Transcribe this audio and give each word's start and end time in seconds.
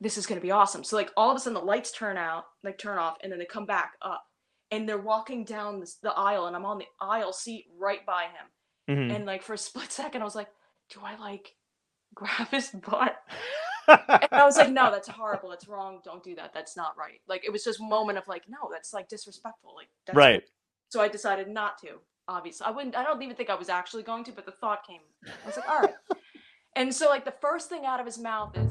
this 0.00 0.16
is 0.18 0.26
gonna 0.26 0.40
be 0.40 0.50
awesome. 0.50 0.82
So 0.84 0.96
like 0.96 1.10
all 1.16 1.30
of 1.30 1.36
a 1.36 1.40
sudden 1.40 1.54
the 1.54 1.60
lights 1.60 1.92
turn 1.92 2.16
out, 2.16 2.44
like 2.64 2.78
turn 2.78 2.98
off, 2.98 3.16
and 3.22 3.30
then 3.30 3.38
they 3.38 3.44
come 3.46 3.66
back 3.66 3.92
up, 4.02 4.24
and 4.70 4.88
they're 4.88 4.98
walking 4.98 5.44
down 5.44 5.80
this, 5.80 5.96
the 6.02 6.12
aisle, 6.12 6.46
and 6.46 6.56
I'm 6.56 6.64
on 6.66 6.78
the 6.78 6.86
aisle 7.00 7.32
seat 7.32 7.66
right 7.78 8.04
by 8.06 8.24
him, 8.24 8.96
Mhm. 8.96 9.14
and 9.16 9.26
like 9.26 9.42
for 9.42 9.54
a 9.54 9.58
split 9.58 9.90
second 9.92 10.22
I 10.22 10.24
was 10.24 10.34
like, 10.34 10.48
do 10.92 11.00
I 11.04 11.16
like 11.16 11.54
grab 12.14 12.48
his 12.48 12.70
butt? 12.70 13.16
And 13.88 14.28
I 14.32 14.44
was 14.44 14.56
like, 14.56 14.70
no, 14.70 14.90
that's 14.90 15.08
horrible. 15.08 15.48
That's 15.50 15.66
wrong. 15.66 16.00
Don't 16.04 16.22
do 16.22 16.34
that. 16.36 16.52
That's 16.54 16.76
not 16.76 16.96
right. 16.96 17.20
Like 17.28 17.44
it 17.44 17.50
was 17.50 17.64
just 17.64 17.80
a 17.80 17.84
moment 17.84 18.18
of 18.18 18.28
like, 18.28 18.44
no, 18.48 18.68
that's 18.70 18.92
like 18.92 19.08
disrespectful. 19.08 19.74
Like 19.74 19.88
that's 20.06 20.16
right. 20.16 20.42
So 20.90 21.00
I 21.00 21.08
decided 21.08 21.48
not 21.48 21.78
to. 21.78 21.98
Obviously, 22.28 22.66
I 22.66 22.70
wouldn't. 22.70 22.94
I 22.96 23.02
don't 23.02 23.20
even 23.22 23.34
think 23.34 23.50
I 23.50 23.54
was 23.56 23.68
actually 23.68 24.04
going 24.04 24.22
to, 24.24 24.32
but 24.32 24.46
the 24.46 24.52
thought 24.52 24.86
came. 24.86 25.00
I 25.26 25.46
was 25.46 25.56
like, 25.56 25.68
all 25.68 25.80
right. 25.80 25.94
and 26.76 26.94
so 26.94 27.08
like 27.08 27.24
the 27.24 27.34
first 27.40 27.68
thing 27.68 27.84
out 27.84 27.98
of 27.98 28.06
his 28.06 28.18
mouth 28.18 28.56
is, 28.56 28.70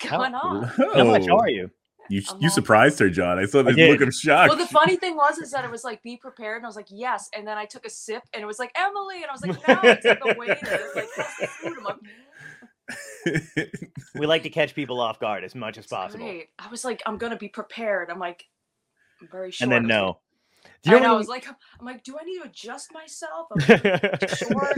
"Hello, 0.00 0.18
what's 0.18 0.32
going 0.32 0.34
on?" 0.34 0.64
How 0.94 1.04
much 1.04 1.28
Oh, 1.28 1.38
are 1.38 1.48
you? 1.48 1.70
You 2.10 2.22
I'm 2.30 2.40
you 2.40 2.48
all- 2.48 2.54
surprised 2.54 2.98
her, 2.98 3.08
John. 3.08 3.38
I 3.38 3.46
saw 3.46 3.62
this 3.62 3.76
did. 3.76 3.90
look 3.98 4.06
of 4.06 4.14
shock. 4.14 4.48
Well, 4.48 4.58
the 4.58 4.66
funny 4.66 4.96
thing 4.96 5.16
was 5.16 5.38
is 5.38 5.50
that 5.52 5.64
it 5.64 5.70
was 5.70 5.84
like, 5.84 6.02
"Be 6.02 6.16
prepared," 6.18 6.56
and 6.58 6.66
I 6.66 6.68
was 6.68 6.76
like, 6.76 6.88
"Yes," 6.90 7.30
and 7.34 7.46
then 7.46 7.56
I 7.56 7.64
took 7.64 7.86
a 7.86 7.90
sip, 7.90 8.22
and 8.34 8.42
it 8.42 8.46
was 8.46 8.58
like 8.58 8.72
Emily, 8.76 9.22
and 9.22 9.26
I 9.26 9.32
was 9.32 9.40
like, 9.42 9.68
"No," 9.68 9.90
it's 9.90 10.04
like 10.04 10.20
the 10.22 10.34
waiter. 10.38 10.58
It's 10.60 10.96
like, 10.96 11.08
the 11.16 11.46
food?" 11.46 11.78
I'm 11.78 11.84
like, 11.84 11.96
mm. 11.96 13.90
We 14.16 14.26
like 14.26 14.42
to 14.42 14.50
catch 14.50 14.74
people 14.74 15.00
off 15.00 15.18
guard 15.18 15.44
as 15.44 15.54
much 15.54 15.78
as 15.78 15.86
possible. 15.86 16.24
great." 16.26 16.48
I 16.58 16.68
was 16.68 16.84
like, 16.84 17.02
"I'm 17.06 17.16
gonna 17.16 17.36
be 17.38 17.48
prepared." 17.48 18.10
I'm 18.10 18.18
like, 18.18 18.44
"I'm 19.22 19.28
very 19.32 19.50
sure. 19.50 19.64
And 19.64 19.72
then 19.72 19.86
no. 19.86 20.06
like- 20.06 20.16
Do 20.82 20.90
you 20.90 20.96
I 20.96 21.00
know. 21.00 21.06
I 21.06 21.08
know 21.12 21.16
was 21.16 21.28
like, 21.28 21.46
I'm 21.48 21.86
like, 21.86 22.04
do 22.04 22.16
I 22.20 22.24
need 22.24 22.38
to 22.40 22.44
adjust 22.44 22.92
myself? 22.92 23.48
I'm 23.52 23.60
like, 23.66 24.28
short 24.36 24.76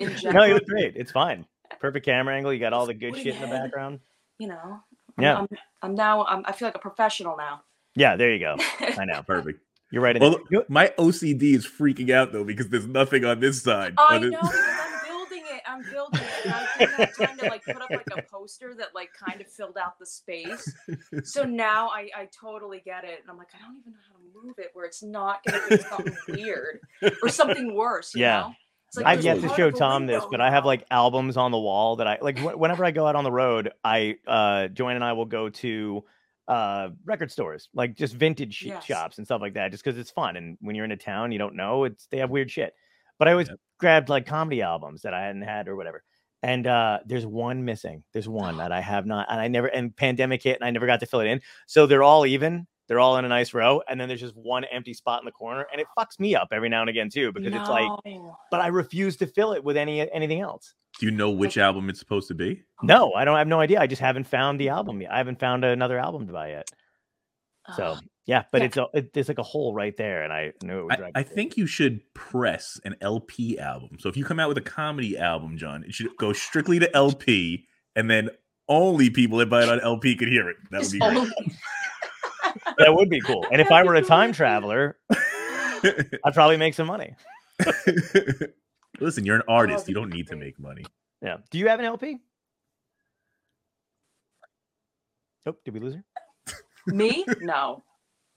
in 0.00 0.32
no, 0.32 0.44
you 0.44 0.54
look 0.54 0.66
great. 0.66 0.94
It's 0.96 1.10
fine. 1.10 1.46
Perfect 1.80 2.04
camera 2.06 2.36
angle. 2.36 2.52
You 2.52 2.60
got 2.60 2.72
all 2.72 2.86
the 2.86 2.94
good 2.94 3.10
Putting 3.10 3.24
shit 3.24 3.34
in 3.34 3.40
the 3.40 3.46
head. 3.48 3.62
background. 3.64 3.98
You 4.38 4.48
know. 4.48 4.80
I'm, 5.18 5.22
Yeah. 5.22 5.38
I'm, 5.38 5.48
I'm 5.82 5.94
now. 5.94 6.24
I'm, 6.24 6.42
I 6.46 6.52
feel 6.52 6.68
like 6.68 6.74
a 6.74 6.80
professional 6.80 7.36
now. 7.36 7.62
Yeah, 7.94 8.16
there 8.16 8.32
you 8.32 8.40
go. 8.40 8.56
I 8.98 9.04
know. 9.04 9.22
Perfect. 9.22 9.60
You're 9.90 10.02
right. 10.02 10.20
Well, 10.20 10.40
there. 10.50 10.64
my 10.68 10.92
OCD 10.98 11.54
is 11.54 11.66
freaking 11.66 12.10
out 12.10 12.32
though 12.32 12.42
because 12.42 12.68
there's 12.68 12.86
nothing 12.86 13.24
on 13.24 13.38
this 13.38 13.62
side. 13.62 13.94
I 13.96 14.18
know. 14.18 14.40
I'm 14.42 15.02
building 15.06 15.44
it. 15.46 15.62
I'm 15.66 15.82
building 15.88 16.20
it. 16.20 16.46
And 16.46 16.52
I 16.54 16.66
didn't 16.78 16.94
have 16.94 17.16
time 17.16 17.38
to 17.38 17.44
like 17.46 17.64
put 17.64 17.80
up 17.80 17.90
like 17.90 18.08
a 18.16 18.22
poster 18.22 18.74
that 18.74 18.88
like 18.94 19.10
kind 19.12 19.40
of 19.40 19.46
filled 19.46 19.76
out 19.78 19.98
the 20.00 20.06
space. 20.06 20.74
So 21.22 21.44
now 21.44 21.88
I 21.90 22.08
I 22.16 22.28
totally 22.38 22.82
get 22.84 23.04
it, 23.04 23.20
and 23.22 23.30
I'm 23.30 23.36
like, 23.38 23.50
I 23.54 23.64
don't 23.64 23.76
even 23.76 23.92
know 23.92 23.98
how 24.08 24.14
to 24.16 24.46
move 24.46 24.58
it 24.58 24.70
where 24.72 24.84
it's 24.86 25.02
not 25.04 25.44
gonna 25.44 25.62
be 25.68 25.76
something 25.76 26.16
weird 26.28 26.80
or 27.22 27.28
something 27.28 27.74
worse. 27.76 28.14
You 28.16 28.22
Yeah. 28.22 28.40
Know? 28.40 28.54
It's 28.94 29.04
like, 29.04 29.06
I've 29.18 29.24
yet 29.24 29.40
to 29.40 29.48
show 29.48 29.68
of 29.68 29.74
a 29.74 29.78
Tom 29.78 30.06
this, 30.06 30.24
but 30.30 30.40
I 30.40 30.50
have 30.50 30.64
like 30.64 30.84
albums 30.90 31.36
on 31.36 31.50
the 31.50 31.58
wall 31.58 31.96
that 31.96 32.06
I 32.06 32.18
like. 32.22 32.38
wh- 32.38 32.56
Whenever 32.58 32.84
I 32.84 32.92
go 32.92 33.06
out 33.06 33.16
on 33.16 33.24
the 33.24 33.32
road, 33.32 33.72
I 33.82 34.16
uh 34.26 34.68
Joanne 34.68 34.94
and 34.96 35.04
I 35.04 35.12
will 35.14 35.24
go 35.24 35.48
to 35.48 36.04
uh 36.46 36.90
record 37.04 37.32
stores, 37.32 37.68
like 37.74 37.94
just 37.96 38.14
vintage 38.14 38.62
Yes. 38.62 38.84
shops 38.84 39.18
and 39.18 39.26
stuff 39.26 39.40
like 39.40 39.54
that, 39.54 39.70
just 39.72 39.82
because 39.82 39.98
it's 39.98 40.10
fun. 40.12 40.36
And 40.36 40.56
when 40.60 40.76
you're 40.76 40.84
in 40.84 40.92
a 40.92 40.96
town, 40.96 41.32
you 41.32 41.38
don't 41.38 41.56
know 41.56 41.84
it's 41.84 42.06
they 42.10 42.18
have 42.18 42.30
weird 42.30 42.50
shit. 42.50 42.72
But 43.18 43.28
I 43.28 43.32
always 43.32 43.48
Yep. 43.48 43.58
grabbed 43.80 44.08
like 44.08 44.26
comedy 44.26 44.62
albums 44.62 45.02
that 45.02 45.14
I 45.14 45.22
hadn't 45.22 45.42
had 45.42 45.66
or 45.68 45.74
whatever. 45.76 46.04
And 46.42 46.66
uh 46.66 47.00
there's 47.04 47.26
one 47.26 47.64
missing. 47.64 48.04
There's 48.12 48.28
one 48.28 48.56
that 48.58 48.70
I 48.70 48.80
have 48.80 49.06
not, 49.06 49.26
and 49.28 49.40
I 49.40 49.48
never 49.48 49.66
and 49.66 49.96
pandemic 49.96 50.42
hit, 50.42 50.56
and 50.56 50.64
I 50.64 50.70
never 50.70 50.86
got 50.86 51.00
to 51.00 51.06
fill 51.06 51.20
it 51.20 51.26
in. 51.26 51.40
So 51.66 51.86
they're 51.86 52.02
all 52.04 52.26
even. 52.26 52.66
They're 52.86 53.00
all 53.00 53.16
in 53.16 53.24
a 53.24 53.28
nice 53.28 53.54
row, 53.54 53.82
and 53.88 53.98
then 53.98 54.08
there's 54.08 54.20
just 54.20 54.36
one 54.36 54.64
empty 54.64 54.92
spot 54.92 55.20
in 55.22 55.24
the 55.24 55.32
corner, 55.32 55.66
and 55.72 55.80
it 55.80 55.86
fucks 55.98 56.20
me 56.20 56.34
up 56.34 56.48
every 56.52 56.68
now 56.68 56.82
and 56.82 56.90
again 56.90 57.08
too, 57.08 57.32
because 57.32 57.54
it's 57.54 57.68
like 57.68 57.90
but 58.50 58.60
I 58.60 58.66
refuse 58.66 59.16
to 59.18 59.26
fill 59.26 59.52
it 59.52 59.64
with 59.64 59.76
any 59.76 60.10
anything 60.12 60.40
else. 60.40 60.74
Do 61.00 61.06
you 61.06 61.12
know 61.12 61.30
which 61.30 61.58
album 61.58 61.88
it's 61.88 61.98
supposed 61.98 62.28
to 62.28 62.34
be? 62.34 62.62
No, 62.82 63.12
I 63.14 63.24
don't 63.24 63.34
I 63.34 63.38
have 63.38 63.48
no 63.48 63.60
idea. 63.60 63.80
I 63.80 63.86
just 63.86 64.02
haven't 64.02 64.24
found 64.24 64.60
the 64.60 64.68
album 64.68 65.00
yet. 65.00 65.12
I 65.12 65.16
haven't 65.18 65.40
found 65.40 65.64
another 65.64 65.98
album 65.98 66.26
to 66.26 66.32
buy 66.32 66.50
yet. 66.50 66.68
So 67.76 67.82
Ugh. 67.92 68.04
yeah, 68.26 68.44
but 68.52 68.60
Yeah. 68.60 68.66
it's 68.66 68.76
a, 68.76 68.86
it, 68.92 69.12
there's 69.14 69.28
like 69.28 69.38
a 69.38 69.42
hole 69.42 69.72
right 69.74 69.96
there, 69.96 70.22
and 70.22 70.32
I 70.32 70.52
knew 70.62 70.80
it 70.80 70.84
would 70.84 71.00
I, 71.00 71.10
I 71.14 71.22
think 71.22 71.56
you 71.56 71.66
should 71.66 72.02
press 72.14 72.78
an 72.84 72.96
LP 73.00 73.58
album. 73.58 73.96
So 73.98 74.10
if 74.10 74.16
you 74.18 74.24
come 74.24 74.38
out 74.38 74.48
with 74.48 74.58
a 74.58 74.62
comedy 74.62 75.16
album, 75.16 75.56
John, 75.56 75.82
it 75.84 75.94
should 75.94 76.08
go 76.18 76.34
strictly 76.34 76.78
to 76.80 76.94
LP, 76.94 77.66
and 77.96 78.10
then 78.10 78.28
only 78.68 79.08
people 79.10 79.38
that 79.38 79.48
buy 79.50 79.62
it 79.62 79.68
on 79.68 79.80
LP 79.80 80.14
could 80.16 80.28
hear 80.28 80.48
it. 80.50 80.56
That 80.70 80.82
would 80.82 80.92
be 80.92 80.98
great. 80.98 81.32
only- 82.78 82.84
that 82.90 82.94
would 82.94 83.10
be 83.10 83.20
cool. 83.20 83.46
And 83.50 83.60
if 83.60 83.70
I 83.70 83.82
were 83.82 83.94
a 83.94 84.02
time 84.02 84.32
traveler, 84.40 84.98
I'd 86.24 86.34
probably 86.34 86.56
make 86.56 86.74
some 86.74 86.86
money. 86.86 87.14
Listen, 89.00 89.26
you're 89.26 89.36
an 89.36 89.42
artist. 89.48 89.88
You 89.88 89.94
don't 89.94 90.10
need 90.10 90.28
to 90.28 90.36
make 90.36 90.58
money. 90.58 90.84
Yeah. 91.22 91.38
Do 91.50 91.58
you 91.58 91.68
have 91.68 91.80
an 91.80 91.86
LP? 91.86 92.18
Oh, 95.46 95.56
did 95.64 95.74
we 95.74 95.80
lose 95.80 95.94
her? 95.94 96.04
Me? 96.86 97.24
No. 97.40 97.82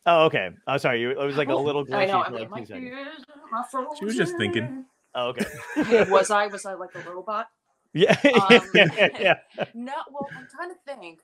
Oh, 0.06 0.26
okay. 0.26 0.46
I'm 0.46 0.58
oh, 0.68 0.78
sorry. 0.78 1.02
You, 1.02 1.12
it 1.12 1.18
was 1.18 1.38
like 1.38 1.50
a 1.50 1.56
little 1.56 1.86
I 1.94 2.06
know. 2.06 2.24
for 2.24 2.28
I'm 2.28 2.34
like 2.34 2.42
like, 2.42 2.48
two 2.50 2.50
my 2.50 2.64
seconds. 2.64 2.86
ears 2.86 3.24
are 3.54 3.96
She 4.00 4.06
was 4.06 4.16
just 4.16 4.38
thinking. 4.38 4.86
Oh, 5.16 5.30
okay. 5.30 5.46
Yeah, 5.90 6.10
was 6.10 6.32
I? 6.32 6.48
Was 6.48 6.66
I 6.66 6.74
like 6.74 6.96
a 6.96 7.10
robot? 7.10 7.48
Yeah. 7.94 8.18
Um, 8.24 8.62
yeah. 8.74 9.36
No. 9.74 9.94
Well, 10.12 10.30
I'm 10.36 10.48
trying 10.50 10.70
to 10.70 10.76
think. 10.86 11.20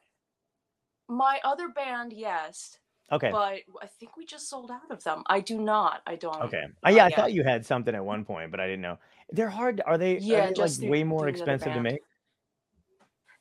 My 1.09 1.39
other 1.43 1.69
band, 1.69 2.13
yes, 2.13 2.77
Okay. 3.13 3.31
but 3.31 3.59
I 3.81 3.87
think 3.99 4.17
we 4.17 4.25
just 4.25 4.49
sold 4.49 4.71
out 4.71 4.89
of 4.89 5.03
them. 5.03 5.23
I 5.27 5.39
do 5.39 5.59
not. 5.61 6.01
I 6.07 6.15
don't. 6.15 6.41
Okay. 6.43 6.63
Uh, 6.85 6.89
yeah, 6.89 7.05
I 7.05 7.07
yeah. 7.09 7.15
thought 7.15 7.33
you 7.33 7.43
had 7.43 7.65
something 7.65 7.93
at 7.93 8.03
one 8.03 8.25
point, 8.25 8.51
but 8.51 8.59
I 8.59 8.65
didn't 8.65 8.81
know. 8.81 8.97
They're 9.31 9.49
hard. 9.49 9.81
Are 9.85 9.97
they? 9.97 10.17
Yeah, 10.17 10.45
are 10.45 10.47
they 10.47 10.53
just 10.53 10.79
like 10.79 10.85
the- 10.85 10.91
way 10.91 11.03
more 11.03 11.27
expensive 11.27 11.73
to 11.73 11.81
make. 11.81 12.01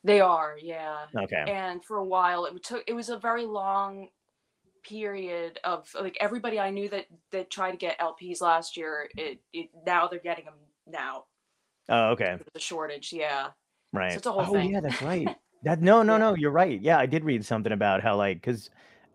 They 0.03 0.19
are. 0.19 0.57
Yeah. 0.61 1.05
Okay. 1.15 1.43
and 1.47 1.83
for 1.83 1.97
a 1.97 2.03
while 2.03 2.45
it 2.45 2.61
took 2.63 2.83
it 2.87 2.93
was 2.93 3.09
a 3.09 3.17
very 3.17 3.45
long 3.45 4.09
period 4.83 5.59
of 5.63 5.89
like 5.97 6.17
everybody 6.19 6.59
i 6.59 6.69
knew 6.69 6.89
that 6.89 7.05
that 7.31 7.49
tried 7.49 7.71
to 7.71 7.77
get 7.77 7.97
lps 7.99 8.41
last 8.41 8.75
year 8.75 9.07
it, 9.15 9.39
it 9.53 9.69
now 9.87 10.09
they're 10.09 10.19
getting 10.19 10.43
them 10.43 10.55
now 10.85 11.23
Oh, 11.87 12.09
okay. 12.11 12.37
the 12.53 12.59
shortage 12.59 13.13
yeah 13.13 13.47
Right. 13.93 14.13
it's 14.13 14.25
a 14.25 14.31
whole 14.31 14.41
oh, 14.41 14.51
thing. 14.53 14.71
yeah, 14.73 14.81
that's 14.81 15.01
right. 15.01 15.27
That 15.63 15.81
no, 15.81 16.01
no, 16.03 16.13
Yeah. 16.15 16.17
no. 16.17 16.35
You're 16.35 16.51
right. 16.51 16.81
Yeah, 16.81 16.97
I 16.97 17.05
did 17.05 17.23
read 17.23 17.45
something 17.45 17.71
about 17.71 18.01
how 18.01 18.15
like 18.17 18.37
because 18.41 18.69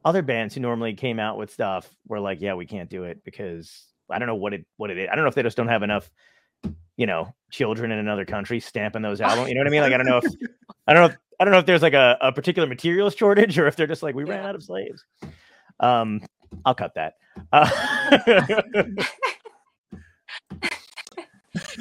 other 0.09 0.23
bands 0.23 0.55
who 0.55 0.61
normally 0.61 0.95
came 0.95 1.21
out 1.21 1.37
with 1.37 1.53
stuff 1.53 1.89
were 2.07 2.19
like, 2.19 2.41
yeah, 2.41 2.55
we 2.55 2.67
can't 2.67 2.89
do 2.89 3.05
it 3.05 3.23
because 3.25 3.85
I 4.11 4.19
don't 4.19 4.27
know 4.27 4.35
what 4.35 4.55
it 4.55 4.67
what 4.77 4.91
it 4.91 4.99
is. 4.99 5.09
I 5.11 5.15
don't 5.15 5.25
know 5.25 5.29
if 5.29 5.35
they 5.35 5.43
just 5.43 5.57
don't 5.57 5.69
have 5.69 5.83
enough, 5.83 6.11
you 6.97 7.07
know, 7.07 7.35
children 7.51 7.93
in 7.93 7.99
another 7.99 8.25
country 8.25 8.59
stamping 8.59 9.03
those 9.03 9.21
albums. 9.21 9.49
You 9.49 9.55
know 9.55 9.61
what 9.61 9.69
I 9.69 9.71
mean? 9.71 9.83
Like 9.83 9.93
I 9.93 9.97
don't 9.99 10.07
know 10.07 10.19
if 10.19 10.25
I 10.87 10.95
don't 10.95 11.03
know 11.03 11.09
if 11.09 11.17
I 11.41 11.45
don't 11.45 11.53
know 11.53 11.59
if 11.59 11.67
there's 11.67 11.83
like 11.83 11.95
a, 11.95 12.17
a 12.21 12.33
particular 12.33 12.67
materials 12.67 13.15
shortage 13.15 13.59
or 13.59 13.67
if 13.67 13.77
they're 13.77 13.87
just 13.87 14.03
like 14.03 14.15
we 14.15 14.25
ran 14.25 14.45
out 14.45 14.55
of 14.55 14.63
slaves. 14.63 15.05
Um, 15.81 16.23
I'll 16.65 16.75
cut 16.75 16.95
that. 16.95 17.15
Uh, 17.53 17.71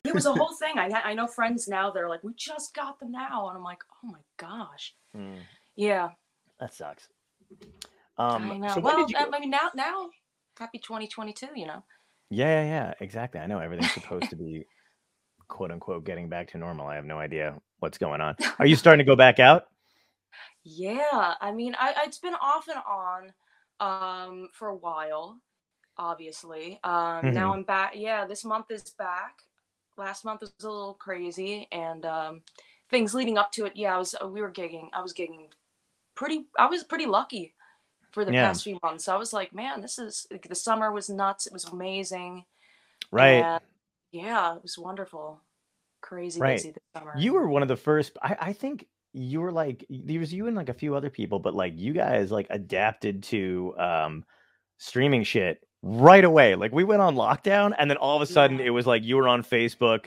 it 0.06 0.14
was 0.14 0.26
a 0.26 0.34
whole 0.34 0.54
thing 0.60 0.78
i 0.78 0.88
i 1.04 1.14
know 1.14 1.26
friends 1.28 1.68
now 1.68 1.90
they're 1.90 2.10
like 2.10 2.24
we 2.24 2.32
just 2.36 2.74
got 2.76 3.00
them 3.00 3.12
now 3.12 3.48
and 3.48 3.58
i'm 3.58 3.64
like 3.64 3.82
oh 4.04 4.08
my 4.08 4.20
gosh 4.38 4.94
mm, 5.16 5.36
yeah 5.76 6.10
that 6.60 6.74
sucks. 6.74 7.08
I 8.20 8.24
Um, 8.26 8.58
know 8.58 8.68
so 8.74 8.82
well 8.82 9.00
you 9.08 9.16
i 9.18 9.40
mean 9.40 9.50
now 9.50 9.70
now 9.76 10.10
happy 10.58 10.80
2022 10.80 11.48
you 11.56 11.68
know 11.68 11.84
Yeah, 12.30 12.62
yeah, 12.62 12.66
yeah, 12.66 12.94
exactly. 13.00 13.40
I 13.40 13.48
know 13.48 13.60
everything's 13.60 13.94
supposed 13.94 14.30
to 14.32 14.36
be 14.38 14.66
quote 15.48 15.72
unquote 15.72 16.06
getting 16.06 16.30
back 16.30 16.50
to 16.52 16.58
normal. 16.58 16.88
I 16.88 16.96
have 16.96 17.06
no 17.06 17.20
idea 17.20 17.58
what's 17.80 17.98
going 17.98 18.22
on. 18.22 18.36
Are 18.60 18.66
you 18.68 18.76
starting 18.78 19.06
to 19.06 19.10
go 19.10 19.16
back 19.16 19.40
out? 19.40 19.66
Yeah, 20.64 21.36
I 21.40 21.52
mean, 21.52 21.76
I 21.80 21.94
it's 22.06 22.20
been 22.20 22.36
off 22.36 22.68
and 22.68 22.80
on 22.88 23.34
um 23.80 24.50
for 24.54 24.70
a 24.70 24.76
while, 24.76 25.40
obviously. 25.98 26.80
Um 26.84 27.34
now 27.34 27.54
I'm 27.54 27.64
back. 27.64 27.94
Yeah, 27.96 28.26
this 28.26 28.46
month 28.46 28.72
is 28.72 28.92
back. 28.98 29.40
Last 29.98 30.26
month 30.26 30.42
was 30.42 30.54
a 30.64 30.70
little 30.70 30.96
crazy 30.96 31.68
and 31.72 32.06
um 32.06 32.42
things 32.90 33.14
leading 33.14 33.38
up 33.38 33.52
to 33.54 33.66
it. 33.66 33.74
Yeah, 33.76 33.96
I 33.96 34.00
was 34.00 34.16
we 34.26 34.42
were 34.42 34.52
gigging. 34.52 34.90
I 34.94 35.02
was 35.02 35.14
gigging 35.14 35.48
pretty 36.16 36.48
I 36.60 36.68
was 36.68 36.84
pretty 36.86 37.08
lucky 37.08 37.56
for 38.18 38.26
the 38.26 38.34
Yeah. 38.34 38.48
past 38.48 38.64
few 38.64 38.80
months. 38.82 39.08
I 39.08 39.16
was 39.16 39.32
like, 39.32 39.54
man, 39.54 39.80
this 39.80 40.00
is 40.00 40.26
like, 40.32 40.48
the 40.50 40.56
summer 40.56 40.92
was 40.92 41.08
nuts. 41.08 41.46
It 41.46 41.54
was 41.54 41.66
amazing. 41.66 42.46
Right. 43.12 43.44
And 43.44 43.62
Yeah, 44.12 44.56
it 44.56 44.64
was 44.64 44.76
wonderful. 44.76 45.40
Crazy 46.02 46.42
Right. 46.42 46.56
busy 46.58 46.72
this 46.72 46.82
summer. 46.96 47.14
You 47.16 47.34
were 47.34 47.48
one 47.48 47.62
of 47.62 47.68
the 47.68 47.76
first. 47.76 48.18
I, 48.24 48.36
I 48.42 48.54
think 48.54 48.88
you 49.14 49.40
were 49.40 49.52
like 49.52 49.86
there 49.88 50.20
was 50.20 50.34
you 50.34 50.48
and 50.48 50.56
like 50.56 50.70
a 50.70 50.74
few 50.74 50.96
other 50.96 51.12
people, 51.12 51.38
but 51.38 51.54
like 51.54 51.74
you 51.76 51.94
guys 51.94 52.32
like 52.32 52.48
adapted 52.50 53.22
to 53.24 53.76
um 53.78 54.26
streaming 54.80 55.24
shit 55.24 55.64
right 55.84 56.24
away. 56.24 56.56
Like 56.56 56.72
we 56.72 56.84
went 56.84 57.04
on 57.04 57.16
lockdown, 57.16 57.76
and 57.78 57.88
then 57.88 57.98
all 57.98 58.16
of 58.16 58.24
a 58.28 58.32
sudden 58.32 58.58
Yeah. 58.58 58.66
it 58.66 58.70
was 58.72 58.88
like 58.88 59.04
you 59.04 59.18
were 59.18 59.28
on 59.28 59.44
Facebook, 59.44 60.06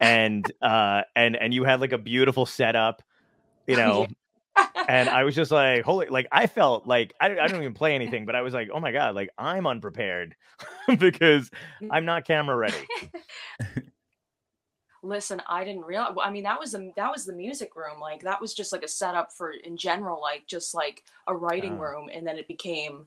and 0.00 0.44
uh 0.60 1.02
and 1.14 1.36
and 1.36 1.54
you 1.54 1.64
had 1.64 1.80
like 1.80 1.92
a 1.92 1.98
beautiful 1.98 2.44
setup, 2.44 3.02
you 3.66 3.76
know. 3.82 4.06
And 4.88 5.08
I 5.08 5.24
was 5.24 5.34
just 5.34 5.50
like, 5.50 5.82
holy, 5.82 6.06
like 6.06 6.28
I 6.30 6.46
felt 6.46 6.86
like 6.86 7.12
I, 7.20 7.26
I 7.26 7.48
don't 7.48 7.60
even 7.60 7.74
play 7.74 7.94
anything, 7.94 8.24
but 8.24 8.36
I 8.36 8.42
was 8.42 8.54
like, 8.54 8.68
oh 8.72 8.78
my 8.78 8.92
god, 8.92 9.14
like 9.16 9.30
I'm 9.36 9.66
unprepared 9.66 10.36
because 10.98 11.50
I'm 11.90 12.04
not 12.04 12.24
camera 12.24 12.56
ready. 12.56 12.76
Listen, 15.02 15.40
I 15.46 15.64
didn't 15.64 15.84
realize. 15.84 16.14
I 16.22 16.30
mean, 16.30 16.44
that 16.44 16.58
was 16.58 16.72
the 16.72 16.92
that 16.96 17.12
was 17.12 17.24
the 17.24 17.32
music 17.32 17.76
room. 17.76 18.00
Like 18.00 18.22
that 18.22 18.40
was 18.40 18.54
just 18.54 18.72
like 18.72 18.82
a 18.82 18.88
setup 18.88 19.32
for 19.32 19.50
in 19.50 19.76
general, 19.76 20.20
like 20.20 20.46
just 20.46 20.74
like 20.74 21.04
a 21.26 21.34
writing 21.34 21.74
Ah. 21.74 21.82
room, 21.82 22.10
and 22.12 22.26
then 22.26 22.38
it 22.38 22.48
became 22.48 23.06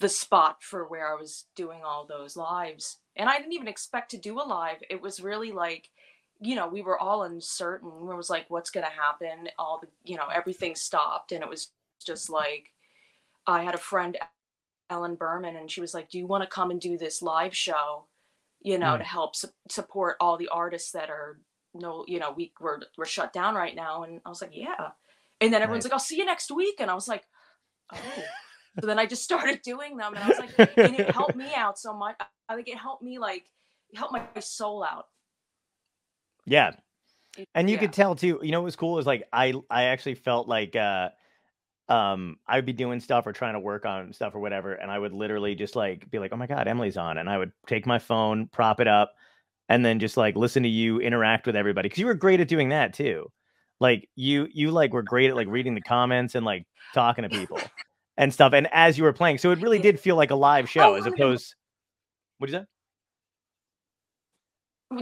the 0.00 0.08
spot 0.08 0.62
for 0.62 0.86
where 0.86 1.12
I 1.12 1.20
was 1.20 1.44
doing 1.54 1.82
all 1.84 2.06
those 2.06 2.36
lives. 2.36 2.96
And 3.16 3.28
I 3.28 3.36
didn't 3.38 3.52
even 3.52 3.68
expect 3.68 4.12
to 4.12 4.18
do 4.18 4.40
a 4.40 4.42
live. 4.42 4.78
It 4.88 5.02
was 5.02 5.20
really 5.20 5.52
like, 5.52 5.90
you 6.40 6.54
know, 6.56 6.66
we 6.68 6.82
were 6.82 6.98
all 6.98 7.22
uncertain. 7.24 7.88
It 8.10 8.16
was 8.16 8.30
like, 8.30 8.46
what's 8.48 8.70
gonna 8.70 8.86
happen? 8.90 9.48
All 9.58 9.78
the, 9.80 9.88
you 10.04 10.16
know, 10.16 10.28
everything 10.32 10.74
stopped, 10.74 11.32
and 11.32 11.42
it 11.42 11.48
was 11.48 11.68
just 12.04 12.30
like, 12.30 12.70
I 13.46 13.62
had 13.62 13.74
a 13.74 13.78
friend, 13.78 14.16
Ellen 14.90 15.14
Berman, 15.16 15.56
and 15.56 15.70
she 15.70 15.80
was 15.80 15.94
like, 15.94 16.10
"Do 16.10 16.18
you 16.18 16.26
want 16.26 16.42
to 16.42 16.48
come 16.48 16.70
and 16.70 16.80
do 16.80 16.98
this 16.98 17.22
live 17.22 17.56
show?" 17.56 18.06
You 18.62 18.78
know, 18.78 18.94
Mm. 18.94 18.98
to 18.98 19.04
help 19.04 19.36
su- 19.36 19.48
support 19.70 20.16
all 20.20 20.36
the 20.36 20.48
artists 20.48 20.92
that 20.92 21.10
are 21.10 21.40
no, 21.74 22.04
you 22.08 22.18
know, 22.18 22.32
we 22.32 22.52
we're 22.60 22.80
we're 22.98 23.04
shut 23.06 23.32
down 23.32 23.54
right 23.54 23.74
now. 23.76 24.02
And 24.04 24.20
I 24.26 24.28
was 24.28 24.42
like, 24.42 24.54
"Yeah." 24.56 24.90
And 25.40 25.52
then 25.52 25.62
everyone's 25.62 25.84
Nice. 25.84 25.92
like, 25.92 25.94
"I'll 25.94 26.00
see 26.06 26.16
you 26.18 26.24
next 26.26 26.50
week," 26.50 26.80
and 26.80 26.90
I 26.90 26.94
was 26.94 27.06
like, 27.08 27.24
"Oh." 27.92 27.98
so 28.80 28.86
then 28.86 28.98
I 28.98 29.06
just 29.06 29.22
started 29.30 29.62
doing 29.62 29.96
them, 29.96 30.14
and 30.14 30.24
I 30.24 30.28
was 30.28 30.38
like, 30.38 30.50
and 30.78 30.98
it 30.98 31.10
helped 31.12 31.36
me 31.36 31.54
out 31.54 31.78
so 31.78 31.92
much. 31.94 32.16
I 32.48 32.56
think 32.56 32.68
it 32.68 32.78
helped 32.78 33.02
me 33.02 33.18
like 33.18 33.48
help 33.94 34.12
my 34.12 34.26
soul 34.40 34.82
out. 34.84 35.06
Yeah. 36.46 36.72
And 37.54 37.70
you 37.70 37.76
yeah. 37.76 37.80
could 37.80 37.92
tell 37.92 38.14
too, 38.14 38.40
you 38.42 38.50
know 38.50 38.60
what 38.60 38.66
was 38.66 38.76
cool 38.76 38.98
is 38.98 39.06
like 39.06 39.24
I 39.32 39.54
I 39.70 39.84
actually 39.84 40.16
felt 40.16 40.48
like 40.48 40.74
uh 40.76 41.10
um 41.88 42.36
I'd 42.46 42.66
be 42.66 42.72
doing 42.72 43.00
stuff 43.00 43.26
or 43.26 43.32
trying 43.32 43.54
to 43.54 43.60
work 43.60 43.86
on 43.86 44.12
stuff 44.12 44.34
or 44.34 44.40
whatever, 44.40 44.74
and 44.74 44.90
I 44.90 44.98
would 44.98 45.12
literally 45.12 45.54
just 45.54 45.76
like 45.76 46.10
be 46.10 46.18
like, 46.18 46.32
Oh 46.32 46.36
my 46.36 46.46
god, 46.46 46.68
Emily's 46.68 46.96
on, 46.96 47.18
and 47.18 47.28
I 47.28 47.38
would 47.38 47.52
take 47.66 47.86
my 47.86 47.98
phone, 47.98 48.48
prop 48.48 48.80
it 48.80 48.88
up, 48.88 49.14
and 49.68 49.84
then 49.84 50.00
just 50.00 50.16
like 50.16 50.36
listen 50.36 50.62
to 50.64 50.68
you 50.68 51.00
interact 51.00 51.46
with 51.46 51.56
everybody. 51.56 51.88
Cause 51.88 51.98
you 51.98 52.06
were 52.06 52.14
great 52.14 52.40
at 52.40 52.48
doing 52.48 52.70
that 52.70 52.92
too. 52.94 53.30
Like 53.78 54.08
you 54.16 54.48
you 54.52 54.70
like 54.70 54.92
were 54.92 55.02
great 55.02 55.30
at 55.30 55.36
like 55.36 55.48
reading 55.48 55.74
the 55.74 55.80
comments 55.80 56.34
and 56.34 56.44
like 56.44 56.66
talking 56.94 57.22
to 57.22 57.30
people 57.30 57.60
and 58.16 58.34
stuff. 58.34 58.52
And 58.52 58.68
as 58.72 58.98
you 58.98 59.04
were 59.04 59.12
playing, 59.12 59.38
so 59.38 59.52
it 59.52 59.60
really 59.60 59.78
did 59.78 59.98
feel 59.98 60.16
like 60.16 60.30
a 60.32 60.34
live 60.34 60.68
show 60.68 60.94
as 60.94 61.04
wanna 61.04 61.16
go- 61.16 61.24
opposed 61.24 61.54
what 62.38 62.48
is 62.48 62.52
that? 62.52 62.66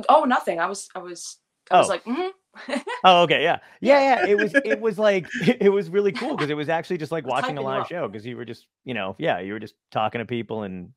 Oh, 0.08 0.25
nothing. 0.25 0.61
I 0.61 0.67
was 0.67 0.88
I 0.94 0.99
was 1.00 1.38
I 1.70 1.79
was 1.79 1.87
Oh. 1.87 1.90
like, 1.90 2.05
mhm. 2.05 2.31
Oh, 3.05 3.23
okay, 3.23 3.43
yeah, 3.43 3.58
yeah, 3.81 4.00
yeah. 4.00 4.26
It 4.26 4.38
was, 4.38 4.52
it 4.64 4.81
was 4.81 4.99
like, 4.99 5.26
it 5.61 5.70
was 5.70 5.88
really 5.88 6.11
cool 6.12 6.31
because 6.37 6.50
it 6.50 6.56
was 6.56 6.69
actually 6.69 6.99
just 6.99 7.12
like 7.12 7.26
watching 7.26 7.56
a 7.56 7.62
live 7.62 7.87
show 7.87 8.08
because 8.08 8.26
you 8.26 8.37
were 8.37 8.44
just, 8.44 8.67
you 8.85 8.94
know, 8.94 9.14
yeah, 9.19 9.38
you 9.38 9.52
were 9.52 9.61
just 9.61 9.75
talking 9.93 10.19
to 10.19 10.25
people 10.25 10.64
and, 10.64 10.90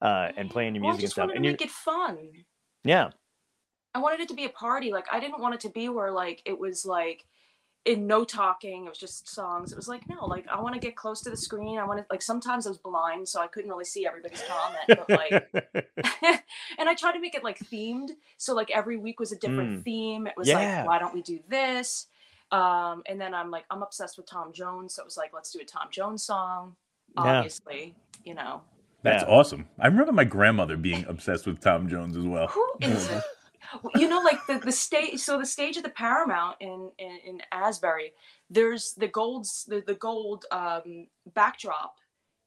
uh, 0.00 0.30
and 0.36 0.48
playing 0.48 0.74
your 0.74 0.82
Well, 0.84 0.92
music 0.92 1.04
and 1.04 1.12
stuff. 1.12 1.22
wanted 1.26 1.32
to 1.32 1.36
And 1.36 1.44
you, 1.44 1.50
make 1.52 1.62
it 1.62 1.70
fun. 1.70 2.16
yeah, 2.84 3.10
I 3.94 3.98
wanted 3.98 4.20
it 4.20 4.28
to 4.28 4.34
be 4.34 4.44
a 4.46 4.50
party. 4.50 4.90
Like 4.92 5.06
I 5.12 5.20
didn't 5.20 5.40
want 5.40 5.54
it 5.54 5.60
to 5.60 5.68
be 5.68 5.88
where 5.88 6.10
like 6.10 6.42
it 6.44 6.58
was 6.58 6.84
like 6.84 7.24
in 7.84 8.06
no 8.06 8.24
talking. 8.24 8.86
It 8.86 8.88
was 8.88 8.98
just 8.98 9.28
songs. 9.28 9.72
It 9.72 9.76
was 9.76 9.88
like 9.88 10.08
no, 10.08 10.24
like 10.26 10.46
I 10.48 10.60
want 10.60 10.74
to 10.74 10.80
get 10.80 10.96
close 10.96 11.20
to 11.22 11.30
the 11.30 11.36
screen. 11.36 11.78
I 11.78 11.84
wanted 11.86 12.06
like 12.10 12.22
sometimes 12.22 12.66
I 12.66 12.70
was 12.70 12.78
blind, 12.78 13.28
so 13.28 13.40
I 13.40 13.46
couldn't 13.46 13.70
really 13.70 13.84
see 13.84 14.06
everybody's 14.06 14.42
comment. 14.48 14.84
But 14.88 15.10
like, 15.10 16.04
and 16.78 16.88
I 16.88 16.94
tried 16.94 17.12
to 17.12 17.20
make 17.20 17.34
it 17.34 17.44
like 17.44 17.58
themed. 17.58 18.10
So 18.38 18.54
like 18.54 18.70
every 18.70 18.96
week 18.96 19.20
was 19.20 19.32
a 19.32 19.36
different 19.36 19.80
Mm. 19.80 19.84
theme. 19.84 20.26
It 20.26 20.34
was 20.36 20.48
Yeah. 20.48 20.78
like 20.78 20.86
why 20.86 20.98
don't 20.98 21.14
we 21.14 21.22
do 21.22 21.40
this? 21.48 22.06
Um, 22.52 23.02
and 23.06 23.20
then 23.20 23.34
I'm 23.34 23.50
like 23.50 23.64
I'm 23.70 23.82
obsessed 23.82 24.16
with 24.16 24.26
Tom 24.26 24.52
Jones, 24.52 24.94
so 24.94 25.02
it 25.02 25.06
was 25.06 25.16
like 25.16 25.32
let's 25.34 25.50
do 25.52 25.60
a 25.60 25.64
Tom 25.64 25.88
Jones 25.90 26.22
song. 26.24 26.76
Yeah. 27.16 27.38
Obviously, 27.38 27.94
you 28.24 28.34
know 28.34 28.62
That's 29.02 29.22
Yeah. 29.24 29.28
awesome. 29.28 29.68
I 29.78 29.86
remember 29.88 30.12
my 30.12 30.24
grandmother 30.24 30.76
being 30.78 31.04
obsessed 31.06 31.46
with 31.46 31.60
Tom 31.60 31.88
Jones 31.88 32.16
as 32.16 32.24
well. 32.24 32.46
who 32.48 32.66
is 32.80 33.10
it? 33.10 33.22
You 33.96 34.08
know 34.08 34.20
like 34.20 34.38
the 34.46 34.58
the 34.58 34.72
stage 34.72 35.20
so 35.20 35.38
the 35.38 35.46
stage 35.46 35.76
at 35.76 35.82
the 35.84 35.90
paramount 35.90 36.56
in 36.60 36.90
in, 36.98 37.18
in 37.26 37.42
asbury 37.52 38.12
there's 38.50 38.92
the 38.94 39.08
gold's 39.08 39.64
the, 39.64 39.82
the 39.86 39.94
gold 39.94 40.44
um 40.50 41.06
backdrop 41.34 41.96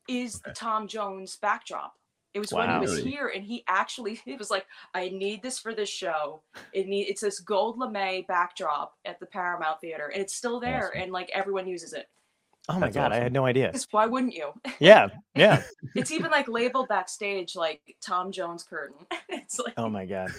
is 0.07 0.39
the 0.39 0.51
tom 0.53 0.87
jones 0.87 1.35
backdrop. 1.35 1.93
It 2.33 2.39
was 2.39 2.53
when 2.53 2.69
he 2.69 2.77
was 2.77 2.99
here 2.99 3.31
and 3.33 3.43
he 3.43 3.63
actually 3.67 4.15
he 4.25 4.35
was 4.35 4.51
like 4.51 4.65
i 4.93 5.09
need 5.09 5.41
this 5.41 5.57
for 5.59 5.73
this 5.73 5.89
show. 5.89 6.41
It 6.71 6.87
need 6.87 7.07
it's 7.09 7.21
this 7.21 7.39
gold 7.39 7.77
lame 7.79 8.25
backdrop 8.27 8.95
at 9.05 9.19
the 9.19 9.25
paramount 9.25 9.81
theater 9.81 10.07
and 10.13 10.21
it's 10.21 10.35
still 10.35 10.59
there 10.59 10.89
Awesome. 10.89 11.01
and 11.01 11.11
like 11.11 11.29
everyone 11.33 11.67
uses 11.67 11.93
it. 11.93 12.07
Oh 12.69 12.73
my 12.73 12.87
That's 12.87 12.95
god, 12.95 13.11
I 13.13 13.15
had 13.17 13.31
no 13.33 13.45
idea. 13.45 13.71
why 13.91 14.05
wouldn't 14.07 14.33
you? 14.33 14.51
Yeah, 14.79 15.07
yeah. 15.35 15.63
it's 15.95 16.11
even 16.11 16.29
like 16.31 16.47
labeled 16.49 16.89
backstage 16.89 17.55
like 17.55 17.81
tom 18.01 18.31
jones 18.31 18.63
curtain. 18.63 18.97
It's 19.29 19.57
like 19.59 19.73
Oh 19.77 19.89
my 19.89 20.05
god, 20.05 20.31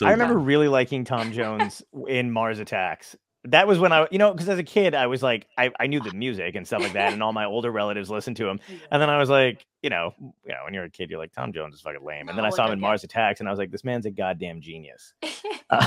So 0.00 0.06
I 0.06 0.12
remember 0.12 0.38
really 0.38 0.66
liking 0.66 1.04
Tom 1.04 1.30
Jones 1.30 1.82
in 2.08 2.30
Mars 2.30 2.58
Attacks. 2.58 3.16
That 3.44 3.66
was 3.66 3.78
when 3.78 3.92
I, 3.92 4.06
you 4.10 4.16
know, 4.16 4.32
because 4.32 4.48
as 4.48 4.58
a 4.58 4.62
kid, 4.62 4.94
I 4.94 5.08
was 5.08 5.22
like, 5.22 5.46
I, 5.58 5.70
I 5.78 5.88
knew 5.88 6.00
the 6.00 6.12
music 6.14 6.54
and 6.54 6.66
stuff 6.66 6.80
like 6.80 6.94
that, 6.94 7.12
and 7.12 7.22
all 7.22 7.34
my 7.34 7.44
older 7.44 7.70
relatives 7.70 8.08
listened 8.08 8.38
to 8.38 8.48
him. 8.48 8.60
And 8.90 9.02
then 9.02 9.10
I 9.10 9.18
was 9.18 9.28
like, 9.28 9.66
you 9.82 9.90
know, 9.90 10.14
you 10.18 10.52
know, 10.52 10.60
when 10.64 10.72
you're 10.72 10.84
a 10.84 10.90
kid, 10.90 11.10
you're 11.10 11.18
like, 11.18 11.32
Tom 11.34 11.52
Jones 11.52 11.74
is 11.74 11.82
fucking 11.82 12.02
lame. 12.02 12.30
And 12.30 12.38
then 12.38 12.46
I 12.46 12.50
saw 12.50 12.64
him 12.66 12.72
in. 12.72 12.80
Mars 12.80 13.04
Attacks, 13.04 13.40
and 13.40 13.48
I 13.48 13.52
was 13.52 13.58
like, 13.58 13.70
this 13.70 13.84
man's 13.84 14.06
a 14.06 14.10
goddamn 14.10 14.62
genius. 14.62 15.12
he 15.22 15.28
Uh, 15.68 15.86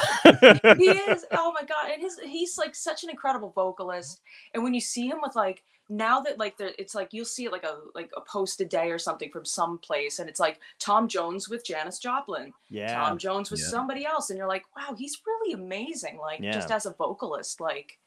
is 1.10 1.26
oh 1.32 1.52
my 1.54 1.64
god 1.68 1.92
and 1.92 2.02
his 2.02 2.18
he's 2.24 2.58
like 2.58 2.74
such 2.74 3.04
an 3.04 3.10
incredible 3.10 3.52
vocalist 3.54 4.22
and 4.54 4.64
when 4.64 4.74
you 4.74 4.80
see 4.80 5.08
him 5.08 5.18
with 5.22 5.36
like 5.36 5.62
now 5.90 6.22
that 6.22 6.38
like 6.40 6.58
there 6.58 6.72
it's 6.80 6.96
like 6.96 7.10
you'll 7.12 7.26
see 7.26 7.50
like 7.50 7.64
a 7.64 7.78
like 7.94 8.10
a 8.16 8.22
post 8.22 8.62
a 8.62 8.66
day 8.66 8.90
or 8.90 8.98
something 8.98 9.30
from 9.30 9.44
some 9.46 9.78
place 9.80 10.20
and 10.20 10.30
it's 10.30 10.40
like 10.40 10.60
tom 10.80 11.08
jones 11.10 11.50
with 11.50 11.66
janis 11.66 12.00
joplin 12.00 12.54
yeah, 12.70 12.94
tom 13.04 13.18
jones 13.18 13.52
with 13.52 13.60
Yeah. 13.60 13.68
somebody 13.68 14.06
else 14.06 14.30
and 14.30 14.38
you're 14.38 14.48
like 14.48 14.64
wow 14.78 14.96
he's 14.98 15.22
really 15.28 15.54
amazing 15.54 16.18
like 16.18 16.42
just 16.42 16.72
as 16.72 16.86
a 16.86 16.94
vocalist 16.94 17.60
like 17.60 18.00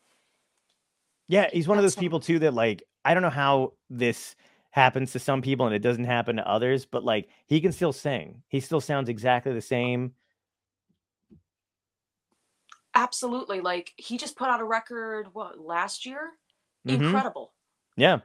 yeah. 1.29 1.51
He's 1.53 1.67
one 1.67 1.77
of 1.77 1.83
those 1.83 1.97
people 1.97 2.21
too 2.21 2.39
that 2.39 2.55
like 2.55 2.85
I 3.05 3.13
don't 3.13 3.23
know 3.23 3.31
how 3.31 3.73
this 3.91 4.37
happens 4.71 5.11
to 5.13 5.19
some 5.19 5.43
people 5.43 5.67
and 5.67 5.75
it 5.75 5.81
doesn't 5.81 6.05
happen 6.05 6.37
to 6.37 6.49
others, 6.49 6.85
but 6.87 7.03
like 7.05 7.29
he 7.47 7.61
can 7.61 7.73
still 7.73 7.93
sing. 7.93 8.43
He 8.49 8.61
still 8.61 8.81
sounds 8.81 9.09
exactly 9.09 9.53
the 9.53 9.61
same. 9.61 10.15
absolutely 12.95 13.61
like 13.61 13.93
he 13.97 14.17
just 14.17 14.37
put 14.37 14.49
out 14.49 14.61
a 14.61 14.65
record 14.65 15.29
what 15.35 15.59
last 15.59 16.07
year 16.07 16.33
Mhm. 16.87 16.95
incredible 17.01 17.53
Yeah, 17.97 18.21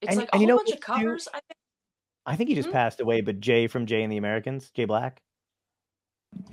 it's 0.00 0.10
And- 0.10 0.16
like 0.18 0.28
a 0.28 0.34
and 0.34 0.42
you 0.42 0.48
know 0.48 0.56
bunch 0.56 0.70
of 0.72 0.80
covers 0.80 1.28
i 1.32 1.40
think 1.40 1.56
I 2.24 2.36
think 2.36 2.48
he 2.50 2.54
just 2.54 2.68
Mhm. 2.68 2.72
passed 2.72 3.00
away. 3.00 3.20
But 3.20 3.40
Jay 3.40 3.66
from 3.66 3.84
Jay 3.86 4.02
and 4.04 4.12
the 4.12 4.16
Americans, 4.16 4.70
Jay 4.70 4.84
Black. 4.84 5.22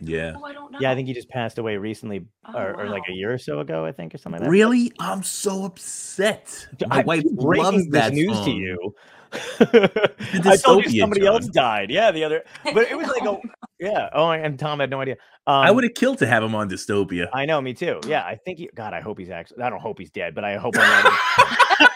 Yeah. 0.01 0.33
oh 0.35 0.43
i 0.43 0.53
don't 0.53 0.71
know 0.71 0.79
Yeah, 0.81 0.91
I 0.91 0.95
think 0.95 1.07
he 1.07 1.13
just 1.13 1.29
passed 1.29 1.57
away 1.57 1.77
recently, 1.77 2.25
Oh, 2.45 2.57
or, 2.57 2.81
or 2.81 2.89
like 2.89 3.03
a 3.09 3.13
year 3.13 3.33
or 3.33 3.37
so 3.37 3.59
ago, 3.59 3.85
I 3.85 3.91
think, 3.91 4.13
or 4.13 4.17
something 4.17 4.41
like 4.41 4.47
that. 4.47 4.51
Really? 4.51 4.91
I'm 4.99 5.23
so 5.23 5.65
upset. 5.65 6.67
My 6.87 6.99
I- 6.99 7.03
wife 7.03 7.23
breaking 7.31 7.63
loves 7.63 7.77
this 7.77 7.87
that 7.91 8.13
news 8.13 8.39
to 8.45 8.51
you. 8.51 8.95
I 9.59 10.57
told 10.57 10.85
you 10.85 10.91
dystopia, 10.91 10.99
somebody 11.01 11.25
else 11.25 11.47
died. 11.47 11.91
Yeah, 11.91 12.11
the 12.11 12.23
other, 12.23 12.43
but 12.63 12.89
it 12.89 12.97
was 12.97 13.07
like, 13.07 13.21
a, 13.23 13.37
yeah. 13.79 14.09
Oh, 14.13 14.31
and 14.31 14.57
Tom 14.57 14.79
had 14.79 14.89
no 14.89 14.99
idea. 15.01 15.17
Um, 15.45 15.55
I 15.55 15.71
would 15.71 15.83
have 15.83 15.93
killed 15.93 16.17
to 16.19 16.27
have 16.27 16.41
him 16.43 16.55
on 16.55 16.67
Dystopia. 16.69 17.27
I 17.31 17.45
know, 17.45 17.61
me 17.61 17.73
too. 17.73 17.99
Yeah, 18.07 18.23
I 18.23 18.35
think. 18.35 18.57
He, 18.57 18.69
God, 18.73 18.93
I 18.93 19.01
hope 19.01 19.19
he's 19.19 19.29
actually. 19.29 19.61
I 19.61 19.69
don't 19.69 19.81
hope 19.81 19.99
he's 19.99 20.09
dead, 20.09 20.33
but 20.33 20.43
I 20.43 20.57
hope. 20.57 20.75
I'm 20.77 21.03
not, 21.03 21.13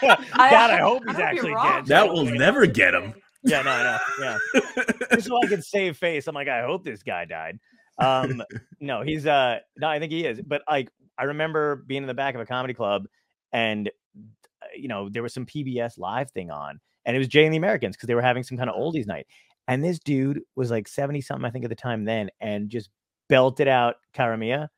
God, 0.36 0.70
I 0.70 0.78
hope 0.78 1.02
I 1.06 1.10
he's 1.10 1.16
hope 1.16 1.24
actually 1.24 1.54
dead. 1.54 1.86
That 1.86 2.08
will 2.12 2.24
never 2.24 2.66
get 2.66 2.94
him. 2.94 3.14
Yeah, 3.42 3.62
no, 3.62 3.82
no, 3.82 3.98
yeah. 4.24 4.72
Just 5.12 5.26
so 5.26 5.36
I 5.42 5.46
can 5.46 5.60
save 5.60 5.96
face. 5.96 6.28
I'm 6.28 6.34
like, 6.34 6.48
I 6.48 6.62
hope 6.62 6.84
this 6.84 7.02
guy 7.02 7.24
died. 7.26 7.58
Um, 7.98 8.42
no, 8.80 9.02
he's 9.02 9.26
uh, 9.26 9.58
no, 9.76 9.88
I 9.88 9.98
think 9.98 10.12
he 10.12 10.24
is. 10.24 10.40
But 10.40 10.62
like, 10.68 10.90
I 11.18 11.24
remember 11.24 11.76
being 11.86 12.02
in 12.02 12.08
the 12.08 12.14
back 12.14 12.34
of 12.34 12.40
a 12.40 12.46
comedy 12.46 12.74
club, 12.74 13.06
and 13.52 13.88
uh, 14.18 14.66
you 14.76 14.88
know, 14.88 15.08
there 15.08 15.22
was 15.22 15.34
some 15.34 15.46
PBS 15.46 15.98
live 15.98 16.30
thing 16.30 16.50
on, 16.50 16.80
and 17.04 17.14
it 17.14 17.18
was 17.18 17.28
Jay 17.28 17.44
and 17.44 17.52
the 17.52 17.58
Americans 17.58 17.96
because 17.96 18.06
they 18.06 18.14
were 18.14 18.22
having 18.22 18.42
some 18.42 18.58
kind 18.58 18.68
of 18.70 18.76
oldies 18.76 19.06
night, 19.06 19.26
and 19.68 19.82
this 19.84 19.98
dude 19.98 20.40
was 20.56 20.70
like 20.70 20.88
seventy 20.88 21.20
something, 21.20 21.44
I 21.44 21.50
think, 21.50 21.64
at 21.64 21.68
the 21.68 21.76
time 21.76 22.04
then, 22.04 22.30
and 22.40 22.68
just 22.68 22.90
belted 23.28 23.68
out 23.68 23.96
Cara 24.12 24.36
Mia. 24.36 24.70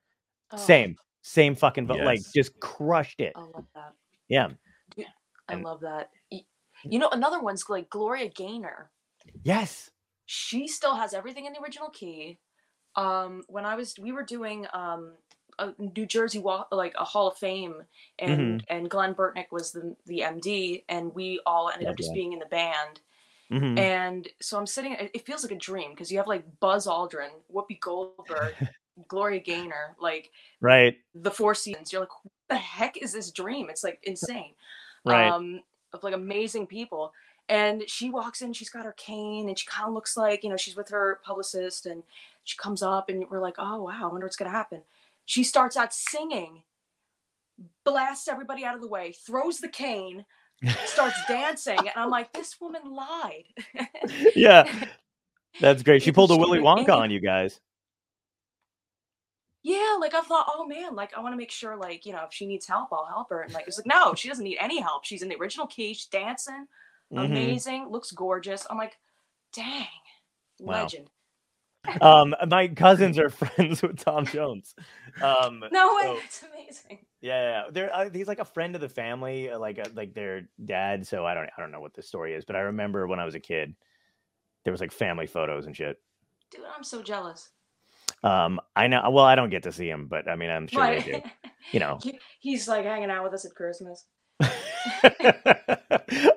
Oh, 0.52 0.56
Same, 0.56 0.96
same 1.23 1.54
fucking, 1.56 1.87
but 1.87 2.00
like 2.00 2.20
just 2.35 2.58
crushed 2.61 3.20
it. 3.20 3.32
I 3.35 3.40
love 3.40 3.64
that. 3.75 3.92
Yeah. 4.28 4.49
I 5.49 5.54
And- 5.54 5.64
love 5.64 5.80
that. 5.80 6.11
You 6.85 6.99
know, 6.99 7.08
another 7.11 7.40
one's 7.40 7.64
like 7.68 7.88
Gloria 7.90 8.28
Gaynor. 8.28 8.90
Yes. 9.42 9.90
She 10.26 10.68
still 10.68 10.94
has 10.94 11.14
everything 11.14 11.46
in 11.46 11.52
the 11.52 11.61
original 11.61 11.88
key. 11.90 12.38
Um, 12.97 13.43
when 13.49 13.65
I 13.65 13.75
was, 13.75 13.95
we 13.99 14.12
were 14.12 14.23
doing 14.23 14.67
um, 14.73 15.12
a 15.59 15.73
New 15.79 16.07
Jersey 16.07 16.38
walk, 16.38 16.69
like 16.73 16.95
a 16.99 17.05
Hall 17.05 17.29
of 17.29 17.37
Fame, 17.38 17.83
and 18.19 18.65
and 18.69 18.91
Glen 18.91 19.15
Burtnik 19.15 19.47
was 19.50 19.73
the 19.73 19.95
the 20.07 20.21
MD, 20.21 20.85
and 20.88 21.15
we 21.15 21.41
all 21.47 21.71
ended 21.71 21.88
up 21.88 21.97
just 21.97 22.12
being 22.15 22.33
in 22.33 22.38
the 22.38 22.47
band. 22.47 23.00
Mhm. 23.50 23.79
And 23.79 24.29
so 24.41 24.59
I'm 24.59 24.67
sitting. 24.67 24.93
It 24.93 25.11
it 25.15 25.26
feels 25.26 25.43
like 25.45 25.53
a 25.53 25.57
dream 25.57 25.91
because 25.91 26.11
you 26.11 26.19
have 26.19 26.26
like 26.26 26.45
Buzz 26.61 26.87
Aldrin, 26.87 27.31
Whoopi 27.55 27.79
Goldberg, 27.81 28.55
Gloria 29.09 29.41
Gaynor, 29.41 29.95
like 30.00 30.31
Right. 30.61 30.99
the 31.15 31.31
Four 31.31 31.55
Seasons. 31.55 31.93
You're 31.93 32.00
like, 32.00 32.25
what 32.25 32.33
the 32.49 32.57
heck 32.57 32.97
is 32.97 33.12
this 33.12 33.31
dream? 33.31 33.69
It's 33.71 33.85
like 33.85 34.00
insane. 34.03 34.55
Right. 35.05 35.29
Um, 35.29 35.61
of 35.93 36.03
like 36.03 36.15
amazing 36.15 36.67
people. 36.67 37.12
And 37.49 37.88
she 37.88 38.11
walks 38.11 38.43
in, 38.43 38.53
she's 38.53 38.71
got 38.71 38.85
her 38.85 38.95
cane, 38.97 39.49
and 39.49 39.57
she 39.57 39.67
kind 39.67 39.87
of 39.87 39.95
looks 39.95 40.17
like, 40.17 40.43
you 40.43 40.50
know, 40.50 40.57
she's 40.57 40.75
with 40.75 40.88
her 40.88 41.21
publicist, 41.25 41.87
and 41.87 42.03
she 42.47 42.57
comes 42.57 42.83
up, 42.83 43.11
and 43.11 43.26
we're 43.31 43.43
like, 43.43 43.57
oh 43.59 43.83
wow, 43.83 44.00
I 44.03 44.07
wonder 44.07 44.25
what's 44.26 44.37
gonna 44.37 44.50
happen. 44.50 44.81
She 45.26 45.45
starts 45.45 45.76
out 45.76 45.93
singing, 45.93 46.62
blasts 47.85 48.29
everybody 48.29 48.65
out 48.65 48.75
of 48.76 48.81
the 48.81 48.88
way, 48.88 49.12
throws 49.12 49.59
the 49.59 49.69
cane, 49.69 50.25
starts 50.87 51.19
dancing, 51.29 51.79
and 51.79 51.91
I'm 51.97 52.09
like, 52.11 52.33
this 52.33 52.59
woman 52.61 52.83
lied. 52.95 53.45
yeah. 54.37 54.87
That's 55.61 55.83
great. 55.83 56.03
She 56.03 56.12
pulled 56.12 56.31
a 56.31 56.37
Willy. 56.37 56.59
Wonka 56.61 56.95
on 56.97 57.11
you 57.11 57.19
guys. 57.21 57.61
yeah, 59.62 59.97
like 59.99 60.15
I 60.15 60.21
thought, 60.21 60.47
oh 60.55 60.67
man, 60.67 60.95
like 60.95 61.12
I 61.17 61.21
want 61.21 61.33
to 61.33 61.37
make 61.37 61.50
sure, 61.50 61.76
like, 61.76 62.07
you 62.07 62.12
know, 62.12 62.25
if 62.25 62.33
she 62.33 62.47
needs 62.47 62.67
help, 62.67 62.91
I'll 62.93 63.07
help 63.07 63.31
her. 63.31 63.41
And 63.43 63.53
like 63.53 63.67
it's 63.67 63.79
like, 63.79 63.87
no, 63.87 64.15
she 64.15 64.29
doesn't 64.29 64.45
need 64.45 64.59
any 64.61 64.81
help. 64.81 65.05
She's 65.05 65.23
in 65.23 65.29
the 65.29 65.37
original 65.37 65.67
key, 65.67 65.95
she's 65.95 66.07
dancing, 66.07 66.67
Mhm. 67.12 67.25
amazing, 67.26 67.88
looks 67.88 68.12
gorgeous. 68.12 68.67
I'm 68.71 68.76
like, 68.79 68.99
dang, 69.53 69.87
Wow. 70.61 70.83
legend. 70.83 71.11
Um, 72.00 72.35
my 72.49 72.69
cousins 72.69 73.19
are 73.19 73.31
friends 73.31 73.83
with 73.83 73.99
Tom 73.99 74.26
Jones. 74.26 74.75
Um, 75.23 75.64
No 75.73 75.95
way, 75.97 76.02
so- 76.02 76.19
that's 76.21 76.43
amazing. 76.52 77.07
Yeah, 77.21 77.43
yeah. 77.43 77.62
They're 77.73 77.95
uh, 77.95 78.11
he's 78.12 78.28
like 78.28 78.38
a 78.38 78.45
friend 78.45 78.75
of 78.75 78.81
the 78.81 78.88
family, 78.88 79.50
uh, 79.50 79.59
like 79.59 79.78
uh, 79.78 79.88
like 79.95 80.14
their 80.14 80.49
dad. 80.64 81.07
So 81.07 81.25
I 81.26 81.35
don't 81.35 81.49
I 81.57 81.61
don't 81.61 81.73
know 81.73 81.81
what 81.81 81.95
the 81.95 82.02
story 82.02 82.35
is, 82.35 82.45
but 82.45 82.55
I 82.57 82.61
remember 82.61 83.07
when 83.07 83.19
I 83.19 83.25
was 83.25 83.35
a 83.35 83.40
kid, 83.40 83.75
there 84.64 84.71
was 84.73 84.81
like 84.81 84.93
family 84.93 85.26
photos 85.26 85.66
and 85.66 85.75
shit. 85.76 85.99
Dude, 86.52 86.61
I'm 86.76 86.85
so 86.85 87.02
jealous. 87.02 87.49
Um, 88.23 88.61
I 88.76 88.87
know. 88.87 89.09
Well, 89.11 89.25
I 89.25 89.35
don't 89.35 89.50
get 89.50 89.64
to 89.64 89.73
see 89.73 89.88
him, 89.88 90.07
but 90.07 90.28
I 90.28 90.37
mean, 90.37 90.50
I'm 90.50 90.66
sure 90.69 90.87
they 90.87 91.00
do. 91.00 91.21
You 91.73 91.81
know, 91.81 91.99
He- 92.02 92.21
He's 92.38 92.69
like 92.69 92.85
hanging 92.85 93.11
out 93.11 93.25
with 93.25 93.35
us 93.35 93.45
at 93.45 93.55
Christmas. 93.55 94.05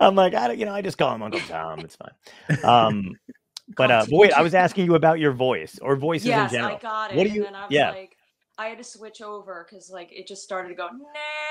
I'm 0.01 0.15
like, 0.15 0.33
I 0.33 0.47
don't, 0.47 0.57
you 0.59 0.65
know, 0.65 0.73
I 0.73 0.81
just 0.81 0.97
call 0.97 1.13
him 1.13 1.21
Uncle 1.21 1.39
Tom. 1.41 1.79
It's 1.79 1.95
fine. 1.97 2.63
Um, 2.63 3.15
but 3.77 3.91
uh, 3.91 4.05
but 4.09 4.17
wait, 4.17 4.33
I 4.33 4.41
was 4.41 4.53
asking 4.55 4.85
you 4.85 4.95
about 4.95 5.19
your 5.19 5.31
voice 5.31 5.79
or 5.81 5.95
voices 5.95 6.27
yes, 6.27 6.51
in 6.51 6.57
general. 6.57 6.75
I 6.77 6.79
got 6.79 7.11
it. 7.11 7.17
What 7.17 7.23
do 7.23 7.29
and 7.29 7.35
you- 7.35 7.43
then 7.43 7.55
I 7.55 7.63
was 7.65 7.71
yeah. 7.71 7.91
like, 7.91 8.15
I 8.57 8.67
had 8.67 8.77
to 8.77 8.83
switch 8.83 9.21
over 9.21 9.65
because 9.69 9.89
like 9.89 10.11
it 10.11 10.27
just 10.27 10.43
started 10.43 10.69
to 10.69 10.75
go, 10.75 10.87
nah. 10.87 10.97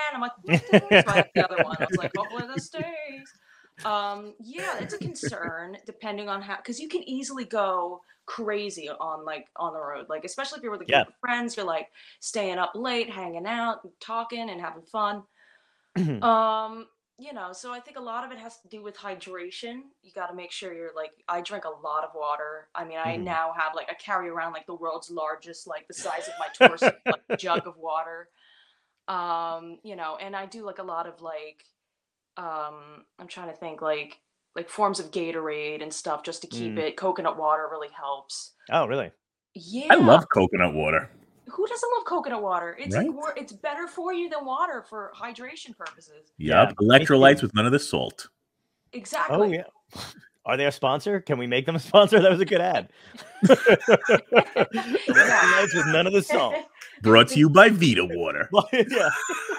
And 0.08 0.14
I'm 0.14 0.20
like, 0.20 0.32
what 0.42 0.62
the 0.70 0.78
heck? 0.90 1.08
So 1.08 1.12
I 1.12 1.24
the 1.34 1.44
other 1.50 1.64
one. 1.64 1.76
I 1.80 1.86
was 1.88 1.98
like, 1.98 2.12
hopefully 2.16 2.44
this 2.54 2.66
stays. 2.66 2.84
Um, 3.84 4.34
yeah, 4.40 4.78
it's 4.80 4.94
a 4.94 4.98
concern 4.98 5.76
depending 5.86 6.28
on 6.28 6.42
how 6.42 6.56
because 6.56 6.80
you 6.80 6.88
can 6.88 7.02
easily 7.08 7.44
go 7.44 8.02
crazy 8.26 8.90
on 8.90 9.24
like 9.24 9.46
on 9.56 9.72
the 9.72 9.80
road. 9.80 10.06
Like, 10.08 10.24
especially 10.24 10.58
if 10.58 10.62
you're 10.64 10.72
with 10.72 10.80
a 10.82 10.84
group 10.84 10.90
Yeah. 10.90 11.00
of 11.02 11.14
friends, 11.20 11.56
you're 11.56 11.64
like 11.64 11.88
staying 12.20 12.58
up 12.58 12.72
late, 12.74 13.08
hanging 13.08 13.46
out, 13.46 13.78
talking 14.00 14.50
and 14.50 14.60
having 14.60 14.82
fun. 14.82 15.22
Um, 16.22 16.86
you 17.18 17.32
know, 17.32 17.52
so 17.52 17.72
I 17.72 17.80
think 17.80 17.96
a 17.98 18.00
lot 18.02 18.24
of 18.24 18.30
it 18.30 18.38
has 18.38 18.58
to 18.60 18.68
do 18.68 18.80
with 18.82 18.96
hydration. 18.96 19.80
You 20.02 20.12
got 20.14 20.28
to 20.28 20.34
make 20.34 20.52
sure 20.52 20.72
you're 20.72 20.92
like, 20.94 21.10
I 21.28 21.40
drink 21.40 21.64
a 21.64 21.68
lot 21.68 22.04
of 22.04 22.10
water. 22.14 22.68
I 22.74 22.84
mean, 22.84 22.98
I 22.98 23.16
Mhm. 23.18 23.24
now 23.24 23.52
have 23.58 23.74
like, 23.74 23.90
I 23.90 23.94
carry 23.94 24.28
around 24.28 24.52
like 24.52 24.66
the 24.66 24.74
world's 24.76 25.10
largest, 25.10 25.66
like 25.66 25.88
the 25.88 25.94
size 25.94 26.28
of 26.28 26.34
my 26.38 26.46
torso, 26.54 26.92
like, 27.06 27.22
jug 27.40 27.66
of 27.66 27.76
water. 27.76 28.28
Um, 29.08 29.78
you 29.82 29.96
know, 29.96 30.16
and 30.16 30.36
I 30.36 30.46
do 30.46 30.64
like 30.64 30.78
a 30.78 30.82
lot 30.84 31.06
of 31.06 31.20
like, 31.20 31.64
um, 32.36 33.04
I'm 33.18 33.26
trying 33.26 33.48
to 33.48 33.56
think 33.56 33.82
like, 33.82 34.20
like 34.54 34.68
forms 34.68 35.00
of 35.00 35.10
Gatorade 35.10 35.82
and 35.82 35.92
stuff 35.92 36.22
just 36.22 36.42
to 36.42 36.46
keep 36.48 36.74
Mm. 36.74 36.78
it. 36.78 36.96
Coconut 36.96 37.36
water 37.36 37.68
really 37.70 37.88
helps. 37.90 38.52
oh, 38.70 38.86
really? 38.86 39.10
Yeah. 39.54 39.88
I 39.90 39.94
love 39.96 40.24
coconut 40.32 40.74
water. 40.74 41.10
Who 41.50 41.66
doesn't 41.66 41.90
love 41.96 42.04
coconut 42.04 42.42
water? 42.42 42.76
It's 42.78 42.94
Right? 42.94 43.08
more, 43.08 43.32
it's 43.36 43.52
better 43.52 43.86
for 43.86 44.12
you 44.12 44.28
than 44.28 44.44
water 44.44 44.84
for 44.88 45.12
hydration 45.16 45.76
purposes. 45.76 46.32
Yep. 46.38 46.74
me 46.80 46.86
Electrolytes 46.88 47.42
with 47.42 47.54
none 47.54 47.66
of 47.66 47.72
the 47.72 47.78
salt. 47.78 48.28
Exactly. 48.92 49.36
Oh 49.36 49.44
yeah. 49.44 49.64
Are 50.46 50.56
they 50.56 50.66
a 50.66 50.72
sponsor? 50.72 51.20
Can 51.20 51.38
we 51.38 51.46
make 51.46 51.66
them 51.66 51.76
a 51.76 51.80
sponsor? 51.80 52.20
That 52.22 52.30
was 52.30 52.40
a 52.40 52.44
good 52.46 52.60
ad. 52.60 52.88
Electrolytes 53.44 55.74
with 55.74 55.86
none 55.88 56.06
of 56.06 56.12
the 56.12 56.22
salt. 56.22 56.54
Brought 57.02 57.28
to 57.28 57.38
you 57.38 57.48
by 57.48 57.68
Vita 57.68 58.04
Water. 58.04 58.48
yeah. 58.72 59.10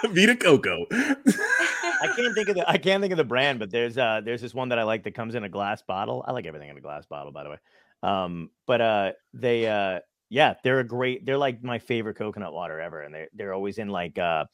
Vita 0.10 0.36
Coco. 0.36 0.86
I 0.92 2.14
can't 2.16 2.36
think 2.36 2.50
of 2.50 2.56
the 2.56 2.70
I 2.70 2.78
can't 2.78 3.02
think 3.02 3.12
of 3.14 3.18
the 3.18 3.24
brand, 3.24 3.60
but 3.60 3.72
there's 3.72 3.98
uh 3.98 4.22
there's 4.24 4.42
this 4.42 4.54
one 4.54 4.70
that 4.70 4.80
I 4.80 4.84
like 4.84 5.04
that 5.04 5.14
comes 5.14 5.36
in 5.36 5.44
a 5.44 5.50
glass 5.50 5.82
bottle. 5.82 6.24
I 6.28 6.32
like 6.34 6.46
everything 6.46 6.70
in 6.70 6.78
a 6.78 6.82
glass 6.82 7.06
bottle, 7.06 7.32
by 7.32 7.44
the 7.44 7.50
way. 7.52 7.58
Um, 8.04 8.50
but 8.66 8.82
uh 8.82 9.12
they 9.34 9.68
uh 9.68 10.00
yeah, 10.30 10.54
they're 10.64 10.80
a 10.80 10.84
great 10.84 11.26
they're 11.26 11.38
like 11.38 11.64
my 11.64 11.80
favorite 11.80 12.16
coconut 12.16 12.54
water 12.54 12.80
ever. 12.80 13.02
And 13.02 13.14
they're 13.14 13.28
they're 13.34 13.54
always 13.54 13.78
in 13.78 13.90
like 13.90 14.18
uh 14.18 14.46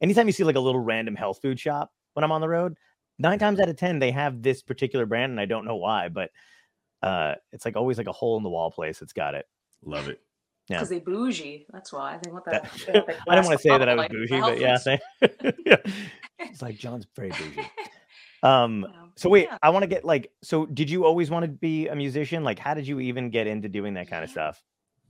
anytime 0.00 0.26
you 0.26 0.32
see 0.32 0.44
like 0.44 0.56
a 0.56 0.60
little 0.60 0.80
random 0.80 1.16
health 1.16 1.40
food 1.42 1.58
shop 1.58 1.90
when 2.14 2.24
I'm 2.24 2.32
on 2.32 2.40
the 2.40 2.48
road, 2.48 2.76
nine 3.18 3.38
times 3.38 3.58
out 3.60 3.68
of 3.68 3.76
ten 3.76 3.98
they 3.98 4.10
have 4.10 4.42
this 4.42 4.62
particular 4.62 5.06
brand, 5.06 5.30
and 5.30 5.40
I 5.40 5.46
don't 5.46 5.64
know 5.64 5.76
why, 5.76 6.08
but 6.08 6.30
uh 7.02 7.34
it's 7.52 7.64
like 7.64 7.76
always 7.76 7.98
like 7.98 8.06
a 8.08 8.12
hole 8.12 8.36
in 8.36 8.42
the 8.42 8.50
wall 8.50 8.70
place 8.70 8.98
that's 8.98 9.12
got 9.12 9.34
it. 9.34 9.46
Love 9.84 10.08
it. 10.08 10.20
Yeah. 10.68 10.76
Because 10.76 10.90
they 10.90 11.00
bougie. 11.00 11.66
That's 11.72 11.92
why. 11.92 12.14
I 12.14 12.18
think 12.18 12.34
what 12.34 12.44
That- 12.44 12.62
that. 12.62 12.86
they 12.86 12.92
want 13.00 13.06
the 13.06 13.14
I 13.30 13.34
didn't 13.34 13.46
want 13.46 13.58
to 13.58 13.62
say 13.62 13.78
that 13.78 13.88
I 13.88 13.94
was 13.94 13.98
like, 13.98 14.10
bougie, 14.10 14.40
but 14.40 14.60
yeah, 14.60 14.78
yeah. 15.66 15.76
It's 16.38 16.62
like 16.62 16.76
John's 16.76 17.06
very 17.16 17.30
bougie. 17.30 17.66
Um 18.42 18.86
stuff. 18.88 19.08
So 19.16 19.28
wait, 19.28 19.46
Yeah. 19.50 19.58
I 19.62 19.70
want 19.70 19.82
to 19.84 19.86
get 19.86 20.04
like 20.04 20.30
so 20.42 20.66
did 20.66 20.90
you 20.90 21.04
always 21.04 21.30
want 21.30 21.44
to 21.44 21.50
be 21.50 21.88
a 21.88 21.94
musician? 21.96 22.44
Like 22.44 22.58
how 22.58 22.74
did 22.74 22.86
you 22.86 23.00
even 23.00 23.30
get 23.30 23.46
into 23.46 23.68
doing 23.68 23.94
that 23.94 24.08
kind 24.08 24.22
of 24.24 24.30
stuff? 24.30 24.62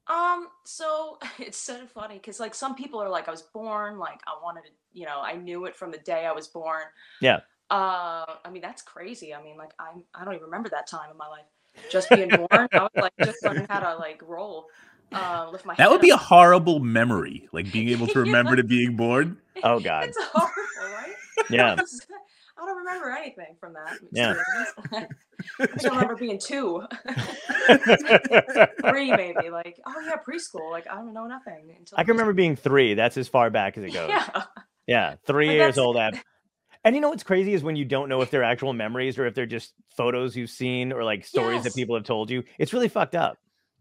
Um, 0.09 0.49
so 0.64 1.18
it's 1.38 1.59
so 1.59 1.87
funny 1.87 2.16
because 2.16 2.40
like 2.40 2.54
some 2.54 2.75
people 2.75 3.02
are 3.02 3.09
like, 3.09 3.28
I 3.28 3.30
was 3.30 3.42
born, 3.42 3.99
like 3.99 4.21
I 4.26 4.42
wanted 4.42 4.62
to, 4.62 4.71
you 4.92 5.06
know, 5.06 5.21
I 5.21 5.35
knew 5.37 5.64
it 5.66 5.76
from 5.76 5.90
the 5.90 5.99
day 5.99 6.26
I 6.26 6.32
was 6.32 6.49
born. 6.49 6.82
Yeah. 7.21 7.40
Uh, 7.71 8.26
I 8.44 8.50
mean 8.50 8.62
that's 8.62 8.82
crazy. 8.82 9.35
I 9.35 9.42
mean, 9.42 9.56
like 9.56 9.73
I'm, 9.78 10.04
I 10.14 10.25
don't 10.25 10.35
even 10.35 10.44
remember 10.44 10.68
that 10.71 10.87
time 10.87 11.11
in 11.11 11.16
my 11.16 11.28
life. 11.28 11.44
Just 11.90 12.11
being 12.11 12.30
born, 12.30 12.68
I 12.76 12.82
was 12.82 12.90
like 13.00 13.12
just 13.25 13.42
learning 13.44 13.66
how 13.68 13.80
to 13.80 13.97
like 13.97 14.23
roll, 14.26 14.66
uh, 15.14 15.49
lift 15.50 15.64
my. 15.64 15.75
Head. 15.75 15.78
That 15.85 15.90
would 15.90 15.97
head 15.97 16.02
be 16.02 16.11
a 16.11 16.16
horrible 16.16 16.80
memory, 16.80 17.49
like 17.52 17.71
being 17.73 17.88
able 17.88 18.06
to 18.09 18.18
Yeah. 18.25 18.32
remember 18.32 18.56
to 18.56 18.64
being 18.64 18.97
born. 18.97 19.38
Oh 19.62 19.80
god. 19.80 20.09
It's 20.09 20.18
horrible, 20.32 20.92
right? 20.94 21.16
Yeah. 21.50 21.76
I 22.62 22.66
don't 22.66 22.76
remember 22.78 23.11
anything 23.11 23.57
from 23.59 23.75
that. 23.75 23.99
Yeah. 24.12 24.35
I 25.59 25.66
just 25.66 25.85
remember 25.87 26.14
being 26.14 26.38
two, 26.38 26.83
three, 28.88 29.11
maybe. 29.11 29.50
Like, 29.50 29.81
oh 29.87 29.95
yeah, 30.07 30.16
preschool. 30.26 30.71
Like, 30.71 30.87
I 30.88 30.95
don't 30.95 31.12
know 31.12 31.26
nothing. 31.26 31.75
Until 31.76 31.99
I 31.99 32.04
can 32.04 32.12
remember 32.12 32.33
being 32.33 32.54
3. 32.57 32.95
That's 32.95 33.16
as 33.16 33.28
far 33.28 33.50
back 33.50 33.76
as 33.76 33.85
it 33.85 33.92
goes. 33.92 34.09
Yeah. 34.09 34.45
Yeah. 34.87 35.14
3 35.26 35.47
But 35.47 35.52
years 35.52 35.78
old 35.78 35.97
at 35.97 36.14
And 36.85 36.95
you 36.95 37.00
know 37.00 37.09
what's 37.11 37.23
crazy 37.23 37.54
is 37.54 37.62
when 37.62 37.76
you 37.76 37.85
don't 37.85 38.09
know 38.09 38.21
if 38.23 38.31
they're 38.31 38.45
actual 38.45 38.73
memories 38.73 39.19
or 39.19 39.26
if 39.26 39.35
they're 39.35 39.47
just 39.47 39.73
photos 39.97 40.37
you've 40.37 40.50
seen 40.50 40.92
or 40.92 41.02
like 41.04 41.25
stories 41.25 41.64
that 41.64 41.75
people 41.75 41.97
have 41.97 42.04
told 42.04 42.31
you. 42.31 42.45
It's 42.59 42.73
really 42.73 42.88
fucked 42.88 43.14
up. 43.14 43.38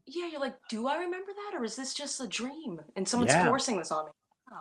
Yeah, 0.07 0.27
you're 0.31 0.41
like, 0.41 0.55
do 0.69 0.88
I 0.88 0.97
remember 0.97 1.31
that, 1.31 1.59
or 1.59 1.63
is 1.63 1.75
this 1.75 1.93
just 1.93 2.19
a 2.21 2.27
dream 2.27 2.81
and 2.95 3.07
someone's 3.07 3.31
Yeah. 3.33 3.47
forcing 3.47 3.77
this 3.77 3.91
on 3.91 4.05
me? 4.05 4.11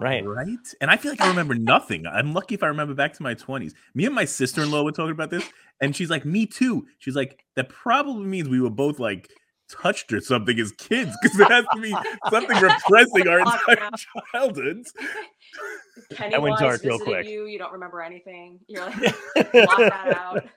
Right. 0.00 0.24
Right? 0.24 0.58
And 0.80 0.90
I 0.90 0.96
feel 0.96 1.12
like 1.12 1.20
I 1.20 1.28
remember 1.28 1.54
nothing. 1.54 2.06
I'm 2.06 2.32
lucky 2.32 2.54
if 2.54 2.62
I 2.62 2.66
remember 2.68 2.94
back 2.94 3.12
to 3.14 3.22
my 3.22 3.34
20s. 3.34 3.72
Me 3.94 4.06
and 4.06 4.14
my 4.14 4.24
sister 4.24 4.62
in 4.62 4.70
law 4.70 4.82
were 4.84 4.92
talking 4.92 5.12
about 5.12 5.30
this, 5.30 5.48
and 5.80 5.94
she's 5.96 6.10
like, 6.10 6.24
Me 6.24 6.46
too. 6.46 6.86
She's 6.98 7.16
like, 7.16 7.44
That 7.56 7.68
probably 7.68 8.26
means 8.26 8.48
we 8.48 8.60
were 8.60 8.70
both 8.70 8.98
like 8.98 9.28
touched 9.70 10.12
or 10.12 10.20
something 10.20 10.58
as 10.58 10.72
kids 10.72 11.16
because 11.22 11.38
it 11.38 11.48
has 11.48 11.64
to 11.74 11.80
be 11.80 11.94
something 12.28 12.56
repressing 12.60 13.28
our 13.28 13.38
entire 13.40 13.80
out. 13.80 14.00
childhoods. 14.32 14.92
Pennywise 16.14 16.40
went 16.42 16.58
dark 16.58 16.82
real 16.82 16.98
quick. 16.98 17.26
you. 17.26 17.46
You 17.46 17.58
don't 17.58 17.72
remember 17.72 18.00
anything. 18.02 18.58
You're 18.66 18.84
like, 18.86 18.98
block 19.52 19.78
that 19.78 20.16
out. 20.16 20.48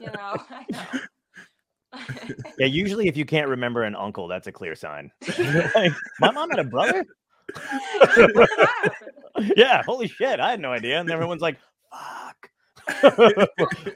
you 0.00 0.06
know. 0.06 0.36
I 0.50 0.64
know. 0.70 1.00
yeah, 2.58 2.66
usually 2.66 3.08
if 3.08 3.16
you 3.16 3.24
can't 3.24 3.48
remember 3.48 3.82
an 3.84 3.94
uncle, 3.96 4.26
that's 4.28 4.46
a 4.48 4.52
clear 4.52 4.74
sign. 4.74 5.10
Like, 5.74 5.92
My 6.20 6.30
mom 6.30 6.50
had 6.50 6.58
a 6.58 6.64
brother? 6.64 7.04
When 7.54 8.28
did 8.28 8.36
that 8.36 8.68
happen? 8.82 9.52
yeah, 9.56 9.82
holy 9.86 10.08
shit, 10.08 10.40
I 10.40 10.50
had 10.50 10.60
no 10.60 10.72
idea. 10.72 11.00
And 11.00 11.10
everyone's 11.10 11.42
like, 11.42 11.58
fuck. 11.90 12.50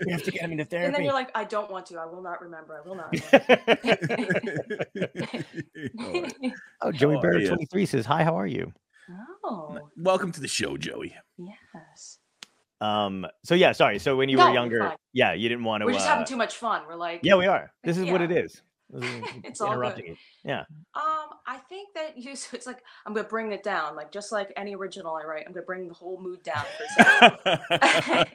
we 0.07 0.13
have 0.13 0.23
to 0.23 0.31
get 0.31 0.41
him 0.43 0.53
into 0.53 0.65
therapy. 0.65 0.87
And 0.87 0.95
then 0.95 1.05
you're 1.05 1.13
like, 1.13 1.31
I 1.35 1.45
don't 1.45 1.71
want 1.71 1.85
to. 1.87 1.99
I 1.99 2.07
will 2.07 2.23
not 2.23 2.41
remember. 2.41 2.81
I 2.83 2.89
will 2.89 2.95
not. 2.95 3.13
Oh, 6.01 6.31
oh, 6.83 6.93
Joey 6.93 7.17
Oh, 7.17 7.21
Barrett 7.21 7.49
23 7.49 7.87
says, 7.87 8.07
Hi, 8.07 8.23
how 8.25 8.39
are 8.39 8.47
you? 8.47 8.73
oh, 9.45 9.79
Welcome 9.97 10.31
to 10.33 10.41
the 10.41 10.49
show, 10.49 10.77
Joey. 10.77 11.15
yes. 11.39 12.19
Um, 12.81 13.27
so 13.45 13.55
yeah, 13.57 13.73
sorry. 13.73 13.99
So 13.99 14.15
when 14.17 14.29
you 14.29 14.37
No, 14.37 14.47
were 14.49 14.55
younger, 14.55 14.95
yeah, 15.13 15.33
you 15.33 15.49
didn't 15.49 15.65
want 15.65 15.81
to 15.83 15.87
We're 15.87 15.93
just 15.95 16.07
uh, 16.07 16.11
having 16.11 16.27
too 16.27 16.37
much 16.37 16.55
fun. 16.57 16.83
We're 16.89 16.95
like, 16.95 17.21
Yeah, 17.23 17.35
we 17.35 17.47
are. 17.47 17.73
This 17.83 17.99
is 17.99 18.07
what 18.07 18.23
it 18.23 18.31
is. 18.31 18.63
It's 19.45 19.61
all 19.61 19.79
good. 19.79 19.99
you. 19.99 20.17
Yeah. 20.45 20.65
Um, 20.95 21.29
I 21.47 21.59
think 21.69 21.95
that 21.95 22.17
you. 22.17 22.35
so 22.37 22.57
It's 22.57 22.67
like 22.67 22.83
I'm 23.07 23.13
gonna 23.15 23.29
bring 23.29 23.53
it 23.53 23.63
down, 23.63 23.97
like 23.97 24.13
just 24.13 24.33
like 24.33 24.53
any 24.57 24.75
original 24.75 25.15
I 25.15 25.25
write. 25.25 25.45
I'm 25.47 25.53
gonna 25.53 25.67
bring 25.67 25.89
the 25.89 25.95
whole 25.95 26.21
mood 26.21 26.43
down 26.43 26.65
for 26.77 26.85
a 26.85 27.05
second. 27.05 28.27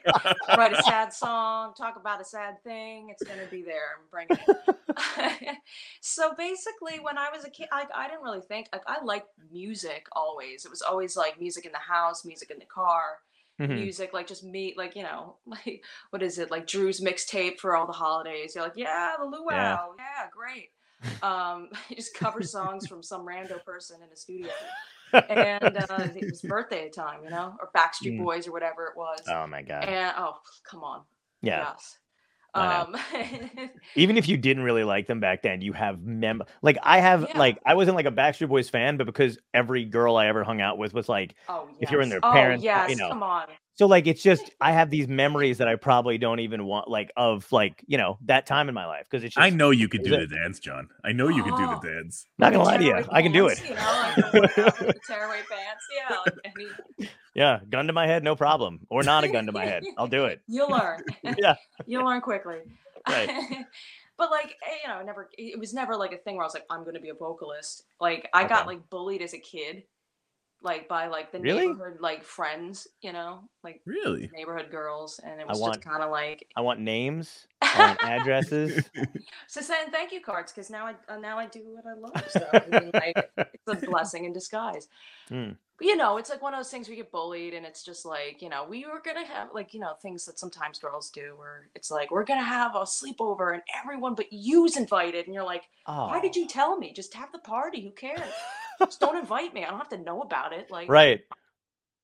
write 0.56 0.72
a 0.72 0.82
sad 0.82 1.12
song, 1.12 1.74
talk 1.74 1.96
about 1.96 2.20
a 2.20 2.24
sad 2.24 2.62
thing. 2.62 3.10
It's 3.10 3.22
gonna 3.22 3.46
be 3.50 3.62
there. 3.62 3.98
I'm 3.98 4.06
bringing 4.10 4.38
it. 4.46 5.56
so 6.00 6.34
basically, 6.34 7.00
when 7.00 7.18
I 7.18 7.30
was 7.30 7.44
a 7.44 7.50
kid, 7.50 7.68
I, 7.72 7.86
I 7.94 8.08
didn't 8.08 8.22
really 8.22 8.40
think. 8.40 8.68
Like, 8.72 8.82
I 8.86 9.02
liked 9.04 9.28
music 9.52 10.06
always. 10.12 10.64
It 10.64 10.70
was 10.70 10.82
always 10.82 11.16
like 11.16 11.40
music 11.40 11.66
in 11.66 11.72
the 11.72 11.78
house, 11.78 12.24
music 12.24 12.50
in 12.50 12.58
the 12.58 12.64
car, 12.64 13.18
Mhm. 13.60 13.74
music 13.76 14.12
like 14.12 14.26
just 14.26 14.42
me, 14.44 14.74
like 14.76 14.96
you 14.96 15.02
know, 15.02 15.36
like 15.46 15.82
what 16.10 16.22
is 16.22 16.38
it? 16.38 16.50
Like 16.50 16.66
Drew's 16.66 17.00
mixtape 17.00 17.58
for 17.60 17.76
all 17.76 17.86
the 17.86 17.92
holidays. 17.92 18.54
You're 18.54 18.64
like, 18.64 18.76
yeah, 18.76 19.12
the 19.18 19.24
luau, 19.24 19.50
Yeah. 19.50 19.76
yeah, 19.98 20.28
great. 20.34 20.70
Um, 21.22 21.68
just 21.94 22.14
cover 22.14 22.42
songs 22.42 22.86
from 22.86 23.02
some 23.02 23.26
rando 23.26 23.62
person 23.64 24.00
in 24.02 24.08
a 24.10 24.16
studio, 24.16 24.50
and 25.12 25.76
uh, 25.76 26.08
it 26.16 26.30
was 26.30 26.40
birthday 26.42 26.88
time, 26.88 27.22
you 27.22 27.30
know, 27.30 27.54
or 27.60 27.70
Backstreet 27.76 28.14
Mm. 28.18 28.24
Boys 28.24 28.48
or 28.48 28.52
whatever 28.52 28.86
it 28.86 28.96
was. 28.96 29.20
Oh 29.28 29.46
my 29.46 29.60
god. 29.62 29.84
And 29.84 30.14
oh, 30.16 30.38
come 30.68 30.82
on. 30.82 31.02
yeah. 31.42 31.72
Yes. 31.72 31.98
I 32.54 32.76
Um, 32.80 32.96
Even 33.96 34.16
if 34.16 34.28
you 34.28 34.36
didn't 34.36 34.62
really 34.62 34.84
like 34.84 35.06
them 35.06 35.20
back 35.20 35.42
then, 35.42 35.60
you 35.60 35.72
have 35.72 36.02
mem 36.02 36.42
like 36.62 36.78
I 36.82 37.00
have 37.00 37.22
Yeah. 37.28 37.38
like 37.38 37.58
I 37.66 37.74
wasn't 37.74 37.96
like 37.96 38.06
a 38.06 38.10
Backstreet 38.12 38.48
Boys 38.48 38.68
fan, 38.68 38.96
but 38.96 39.06
because 39.06 39.38
every 39.52 39.84
girl 39.84 40.16
I 40.16 40.26
ever 40.26 40.44
hung 40.44 40.60
out 40.60 40.78
with 40.78 40.94
was 40.94 41.08
like 41.08 41.34
oh, 41.48 41.66
yes. 41.70 41.76
If 41.80 41.90
you're 41.90 42.00
in 42.02 42.08
their 42.08 42.20
oh, 42.22 42.32
parents' 42.32 42.62
hou- 42.62 42.66
yes, 42.66 42.90
you 42.90 42.96
know. 42.96 43.08
come 43.08 43.22
on. 43.22 43.46
so 43.74 43.86
like 43.86 44.06
it's 44.06 44.22
just 44.22 44.50
I 44.60 44.72
have 44.72 44.90
these 44.90 45.08
memories 45.08 45.58
that 45.58 45.68
I 45.68 45.76
probably 45.76 46.16
don't 46.18 46.40
even 46.40 46.64
want 46.64 46.88
like 46.88 47.10
of 47.16 47.50
like 47.52 47.82
you 47.86 47.98
know 47.98 48.18
that 48.26 48.46
time 48.46 48.68
in 48.68 48.74
my 48.74 48.86
life 48.86 49.06
because 49.10 49.24
it's 49.24 49.34
just 49.34 49.44
I 49.44 49.50
know 49.50 49.70
you 49.70 49.88
could 49.88 50.02
do 50.04 50.14
it- 50.14 50.28
the 50.28 50.36
dance, 50.36 50.60
John. 50.60 50.88
I 51.04 51.12
know 51.12 51.28
you 51.28 51.42
could 51.42 51.56
do 51.56 51.64
Oh. 51.64 51.80
the 51.82 51.88
dance. 51.88 52.26
not 52.38 52.52
gonna 52.52 52.64
lie 52.64 52.76
to 52.78 52.84
you, 52.84 52.90
tearaway 52.92 53.08
I 53.10 53.22
can 53.22 53.32
do 53.32 53.48
it. 53.48 53.58
pants, 53.58 53.68
You 53.68 53.74
know, 53.76 54.00
like 54.00 54.32
the 54.32 54.40
workout 54.40 54.80
with 54.80 55.02
pants. 55.48 55.84
Yeah. 55.94 56.16
Like 56.26 56.34
any, 56.44 57.08
Yeah, 57.34 57.60
gun 57.68 57.88
to 57.88 57.92
my 57.92 58.06
head, 58.06 58.22
no 58.22 58.36
problem, 58.36 58.86
or 58.90 59.02
not 59.02 59.24
a 59.24 59.28
gun 59.28 59.46
to 59.46 59.52
my 59.52 59.64
head, 59.64 59.82
I'll 59.98 60.06
do 60.06 60.26
it. 60.26 60.40
You'll 60.46 60.70
learn. 60.70 61.02
Yeah. 61.38 61.56
You'll 61.86 62.04
learn 62.06 62.20
quickly. 62.20 62.58
Right. 63.08 63.28
but 64.16 64.30
like 64.30 64.56
eh, 64.66 64.76
you 64.84 64.88
know, 64.88 65.02
never 65.02 65.28
it 65.36 65.58
was 65.58 65.74
never 65.74 65.96
like 65.96 66.12
a 66.12 66.18
thing 66.18 66.36
where 66.36 66.44
I 66.44 66.46
was 66.46 66.54
like, 66.54 66.66
I'm 66.70 66.84
gonna 66.84 67.00
be 67.00 67.08
a 67.10 67.14
vocalist. 67.14 67.82
Like 68.00 68.28
I 68.32 68.46
got 68.46 68.66
like 68.66 68.88
bullied 68.88 69.20
as 69.22 69.34
a 69.34 69.38
kid, 69.38 69.82
like 70.62 70.88
by 70.88 71.08
like 71.08 71.32
the 71.32 71.40
Really? 71.40 71.66
neighborhood 71.66 71.98
like 72.00 72.22
friends, 72.24 72.86
you 73.02 73.12
know, 73.12 73.40
like 73.62 73.82
Really? 73.84 74.30
neighborhood 74.32 74.70
girls, 74.70 75.18
and 75.22 75.40
it 75.40 75.44
I 75.46 75.50
was 75.50 75.58
want- 75.60 75.74
just 75.74 75.84
kind 75.86 76.02
of 76.02 76.10
like 76.10 76.46
I 76.56 76.60
want 76.60 76.80
names, 76.80 77.46
I 77.76 77.96
addresses. 78.02 78.88
so 79.48 79.60
send 79.60 79.92
thank 79.92 80.12
you 80.12 80.20
cards 80.20 80.52
because 80.52 80.70
now 80.70 80.86
I 80.86 80.94
uh, 81.12 81.18
now 81.18 81.38
I 81.38 81.46
do 81.46 81.60
what 81.64 81.84
I 81.86 81.94
love. 81.98 82.30
So 82.30 82.46
I 82.52 82.80
mean, 82.80 82.90
like 82.94 83.16
it's 83.36 83.84
a 83.84 83.86
blessing 83.86 84.24
in 84.24 84.32
disguise. 84.32 84.88
Mm. 85.30 85.56
But, 85.76 85.86
you 85.88 85.96
know, 85.96 86.18
it's 86.18 86.30
like 86.30 86.40
one 86.40 86.54
of 86.54 86.58
those 86.60 86.70
things 86.70 86.88
we 86.88 86.94
get 86.94 87.10
bullied, 87.10 87.52
and 87.52 87.66
it's 87.66 87.84
just 87.84 88.06
like 88.06 88.40
you 88.40 88.48
know 88.48 88.64
we 88.68 88.86
were 88.86 89.02
gonna 89.04 89.26
have 89.26 89.48
like 89.52 89.74
you 89.74 89.80
know 89.80 89.94
things 90.00 90.24
that 90.26 90.38
sometimes 90.38 90.78
girls 90.78 91.10
do, 91.10 91.34
where 91.36 91.68
it's 91.74 91.90
like 91.90 92.10
we're 92.10 92.24
gonna 92.24 92.42
have 92.42 92.74
a 92.76 92.80
sleepover 92.80 93.54
and 93.54 93.62
everyone 93.82 94.14
but 94.14 94.32
you's 94.32 94.76
invited, 94.76 95.26
and 95.26 95.34
you're 95.34 95.44
like, 95.44 95.64
Oh, 95.86 96.06
why 96.06 96.20
did 96.20 96.36
you 96.36 96.46
tell 96.46 96.76
me? 96.76 96.92
Just 96.92 97.14
have 97.14 97.32
the 97.32 97.38
party. 97.38 97.82
Who 97.82 97.90
cares? 97.90 98.20
just 98.80 99.00
don't 99.00 99.16
invite 99.20 99.52
me. 99.54 99.64
I 99.64 99.70
don't 99.70 99.78
have 99.78 99.88
to 99.90 99.98
know 99.98 100.22
about 100.22 100.52
it. 100.52 100.70
Like, 100.70 100.88
right? 100.88 101.20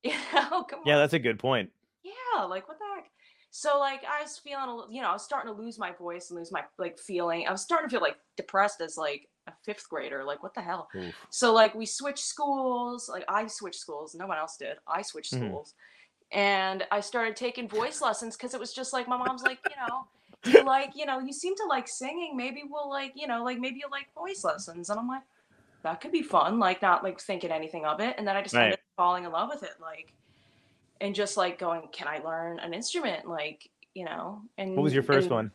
You 0.02 0.12
know, 0.32 0.62
come 0.62 0.80
Yeah, 0.86 0.94
on. 0.94 1.00
that's 1.02 1.12
a 1.12 1.18
good 1.18 1.38
point. 1.38 1.70
Yeah, 2.02 2.44
like 2.44 2.66
what 2.68 2.78
the 2.78 2.84
heck? 2.96 3.10
So 3.50 3.78
like 3.78 4.02
I 4.04 4.22
was 4.22 4.38
feeling, 4.38 4.68
a 4.68 4.76
li- 4.76 4.86
you 4.96 5.02
know, 5.02 5.08
I 5.08 5.12
was 5.12 5.24
starting 5.24 5.52
to 5.52 5.60
lose 5.60 5.78
my 5.78 5.92
voice 5.92 6.30
and 6.30 6.38
lose 6.38 6.52
my 6.52 6.62
like 6.78 6.98
feeling. 6.98 7.46
I 7.48 7.52
was 7.52 7.62
starting 7.62 7.88
to 7.88 7.94
feel 7.94 8.00
like 8.02 8.16
depressed 8.36 8.80
as 8.80 8.96
like 8.96 9.28
a 9.48 9.52
fifth 9.64 9.88
grader. 9.88 10.24
Like 10.24 10.42
what 10.42 10.54
the 10.54 10.60
hell? 10.62 10.88
Oof. 10.96 11.14
So 11.30 11.52
like 11.52 11.74
we 11.74 11.84
switched 11.86 12.24
schools. 12.24 13.08
Like 13.08 13.24
I 13.28 13.46
switched 13.48 13.80
schools. 13.80 14.14
No 14.14 14.26
one 14.26 14.38
else 14.38 14.56
did. 14.56 14.76
I 14.86 15.02
switched 15.02 15.32
Mhm. 15.34 15.38
schools, 15.48 15.74
and 16.32 16.86
I 16.92 17.00
started 17.00 17.36
taking 17.36 17.68
voice 17.68 18.00
lessons 18.00 18.36
because 18.36 18.54
it 18.54 18.60
was 18.60 18.72
just 18.72 18.92
like 18.92 19.08
my 19.08 19.16
mom's 19.16 19.42
like, 19.42 19.58
you 19.68 19.74
know, 19.76 20.06
you 20.44 20.64
like, 20.64 20.92
you 20.94 21.06
know, 21.06 21.18
you 21.18 21.32
seem 21.32 21.56
to 21.56 21.64
like 21.68 21.88
singing. 21.88 22.36
Maybe 22.36 22.62
we'll 22.68 22.88
like, 22.88 23.12
you 23.16 23.26
know, 23.26 23.42
like 23.42 23.58
maybe 23.58 23.80
you 23.80 23.88
like 23.90 24.12
voice 24.14 24.44
lessons. 24.44 24.90
And 24.90 24.98
I'm 25.00 25.08
like, 25.08 25.22
that 25.82 26.00
could 26.00 26.12
be 26.12 26.22
fun. 26.22 26.58
Like 26.60 26.82
not 26.82 27.02
like 27.02 27.20
thinking 27.20 27.50
anything 27.50 27.84
of 27.84 28.00
it. 28.00 28.14
And 28.18 28.26
then 28.28 28.36
I 28.36 28.42
just 28.42 28.54
Right. 28.54 28.64
ended 28.64 28.74
up 28.74 28.80
falling 28.96 29.24
in 29.24 29.32
love 29.32 29.48
with 29.52 29.62
it. 29.64 29.74
Like, 29.80 30.12
and 31.00 31.14
just 31.14 31.36
like 31.36 31.58
going, 31.58 31.82
can 31.92 32.08
I 32.08 32.18
learn 32.18 32.58
an 32.58 32.74
instrument? 32.74 33.26
Like, 33.26 33.68
you 33.94 34.04
know, 34.04 34.42
and 34.58 34.76
What 34.76 34.82
was 34.82 34.94
your 34.94 35.02
first 35.02 35.28
and- 35.30 35.34
one? 35.34 35.50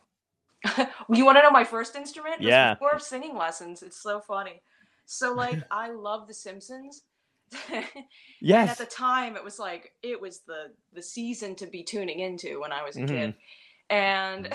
you 1.12 1.24
want 1.24 1.38
to 1.38 1.42
know 1.42 1.50
my 1.50 1.64
first 1.64 1.94
instrument? 1.96 2.34
It 2.36 2.40
was 2.40 2.48
Yeah. 2.48 2.74
Before 2.74 2.98
singing 2.98 3.36
lessons. 3.36 3.82
It's 3.82 4.00
so 4.02 4.20
funny. 4.20 4.62
So 5.04 5.32
like 5.34 5.62
I 5.70 5.90
love 5.90 6.26
The 6.26 6.34
Simpsons. 6.34 7.02
and 7.72 7.84
at 8.50 8.76
the 8.78 8.84
time 8.86 9.36
it 9.36 9.44
was 9.44 9.58
like 9.60 9.92
it 10.02 10.20
was 10.20 10.40
the 10.40 10.72
the 10.94 11.02
season 11.02 11.54
to 11.54 11.66
be 11.66 11.84
tuning 11.84 12.18
into 12.18 12.60
when 12.60 12.72
I 12.72 12.82
was 12.82 12.96
a 12.96 13.00
Mhm. 13.00 13.08
kid. 13.08 13.34
And 13.88 14.52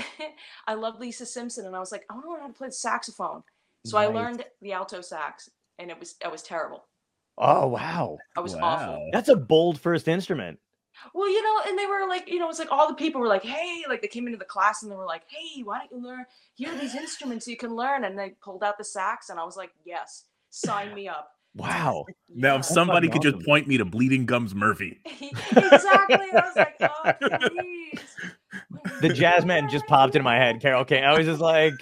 I 0.67 0.73
loved 0.73 0.99
Lisa 0.99 1.25
Simpson 1.25 1.65
and 1.65 1.73
I 1.75 1.79
was 1.79 1.93
like, 1.93 2.03
I 2.09 2.13
want 2.15 2.25
to 2.25 2.31
learn 2.31 2.41
how 2.41 2.47
to 2.47 2.53
play 2.53 2.67
the 2.67 2.73
saxophone. 2.73 3.43
So 3.85 3.97
I 3.97 4.07
learned 4.07 4.43
the 4.61 4.73
alto 4.73 4.99
sax 4.99 5.49
and 5.79 5.89
it 5.89 5.97
was 5.97 6.15
I 6.23 6.27
was 6.27 6.43
terrible. 6.43 6.83
Oh 7.37 7.67
wow, 7.67 8.17
I 8.35 8.41
was 8.41 8.55
awful. 8.55 9.09
That's 9.13 9.29
a 9.29 9.35
bold 9.37 9.79
first 9.79 10.09
instrument. 10.09 10.59
Well, 11.13 11.29
you 11.29 11.41
know, 11.41 11.61
and 11.67 11.77
they 11.77 11.85
were 11.85 12.07
like, 12.07 12.29
you 12.29 12.39
know, 12.39 12.49
it's 12.49 12.59
like 12.59 12.71
all 12.71 12.87
the 12.87 12.93
people 12.93 13.21
were 13.21 13.27
like, 13.27 13.43
hey, 13.43 13.83
like 13.87 14.01
they 14.01 14.07
came 14.07 14.27
into 14.27 14.37
the 14.37 14.45
class 14.45 14.83
and 14.83 14.91
they 14.91 14.95
were 14.95 15.05
like, 15.05 15.23
hey, 15.27 15.63
why 15.63 15.79
don't 15.79 15.91
you 15.91 16.05
learn? 16.05 16.25
Here 16.55 16.71
are 16.71 16.77
these 16.77 16.95
instruments 16.95 17.47
you 17.47 17.57
can 17.57 17.75
learn. 17.75 18.03
And 18.03 18.17
they 18.17 18.31
pulled 18.41 18.63
out 18.63 18.77
the 18.77 18.83
sax 18.83 19.29
and 19.29 19.39
I 19.39 19.43
was 19.43 19.57
like, 19.57 19.71
yes, 19.85 20.25
sign 20.49 20.93
me 20.93 21.07
up. 21.07 21.31
Wow. 21.55 22.05
Now, 22.33 22.57
if 22.57 22.65
somebody 22.65 23.07
fucking 23.07 23.21
could 23.21 23.33
just 23.33 23.45
point 23.45 23.67
me 23.67 23.77
to 23.77 23.85
Bleeding 23.85 24.25
Gums 24.25 24.55
Murphy. 24.55 24.99
exactly. 25.05 26.27
I 26.33 26.43
was 26.45 26.55
like, 26.55 26.75
oh, 26.81 27.49
please. 27.49 27.99
The 29.01 29.09
jazz 29.09 29.45
man 29.45 29.69
just 29.69 29.85
popped 29.87 30.15
into 30.15 30.23
my 30.23 30.37
head. 30.37 30.61
Carol 30.61 30.85
King. 30.85 31.03
I 31.03 31.17
was 31.17 31.25
just 31.25 31.41
like, 31.41 31.73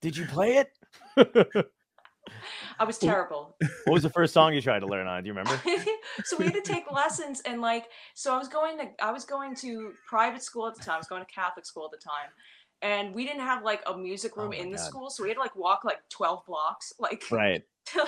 did 0.00 0.16
you 0.16 0.24
play 0.26 0.56
it? 0.56 0.72
I 2.80 2.84
was 2.84 2.98
terrible. 2.98 3.56
What 3.84 3.94
was 3.94 4.02
the 4.02 4.10
first 4.10 4.32
song 4.32 4.54
you 4.54 4.60
tried 4.60 4.80
to 4.80 4.86
learn 4.86 5.06
on? 5.06 5.22
Do 5.22 5.28
you 5.28 5.34
remember? 5.34 5.60
so 6.24 6.36
we 6.36 6.44
had 6.44 6.54
to 6.54 6.60
take 6.62 6.90
lessons 6.92 7.40
and 7.44 7.60
like 7.60 7.86
so 8.14 8.34
I 8.34 8.38
was 8.38 8.48
going 8.48 8.78
to 8.78 8.88
I 9.02 9.10
was 9.12 9.24
going 9.24 9.54
to 9.56 9.92
private 10.06 10.42
school 10.42 10.66
at 10.68 10.74
the 10.74 10.82
time. 10.82 10.94
I 10.94 10.98
was 10.98 11.08
going 11.08 11.24
to 11.24 11.32
Catholic 11.32 11.66
school 11.66 11.84
at 11.92 11.98
the 11.98 12.02
time. 12.04 12.30
And 12.80 13.12
we 13.12 13.26
didn't 13.26 13.40
have 13.40 13.64
like 13.64 13.82
a 13.86 13.96
music 13.96 14.32
Oh 14.36 14.42
room 14.42 14.50
my 14.50 14.56
in 14.56 14.70
the 14.70 14.76
God. 14.76 14.84
school, 14.86 15.10
so 15.10 15.24
we 15.24 15.28
had 15.30 15.34
to 15.34 15.40
like 15.40 15.56
walk 15.56 15.82
like 15.84 15.98
12 16.10 16.46
blocks, 16.46 16.92
like 17.00 17.24
Right. 17.32 17.64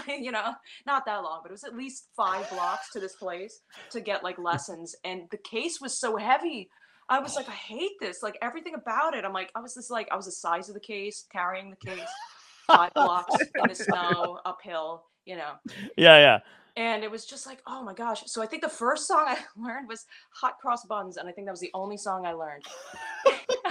you 0.07 0.31
know, 0.31 0.53
not 0.87 1.05
that 1.07 1.25
long, 1.25 1.41
but 1.43 1.51
it 1.51 1.53
was 1.53 1.65
at 1.65 1.75
least 1.75 2.09
five 2.17 2.49
blocks 2.51 2.91
to 2.93 3.01
this 3.01 3.15
place 3.17 3.61
to 3.91 4.01
get 4.01 4.23
like 4.23 4.39
lessons. 4.51 4.95
And 5.05 5.23
the 5.33 5.39
case 5.39 5.81
was 5.81 5.99
so 5.99 6.17
heavy. 6.17 6.69
I 7.09 7.19
was 7.19 7.35
like, 7.35 7.49
I 7.49 7.53
hate 7.53 7.99
this. 8.01 8.23
Like 8.23 8.39
everything 8.41 8.75
about 8.77 9.15
it. 9.15 9.25
I'm 9.25 9.33
like, 9.33 9.51
I 9.57 9.61
was 9.61 9.75
just 9.75 9.91
like, 9.91 10.07
I 10.13 10.17
was 10.17 10.27
the 10.27 10.33
size 10.33 10.69
of 10.69 10.75
the 10.75 10.81
case, 10.81 11.27
carrying 11.33 11.71
the 11.71 11.91
case, 11.91 12.09
five 12.71 12.93
blocks 12.95 13.35
in 13.57 13.69
the 13.69 13.75
snow, 13.75 14.39
uphill, 14.45 15.05
you 15.25 15.37
know. 15.37 15.53
Yeah, 15.97 16.19
yeah. 16.19 16.39
And 16.77 17.03
it 17.03 17.11
was 17.11 17.27
just 17.27 17.47
like, 17.47 17.61
oh 17.67 17.83
my 17.83 17.93
gosh. 17.95 18.23
So 18.27 18.43
I 18.43 18.47
think 18.47 18.63
the 18.63 18.69
first 18.69 19.07
song 19.09 19.25
I 19.27 19.39
learned 19.57 19.89
was 19.89 20.07
Hot 20.41 20.55
Cross 20.61 20.87
Buns. 20.87 21.17
And 21.17 21.29
I 21.29 21.33
think 21.33 21.47
that 21.47 21.51
was 21.53 21.61
the 21.61 21.71
only 21.75 21.97
song 21.97 22.25
I 22.27 22.33
learned. 22.33 22.65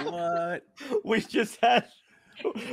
What? 0.02 0.62
We 1.04 1.20
just 1.20 1.58
had 1.62 1.86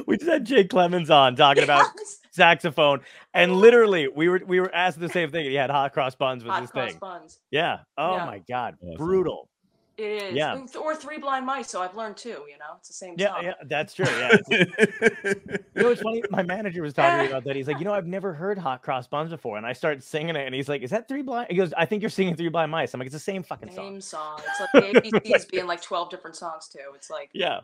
we 0.06 0.18
just 0.18 0.30
had 0.30 0.46
Jake 0.46 0.70
Clemens 0.70 1.10
on 1.10 1.36
talking 1.36 1.64
about 1.64 1.88
Yes. 1.98 2.20
saxophone, 2.32 3.02
and 3.34 3.54
literally 3.58 4.08
we 4.08 4.30
were 4.30 4.42
we 4.46 4.60
were 4.62 4.74
asked 4.74 4.98
the 5.00 5.10
same 5.10 5.30
thing. 5.30 5.46
He 5.46 5.56
had 5.56 5.70
hot 5.70 5.92
cross 5.94 6.16
buns 6.16 6.44
with 6.44 6.52
Hot 6.54 6.62
his 6.62 6.72
Cross 6.72 6.92
thing. 6.92 7.00
Buns. 7.00 7.40
Yeah. 7.52 7.80
Oh 7.98 8.16
Yeah. 8.16 8.26
my 8.26 8.42
god, 8.48 8.76
Awesome. 8.82 8.96
brutal. 8.96 9.50
It 9.98 10.22
is. 10.24 10.34
Yeah. 10.36 10.62
Or 10.80 10.96
Three 10.96 11.18
Blind 11.18 11.46
Mice. 11.46 11.70
So 11.70 11.82
I've 11.82 11.96
learned 11.96 12.18
two, 12.18 12.30
you 12.30 12.58
know, 12.60 12.76
it's 12.78 12.88
the 12.88 12.94
same 12.94 13.16
Yeah, 13.18 13.34
song. 13.34 13.44
yeah, 13.46 13.54
that's 13.66 13.94
true. 13.96 14.06
Yeah. 14.06 14.38
it's- 14.48 15.48
You 15.76 15.84
know, 15.84 15.90
it's 15.90 16.02
funny. 16.02 16.24
My 16.32 16.44
manager 16.44 16.82
was 16.82 16.94
talking 16.94 17.18
to 17.18 17.24
me 17.24 17.30
about 17.32 17.44
that. 17.46 17.56
He's 17.56 17.68
like, 17.68 17.80
you 17.80 17.86
know, 17.86 17.94
I've 17.94 18.08
never 18.08 18.34
heard 18.34 18.58
hot 18.58 18.82
cross 18.84 19.08
buns 19.08 19.30
before, 19.32 19.58
and 19.58 19.66
I 19.66 19.74
start 19.74 20.04
singing 20.04 20.36
it, 20.36 20.46
and 20.46 20.54
he's 20.56 20.68
like, 20.70 20.82
"Is 20.82 20.90
that 20.92 21.08
three 21.08 21.22
blind?" 21.22 21.48
He 21.52 21.56
goes, 21.56 21.72
"I 21.78 21.86
think 21.86 22.02
you're 22.02 22.10
singing 22.10 22.36
three 22.36 22.50
blind 22.50 22.72
mice." 22.72 22.94
I'm 22.94 23.00
like, 23.00 23.06
"It's 23.08 23.14
the 23.14 23.20
same 23.20 23.44
fucking 23.44 23.70
song." 23.72 23.86
Same 23.94 24.02
song. 24.02 24.40
It's 24.48 24.60
like 24.60 25.04
the 25.04 25.20
ABCs 25.20 25.50
being 25.52 25.68
like 25.68 25.82
12 25.82 26.10
different 26.10 26.36
songs 26.36 26.68
too. 26.68 26.80
It's 26.96 27.10
like, 27.12 27.30
Yeah, 27.34 27.60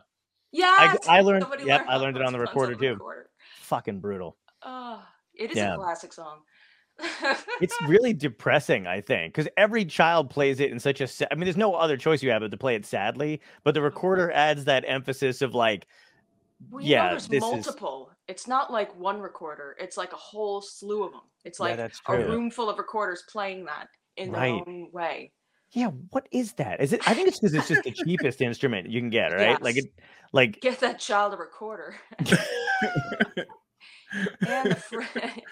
yeah. 0.52 0.96
I 1.08 1.20
learned- 1.22 1.42
Somebody 1.42 1.64
yep, 1.64 1.80
learned 1.80 1.90
I 1.90 1.96
learned 1.96 2.16
it 2.16 2.22
on 2.22 2.32
the 2.32 2.38
Cross 2.38 2.54
Buns 2.54 2.68
recorder, 2.68 2.74
too. 2.88 2.92
recorder. 2.94 3.30
fucking 3.62 3.98
brutal. 4.00 4.36
Oh, 4.62 5.02
it 5.34 5.50
is 5.50 5.56
Yeah. 5.56 5.74
a 5.74 5.76
classic 5.76 6.12
song. 6.12 6.38
It's 7.60 7.76
really 7.86 8.12
depressing, 8.12 8.86
I 8.86 9.00
think, 9.00 9.34
because 9.34 9.50
every 9.56 9.84
child 9.84 10.30
plays 10.30 10.60
it 10.60 10.70
in 10.70 10.78
such 10.78 11.00
a. 11.00 11.06
sa- 11.06 11.26
I 11.30 11.34
mean, 11.34 11.44
there's 11.44 11.56
no 11.56 11.74
other 11.74 11.96
choice 11.96 12.22
you 12.22 12.30
have 12.30 12.42
but 12.42 12.50
to 12.50 12.56
play 12.56 12.74
it 12.74 12.84
sadly, 12.86 13.40
but 13.62 13.74
the 13.74 13.80
mm-hmm. 13.80 13.86
recorder 13.86 14.30
adds 14.32 14.64
that 14.64 14.84
emphasis 14.86 15.42
of 15.42 15.54
like, 15.54 15.86
Well, 16.70 16.82
you 16.82 16.90
know, 16.90 16.94
Yeah, 16.94 17.08
there's 17.10 17.28
this 17.28 17.42
is- 17.44 17.50
multiple. 17.50 18.10
It's 18.26 18.46
not 18.48 18.72
like 18.72 18.94
one 18.98 19.20
recorder. 19.20 19.76
It's 19.78 19.96
like 19.98 20.12
a 20.14 20.16
whole 20.16 20.62
slew 20.62 21.04
of 21.04 21.12
them. 21.12 21.20
It's 21.44 21.60
like 21.60 21.76
that's 21.76 22.00
a 22.08 22.16
room 22.18 22.50
full 22.50 22.70
of 22.70 22.78
recorders 22.78 23.22
playing 23.30 23.66
that 23.66 23.88
in 24.16 24.32
their 24.32 24.40
Right. 24.40 24.64
own 24.66 24.88
way. 24.92 25.32
yeah, 25.72 25.88
what 26.10 26.26
is 26.30 26.52
that? 26.54 26.80
Is 26.80 26.92
it? 26.94 27.06
I 27.06 27.12
think 27.14 27.28
it's 27.28 27.38
because 27.38 27.52
it's 27.52 27.68
just 27.68 27.82
the 27.82 27.90
cheapest 27.90 28.40
instrument 28.40 28.88
you 28.88 29.00
can 29.00 29.10
get, 29.10 29.32
right? 29.32 29.60
Like 29.60 29.76
it, 29.76 29.86
like 30.32 30.60
Get 30.60 30.80
that 30.80 30.98
child 31.00 31.34
a 31.34 31.36
recorder. 31.36 31.96
and 34.46 34.70
the 34.70 34.76
friend. 34.76 35.42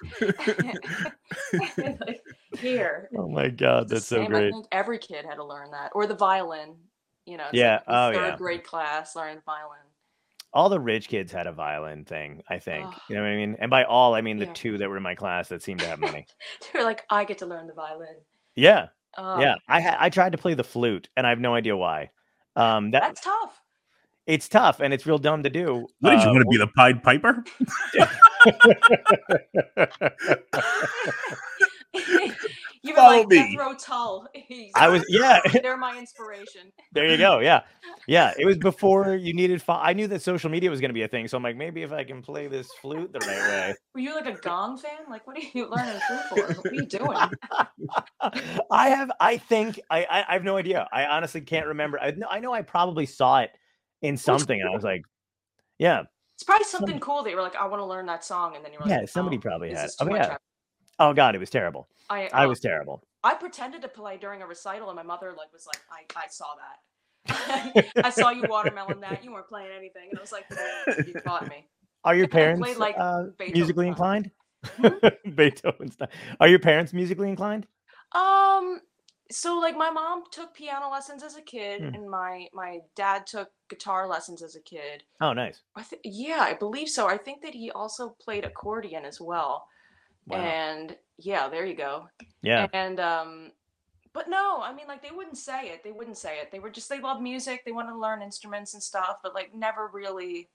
like, 1.99 2.21
here. 2.59 3.09
Oh 3.17 3.29
my 3.29 3.49
god, 3.49 3.89
that's 3.89 4.07
so 4.07 4.17
same. 4.17 4.25
I 4.27 4.29
great. 4.29 4.53
think 4.53 4.67
every 4.73 4.99
kid 4.99 5.25
had 5.25 5.37
to 5.37 5.45
learn 5.45 5.71
that, 5.73 5.91
or 5.95 6.07
the 6.07 6.15
violin. 6.15 6.75
You 7.27 7.37
know, 7.37 7.47
Yeah, 7.53 7.75
like 7.75 7.87
the 7.87 7.93
oh, 7.95 8.13
third 8.13 8.29
yeah. 8.31 8.37
grade 8.37 8.65
class 8.65 9.15
learning 9.15 9.37
the 9.37 9.43
violin. 9.47 9.79
All 10.55 10.69
the 10.69 10.81
rich 10.81 11.09
kids 11.09 11.33
had 11.33 11.47
a 11.47 11.53
violin 11.53 12.05
thing, 12.05 12.43
I 12.51 12.59
think. 12.59 12.87
Ugh. 12.87 12.95
You 13.09 13.15
know 13.17 13.23
what 13.23 13.29
I 13.31 13.37
mean? 13.37 13.57
And 13.59 13.71
by 13.71 13.85
all, 13.85 14.15
I 14.15 14.21
mean 14.21 14.37
the 14.39 14.47
Yeah. 14.47 14.53
two 14.55 14.79
that 14.79 14.89
were 14.91 14.97
in 14.99 15.03
my 15.03 15.15
class 15.15 15.49
that 15.49 15.63
seemed 15.63 15.81
to 15.81 15.87
have 15.87 15.99
money. 15.99 16.27
they 16.73 16.79
were 16.81 16.85
like, 16.85 17.05
I 17.09 17.25
get 17.25 17.39
to 17.39 17.47
learn 17.47 17.67
the 17.69 17.73
violin. 17.75 18.17
yeah, 18.57 18.89
Oh, 19.17 19.41
yeah. 19.41 19.55
I 19.69 19.81
ha- 19.81 19.97
I 20.01 20.11
tried 20.11 20.33
to 20.33 20.39
play 20.39 20.55
the 20.55 20.65
flute, 20.65 21.09
and 21.17 21.27
I 21.27 21.31
have 21.31 21.39
no 21.41 21.55
idea 21.55 21.77
why. 21.77 22.11
Um, 22.57 22.91
that 22.91 23.01
that's 23.03 23.21
tough. 23.23 23.61
it's 24.27 24.49
tough 24.49 24.81
and 24.81 24.93
it's 24.93 25.07
real 25.07 25.17
dumb 25.19 25.43
to 25.45 25.51
do. 25.51 25.87
What 26.01 26.11
did 26.11 26.23
you 26.23 26.29
Uh, 26.29 26.33
want 26.33 26.43
to 26.45 26.49
be 26.51 26.57
the 26.59 26.67
Pied 26.67 27.03
Piper? 27.03 27.45
you 32.83 32.93
were 32.93 32.97
Follow 32.97 33.19
like 33.19 33.29
me. 33.29 33.57
Jethro 33.57 33.75
Tull. 33.75 34.27
I 34.75 34.89
was 34.89 35.05
yeah. 35.09 35.41
They're 35.63 35.77
my 35.77 35.99
inspiration. 35.99 36.73
There 36.93 37.09
you 37.09 37.17
go. 37.17 37.39
Yeah. 37.39 37.63
Yeah. 38.07 38.33
It 38.37 38.45
was 38.45 38.59
before 38.59 39.15
you 39.15 39.35
needed. 39.35 39.63
Fo- 39.63 39.75
I 39.75 39.93
knew 39.93 40.09
that 40.09 40.23
social 40.23 40.51
media 40.51 40.71
was 40.71 40.81
going 40.81 40.91
to 40.91 40.95
be 40.95 41.03
a 41.03 41.09
thing. 41.09 41.29
So 41.29 41.37
I'm 41.37 41.43
like, 41.43 41.57
maybe 41.57 41.83
if 41.83 41.93
I 41.93 42.05
can 42.05 42.23
play 42.23 42.49
this 42.49 42.69
flute 42.81 43.13
the 43.13 43.21
right 43.21 43.29
way. 43.29 43.75
Were 43.95 44.01
you 44.01 44.15
like 44.15 44.27
a 44.27 44.41
Gong 44.41 44.79
fan? 44.79 45.01
Like, 45.09 45.27
what 45.27 45.37
are 45.37 45.43
you 45.55 45.69
learning 45.69 46.01
flute 46.09 46.25
for? 46.29 46.55
What 46.55 46.67
are 46.67 46.75
you 46.75 46.87
doing? 46.87 47.19
I 48.71 48.89
have, 48.89 49.13
I 49.21 49.37
think, 49.37 49.79
I, 49.91 50.05
I, 50.05 50.25
I 50.29 50.33
have 50.33 50.45
no 50.45 50.57
idea. 50.57 50.89
I 50.93 51.07
honestly 51.07 51.43
can't 51.43 51.67
remember. 51.67 52.01
I 52.01 52.13
know, 52.13 52.27
I 52.31 52.41
know 52.41 52.53
I 52.53 52.63
probably 52.63 53.07
saw 53.07 53.41
it 53.41 53.51
in 54.01 54.17
something 54.17 54.61
and 54.61 54.69
I 54.69 54.73
was 54.73 54.85
like, 54.85 55.03
yeah, 55.79 56.03
It's 56.35 56.45
probably 56.45 56.65
something 56.65 56.99
cool 57.01 57.23
that 57.23 57.31
you 57.31 57.37
were 57.37 57.43
like, 57.43 57.57
I 57.57 57.67
want 57.67 57.81
to 57.81 57.87
learn 57.87 58.07
that 58.07 58.25
song, 58.25 58.57
and 58.57 58.65
then 58.65 58.73
you 58.73 58.79
were 58.79 58.87
like, 58.87 59.01
yeah, 59.01 59.07
somebody 59.07 59.37
"Oh, 59.37 59.41
probably 59.41 59.71
had. 59.73 59.91
Oh, 60.01 60.15
yeah. 60.15 60.37
Oh, 60.99 61.13
God, 61.13 61.35
it 61.35 61.39
was 61.39 61.51
terrible. 61.51 61.89
I, 62.11 62.29
I 62.33 62.45
uh, 62.45 62.49
was 62.49 62.61
terrible. 62.61 63.03
I 63.25 63.35
pretended 63.35 63.83
to 63.83 63.89
play 63.89 64.17
during 64.17 64.43
a 64.43 64.47
recital, 64.47 64.89
and 64.89 64.97
my 64.97 65.03
mother 65.03 65.33
like 65.37 65.53
was 65.53 65.67
like, 65.67 65.81
I, 65.91 66.25
I 66.25 66.29
saw 66.29 66.47
that. 66.57 67.95
I 68.05 68.11
saw 68.11 68.31
you 68.31 68.45
watermelon 68.49 69.01
that. 69.01 69.25
You 69.25 69.33
weren't 69.33 69.49
playing 69.49 69.71
anything, 69.77 70.09
and 70.11 70.19
I 70.19 70.23
was 70.23 70.33
like, 70.33 70.45
you 71.07 71.15
caught 71.21 71.49
me. 71.49 71.69
Are 72.05 72.17
your 72.17 72.29
parents 72.41 72.61
played, 72.61 72.77
like, 72.79 72.97
uh, 72.99 73.27
musically 73.53 73.87
inclined? 73.87 74.31
Beethoven 75.35 75.91
style. 75.91 76.09
Are 76.41 76.49
your 76.49 76.59
parents 76.59 76.93
musically 76.93 77.29
inclined? 77.29 77.67
Um, 78.13 78.81
so 79.33 79.59
like 79.59 79.77
my 79.77 79.91
mom 79.91 80.25
took 80.31 80.55
piano 80.55 80.89
lessons 80.91 81.23
as 81.23 81.37
a 81.37 81.43
kid, 81.43 81.81
Hmm. 81.81 81.95
and 81.95 82.09
my 82.11 82.49
my 82.53 82.81
dad 82.95 83.27
took 83.27 83.51
guitar 83.69 84.07
lessons 84.07 84.43
as 84.43 84.55
a 84.57 84.61
kid. 84.61 85.03
Oh, 85.21 85.33
nice. 85.33 85.61
I 85.75 85.83
th- 85.83 86.03
yeah, 86.05 86.39
I 86.41 86.55
believe 86.55 86.89
so. 86.89 87.09
I 87.09 87.17
think 87.17 87.43
that 87.43 87.55
he 87.55 87.71
also 87.71 88.11
played 88.21 88.45
accordion 88.45 89.05
as 89.05 89.21
well. 89.21 89.67
Wow. 90.27 90.37
And 90.39 90.97
yeah, 91.19 91.49
there 91.49 91.67
you 91.67 91.75
go. 91.75 92.09
yeah. 92.43 92.69
And 92.73 93.01
um 93.01 93.53
but 94.13 94.29
no, 94.29 94.61
I 94.61 94.73
mean 94.75 94.87
like 94.89 95.03
they 95.03 95.11
wouldn't 95.11 95.39
say 95.39 95.69
it. 95.71 95.83
They 95.83 95.93
wouldn't 95.93 96.19
say 96.19 96.39
it. 96.39 96.51
They 96.53 96.59
were 96.61 96.71
just 96.71 96.89
they 96.89 97.01
love 97.01 97.21
music, 97.23 97.65
they 97.65 97.73
wanted 97.73 97.93
to 97.93 97.99
learn 97.99 98.23
instruments 98.23 98.75
and 98.75 98.83
stuff, 98.83 99.17
but 99.23 99.35
like 99.35 99.55
never 99.55 99.89
really, 99.93 100.51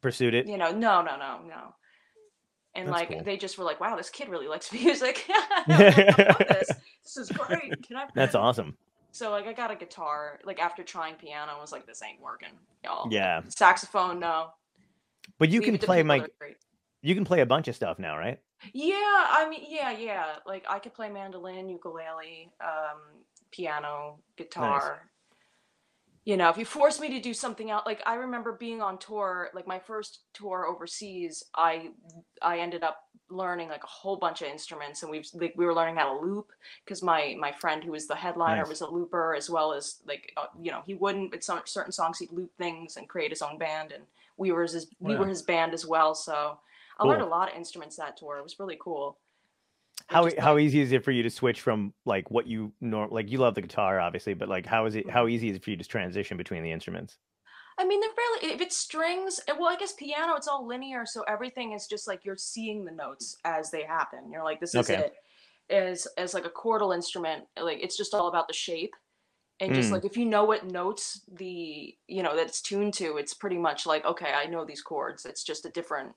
Pursued 0.00 0.34
it. 0.34 0.46
you 0.46 0.56
know, 0.56 0.70
no, 0.72 1.02
no, 1.02 1.16
no, 1.16 1.40
no. 1.46 1.74
And 2.76 2.88
That's 2.88 2.98
like 2.98 3.08
cool. 3.08 3.22
they 3.24 3.36
just 3.36 3.58
were 3.58 3.64
like, 3.64 3.80
wow, 3.80 3.96
this 3.96 4.10
kid 4.10 4.28
really 4.28 4.48
likes 4.48 4.72
music. 4.72 5.26
This. 5.66 6.70
This 7.02 7.16
is 7.16 7.28
great. 7.30 7.86
Can 7.86 7.96
I 7.96 8.06
That's 8.14 8.34
awesome. 8.34 8.76
So 9.12 9.30
like 9.30 9.46
I 9.46 9.52
got 9.52 9.70
a 9.70 9.76
guitar, 9.76 10.38
like 10.44 10.60
after 10.60 10.82
trying 10.82 11.14
piano, 11.14 11.52
I 11.56 11.60
was 11.60 11.72
like, 11.72 11.86
this 11.86 12.02
ain't 12.02 12.20
working, 12.20 12.50
y'all. 12.84 13.10
Yeah. 13.10 13.40
Saxophone, 13.48 14.20
no. 14.20 14.50
But 15.38 15.48
you 15.48 15.60
Leave 15.60 15.66
can 15.70 15.78
play 15.78 15.98
people 15.98 16.02
that 16.02 16.04
Mike. 16.04 16.22
are 16.24 16.30
great. 16.38 16.56
You 17.02 17.14
can 17.14 17.24
play 17.24 17.40
a 17.40 17.46
bunch 17.46 17.68
of 17.68 17.74
stuff 17.74 17.98
now, 17.98 18.18
right? 18.18 18.38
Yeah, 18.72 18.94
I 18.96 19.46
mean, 19.48 19.64
yeah, 19.68 19.90
yeah. 19.90 20.26
Like 20.46 20.64
I 20.68 20.78
could 20.78 20.94
play 20.94 21.08
mandolin, 21.08 21.68
ukulele, 21.68 22.50
um, 22.60 23.00
piano, 23.50 24.18
guitar. 24.36 25.08
You 26.26 26.36
know, 26.36 26.50
if 26.50 26.58
you 26.58 26.64
force 26.64 26.98
me 26.98 27.08
to 27.10 27.20
do 27.20 27.32
something 27.32 27.70
else, 27.70 27.84
like 27.86 28.02
I 28.04 28.16
remember 28.16 28.50
being 28.50 28.82
on 28.82 28.98
tour, 28.98 29.48
like 29.54 29.68
my 29.68 29.78
first 29.78 30.22
tour 30.34 30.66
overseas, 30.66 31.44
I 31.54 31.90
I 32.42 32.58
ended 32.58 32.82
up 32.82 33.04
learning 33.30 33.68
like 33.68 33.84
a 33.84 33.86
whole 33.86 34.16
bunch 34.16 34.42
of 34.42 34.48
instruments, 34.48 35.02
and 35.02 35.10
we've 35.10 35.24
like 35.34 35.54
we 35.56 35.64
were 35.64 35.72
learning 35.72 35.94
how 35.94 36.12
to 36.12 36.26
loop 36.26 36.50
because 36.84 37.00
my 37.00 37.36
my 37.38 37.52
friend 37.52 37.84
who 37.84 37.92
was 37.92 38.08
the 38.08 38.16
headliner 38.16 38.62
Nice. 38.62 38.68
was 38.68 38.80
a 38.80 38.90
looper 38.90 39.36
as 39.36 39.48
well 39.48 39.72
as 39.72 39.98
like 40.04 40.32
uh, 40.36 40.46
you 40.60 40.72
know 40.72 40.82
he 40.84 40.94
wouldn't 40.94 41.30
but 41.30 41.44
some 41.44 41.60
certain 41.64 41.92
songs 41.92 42.18
he'd 42.18 42.32
loop 42.32 42.50
things 42.58 42.96
and 42.96 43.08
create 43.08 43.30
his 43.30 43.40
own 43.40 43.56
band, 43.56 43.92
and 43.92 44.02
we 44.36 44.50
were 44.50 44.62
his 44.62 44.88
we 44.98 45.14
were 45.14 45.28
his 45.28 45.42
band 45.42 45.74
as 45.74 45.86
well, 45.86 46.14
so. 46.14 46.58
I 46.98 47.04
learned 47.04 47.20
a 47.20 47.26
lot 47.26 47.50
of 47.50 47.56
instruments 47.58 47.96
that 47.96 48.16
tour. 48.16 48.38
It 48.38 48.42
was 48.42 48.58
really 48.58 48.78
cool. 48.80 49.18
How 50.08 50.30
how 50.38 50.56
easy 50.58 50.80
is 50.80 50.92
it 50.92 51.02
for 51.04 51.10
you 51.10 51.22
to 51.24 51.30
switch 51.30 51.60
from 51.60 51.92
like 52.04 52.30
what 52.30 52.46
you 52.46 52.72
norm 52.80 53.10
like 53.10 53.28
you 53.30 53.38
love 53.38 53.54
the 53.56 53.62
guitar 53.62 53.98
obviously, 53.98 54.34
but 54.34 54.48
like 54.48 54.64
how 54.66 54.86
is 54.86 54.94
it 54.94 55.10
how 55.10 55.26
easy 55.26 55.48
is 55.50 55.56
it 55.56 55.64
for 55.64 55.70
you 55.70 55.76
to 55.76 55.84
transition 55.84 56.36
between 56.36 56.62
the 56.62 56.70
instruments? 56.70 57.18
I 57.78 57.84
mean, 57.84 58.00
they're 58.00 58.10
really 58.16 58.52
if 58.54 58.60
it's 58.60 58.76
strings. 58.76 59.40
eh, 59.48 59.52
Well, 59.58 59.68
I 59.72 59.76
guess 59.76 59.92
piano 59.92 60.34
it's 60.34 60.48
all 60.48 60.66
linear, 60.66 61.04
so 61.06 61.22
everything 61.22 61.72
is 61.72 61.86
just 61.86 62.06
like 62.06 62.24
you're 62.24 62.36
seeing 62.36 62.84
the 62.84 62.92
notes 62.92 63.36
as 63.44 63.70
they 63.70 63.84
happen. 63.84 64.30
You're 64.30 64.44
like, 64.44 64.60
this 64.60 64.74
is 64.74 64.88
Okay. 64.88 65.04
it. 65.04 65.12
As 65.68 66.06
as 66.16 66.32
like 66.34 66.44
a 66.46 66.50
chordal 66.50 66.94
instrument, 66.94 67.46
like 67.58 67.80
it's 67.82 67.96
just 67.96 68.14
all 68.14 68.28
about 68.28 68.48
the 68.48 68.54
shape. 68.54 68.94
And 69.60 69.74
just 69.74 69.90
Mm. 69.90 69.92
like 69.92 70.04
if 70.04 70.16
you 70.16 70.26
know 70.26 70.44
what 70.44 70.66
notes 70.66 71.24
the 71.28 71.96
you 72.08 72.22
know 72.22 72.36
that 72.36 72.48
it's 72.48 72.62
tuned 72.62 72.94
to, 72.96 73.18
it's 73.18 73.34
pretty 73.34 73.58
much 73.58 73.86
like 73.86 74.04
okay, 74.06 74.32
I 74.32 74.46
know 74.46 74.64
these 74.64 74.82
chords. 74.82 75.26
It's 75.26 75.44
just 75.44 75.66
a 75.66 75.70
different 75.70 76.14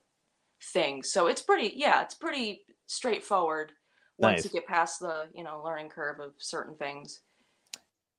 thing. 0.62 1.02
So 1.02 1.26
it's 1.26 1.42
pretty 1.42 1.72
yeah, 1.76 2.02
it's 2.02 2.14
pretty 2.14 2.64
straightforward 2.86 3.72
once 4.20 4.36
Nice. 4.36 4.44
you 4.44 4.50
get 4.50 4.66
past 4.68 5.00
the 5.00 5.24
you 5.34 5.42
know 5.42 5.62
learning 5.64 5.88
curve 5.88 6.20
of 6.20 6.32
certain 6.38 6.76
things. 6.76 7.20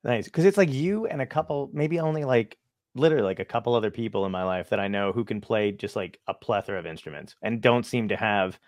Nice, 0.04 0.26
because 0.26 0.46
it's 0.46 0.58
like 0.58 0.74
you 0.74 1.06
and 1.06 1.22
a 1.22 1.28
couple, 1.28 1.70
maybe 1.74 2.00
only 2.00 2.24
like 2.26 2.58
literally 2.96 3.24
like 3.24 3.40
a 3.40 3.46
couple 3.46 3.76
other 3.76 3.92
people 3.92 4.26
in 4.26 4.32
my 4.32 4.44
life 4.44 4.70
that 4.70 4.80
I 4.80 4.88
know 4.88 5.12
who 5.12 5.24
can 5.24 5.40
play 5.40 5.72
just 5.72 5.96
like 5.96 6.20
a 6.28 6.34
plethora 6.34 6.80
of 6.80 6.86
instruments 6.86 7.36
and 7.42 7.62
don't 7.62 7.86
seem 7.86 8.10
to 8.10 8.16
have 8.18 8.60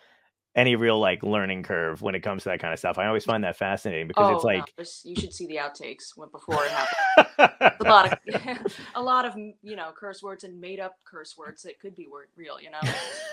any 0.55 0.75
real 0.75 0.99
like 0.99 1.23
learning 1.23 1.63
curve 1.63 2.03
when 2.03 2.13
it 2.13 2.21
comes 2.21 2.43
to 2.43 2.49
that 2.49 2.59
kind 2.59 2.71
of 2.71 2.77
stuff. 2.79 2.99
I 2.99 3.07
always 3.07 3.25
find 3.25 3.43
that 3.43 3.57
fascinating 3.57 4.07
because 4.07 4.35
it's 4.35 4.43
like 4.43 4.71
there's- 4.77 5.01
you 5.03 5.15
should 5.15 5.33
see 5.33 5.47
the 5.47 5.55
outtakes 5.55 6.15
when 6.15 6.29
before 6.29 6.63
it 6.63 6.71
happened. 6.71 7.73
a 7.79 7.83
lot 7.83 8.13
of 8.13 8.77
a 8.95 9.01
lot 9.01 9.25
of 9.25 9.35
you 9.35 9.75
know 9.75 9.91
curse 9.97 10.21
words 10.21 10.43
and 10.43 10.61
made 10.61 10.79
up 10.79 10.95
curse 11.03 11.35
words 11.35 11.63
that 11.63 11.79
could 11.79 11.95
be 11.95 12.07
word 12.07 12.27
real 12.35 12.61
you 12.61 12.69
know 12.69 12.79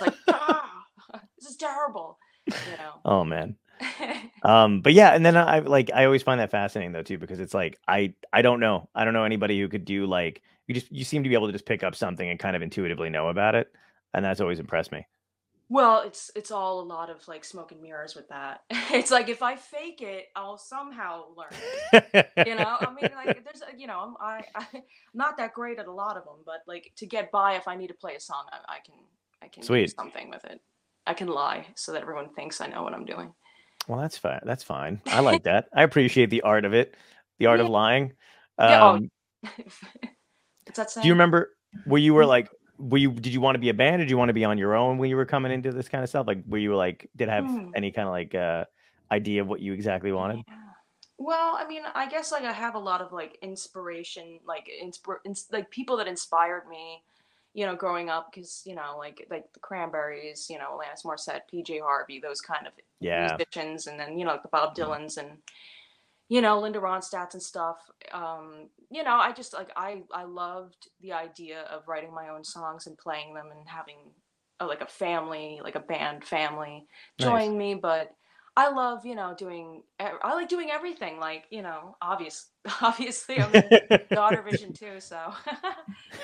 like 0.01 0.15
ah, 0.29 0.83
this 1.39 1.51
is 1.51 1.57
terrible 1.57 2.19
you 2.47 2.55
know 2.79 2.93
oh 3.05 3.23
man. 3.25 3.55
Um, 4.43 4.81
but 4.81 4.95
yeah, 4.95 5.11
and 5.14 5.25
then 5.25 5.37
I 5.37 5.59
like 5.59 5.90
I 5.95 6.07
always 6.07 6.23
find 6.23 6.40
that 6.40 6.51
fascinating 6.51 6.93
though 6.93 7.03
too 7.03 7.19
because 7.19 7.40
it's 7.40 7.53
like 7.53 7.79
I 7.87 8.14
I 8.33 8.40
don't 8.43 8.61
know. 8.61 8.88
I 8.95 9.05
don't 9.05 9.12
know 9.12 9.25
anybody 9.25 9.61
who 9.61 9.69
could 9.69 9.85
do 9.85 10.07
like 10.07 10.40
you 10.66 10.75
just 10.75 10.90
you 10.90 11.05
seem 11.05 11.23
to 11.25 11.29
be 11.29 11.35
able 11.35 11.49
to 11.49 11.53
just 11.53 11.66
pick 11.66 11.83
up 11.85 11.95
something 11.95 12.29
and 12.29 12.38
kind 12.38 12.57
of 12.57 12.62
intuitively 12.62 13.11
know 13.11 13.29
about 13.29 13.55
it, 13.55 13.71
and 14.14 14.25
that's 14.25 14.40
always 14.40 14.59
impressed 14.59 14.93
me. 14.93 15.07
well 15.69 16.03
it's 16.03 16.31
it's 16.35 16.51
all 16.51 16.81
a 16.81 16.83
lot 16.83 17.11
of 17.11 17.27
like 17.29 17.45
smoke 17.45 17.73
and 17.73 17.81
mirrors 17.83 18.14
with 18.14 18.29
that. 18.29 18.62
It's 18.93 19.11
like 19.11 19.29
if 19.29 19.40
i 19.43 19.55
fake 19.57 20.01
it 20.03 20.27
i'll 20.35 20.59
somehow 20.59 21.27
learn 21.37 21.55
you 22.47 22.55
know? 22.57 22.77
I 22.81 22.93
mean 22.93 23.11
like 23.14 23.45
there's 23.45 23.62
you 23.79 23.87
know 23.87 23.99
I'm, 24.01 24.14
I, 24.21 24.45
I 24.55 24.66
i'm 24.75 24.83
not 25.14 25.37
that 25.38 25.53
great 25.55 25.79
at 25.79 25.87
a 25.87 25.93
lot 25.93 26.16
of 26.16 26.25
them 26.25 26.38
but 26.45 26.61
like 26.66 26.93
to 26.97 27.07
get 27.07 27.31
by 27.31 27.55
if 27.55 27.69
i 27.69 27.77
need 27.77 27.88
to 27.88 27.95
play 27.95 28.14
a 28.16 28.21
song 28.21 28.45
i, 28.53 28.77
I 28.77 28.79
can 28.85 28.95
i 29.43 29.49
can 29.49 29.62
do 29.62 29.87
something 29.87 30.31
with 30.31 30.45
it. 30.45 30.61
I 31.07 31.14
can 31.14 31.29
lie 31.29 31.66
so 31.77 31.93
that 31.93 32.03
everyone 32.03 32.31
thinks 32.35 32.61
i 32.61 32.66
know 32.66 32.83
what 32.83 32.95
i'm 32.95 33.05
doing 33.05 33.33
well, 33.90 34.00
that's 34.00 34.18
fine. 34.18 34.40
That's 34.44 34.64
fine. 34.64 35.03
I 35.11 35.20
like 35.20 35.44
that. 35.44 35.68
I 35.74 35.83
appreciate 35.83 36.31
the 36.31 36.42
art 36.42 36.64
of 36.64 36.74
it, 36.74 36.94
the 37.38 37.46
art 37.46 37.61
of 37.61 37.66
Yeah. 37.66 37.70
lying. 37.70 38.12
Yeah, 38.66 38.79
oh, 38.83 38.96
Um, 38.96 39.11
What's 40.64 40.76
that 40.79 40.90
saying? 40.90 41.05
do 41.05 41.09
you 41.09 41.14
remember 41.14 41.50
where 41.85 42.00
you 42.00 42.14
were 42.14 42.26
like? 42.26 42.48
Were 42.79 42.98
you? 42.98 43.12
Did 43.12 43.33
you 43.33 43.40
want 43.40 43.57
to 43.57 43.61
be 43.61 43.68
a 43.68 43.74
band? 43.74 43.96
Or 44.00 44.05
did 44.05 44.11
you 44.11 44.18
want 44.18 44.29
to 44.31 44.35
be 44.35 44.44
on 44.44 44.59
your 44.59 44.74
own 44.74 44.98
when 44.98 45.11
you 45.11 45.16
were 45.16 45.26
coming 45.26 45.53
into 45.53 45.72
this 45.72 45.88
kind 45.88 46.03
of 46.03 46.09
stuff? 46.09 46.26
Like, 46.26 46.42
were 46.46 46.59
you 46.59 46.74
like? 46.76 47.11
Did 47.16 47.29
have 47.29 47.46
Hmm. 47.46 47.70
any 47.74 47.92
kind 47.92 48.09
of 48.09 48.12
like 48.12 48.35
uh 48.35 48.64
idea 49.11 49.42
of 49.42 49.48
what 49.48 49.61
you 49.61 49.72
exactly 49.72 50.12
wanted? 50.12 50.44
Yeah. 50.46 50.55
Well, 51.18 51.57
I 51.59 51.66
mean, 51.66 51.83
I 51.94 52.09
guess 52.09 52.33
like 52.33 52.44
I 52.44 52.53
have 52.53 52.74
a 52.74 52.79
lot 52.79 53.03
of 53.03 53.12
like 53.12 53.38
inspiration, 53.42 54.40
like 54.46 54.68
inspir- 54.83 55.18
ins- 55.24 55.48
like 55.53 55.70
people 55.70 55.96
that 55.98 56.09
inspired 56.09 56.66
me, 56.68 57.03
you 57.55 57.67
know, 57.67 57.75
growing 57.77 58.09
up 58.11 58.31
because 58.33 58.63
you 58.65 58.75
know, 58.75 58.97
like 58.99 59.27
like 59.31 59.53
the 59.53 59.61
Cranberries, 59.61 60.49
you 60.51 60.59
know, 60.59 60.79
Alanis 60.79 61.05
Morissette, 61.05 61.43
PJ 61.53 61.81
Harvey, 61.81 62.21
those 62.21 62.41
kind 62.41 62.67
of 62.67 62.73
Yeah. 63.01 63.37
musicians, 63.39 63.87
and 63.87 63.99
then 63.99 64.19
you 64.19 64.25
know, 64.25 64.33
like 64.33 64.43
the 64.43 64.49
Bob 64.49 64.75
Dylans 64.77 65.17
and 65.19 65.39
you 66.29 66.41
know, 66.41 66.61
Linda 66.61 66.79
Ronstadt 66.79 67.35
and 67.35 67.43
stuff. 67.43 67.79
Um, 68.13 68.69
you 68.91 69.03
know, 69.03 69.15
I 69.17 69.33
just 69.33 69.53
like 69.53 69.71
I 69.77 70.03
I 70.13 70.25
loved 70.25 70.89
the 71.01 71.13
idea 71.13 71.63
of 71.63 71.89
writing 71.89 72.15
my 72.15 72.29
own 72.29 72.45
songs 72.45 72.87
and 72.87 72.97
playing 72.97 73.35
them 73.35 73.49
and 73.51 73.69
having 73.69 73.97
a, 74.61 74.67
like 74.67 74.81
a 74.81 74.87
family, 74.87 75.61
like 75.63 75.75
a 75.75 75.81
band 75.81 76.25
family 76.25 76.87
Nice. 77.19 77.27
join 77.27 77.59
me, 77.59 77.75
but 77.75 78.15
I 78.61 78.68
love, 78.68 79.07
you 79.07 79.14
know, 79.14 79.35
doing 79.35 79.83
I 79.99 80.35
like 80.35 80.51
doing 80.51 80.70
everything 80.70 81.18
like, 81.18 81.44
you 81.49 81.62
know, 81.62 81.96
obvious 82.03 82.49
obviously 82.83 83.40
I'm 83.40 83.53
daughter 84.12 84.42
vision 84.42 84.75
too, 84.75 85.01
so 85.01 85.16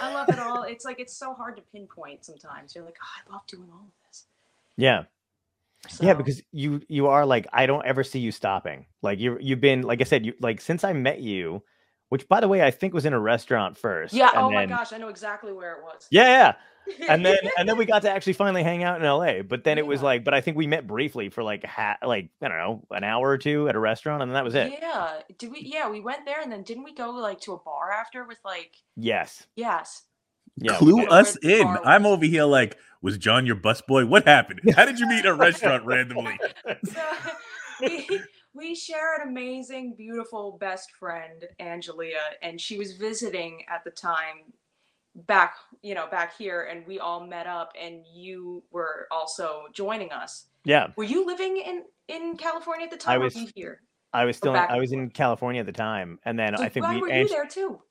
I 0.02 0.12
love 0.12 0.28
it 0.28 0.38
all. 0.38 0.64
It's 0.64 0.84
like 0.84 1.00
it's 1.00 1.16
so 1.16 1.32
hard 1.32 1.56
to 1.56 1.62
pinpoint 1.72 2.26
sometimes. 2.26 2.74
You're 2.74 2.84
like, 2.84 2.98
oh, 3.02 3.30
I 3.30 3.32
love 3.32 3.46
doing 3.46 3.70
all 3.72 3.86
of 3.86 4.06
this. 4.06 4.24
Yeah. 4.76 5.04
Yeah, 5.98 6.12
because 6.12 6.42
you 6.52 6.82
you 6.88 7.06
are 7.06 7.24
like 7.24 7.46
I 7.54 7.64
don't 7.64 7.86
ever 7.86 8.04
see 8.04 8.18
you 8.18 8.32
stopping. 8.32 8.84
Like 9.00 9.18
you 9.18 9.38
you've 9.40 9.62
been 9.62 9.80
like 9.80 10.02
I 10.02 10.04
said 10.04 10.26
you 10.26 10.34
like 10.38 10.60
since 10.60 10.84
I 10.84 10.92
met 10.92 11.20
you, 11.20 11.62
which 12.08 12.28
by 12.28 12.40
the 12.40 12.48
way 12.48 12.62
I 12.62 12.70
think 12.70 12.94
was 12.94 13.06
in 13.06 13.12
a 13.12 13.20
restaurant 13.20 13.76
first. 13.76 14.14
yeah. 14.14 14.30
and 14.30 14.38
Oh 14.38 14.50
my 14.50 14.66
gosh, 14.66 14.92
I 14.92 14.98
know 14.98 15.08
exactly 15.08 15.52
where 15.52 15.72
it 15.72 15.82
was. 15.82 16.06
Yeah, 16.10 16.24
yeah. 16.24 16.54
And 17.08 17.26
then 17.26 17.36
and 17.58 17.68
then 17.68 17.76
we 17.76 17.84
got 17.94 18.02
to 18.02 18.10
actually 18.10 18.34
finally 18.34 18.62
hang 18.62 18.84
out 18.84 19.00
in 19.00 19.06
LA. 19.06 19.42
But 19.42 19.64
then 19.64 19.78
it 19.78 19.86
was 19.86 20.02
like 20.02 20.24
but 20.24 20.34
I 20.34 20.40
think 20.40 20.56
we 20.56 20.66
met 20.66 20.86
briefly 20.86 21.28
for 21.30 21.42
like 21.42 21.64
ha- 21.64 21.98
like 22.04 22.28
I 22.40 22.48
don't 22.48 22.58
know, 22.58 22.82
an 22.92 23.02
hour 23.04 23.28
or 23.28 23.38
two 23.38 23.68
at 23.68 23.74
a 23.74 23.78
restaurant 23.80 24.22
and 24.22 24.30
then 24.30 24.34
that 24.34 24.44
was 24.44 24.54
it. 24.54 24.72
Yeah. 24.80 25.20
Did 25.38 25.50
we? 25.50 25.60
Yeah, 25.62 25.88
we 25.90 26.00
went 26.00 26.24
there, 26.24 26.40
and 26.40 26.50
then 26.50 26.62
didn't 26.62 26.84
we 26.84 26.94
go 26.94 27.10
like 27.10 27.40
to 27.42 27.54
a 27.54 27.58
bar 27.58 27.92
after 27.92 28.24
with 28.24 28.38
like? 28.44 28.76
Yes. 28.96 29.46
Yes. 29.56 30.02
Yeah. 30.58 30.76
Clue 30.76 31.04
us 31.06 31.36
in. 31.42 31.66
I'm 31.84 32.04
was. 32.04 32.12
over 32.12 32.24
here 32.24 32.44
like, 32.44 32.78
was 33.02 33.18
John 33.18 33.46
your 33.46 33.56
busboy? 33.56 34.08
What 34.08 34.26
happened? 34.26 34.60
How 34.74 34.84
did 34.84 34.98
you 34.98 35.06
meet 35.06 35.26
a 35.26 35.34
restaurant 35.34 35.84
randomly? 35.84 36.38
So 36.84 37.00
we 37.80 38.20
we 38.56 38.74
share 38.74 39.20
an 39.20 39.28
amazing, 39.28 39.94
beautiful 39.96 40.56
best 40.58 40.90
friend, 40.92 41.44
Angelia, 41.60 42.22
and 42.42 42.60
she 42.60 42.78
was 42.78 42.92
visiting 42.92 43.62
at 43.68 43.84
the 43.84 43.90
time 43.90 44.52
back, 45.14 45.56
you 45.82 45.94
know, 45.94 46.06
back 46.10 46.36
here, 46.36 46.62
and 46.70 46.86
we 46.86 46.98
all 46.98 47.26
met 47.26 47.46
up, 47.46 47.72
and 47.80 48.04
you 48.12 48.62
were 48.70 49.06
also 49.10 49.64
joining 49.72 50.10
us. 50.12 50.46
Yeah. 50.64 50.88
Were 50.96 51.04
you 51.04 51.26
living 51.26 51.58
in 51.58 51.84
in 52.08 52.36
California 52.36 52.84
at 52.86 52.90
the 52.90 52.96
time? 52.96 53.14
I 53.14 53.18
was- 53.18 53.34
here? 53.54 53.82
I 54.12 54.24
was 54.24 54.36
still 54.38 54.52
back 54.54 54.70
I 54.70 54.78
was 54.78 54.92
in 54.92 55.10
California 55.10 55.60
at 55.60 55.66
the 55.66 55.72
time 55.72 56.18
and 56.24 56.38
then 56.38 56.56
So 56.56 56.62
I 56.62 56.70
think 56.70 56.86
why 56.86 56.94
we 56.94 57.02
were 57.02 57.10
Ange- 57.10 57.28
you 57.28 57.36
there 57.36 57.44
too? 57.46 57.82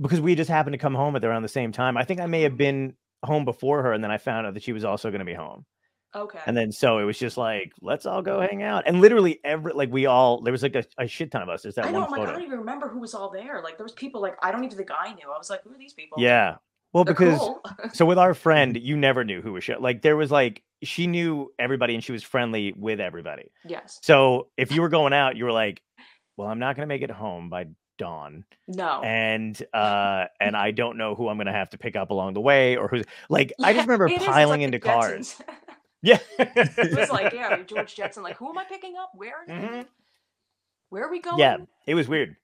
because 0.00 0.18
we 0.20 0.34
just 0.34 0.48
happened 0.48 0.72
to 0.72 0.78
come 0.78 0.94
home 0.94 1.14
at 1.14 1.24
around 1.24 1.42
the 1.42 1.48
same 1.48 1.72
time. 1.72 1.98
I 1.98 2.04
think 2.04 2.20
I 2.20 2.26
may 2.26 2.42
have 2.42 2.56
been 2.56 2.94
home 3.22 3.44
before 3.44 3.82
her 3.82 3.92
and 3.92 4.02
then 4.02 4.10
I 4.10 4.16
found 4.16 4.46
out 4.46 4.54
that 4.54 4.62
she 4.62 4.72
was 4.72 4.84
also 4.84 5.10
going 5.10 5.18
to 5.18 5.26
be 5.26 5.34
home. 5.34 5.66
Okay. 6.14 6.38
And 6.46 6.56
then 6.56 6.72
so 6.72 6.98
it 6.98 7.04
was 7.04 7.18
just 7.18 7.36
like, 7.36 7.72
let's 7.80 8.06
all 8.06 8.22
go 8.22 8.40
hang 8.40 8.62
out. 8.62 8.84
And 8.86 9.00
literally 9.00 9.40
every 9.44 9.72
like 9.72 9.90
we 9.90 10.06
all 10.06 10.42
there 10.42 10.52
was 10.52 10.62
like 10.62 10.76
a, 10.76 10.84
a 10.98 11.06
shit 11.06 11.30
ton 11.30 11.42
of 11.42 11.48
us. 11.48 11.64
Is 11.64 11.74
that 11.76 11.86
I 11.86 11.90
know. 11.90 12.00
one 12.00 12.12
I'm 12.12 12.20
like, 12.20 12.28
I 12.28 12.32
don't 12.32 12.42
even 12.42 12.58
remember 12.58 12.88
who 12.88 12.98
was 12.98 13.14
all 13.14 13.30
there. 13.30 13.62
Like, 13.62 13.78
there 13.78 13.84
was 13.84 13.92
people 13.92 14.20
like 14.20 14.36
I 14.42 14.52
don't 14.52 14.64
even 14.64 14.76
think 14.76 14.90
I 14.90 15.14
knew. 15.14 15.30
I 15.32 15.38
was 15.38 15.50
like, 15.50 15.62
who 15.62 15.72
are 15.72 15.78
these 15.78 15.94
people? 15.94 16.18
Yeah. 16.20 16.56
Well, 16.92 17.04
They're 17.04 17.14
because 17.14 17.38
cool. 17.38 17.62
so 17.94 18.04
with 18.04 18.18
our 18.18 18.34
friend, 18.34 18.76
you 18.76 18.96
never 18.96 19.24
knew 19.24 19.40
who 19.40 19.54
was 19.54 19.64
shit. 19.64 19.80
Like 19.80 20.02
there 20.02 20.16
was 20.16 20.30
like 20.30 20.62
she 20.82 21.06
knew 21.06 21.50
everybody 21.58 21.94
and 21.94 22.04
she 22.04 22.12
was 22.12 22.22
friendly 22.22 22.72
with 22.76 23.00
everybody. 23.00 23.50
yes. 23.66 23.98
So 24.02 24.48
if 24.56 24.72
you 24.72 24.82
were 24.82 24.88
going 24.88 25.12
out, 25.12 25.36
you 25.36 25.44
were 25.44 25.52
like, 25.52 25.80
well, 26.36 26.48
I'm 26.48 26.58
not 26.58 26.76
gonna 26.76 26.86
make 26.86 27.02
it 27.02 27.10
home 27.10 27.48
by 27.48 27.66
dawn. 27.98 28.44
No. 28.68 29.00
And 29.02 29.60
uh 29.72 30.26
and 30.40 30.56
I 30.56 30.72
don't 30.72 30.98
know 30.98 31.14
who 31.14 31.28
I'm 31.28 31.38
gonna 31.38 31.52
have 31.52 31.70
to 31.70 31.78
pick 31.78 31.96
up 31.96 32.10
along 32.10 32.34
the 32.34 32.40
way 32.40 32.76
or 32.76 32.88
who's 32.88 33.04
like 33.30 33.52
I 33.62 33.72
just 33.72 33.86
remember 33.86 34.06
it 34.06 34.12
is, 34.12 34.16
it's 34.18 34.26
piling 34.26 34.60
like 34.60 34.66
into 34.66 34.80
cars. 34.80 35.40
Yeah. 36.02 36.18
it 36.38 36.98
was 36.98 37.10
like, 37.10 37.32
yeah, 37.34 37.62
George 37.62 37.94
Jetson. 37.94 38.22
Like, 38.22 38.36
who 38.36 38.48
am 38.48 38.58
I 38.58 38.64
picking 38.64 38.94
up? 38.96 39.12
Where? 39.14 39.46
Mhm. 39.48 39.86
Where 40.90 41.04
are 41.04 41.10
we 41.10 41.20
going? 41.20 41.38
Yeah, 41.38 41.58
it 41.86 41.94
was 41.94 42.08
weird. 42.08 42.36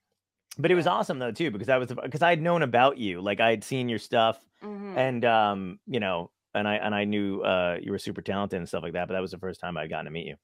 But 0.58 0.70
it 0.70 0.74
was 0.74 0.86
awesome 0.86 1.18
though 1.18 1.30
too 1.32 1.50
because 1.50 1.68
I 1.68 1.76
was 1.76 1.88
because 2.02 2.22
I 2.22 2.30
had 2.30 2.40
known 2.42 2.62
about 2.62 2.98
you. 2.98 3.20
Like 3.20 3.40
I 3.40 3.50
had 3.50 3.62
seen 3.62 3.88
your 3.88 3.98
stuff 3.98 4.38
Mhm. 4.62 4.96
and 4.96 5.24
um, 5.24 5.80
you 5.86 6.00
know, 6.00 6.30
and 6.54 6.66
I 6.66 6.76
and 6.76 6.94
I 6.94 7.04
knew 7.04 7.42
uh 7.42 7.78
you 7.80 7.92
were 7.92 7.98
super 7.98 8.22
talented 8.22 8.58
and 8.58 8.68
stuff 8.68 8.82
like 8.82 8.94
that, 8.94 9.06
but 9.08 9.14
that 9.14 9.20
was 9.20 9.30
the 9.30 9.38
first 9.38 9.60
time 9.60 9.76
I'd 9.76 9.90
gotten 9.90 10.06
to 10.06 10.10
meet 10.10 10.26
you. 10.26 10.36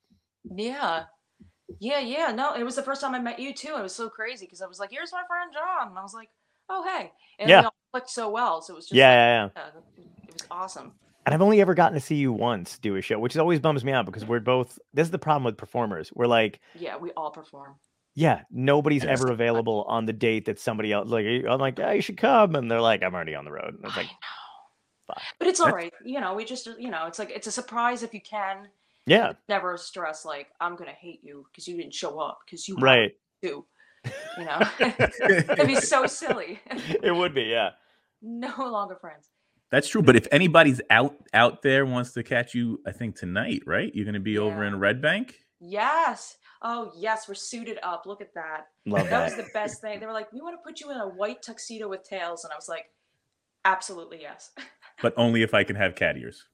Yeah. 0.45 1.05
Yeah, 1.81 1.99
yeah. 1.99 2.31
No, 2.31 2.55
it 2.55 2.63
was 2.63 2.77
the 2.77 2.83
first 2.83 3.01
time 3.01 3.15
I 3.15 3.19
met 3.19 3.39
you 3.41 3.55
too. 3.55 3.75
It 3.77 3.83
was 3.83 3.95
so 3.95 4.09
crazy 4.09 4.45
because 4.47 4.61
I 4.61 4.67
was 4.67 4.79
like, 4.79 4.91
here's 4.91 5.13
my 5.13 5.23
friend 5.27 5.51
John. 5.53 5.89
And 5.89 5.99
I 5.99 6.03
was 6.03 6.13
like, 6.15 6.29
oh, 6.69 6.85
hey. 6.85 7.11
And 7.39 7.49
Yeah. 7.49 7.61
we 7.61 7.65
all 7.67 7.75
clicked 7.93 8.11
so 8.11 8.29
well. 8.29 8.61
So 8.61 8.75
it 8.75 8.77
was 8.77 8.85
just 8.85 8.95
Yeah, 8.95 9.09
like, 9.09 9.17
yeah, 9.57 9.63
yeah. 9.65 9.73
yeah, 9.73 9.81
it 10.29 10.33
was 10.35 10.47
awesome. 10.51 10.93
And 11.27 11.35
I've 11.35 11.43
only 11.43 11.61
ever 11.61 11.75
gotten 11.75 11.95
to 11.95 12.05
see 12.05 12.17
you 12.17 12.33
once 12.33 12.79
do 12.79 12.97
a 12.97 13.03
show, 13.03 13.19
which 13.19 13.37
always 13.37 13.59
bums 13.61 13.83
me 13.85 13.93
out 13.93 14.05
because 14.07 14.25
we're 14.25 14.41
both 14.41 14.79
this 14.93 15.07
is 15.07 15.11
the 15.11 15.19
problem 15.19 15.45
with 15.45 15.57
performers. 15.57 16.11
We're 16.15 16.27
like, 16.27 16.61
Yeah, 16.75 16.97
we 16.99 17.13
all 17.13 17.31
perform. 17.31 17.77
yeah, 18.15 18.43
nobody's 18.51 19.05
ever 19.05 19.31
available 19.33 19.85
on 19.89 20.05
the 20.07 20.13
date 20.13 20.45
that 20.47 20.59
somebody 20.61 20.93
else 20.93 21.09
like 21.09 21.25
I'm 21.49 21.59
like, 21.61 21.79
yeah, 21.79 21.93
you 21.93 22.03
should 22.03 22.19
come. 22.19 22.55
And 22.55 22.71
they're 22.71 22.81
like, 22.81 23.03
I'm 23.03 23.15
already 23.15 23.35
on 23.35 23.45
the 23.45 23.53
road. 23.53 23.75
And 23.75 23.85
it's 23.85 23.97
like. 23.97 24.09
But 25.39 25.49
it's 25.49 25.61
all 25.61 25.71
right. 25.71 25.93
You 26.05 26.21
know, 26.21 26.35
we 26.35 26.45
just, 26.47 26.67
you 26.79 26.91
know, 26.91 27.07
it's 27.07 27.19
like, 27.19 27.31
it's 27.31 27.47
a 27.47 27.53
surprise 27.53 28.03
if 28.03 28.15
you 28.15 28.23
can. 28.23 28.69
yeah, 29.07 29.33
Never 29.51 29.77
stress 29.77 30.25
like, 30.25 30.49
I'm 30.61 30.77
going 30.77 30.89
to 30.89 30.97
hate 30.97 31.21
you 31.23 31.47
because 31.51 31.69
you 31.69 31.77
didn't 31.77 31.93
show 31.93 32.19
up 32.19 32.39
because 32.45 32.67
you 32.67 32.77
right. 32.77 33.13
do. 33.43 33.67
You 34.39 34.45
know, 34.47 34.61
it'd 34.81 35.67
be 35.67 35.75
so 35.77 36.07
silly. 36.07 36.59
it 37.03 37.15
would 37.15 37.35
be, 37.35 37.43
yeah. 37.43 37.71
no 38.23 38.55
longer 38.71 38.97
friends. 38.97 39.29
That's 39.71 39.89
true. 39.89 40.03
But 40.03 40.17
if 40.17 40.29
anybody's 40.31 40.81
out 40.91 41.17
out 41.33 41.63
there 41.63 41.85
wants 41.85 42.13
to 42.13 42.23
catch 42.23 42.55
you, 42.55 42.81
I 42.87 42.93
think 42.93 43.17
tonight, 43.17 43.63
right? 43.67 43.95
You're 43.95 44.07
gonna 44.07 44.21
be 44.21 44.39
over 44.39 44.65
in 44.65 44.79
Red 44.79 45.03
Bank. 45.03 45.35
Yes. 45.61 46.37
Oh, 46.63 46.93
yes. 46.97 47.29
We're 47.29 47.35
suited 47.35 47.79
up. 47.83 48.05
Look 48.07 48.21
at 48.21 48.35
that. 48.35 48.69
Love 48.87 49.09
That 49.11 49.25
was 49.25 49.37
the 49.37 49.51
best 49.53 49.81
thing. 49.81 50.01
They 50.01 50.07
were 50.07 50.13
like, 50.13 50.33
we 50.33 50.41
want 50.41 50.57
to 50.59 50.63
put 50.67 50.81
you 50.81 50.91
in 50.91 50.97
a 50.97 51.09
white 51.09 51.43
tuxedo 51.43 51.89
with 51.89 52.03
tails. 52.09 52.45
And 52.45 52.53
I 52.53 52.57
was 52.57 52.69
like, 52.69 52.87
absolutely 53.65 54.21
yes. 54.21 54.51
But 55.03 55.13
only 55.17 55.43
if 55.43 55.55
I 55.55 55.65
can 55.65 55.75
have 55.75 55.97
cat 55.97 56.17
ears. 56.17 56.45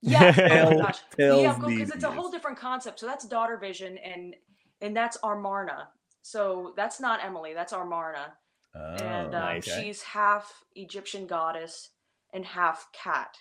Yes. 0.00 0.38
Oh 0.38 0.70
my 0.70 0.76
gosh. 0.82 1.00
tails 1.14 1.42
Yeah, 1.42 1.58
because 1.58 1.90
it's 1.90 2.04
a 2.04 2.10
whole 2.10 2.30
different 2.30 2.56
concept. 2.58 2.98
So 2.98 3.06
that's 3.06 3.26
daughter 3.26 3.58
vision 3.58 3.98
and 3.98 4.34
and 4.80 4.96
that's 4.96 5.18
Armarna. 5.18 5.88
So 6.22 6.72
that's 6.76 6.98
not 6.98 7.22
Emily, 7.22 7.52
that's 7.52 7.74
Armarna. 7.74 8.32
Oh, 8.74 8.94
and 8.94 9.26
um, 9.26 9.30
nice. 9.32 9.68
okay. 9.68 9.82
she's 9.82 10.02
half 10.02 10.64
Egyptian 10.76 11.26
goddess 11.26 11.90
and 12.32 12.44
half 12.44 12.90
cat. 12.92 13.36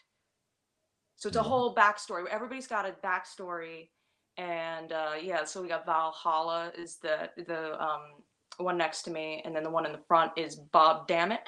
So 1.15 1.27
it's 1.27 1.37
a 1.37 1.41
Mhm. 1.41 1.45
whole 1.47 1.75
backstory. 1.75 2.25
Everybody's 2.27 2.67
got 2.67 2.85
a 2.85 2.91
backstory, 3.03 3.89
and 4.37 4.91
uh, 4.91 5.13
yeah. 5.21 5.43
So 5.43 5.61
we 5.61 5.67
got 5.67 5.85
Valhalla 5.85 6.71
is 6.77 6.97
the 6.97 7.29
the 7.37 7.81
um, 7.83 8.23
one 8.57 8.77
next 8.77 9.03
to 9.03 9.11
me, 9.11 9.41
and 9.45 9.55
then 9.55 9.63
the 9.63 9.69
one 9.69 9.85
in 9.85 9.91
the 9.91 9.97
front 10.07 10.31
is 10.37 10.55
Bob 10.55 11.07
Dammit, 11.07 11.47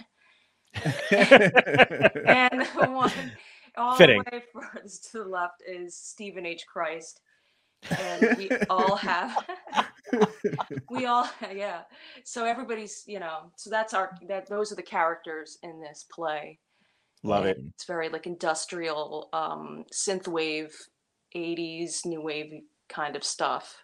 and 1.12 2.62
the 2.62 2.90
one 2.92 3.32
all 3.78 3.96
Fitting. 3.96 4.24
the 4.30 4.38
way 4.38 4.44
furthest 4.54 5.06
to 5.12 5.20
the 5.20 5.30
left 5.30 5.64
is 5.66 5.96
Stephen 5.96 6.46
H. 6.46 6.66
Christ. 6.68 7.22
and 8.00 8.38
we 8.38 8.52
all 8.70 8.96
have 8.96 9.44
we 10.92 11.06
all 11.08 11.28
yeah 11.52 11.82
so 12.24 12.46
everybody's 12.46 13.04
you 13.08 13.20
know 13.20 13.52
so 13.56 13.72
that's 13.72 13.96
our 13.96 14.16
that 14.28 14.48
those 14.48 14.72
are 14.72 14.76
the 14.76 14.84
characters 14.84 15.58
in 15.64 15.82
this 15.82 16.06
play 16.12 16.60
Love 17.24 17.46
it. 17.46 17.58
it's 17.76 17.86
very 17.86 18.10
like 18.10 18.26
industrial 18.28 19.30
um 19.34 19.86
synth 19.94 20.28
wave 20.28 20.76
80s 21.36 22.06
new 22.06 22.22
wave 22.22 22.62
kind 22.90 23.16
of 23.16 23.24
stuff 23.24 23.84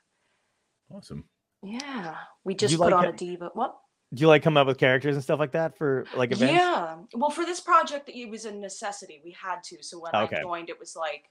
awesome. 0.94 1.24
yeah 1.64 2.16
we 2.44 2.56
just 2.56 2.76
put 2.78 2.92
like 2.92 2.94
on 2.94 3.06
a 3.06 3.12
diva 3.14 3.50
what 3.54 3.76
Do 4.14 4.22
you 4.22 4.28
like 4.28 4.44
come 4.44 4.58
up 4.58 4.68
with 4.68 4.78
characters 4.78 5.16
and 5.16 5.24
stuff 5.24 5.40
like 5.40 5.52
that 5.52 5.78
for 5.78 6.06
like 6.16 6.32
events? 6.32 6.52
yeah 6.54 6.98
well 7.14 7.30
for 7.30 7.46
this 7.46 7.60
project 7.62 8.10
it 8.10 8.30
was 8.30 8.46
a 8.46 8.52
necessity 8.52 9.22
we 9.24 9.32
had 9.40 9.62
to 9.66 9.84
so 9.84 10.00
when 10.00 10.16
Okay. 10.16 10.38
i 10.38 10.42
joined 10.42 10.70
it 10.70 10.80
was 10.80 10.96
like 10.96 11.30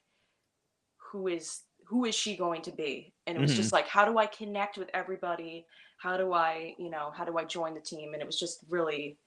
who 1.11 1.27
is 1.29 1.63
who 1.87 2.05
is 2.05 2.15
she 2.15 2.37
going 2.37 2.63
to 2.63 2.73
be 2.73 3.13
and 3.27 3.37
it 3.37 3.41
was 3.41 3.53
Mhm. 3.53 3.57
just 3.57 3.73
like 3.73 3.89
how 3.89 4.05
do 4.05 4.19
i 4.19 4.27
connect 4.27 4.77
with 4.79 4.91
everybody 4.95 5.67
how 5.99 6.17
do 6.17 6.33
i 6.33 6.75
you 6.79 6.91
know 6.91 7.11
how 7.15 7.25
do 7.25 7.37
i 7.39 7.45
join 7.45 7.75
the 7.75 7.81
team 7.81 8.13
and 8.13 8.23
it 8.23 8.27
was 8.27 8.39
just 8.39 8.65
really 8.69 9.19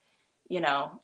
you 0.49 0.59
know 0.61 1.01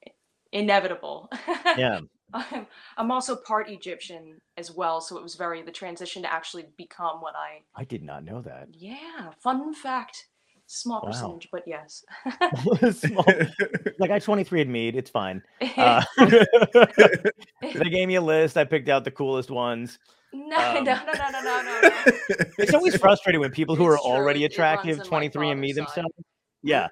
inevitable 0.55 1.29
Yeah. 1.77 1.99
I'm, 2.33 2.65
I'm 2.97 3.11
also 3.11 3.35
part 3.35 3.69
egyptian 3.69 4.39
as 4.57 4.71
well 4.71 4.99
so 5.01 5.15
it 5.17 5.23
was 5.23 5.35
very 5.35 5.61
the 5.61 5.71
transition 5.71 6.21
to 6.23 6.31
actually 6.33 6.65
become 6.77 7.21
what 7.21 7.35
i 7.35 7.61
I 7.75 7.83
did 7.85 8.01
not 8.03 8.23
know 8.23 8.41
that. 8.41 8.67
yeah 8.71 9.29
fun 9.39 9.73
fact 9.73 10.25
small 10.67 11.01
Wow. 11.01 11.09
percentage 11.11 11.47
but 11.51 11.63
yes 11.67 12.03
Small- 12.99 13.25
like 13.99 14.09
I 14.11 14.17
23 14.19 14.61
and 14.61 14.71
me, 14.71 14.89
it's 14.89 15.11
fine. 15.11 15.43
Uh, 15.77 16.03
they 17.61 17.89
gave 17.89 18.07
me 18.07 18.15
a 18.15 18.21
list. 18.21 18.57
I 18.57 18.63
picked 18.65 18.89
out 18.89 19.03
the 19.03 19.11
coolest 19.11 19.51
ones. 19.51 19.99
no, 20.33 20.57
um, 20.57 20.83
no 20.83 20.95
no 20.95 21.13
no 21.13 21.29
no 21.31 21.41
no 21.41 21.61
no 21.61 21.79
no 21.83 21.89
It's 22.57 22.73
always 22.73 22.95
frustrating 22.97 23.41
when 23.41 23.51
people 23.51 23.75
who 23.75 23.85
are 23.85 23.93
It's 23.95 24.03
true, 24.03 24.11
already 24.11 24.43
it- 24.43 24.53
it 24.53 24.57
runs 24.57 24.79
attractive 24.81 24.97
my 24.99 25.03
23 25.03 25.49
and 25.51 25.61
me 25.61 25.71
father's 25.73 25.75
side. 25.93 25.95
themselves. 26.03 26.15
Yeah. 26.63 26.87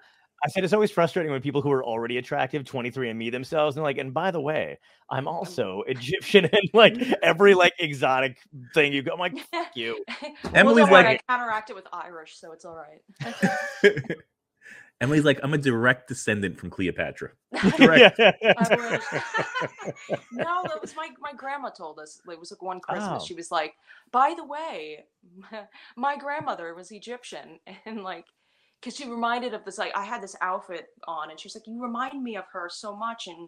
I 0.46 0.50
said 0.50 0.64
it's 0.64 0.74
always 0.74 0.92
frustrating 0.92 1.32
when 1.32 1.42
people 1.42 1.62
who 1.62 1.72
are 1.72 1.84
already 1.84 2.18
attractive 2.18 2.66
23 2.66 3.10
and 3.10 3.18
me 3.18 3.30
themselves 3.30 3.78
and 3.78 3.84
like 3.84 3.98
and 3.98 4.14
by 4.14 4.30
the 4.30 4.42
way, 4.42 4.78
I'm 5.10 5.28
also 5.28 5.84
Egyptian 5.88 6.46
and 6.46 6.70
like 6.74 6.96
every 7.24 7.54
like 7.54 7.74
exotic 7.80 8.38
thing 8.74 8.92
you 8.92 9.02
go 9.04 9.14
I'm 9.14 9.20
like 9.20 9.38
fuck 9.52 9.72
you. 9.76 10.04
Emily's 10.54 10.54
well, 10.54 10.76
don't 10.76 10.92
worry, 10.92 11.04
like- 11.04 11.24
I 11.28 11.34
counteract 11.34 11.70
it 11.70 11.76
with 11.76 11.88
Irish, 11.94 12.38
so 12.38 12.52
it's 12.52 12.66
all 12.66 12.76
right. 12.76 13.02
Emily's 15.02 15.26
like, 15.26 15.40
I'm 15.44 15.54
a 15.54 15.58
direct 15.58 16.08
descendant 16.08 16.58
from 16.58 16.70
Cleopatra. 16.70 17.32
I 17.54 17.72
Correct. 17.72 18.18
no, 18.20 18.34
that 20.64 20.82
was 20.82 20.96
my 20.96 21.10
my 21.20 21.34
grandma 21.36 21.70
told 21.70 22.00
us. 22.00 22.22
It 22.30 22.40
was 22.40 22.52
like 22.52 22.62
one 22.62 22.80
Christmas. 22.80 23.22
Oh. 23.22 23.26
She 23.26 23.34
was 23.34 23.52
like, 23.52 23.74
"By 24.12 24.34
the 24.36 24.46
way, 24.46 25.04
my 25.98 26.16
grandmother 26.16 26.74
was 26.74 26.92
Egyptian," 26.92 27.60
and 27.86 28.04
like, 28.04 28.26
because 28.84 28.98
she 28.98 29.10
reminded 29.10 29.54
of 29.54 29.64
this. 29.64 29.78
Like, 29.78 29.96
I 29.96 30.04
had 30.04 30.22
this 30.22 30.36
outfit 30.42 30.88
on, 31.08 31.30
and 31.32 31.40
she's 31.40 31.56
like, 31.56 31.66
"You 31.68 31.82
remind 31.82 32.22
me 32.22 32.36
of 32.36 32.44
her 32.52 32.68
so 32.70 32.96
much," 32.96 33.28
and 33.28 33.48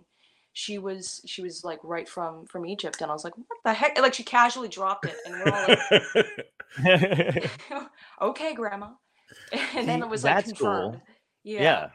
she 0.53 0.77
was 0.77 1.21
she 1.25 1.41
was 1.41 1.65
like 1.65 1.79
right 1.83 2.07
from 2.07 2.45
from 2.45 2.65
Egypt, 2.65 3.01
and 3.01 3.11
I 3.11 3.13
was 3.13 3.25
like, 3.25 3.37
what 3.37 3.45
the 3.65 3.73
heck? 3.73 3.99
Like 3.99 4.13
she 4.13 4.23
casually 4.23 4.69
dropped 4.69 5.05
it, 5.05 5.15
and 5.25 5.35
we're 5.35 5.51
all 5.51 5.67
like, 6.85 7.51
okay, 8.21 8.53
grandma. 8.55 8.87
And 9.73 9.87
then 9.87 10.01
it 10.01 10.07
was 10.07 10.23
like 10.23 10.35
that's 10.35 10.57
cool. 10.57 10.69
confirmed. 10.71 11.01
yeah. 11.43 11.61
Yeah. 11.61 11.87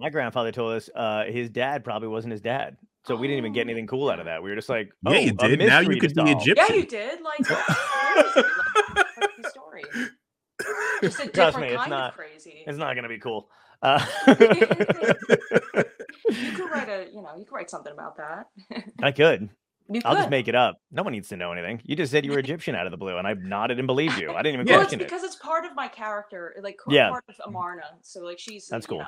My 0.00 0.10
grandfather 0.10 0.52
told 0.52 0.74
us 0.74 0.88
uh, 0.94 1.24
his 1.24 1.50
dad 1.50 1.84
probably 1.84 2.08
wasn't 2.08 2.32
his 2.32 2.40
dad. 2.40 2.76
So 3.06 3.16
we 3.16 3.26
didn't 3.26 3.38
even 3.38 3.52
get 3.52 3.66
Oh. 3.66 3.70
anything 3.70 3.86
cool 3.86 4.10
out 4.10 4.18
of 4.20 4.26
that. 4.26 4.42
We 4.42 4.50
were 4.50 4.56
just 4.56 4.68
like, 4.68 4.90
Yeah, 5.08 5.12
oh, 5.12 5.20
you 5.20 5.32
did. 5.32 5.58
Now 5.60 5.80
you 5.80 5.98
could 6.00 6.14
be. 6.14 6.22
Egyptian. 6.22 6.54
Yeah, 6.68 6.74
you 6.74 6.86
did. 6.86 7.20
Like, 7.20 7.38
that's 7.38 8.32
crazy. 8.32 8.48
Like, 8.96 9.50
story. 9.50 9.84
Just 11.02 11.20
a 11.20 11.28
Trust 11.32 11.58
me, 11.58 11.68
it's 11.68 11.88
not- 11.88 12.10
of 12.10 12.14
crazy. 12.16 12.64
It's 12.66 12.78
not 12.78 12.94
gonna 12.94 13.08
be 13.08 13.18
cool. 13.18 13.48
Uh, 13.82 14.04
You 16.30 16.52
could 16.52 16.70
write 16.70 16.88
a, 16.88 17.06
you 17.12 17.22
know, 17.22 17.30
you 17.38 17.44
could 17.44 17.54
write 17.54 17.70
something 17.70 17.92
about 17.92 18.16
that. 18.18 18.46
I 19.02 19.12
could. 19.12 19.48
You 19.90 20.02
I'll 20.04 20.16
just 20.16 20.28
make 20.28 20.48
it 20.48 20.54
up. 20.54 20.78
No 20.92 21.02
one 21.02 21.12
needs 21.12 21.28
to 21.28 21.36
know 21.36 21.52
anything. 21.52 21.80
You 21.84 21.96
just 21.96 22.12
said 22.12 22.26
you 22.26 22.32
were 22.32 22.38
Egyptian 22.38 22.74
out 22.74 22.86
of 22.86 22.90
the 22.90 22.98
blue, 22.98 23.16
and 23.16 23.26
I 23.26 23.32
nodded 23.32 23.78
and 23.78 23.86
believed 23.86 24.18
you. 24.18 24.32
I 24.32 24.42
didn't 24.42 24.54
even 24.54 24.66
Yeah. 24.66 24.74
Well, 24.74 24.80
it's 24.82 24.88
question 24.88 25.00
it. 25.00 25.04
because 25.04 25.22
it's 25.24 25.36
part 25.36 25.64
of 25.64 25.74
my 25.74 25.88
character, 25.88 26.54
like 26.62 26.76
Yeah. 26.88 27.08
part 27.08 27.24
of 27.28 27.36
Amarna. 27.46 27.84
So 28.02 28.20
like 28.20 28.38
she's 28.38 28.68
That's 28.68 28.86
cool. 28.86 28.98
know. 28.98 29.06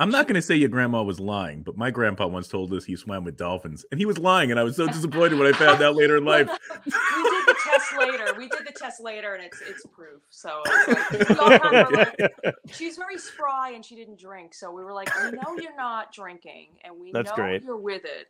I'm 0.00 0.10
not 0.10 0.26
going 0.26 0.36
to 0.36 0.42
say 0.42 0.56
your 0.56 0.70
grandma 0.70 1.02
was 1.02 1.20
lying, 1.20 1.62
but 1.62 1.76
my 1.76 1.90
grandpa 1.90 2.26
once 2.26 2.48
told 2.48 2.72
us 2.72 2.84
he 2.84 2.96
swam 2.96 3.22
with 3.22 3.36
dolphins, 3.36 3.84
and 3.92 4.00
he 4.00 4.06
was 4.06 4.16
lying, 4.16 4.50
and 4.50 4.58
I 4.58 4.62
was 4.62 4.74
so 4.76 4.86
disappointed 4.86 5.38
when 5.38 5.46
I 5.46 5.56
found 5.56 5.82
out 5.82 5.94
later 5.94 6.16
in 6.16 6.24
life. 6.24 6.48
we 6.48 6.90
did 6.90 7.46
the 7.46 7.56
test 7.62 7.92
later. 7.98 8.34
We 8.38 8.48
did 8.48 8.66
the 8.66 8.72
test 8.74 9.02
later, 9.02 9.34
and 9.34 9.44
it's 9.44 9.60
it's 9.60 9.84
proof. 9.84 10.22
So 10.30 10.62
it's 10.64 10.88
like, 10.88 11.28
we 11.28 11.34
all 11.38 11.58
kind 11.58 11.76
of 11.76 11.90
were 11.90 11.96
like, 11.96 12.54
she's 12.72 12.96
very 12.96 13.18
spry, 13.18 13.72
and 13.74 13.84
she 13.84 13.94
didn't 13.94 14.18
drink. 14.18 14.54
So 14.54 14.72
we 14.72 14.82
were 14.82 14.94
like, 14.94 15.14
we 15.22 15.32
know 15.32 15.58
you're 15.60 15.76
not 15.76 16.14
drinking, 16.14 16.68
and 16.82 16.98
we 16.98 17.12
That's 17.12 17.28
know 17.28 17.36
great. 17.36 17.62
you're 17.62 17.76
with 17.76 18.06
it. 18.06 18.28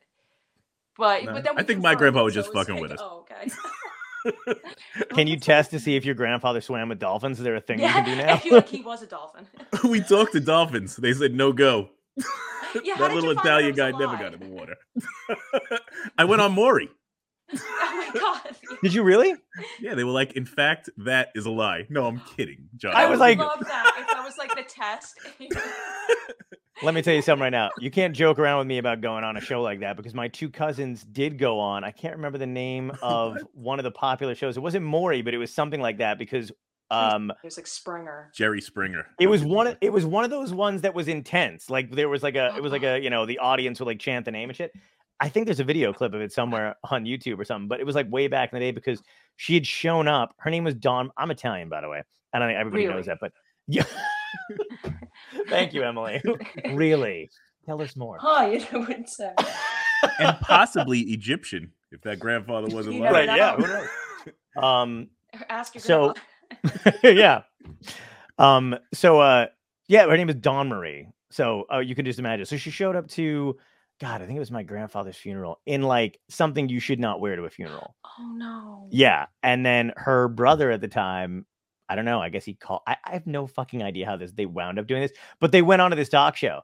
But, 0.98 1.24
No, 1.24 1.34
but 1.34 1.44
then 1.44 1.52
I 1.56 1.62
we 1.62 1.66
think 1.68 1.82
my 1.82 1.94
grandpa 1.94 2.22
it, 2.22 2.24
was 2.24 2.34
so 2.34 2.40
just 2.40 2.52
was 2.52 2.66
fucking 2.66 2.82
like, 2.82 2.82
with 2.82 2.92
us. 2.92 2.98
Oh, 3.00 3.24
okay. 3.30 3.48
Can 5.14 5.26
you 5.26 5.38
test 5.38 5.70
to 5.72 5.80
see 5.80 5.96
if 5.96 6.04
your 6.04 6.14
grandfather 6.14 6.60
swam 6.60 6.88
with 6.88 6.98
dolphins? 6.98 7.38
Is 7.38 7.44
there 7.44 7.56
a 7.56 7.60
thing 7.60 7.80
Yeah, 7.80 7.88
you 7.88 7.92
can 7.94 8.04
do 8.04 8.16
now? 8.16 8.22
I 8.34 8.34
now? 8.34 8.36
feel 8.38 8.54
like 8.54 8.68
he 8.68 8.82
was 8.84 9.02
a 9.02 9.06
dolphin. 9.06 9.46
we 9.88 10.00
talked 10.00 10.32
to 10.32 10.40
dolphins. 10.40 10.96
They 10.96 11.12
said 11.12 11.34
no 11.34 11.52
go. 11.52 11.90
Yeah, 12.84 12.96
that 12.98 13.14
little 13.14 13.30
you 13.30 13.34
find 13.34 13.48
out 13.48 13.72
Italian 13.72 13.74
guy 13.74 13.88
a 13.88 13.92
never 13.92 14.16
got 14.16 14.34
in 14.34 14.40
the 14.40 14.48
water. 14.48 14.76
I 16.18 16.24
went 16.24 16.42
on 16.42 16.52
Maury. 16.52 16.88
oh 17.58 18.10
my 18.14 18.20
god. 18.20 18.56
Did 18.82 18.94
you 18.94 19.02
really? 19.02 19.34
Yeah, 19.80 19.94
they 19.94 20.04
were 20.04 20.10
like, 20.12 20.32
in 20.32 20.44
fact, 20.46 20.88
that 20.98 21.28
is 21.34 21.46
a 21.46 21.50
lie. 21.50 21.86
No, 21.90 22.06
I'm 22.06 22.20
kidding, 22.36 22.68
John. 22.76 22.94
I 22.94 23.04
I 23.04 23.06
was 23.10 23.18
like- 23.20 23.38
love 23.38 23.60
that 23.60 23.92
if 24.00 24.06
that 24.08 24.24
was 24.24 24.36
like 24.38 24.54
the 24.54 24.62
test. 24.62 25.14
Let 26.82 26.94
me 26.94 27.02
tell 27.02 27.12
you 27.12 27.20
something 27.20 27.42
right 27.42 27.50
now. 27.50 27.68
You 27.78 27.90
can't 27.90 28.16
joke 28.16 28.38
around 28.38 28.58
with 28.58 28.66
me 28.66 28.78
about 28.78 29.02
going 29.02 29.22
on 29.22 29.36
a 29.36 29.40
show 29.40 29.60
like 29.60 29.80
that 29.80 29.98
because 29.98 30.14
my 30.14 30.28
two 30.28 30.48
cousins 30.48 31.04
did 31.04 31.38
go 31.38 31.58
on. 31.60 31.84
I 31.84 31.90
can't 31.90 32.16
remember 32.16 32.38
the 32.38 32.46
name 32.46 32.90
of 33.02 33.36
one 33.52 33.78
of 33.78 33.82
the 33.84 33.90
popular 33.90 34.34
shows. 34.34 34.56
It 34.56 34.60
wasn't 34.60 34.86
Maury, 34.86 35.20
but 35.20 35.34
it 35.34 35.38
was 35.38 35.52
something 35.52 35.80
like 35.80 35.98
that 35.98 36.18
because 36.18 36.50
um 36.90 37.30
it 37.30 37.36
was 37.44 37.58
like 37.58 37.66
Springer. 37.66 38.30
Jerry 38.34 38.62
Springer. 38.62 39.06
it 39.20 39.26
was 39.26 39.44
one 39.44 39.66
of, 39.66 39.76
it 39.82 39.92
was 39.92 40.06
one 40.06 40.24
of 40.24 40.30
those 40.30 40.54
ones 40.54 40.80
that 40.82 40.94
was 40.94 41.06
intense. 41.06 41.68
Like 41.68 41.90
there 41.94 42.08
was 42.08 42.22
like 42.22 42.34
a 42.34 42.54
it 42.56 42.62
was 42.62 42.72
like 42.72 42.82
a, 42.84 42.98
you 42.98 43.10
know, 43.10 43.26
the 43.26 43.38
audience 43.40 43.78
would 43.80 43.86
like 43.86 43.98
chant 44.00 44.24
the 44.24 44.30
name 44.32 44.48
and 44.48 44.56
shit. 44.56 44.72
I 45.20 45.28
think 45.28 45.46
there's 45.46 45.60
a 45.60 45.64
video 45.64 45.92
clip 45.92 46.14
of 46.14 46.20
it 46.20 46.32
somewhere 46.32 46.76
on 46.90 47.04
YouTube 47.04 47.38
or 47.38 47.44
something, 47.44 47.68
but 47.68 47.78
it 47.80 47.84
was 47.84 47.94
like 47.94 48.10
way 48.10 48.26
back 48.26 48.52
in 48.52 48.58
the 48.58 48.64
day 48.64 48.70
because 48.70 49.02
she 49.36 49.54
had 49.54 49.66
shown 49.66 50.08
up. 50.08 50.34
Her 50.38 50.50
name 50.50 50.64
was 50.64 50.74
Dawn. 50.74 51.10
I'm 51.16 51.30
Italian, 51.30 51.68
by 51.68 51.80
the 51.82 51.88
way. 51.88 52.02
I 52.32 52.38
don't 52.38 52.48
think 52.48 52.58
everybody 52.58 52.86
knows 52.86 53.06
that, 53.06 53.18
but 53.20 53.32
yeah. 53.66 53.84
Thank 55.48 55.74
you, 55.74 55.82
Emily. 55.82 56.22
really? 56.72 57.30
Tell 57.66 57.80
us 57.82 57.96
more. 57.96 58.18
Hi, 58.20 58.52
you 58.52 58.58
know 58.72 58.80
what 58.80 59.08
say. 59.08 59.32
and 60.18 60.36
possibly 60.40 61.00
Egyptian 61.00 61.72
if 61.92 62.00
that 62.02 62.18
grandfather 62.18 62.68
wasn't 62.74 62.96
You 62.96 63.02
lying. 63.02 63.28
Right, 63.28 63.36
yeah. 63.36 63.56
who 63.56 63.62
knows? 63.66 63.88
Um 64.56 65.08
Ask 65.48 65.74
your 65.74 65.82
So- 65.82 66.14
yeah. 67.04 67.42
Um. 68.38 68.76
So, 68.94 69.20
uh, 69.20 69.46
yeah, 69.86 70.06
her 70.06 70.16
name 70.16 70.28
is 70.30 70.36
Dawn 70.36 70.68
Marie. 70.68 71.06
So, 71.30 71.66
uh, 71.72 71.78
you 71.78 71.94
can 71.94 72.04
just 72.04 72.18
imagine. 72.18 72.46
So 72.46 72.56
she 72.56 72.70
showed 72.70 72.96
up 72.96 73.06
to, 73.10 73.56
God, 74.00 74.22
I 74.22 74.26
think 74.26 74.36
it 74.36 74.40
was 74.40 74.50
my 74.50 74.62
grandfather's 74.62 75.16
funeral 75.16 75.60
in 75.66 75.82
like 75.82 76.18
something 76.30 76.68
you 76.68 76.80
should 76.80 76.98
not 77.00 77.20
wear 77.20 77.36
to 77.36 77.44
a 77.44 77.50
funeral. 77.50 77.94
Oh 78.18 78.32
no. 78.34 78.88
Yeah, 78.90 79.26
and 79.42 79.64
then 79.64 79.92
her 79.96 80.26
brother 80.28 80.70
at 80.70 80.80
the 80.80 80.88
time, 80.88 81.44
I 81.88 81.96
don't 81.96 82.06
know. 82.06 82.20
I 82.20 82.30
guess 82.30 82.44
he 82.44 82.54
called. 82.54 82.80
I, 82.86 82.96
I 83.04 83.12
have 83.12 83.26
no 83.26 83.46
fucking 83.46 83.82
idea 83.82 84.06
how 84.06 84.16
this 84.16 84.32
they 84.32 84.46
wound 84.46 84.78
up 84.78 84.86
doing 84.86 85.02
this, 85.02 85.12
but 85.38 85.52
they 85.52 85.62
went 85.62 85.82
on 85.82 85.90
to 85.90 85.96
this 85.96 86.08
talk 86.08 86.36
show, 86.36 86.60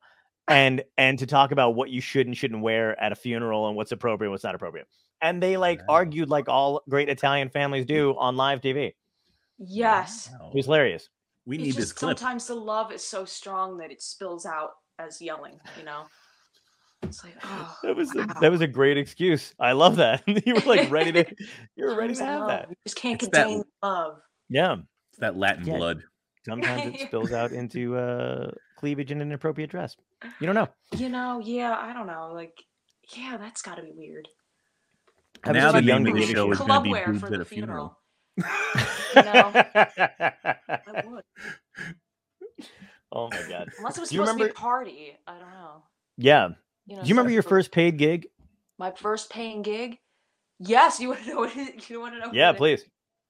and 0.48 0.82
and 0.96 1.18
to 1.18 1.26
talk 1.26 1.52
about 1.52 1.74
what 1.74 1.90
you 1.90 2.00
should 2.00 2.26
and 2.26 2.36
shouldn't 2.36 2.62
wear 2.62 2.98
at 3.02 3.12
a 3.12 3.16
funeral 3.16 3.68
and 3.68 3.76
what's 3.76 3.92
appropriate, 3.92 4.30
what's 4.30 4.44
not 4.44 4.54
appropriate, 4.54 4.86
and 5.20 5.42
they 5.42 5.56
like 5.58 5.80
Wow. 5.80 5.94
argued 5.96 6.30
like 6.30 6.48
all 6.48 6.82
great 6.88 7.08
Italian 7.10 7.50
families 7.50 7.84
do 7.84 8.14
on 8.16 8.36
live 8.36 8.60
TV. 8.62 8.94
Yes. 9.58 10.30
Wow. 10.40 10.50
It 10.52 10.56
was 10.56 10.66
hilarious. 10.66 11.08
We 11.44 11.56
It's 11.56 11.64
need 11.66 11.74
this 11.76 11.92
clip. 11.92 12.18
sometimes 12.18 12.46
the 12.46 12.54
love 12.54 12.92
is 12.92 13.04
so 13.04 13.24
strong 13.24 13.76
that 13.78 13.90
it 13.90 14.02
spills 14.02 14.46
out 14.46 14.70
as 14.98 15.20
yelling, 15.20 15.60
you 15.78 15.84
know? 15.84 16.06
It's 17.02 17.22
like, 17.24 17.34
oh, 17.44 17.76
That 17.82 17.94
was 17.96 18.14
a, 18.16 18.26
that 18.40 18.50
was 18.50 18.60
a 18.62 18.66
great 18.66 18.96
excuse. 18.98 19.54
I 19.60 19.72
love 19.72 19.96
that. 19.96 20.22
you 20.46 20.54
were 20.54 20.60
like 20.62 20.90
ready 20.90 21.12
to 21.12 21.24
you 21.76 21.84
were 21.86 21.94
ready 21.96 22.14
to 22.14 22.24
have 22.24 22.40
love. 22.40 22.48
that. 22.48 22.70
You 22.70 22.76
just 22.86 22.96
can't 22.96 23.22
It's 23.22 23.30
that- 23.32 23.44
contain 23.46 23.64
love. 23.82 24.18
Yeah. 24.48 24.76
It's 25.10 25.20
that 25.20 25.36
Latin 25.36 25.66
Yeah. 25.66 25.76
blood. 25.76 26.02
Sometimes 26.44 26.94
it 26.94 27.00
spills 27.08 27.32
out 27.32 27.52
into 27.52 27.96
uh 27.96 28.50
cleavage 28.78 29.10
an 29.10 29.20
inappropriate 29.20 29.70
dress. 29.70 29.96
You 30.40 30.46
don't 30.46 30.54
know. 30.54 30.68
You 30.96 31.08
know, 31.08 31.40
yeah, 31.44 31.76
I 31.78 31.92
don't 31.92 32.06
know. 32.06 32.30
Like, 32.32 32.52
yeah, 33.16 33.36
that's 33.38 33.62
got 33.62 33.76
to 33.76 33.82
be 33.82 33.92
weird. 33.94 34.28
I 35.44 35.50
was 35.52 35.56
now 35.56 35.72
the 35.72 35.80
too 35.80 35.86
young 35.86 36.02
name 36.04 36.14
of 36.16 36.20
the 36.22 36.26
show 36.26 36.44
shit. 36.46 36.52
is 36.52 36.58
going 36.58 36.70
to 36.70 36.80
be 36.80 36.90
Clubwear 36.90 37.06
boobs 37.06 37.20
for 37.20 37.26
at 37.26 37.32
the 37.32 37.40
a 37.40 37.44
funeral. 37.44 37.98
funeral. 39.12 39.52
I 39.56 41.02
would. 41.06 41.24
oh 43.12 43.28
my 43.30 43.42
god. 43.48 43.68
Unless 43.78 43.96
it 43.98 44.00
was 44.00 44.08
Do 44.10 44.16
you 44.16 44.22
supposed 44.26 44.38
to 44.38 44.44
be 44.44 44.50
a 44.50 44.54
party. 44.54 45.16
I 45.26 45.38
don't 45.38 45.50
know. 45.50 45.82
Yeah. 46.16 46.48
You 46.86 46.96
know, 46.96 47.02
Do 47.02 47.08
you 47.08 47.14
remember 47.14 47.32
your 47.32 47.42
for 47.42 47.50
first 47.50 47.72
paid 47.72 47.98
gig? 47.98 48.26
My 48.78 48.92
first 48.92 49.30
paying 49.30 49.62
gig? 49.62 49.98
Yes. 50.58 51.00
You 51.00 51.08
want 51.10 51.24
to 51.24 51.28
know 51.30 51.36
what 51.40 51.56
it, 51.56 51.90
you 51.90 52.00
want 52.00 52.14
to 52.14 52.20
know? 52.20 52.30
Yeah, 52.32 52.48
what 52.48 52.54
it- 52.56 52.58
please. 52.58 52.84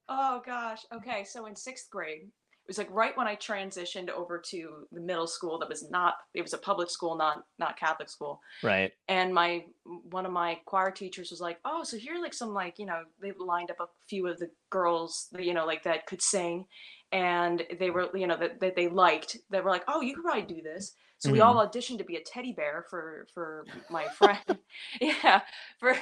Oh 0.09 0.41
gosh. 0.45 0.79
Okay, 0.93 1.25
so 1.25 1.47
in 1.47 1.55
sixth 1.55 1.89
grade, 1.89 2.21
it 2.21 2.69
was 2.69 2.77
like 2.77 2.87
right 2.91 3.15
when 3.17 3.27
I 3.27 3.35
transitioned 3.35 4.09
over 4.09 4.41
to 4.51 4.87
the 4.93 5.01
middle 5.01 5.27
school. 5.27 5.59
That 5.59 5.67
was 5.67 5.89
not. 5.89 6.13
It 6.33 6.41
was 6.41 6.53
a 6.53 6.57
public 6.57 6.89
school, 6.89 7.17
not 7.17 7.43
not 7.59 7.77
Catholic 7.77 8.09
school. 8.09 8.39
Right. 8.63 8.93
And 9.09 9.33
my 9.33 9.65
one 10.09 10.25
of 10.25 10.31
my 10.31 10.59
choir 10.65 10.91
teachers 10.91 11.29
was 11.29 11.41
like, 11.41 11.59
"Oh, 11.65 11.83
so 11.83 11.97
here 11.97 12.15
are 12.15 12.21
like 12.21 12.33
some 12.33 12.53
like 12.53 12.79
you 12.79 12.85
know 12.85 13.03
they 13.21 13.33
lined 13.37 13.69
up 13.69 13.81
a 13.81 13.87
few 14.09 14.27
of 14.27 14.37
the 14.37 14.49
girls 14.69 15.27
that, 15.33 15.43
you 15.43 15.53
know 15.53 15.65
like 15.65 15.83
that 15.83 16.05
could 16.05 16.21
sing, 16.21 16.65
and 17.11 17.63
they 17.77 17.89
were 17.89 18.09
you 18.15 18.27
know 18.27 18.37
that, 18.37 18.61
that 18.61 18.77
they 18.77 18.87
liked. 18.87 19.35
They 19.49 19.59
were 19.59 19.71
like, 19.71 19.83
oh, 19.89 19.99
you 19.99 20.15
could 20.15 20.23
probably 20.23 20.43
do 20.55 20.61
this. 20.61 20.93
So 21.19 21.31
we 21.31 21.39
mm-hmm. 21.39 21.47
all 21.47 21.67
auditioned 21.67 21.97
to 21.97 22.03
be 22.03 22.17
a 22.17 22.21
teddy 22.21 22.53
bear 22.53 22.85
for 22.89 23.27
for 23.33 23.65
my 23.89 24.05
friend. 24.09 24.39
yeah, 25.01 25.41
for 25.79 25.95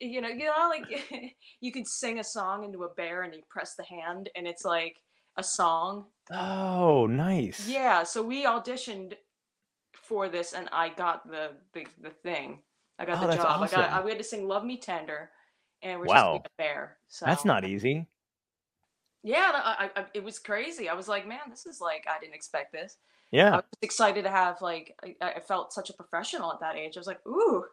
you 0.00 0.20
know 0.20 0.28
you 0.28 0.46
know 0.46 0.68
like 0.68 1.34
you 1.60 1.72
could 1.72 1.86
sing 1.86 2.18
a 2.18 2.24
song 2.24 2.64
into 2.64 2.82
a 2.82 2.94
bear 2.94 3.22
and 3.22 3.34
you 3.34 3.42
press 3.48 3.74
the 3.74 3.84
hand 3.84 4.28
and 4.34 4.46
it's 4.46 4.64
like 4.64 4.96
a 5.36 5.42
song. 5.42 6.06
Oh, 6.32 7.06
nice. 7.06 7.68
Yeah, 7.68 8.02
so 8.02 8.22
we 8.22 8.44
auditioned 8.44 9.14
for 9.94 10.28
this 10.28 10.52
and 10.52 10.68
I 10.72 10.88
got 10.88 11.28
the 11.28 11.52
the, 11.72 11.86
the 12.00 12.10
thing. 12.10 12.60
I 12.98 13.04
got 13.04 13.22
Oh, 13.22 13.28
the 13.28 13.36
job. 13.36 13.62
I 13.62 13.68
got 13.68 13.90
I, 13.90 14.04
we 14.04 14.10
had 14.10 14.18
to 14.18 14.24
sing 14.24 14.48
"Love 14.48 14.64
Me 14.64 14.78
Tender," 14.78 15.30
and 15.82 16.00
we're 16.00 16.06
Wow. 16.06 16.38
just 16.38 16.46
a 16.46 16.50
bear. 16.58 16.98
So 17.06 17.24
That's 17.24 17.44
not 17.44 17.64
easy. 17.64 18.08
Yeah, 19.22 19.50
I, 19.54 19.90
I, 19.94 20.06
it 20.14 20.24
was 20.24 20.38
crazy. 20.38 20.88
I 20.88 20.94
was 20.94 21.08
like, 21.08 21.26
man, 21.26 21.50
this 21.50 21.66
is 21.66 21.80
like 21.80 22.06
I 22.08 22.18
didn't 22.18 22.34
expect 22.34 22.72
this. 22.72 22.96
Yeah 23.30 23.52
i 23.52 23.56
was 23.56 23.64
excited 23.82 24.24
to 24.24 24.30
have 24.30 24.60
like 24.62 24.94
I, 25.02 25.32
I 25.36 25.40
felt 25.40 25.72
such 25.72 25.90
a 25.90 25.92
professional 25.92 26.52
at 26.52 26.60
that 26.60 26.76
age. 26.76 26.96
I 26.96 27.00
was 27.00 27.06
like, 27.06 27.24
ooh, 27.26 27.64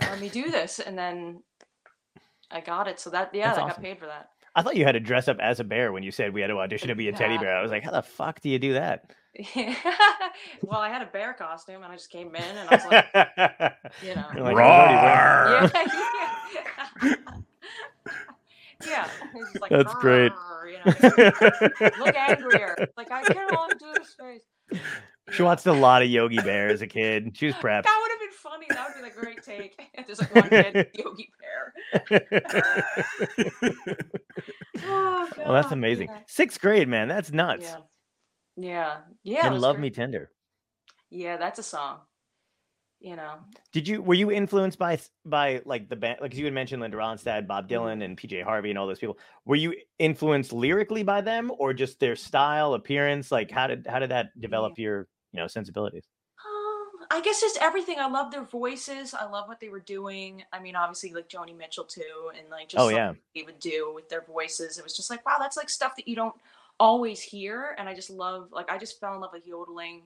let 0.00 0.20
me 0.20 0.28
do 0.28 0.50
this, 0.50 0.78
and 0.80 0.96
then 0.98 1.42
I 2.50 2.60
got 2.60 2.88
it. 2.88 3.00
So 3.00 3.10
that 3.10 3.34
yeah, 3.34 3.48
That's 3.48 3.58
I 3.58 3.62
awesome. 3.62 3.82
got 3.82 3.82
paid 3.82 3.98
for 3.98 4.06
that. 4.06 4.30
I 4.54 4.62
thought 4.62 4.76
you 4.76 4.84
had 4.84 4.92
to 4.92 5.00
dress 5.00 5.28
up 5.28 5.38
as 5.38 5.60
a 5.60 5.64
bear 5.64 5.92
when 5.92 6.02
you 6.02 6.10
said 6.10 6.32
we 6.32 6.40
had 6.40 6.46
to 6.48 6.58
audition 6.58 6.88
to 6.88 6.94
be 6.94 7.08
a 7.08 7.12
teddy 7.12 7.36
bear. 7.36 7.54
I 7.54 7.60
was 7.60 7.70
like, 7.70 7.82
how 7.82 7.90
the 7.90 8.02
fuck 8.02 8.40
do 8.40 8.48
you 8.48 8.58
do 8.58 8.72
that? 8.72 9.10
well, 10.62 10.80
I 10.80 10.88
had 10.88 11.02
a 11.02 11.10
bear 11.12 11.34
costume, 11.34 11.82
and 11.82 11.92
I 11.92 11.96
just 11.96 12.10
came 12.10 12.34
in, 12.34 12.56
and 12.56 12.70
I 12.70 12.74
was 12.74 12.84
like, 12.86 13.06
you 14.02 14.14
know, 14.14 14.26
You're 14.34 14.44
like, 14.44 14.56
"I 14.56 14.60
was 14.62 14.70
already 14.70 14.94
wearing-" 14.94 15.70
yeah, 15.72 15.90
yeah, 17.02 17.16
yeah. 18.86 19.08
It's 19.34 19.60
like, 19.60 19.70
That's 19.70 19.94
great. 19.96 20.32
You 20.66 20.78
know, 20.78 22.04
look 22.04 22.16
angrier. 22.16 22.76
Like 22.96 23.10
I 23.12 23.22
can't 23.24 23.52
want 23.52 23.78
do 23.78 23.92
this 23.94 24.14
face. 24.18 24.42
She 25.30 25.42
watched 25.42 25.66
a 25.66 25.72
lot 25.72 26.02
of 26.02 26.08
Yogi 26.08 26.36
Bear 26.36 26.68
as 26.68 26.82
a 26.82 26.86
kid. 26.86 27.36
She 27.36 27.46
was 27.46 27.54
prepped. 27.56 27.82
That 27.82 27.98
would 28.00 28.10
have 28.10 28.20
been 28.20 28.30
funny. 28.32 28.66
That 28.70 28.88
would 28.88 29.02
be 29.02 29.08
the 29.08 29.14
great 29.20 29.42
take. 29.42 29.76
There's 30.06 30.20
like 30.20 30.34
one 30.34 30.86
Yogi 30.94 31.32
Bear. 31.40 31.74
Oh, 34.88 35.28
well, 35.38 35.52
that's 35.54 35.72
amazing. 35.72 36.08
Yeah. 36.08 36.18
Sixth 36.26 36.60
grade, 36.60 36.86
man. 36.86 37.08
That's 37.08 37.32
nuts. 37.32 37.64
Yeah. 37.64 37.76
Yeah. 38.56 38.96
Yeah. 39.22 39.46
and 39.46 39.60
Love 39.60 39.76
great. 39.76 39.82
Me 39.82 39.90
Tender. 39.90 40.30
Yeah, 41.10 41.38
that's 41.38 41.58
a 41.58 41.62
song. 41.62 42.00
You 43.06 43.16
know. 43.16 43.34
Did 43.72 43.86
you 43.88 44.02
were 44.02 44.14
you 44.14 44.30
influenced 44.32 44.78
by 44.78 44.98
by 45.24 45.62
like 45.64 45.88
the 45.88 45.96
band 45.96 46.18
like 46.20 46.34
you 46.34 46.44
had 46.44 46.52
mentioned 46.54 46.82
Linda 46.82 46.96
Ronstadt, 46.96 47.46
Bob 47.46 47.68
Mm-hmm. 47.68 47.74
Dylan, 47.74 48.04
and 48.04 48.18
PJ 48.18 48.42
Harvey 48.42 48.70
and 48.70 48.78
all 48.78 48.86
those 48.86 48.98
people? 48.98 49.18
Were 49.44 49.56
you 49.56 49.74
influenced 49.98 50.52
lyrically 50.52 51.02
by 51.04 51.20
them 51.20 51.52
or 51.58 51.72
just 51.72 52.00
their 52.00 52.16
style, 52.16 52.74
appearance? 52.74 53.30
Like 53.30 53.50
how 53.50 53.68
did 53.68 53.86
how 53.88 54.00
did 54.00 54.10
that 54.10 54.38
develop 54.38 54.78
your 54.78 55.08
you 55.32 55.40
know 55.40 55.46
sensibilities? 55.46 56.04
Um, 56.44 57.06
I 57.10 57.20
guess 57.20 57.40
just 57.40 57.58
everything. 57.60 57.98
I 57.98 58.08
love 58.08 58.30
their 58.32 58.44
voices. 58.44 59.14
I 59.14 59.24
love 59.26 59.48
what 59.48 59.60
they 59.60 59.68
were 59.68 59.80
doing. 59.80 60.42
I 60.52 60.60
mean, 60.60 60.76
obviously, 60.76 61.12
like 61.12 61.28
Joni 61.28 61.56
Mitchell 61.56 61.84
too, 61.84 62.30
and 62.38 62.48
like 62.50 62.68
just 62.68 62.82
Oh, 62.82 62.88
yeah. 62.88 63.12
they 63.34 63.42
would 63.42 63.58
do 63.60 63.92
with 63.94 64.08
their 64.08 64.24
voices. 64.24 64.78
It 64.78 64.84
was 64.84 64.96
just 64.96 65.10
like, 65.10 65.24
wow, 65.24 65.36
that's 65.38 65.56
like 65.56 65.70
stuff 65.70 65.94
that 65.96 66.08
you 66.08 66.16
don't 66.16 66.34
always 66.78 67.20
hear. 67.20 67.74
And 67.78 67.88
I 67.88 67.94
just 67.94 68.10
love, 68.10 68.48
like, 68.52 68.70
I 68.70 68.76
just 68.78 69.00
fell 69.00 69.14
in 69.14 69.20
love 69.20 69.30
with 69.32 69.46
yodeling. 69.46 70.02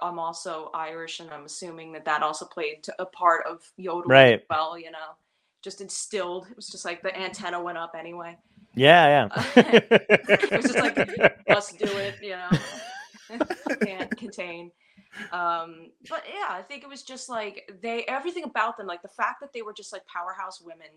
I'm 0.00 0.18
also 0.18 0.70
Irish, 0.74 1.20
and 1.20 1.30
I'm 1.30 1.44
assuming 1.44 1.92
that 1.92 2.04
that 2.04 2.22
also 2.22 2.44
played 2.44 2.82
to 2.84 2.94
a 2.98 3.06
part 3.06 3.46
of 3.46 3.60
yodeling 3.76 4.08
Right. 4.08 4.34
as 4.34 4.46
well. 4.50 4.78
You 4.78 4.90
know, 4.90 5.16
just 5.62 5.80
instilled. 5.80 6.46
It 6.50 6.56
was 6.56 6.68
just 6.68 6.84
like 6.84 7.02
the 7.02 7.16
antenna 7.16 7.62
went 7.62 7.78
up 7.78 7.94
anyway. 7.98 8.36
Yeah, 8.74 9.28
yeah. 9.28 9.52
It 9.56 10.50
was 10.50 10.72
just 10.72 10.78
like, 10.78 10.96
Let's 11.48 11.72
do 11.72 11.86
it. 11.86 12.16
You 12.22 12.36
know, 12.36 13.38
can't 13.86 14.16
contain. 14.16 14.70
Um, 15.30 15.90
but 16.10 16.24
yeah, 16.28 16.48
I 16.48 16.62
think 16.62 16.82
it 16.82 16.88
was 16.88 17.02
just 17.02 17.28
like 17.28 17.70
they 17.82 18.04
everything 18.04 18.44
about 18.44 18.76
them, 18.76 18.86
like 18.86 19.02
the 19.02 19.08
fact 19.08 19.40
that 19.40 19.52
they 19.52 19.62
were 19.62 19.72
just 19.72 19.92
like 19.92 20.02
powerhouse 20.06 20.60
women, 20.60 20.88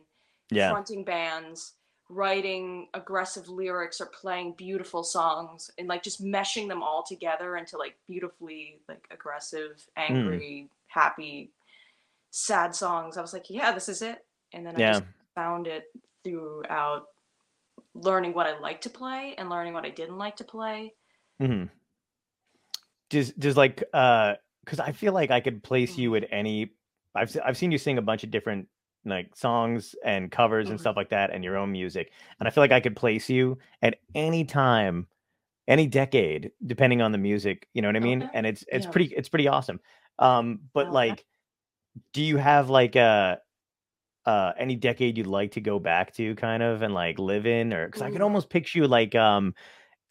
yeah. 0.50 0.72
fronting 0.72 1.04
bands, 1.04 1.74
writing 2.10 2.88
aggressive 2.93 3.49
lyrics 3.49 3.99
or 3.99 4.08
playing 4.08 4.53
beautiful 4.58 5.03
songs, 5.03 5.72
and 5.78 5.88
like 5.88 6.03
just 6.03 6.24
meshing 6.24 6.68
them 6.68 6.82
all 6.84 7.03
together 7.03 7.58
into 7.58 7.78
like 7.78 7.97
beautifully 8.08 8.80
like 8.88 9.08
aggressive, 9.12 9.86
angry, 9.97 10.70
happy, 10.88 11.51
sad 12.32 12.76
songs. 12.76 13.18
I 13.18 13.22
was 13.22 13.34
like, 13.34 13.49
yeah, 13.49 13.72
this 13.72 13.89
is 13.89 14.01
it. 14.01 14.26
And 14.53 14.66
then 14.66 14.76
I 14.76 14.80
Yeah. 14.80 14.89
just 14.89 15.03
found 15.36 15.68
it 15.68 15.86
throughout 16.24 17.08
learning 17.93 18.34
what 18.34 18.47
I 18.47 18.60
like 18.60 18.82
to 18.82 18.89
play 18.89 19.36
and 19.38 19.49
learning 19.49 19.74
what 19.74 19.86
I 19.86 19.89
didn't 19.89 20.18
like 20.18 20.38
to 20.38 20.43
play. 20.43 20.93
hmm 21.39 21.70
Does 23.10 23.32
does 23.34 23.55
like 23.55 23.84
uh 23.93 24.36
because 24.64 24.80
I 24.80 24.91
feel 24.91 25.14
like 25.14 25.32
I 25.32 25.39
could 25.39 25.64
place 25.64 25.97
you 25.97 26.16
at 26.16 26.28
any 26.32 26.72
I've 27.16 27.36
I've 27.43 27.58
seen 27.58 27.72
you 27.72 27.78
sing 27.78 27.97
a 27.97 28.01
bunch 28.01 28.24
of 28.24 28.32
different 28.32 28.68
like 29.10 29.36
songs 29.36 29.95
and 30.03 30.32
covers 30.32 30.70
and 30.70 30.80
Mhm. 30.80 30.82
stuff 30.82 30.95
like 30.97 31.10
that 31.10 31.32
and 31.32 31.43
your 31.43 31.58
own 31.58 31.72
music. 31.72 32.12
And 32.39 32.47
I 32.47 32.51
feel 32.51 32.64
like 32.64 32.72
I 32.72 32.80
could 32.82 32.95
place 32.95 33.30
you 33.30 33.58
at 33.82 33.99
any 34.16 34.45
time, 34.45 35.08
any 35.68 35.88
decade, 35.88 36.51
depending 36.66 37.01
on 37.01 37.12
the 37.14 37.18
music, 37.20 37.68
you 37.74 37.82
know 37.82 37.89
what 37.89 37.97
I 37.97 38.01
mean? 38.01 38.26
Okay. 38.26 38.34
And 38.34 38.45
it's 38.47 38.64
it's 38.70 38.86
Yeah. 38.86 38.88
pretty 38.88 39.14
it's 39.16 39.30
pretty 39.30 39.47
awesome. 39.47 39.80
Um 40.20 40.62
but 40.74 40.91
Okay. 40.91 40.91
like 40.91 41.26
do 42.14 42.24
you 42.24 42.38
have 42.38 42.70
like 42.70 42.95
a 42.95 43.39
uh 44.26 44.53
any 44.58 44.76
decade 44.76 45.18
you'd 45.18 45.28
like 45.28 45.51
to 45.53 45.62
go 45.62 45.80
back 45.80 46.14
to 46.16 46.36
kind 46.36 46.64
of 46.64 46.82
and 46.82 46.93
like 46.93 47.20
live 47.20 47.45
in 47.47 47.74
or 47.74 47.88
because 47.88 48.01
I 48.01 48.12
could 48.12 48.22
almost 48.22 48.49
picture 48.49 48.80
you 48.80 48.88
like 48.88 49.16
um 49.16 49.55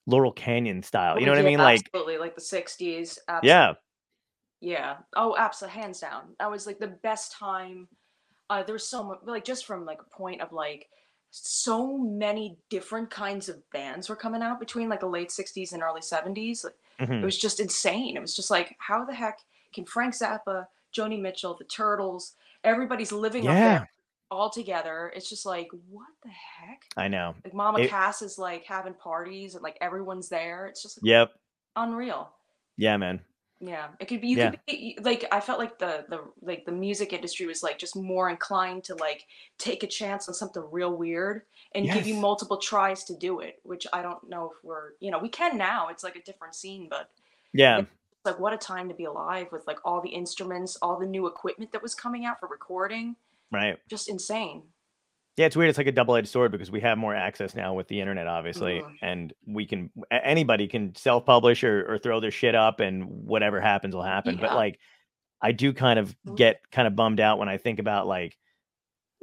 Laurel 0.06 0.32
Canyon 0.32 0.82
style. 0.82 1.18
You 1.20 1.26
know 1.26 1.32
Oh, 1.32 1.34
what 1.34 1.40
I 1.40 1.42
yeah, 1.42 1.44
mean? 1.44 1.60
Like 1.60 1.92
absolutely, 1.92 2.18
like 2.18 2.34
the 2.34 2.40
'60s. 2.40 3.18
yeah. 3.40 3.74
yeah. 4.60 4.98
Oh, 5.14 5.36
absolutely, 5.36 5.80
hands 5.80 6.00
down. 6.00 6.34
That 6.38 6.50
was 6.50 6.66
like 6.66 6.78
the 6.78 6.88
best 6.88 7.32
time. 7.32 7.88
Uh, 8.48 8.62
there 8.62 8.72
was 8.74 8.88
so 8.88 9.02
much, 9.02 9.18
like 9.24 9.44
just 9.44 9.66
from 9.66 9.84
like 9.84 10.00
a 10.00 10.16
point 10.16 10.40
of 10.40 10.52
like 10.52 10.88
so 11.30 11.98
many 11.98 12.58
different 12.70 13.10
kinds 13.10 13.48
of 13.48 13.58
bands 13.70 14.08
were 14.08 14.16
coming 14.16 14.42
out 14.42 14.60
between 14.60 14.88
like 14.88 15.00
the 15.00 15.06
late 15.08 15.28
'60s 15.30 15.72
and 15.72 15.82
early 15.82 16.00
'70s. 16.00 16.64
Like, 16.64 16.74
Mhm. 17.00 17.20
It 17.22 17.24
was 17.26 17.36
just 17.38 17.60
insane. 17.60 18.16
It 18.16 18.20
was 18.20 18.34
just 18.34 18.50
like, 18.50 18.74
how 18.78 19.04
the 19.04 19.14
heck 19.14 19.40
can 19.74 19.84
Frank 19.84 20.14
Zappa, 20.14 20.66
Joni 20.96 21.20
Mitchell, 21.20 21.52
the 21.54 21.64
Turtles, 21.64 22.34
everybody's 22.64 23.12
living 23.12 23.46
up 23.48 23.54
there 23.54 23.90
all 24.30 24.48
together? 24.48 25.12
It's 25.14 25.28
just 25.28 25.44
like, 25.44 25.68
what 25.90 26.06
the 26.22 26.30
heck? 26.30 26.84
I 26.96 27.08
know. 27.08 27.34
Like 27.44 27.52
Mama 27.52 27.80
It- 27.80 27.90
Cass 27.90 28.22
is 28.22 28.38
like 28.38 28.64
having 28.64 28.94
parties 28.94 29.54
and 29.54 29.62
like 29.62 29.76
everyone's 29.82 30.30
there. 30.30 30.66
It's 30.68 30.82
just 30.82 30.98
Yep. 31.02 31.34
unreal. 31.74 32.32
Yeah, 32.78 32.96
man. 32.96 33.20
Yeah, 33.58 33.88
it 34.00 34.06
could 34.08 34.20
be. 34.20 34.28
You 34.28 34.36
Yeah. 34.36 34.50
could 34.50 34.60
be 34.66 34.98
like. 35.02 35.24
I 35.32 35.40
felt 35.40 35.58
like 35.58 35.78
the 35.78 36.04
the 36.10 36.20
like 36.42 36.66
the 36.66 36.72
music 36.72 37.14
industry 37.14 37.46
was 37.46 37.62
like 37.62 37.78
just 37.78 37.96
more 37.96 38.28
inclined 38.28 38.84
to 38.84 38.94
like 38.96 39.26
take 39.56 39.82
a 39.82 39.86
chance 39.86 40.28
on 40.28 40.34
something 40.34 40.62
real 40.70 40.94
weird 40.94 41.42
and 41.74 41.90
give 41.90 42.06
you 42.06 42.14
multiple 42.14 42.58
tries 42.58 43.04
to 43.04 43.16
do 43.16 43.40
it. 43.40 43.60
Which 43.62 43.86
I 43.94 44.02
don't 44.02 44.28
know 44.28 44.50
if 44.50 44.62
we're 44.62 44.90
you 45.00 45.10
know 45.10 45.18
we 45.18 45.30
can 45.30 45.56
now. 45.56 45.88
It's 45.88 46.04
like 46.04 46.16
a 46.16 46.22
different 46.22 46.54
scene, 46.54 46.88
but 46.90 47.08
Yeah. 47.54 47.78
it's 47.78 47.88
like 48.26 48.38
what 48.38 48.52
a 48.52 48.58
time 48.58 48.88
to 48.90 48.94
be 48.94 49.04
alive 49.04 49.46
with 49.52 49.66
like 49.66 49.78
all 49.86 50.02
the 50.02 50.10
instruments, 50.10 50.76
all 50.82 50.98
the 50.98 51.06
new 51.06 51.26
equipment 51.26 51.72
that 51.72 51.82
was 51.82 51.94
coming 51.94 52.26
out 52.26 52.38
for 52.40 52.48
recording. 52.48 53.16
Right. 53.50 53.78
Just 53.88 54.10
insane. 54.10 54.64
Yeah, 55.36 55.46
it's 55.46 55.56
weird. 55.56 55.68
It's 55.68 55.76
like 55.78 55.86
a 55.86 55.92
double-edged 55.92 56.28
sword 56.28 56.50
because 56.50 56.70
we 56.70 56.80
have 56.80 56.96
more 56.96 57.14
access 57.14 57.54
now 57.54 57.74
with 57.74 57.88
the 57.88 58.00
internet, 58.00 58.26
obviously, 58.26 58.80
Mhm. 58.80 58.96
and 59.02 59.32
we 59.46 59.66
can 59.66 59.90
anybody 60.10 60.66
can 60.66 60.94
self-publish 60.94 61.62
or, 61.62 61.84
or 61.92 61.98
throw 61.98 62.20
their 62.20 62.30
shit 62.30 62.54
up, 62.54 62.80
and 62.80 63.04
whatever 63.04 63.60
happens 63.60 63.94
will 63.94 64.02
happen. 64.02 64.38
But 64.40 64.54
like, 64.54 64.78
I 65.42 65.52
do 65.52 65.74
kind 65.74 65.98
of 65.98 66.16
Mhm. 66.26 66.36
get 66.36 66.60
kind 66.70 66.88
of 66.88 66.96
bummed 66.96 67.20
out 67.20 67.38
when 67.38 67.50
I 67.50 67.58
think 67.58 67.78
about 67.78 68.06
like, 68.06 68.38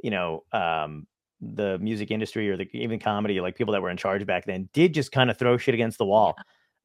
you 0.02 0.10
know, 0.10 0.44
um, 0.52 1.06
the 1.40 1.78
music 1.80 2.12
industry 2.12 2.48
or 2.48 2.56
the 2.56 2.68
even 2.72 3.00
comedy, 3.00 3.40
like 3.40 3.56
people 3.56 3.72
that 3.72 3.82
were 3.82 3.90
in 3.90 3.96
charge 3.96 4.24
back 4.24 4.44
then 4.44 4.68
did 4.72 4.94
just 4.94 5.10
kind 5.10 5.30
of 5.30 5.36
throw 5.36 5.56
shit 5.56 5.74
against 5.74 5.98
the 5.98 6.06
wall, 6.06 6.36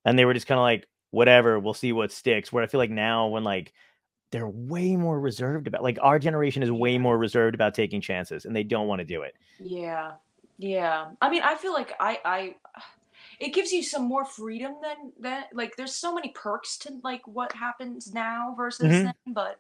and 0.05 0.17
they 0.17 0.25
were 0.25 0.33
just 0.33 0.47
kind 0.47 0.57
of 0.59 0.63
like, 0.63 0.87
whatever, 1.11 1.59
we'll 1.59 1.73
see 1.75 1.91
what 1.93 2.11
sticks. 2.11 2.51
Where 2.51 2.63
I 2.63 2.67
feel 2.67 2.79
like 2.79 2.89
now, 2.89 3.27
when 3.27 3.43
like 3.43 3.73
they're 4.31 4.47
way 4.47 4.95
more 4.95 5.19
reserved 5.19 5.67
about 5.67 5.83
like 5.83 5.97
our 6.01 6.19
generation 6.19 6.61
is 6.63 6.71
way 6.71 6.97
more 6.97 7.17
reserved 7.17 7.55
about 7.55 7.73
taking 7.73 8.01
chances 8.01 8.45
and 8.45 8.55
they 8.55 8.63
don't 8.63 8.87
want 8.87 8.99
to 8.99 9.05
do 9.05 9.21
it 9.23 9.35
Yeah. 9.59 10.13
Yeah. 10.57 11.11
I 11.21 11.29
mean, 11.29 11.41
I 11.41 11.55
feel 11.55 11.73
like 11.73 11.93
I 11.99 12.19
I 12.25 12.55
it 13.39 13.53
gives 13.53 13.71
you 13.71 13.83
some 13.83 14.03
more 14.03 14.25
freedom 14.25 14.75
than 14.81 15.13
that 15.21 15.49
like 15.53 15.75
there's 15.77 15.95
so 15.95 16.13
many 16.13 16.29
perks 16.29 16.77
to 16.79 16.93
like 17.03 17.25
what 17.27 17.51
happens 17.53 18.13
now 18.13 18.53
versus 18.57 18.85
Mhm. 18.85 19.03
then, 19.03 19.33
but 19.33 19.59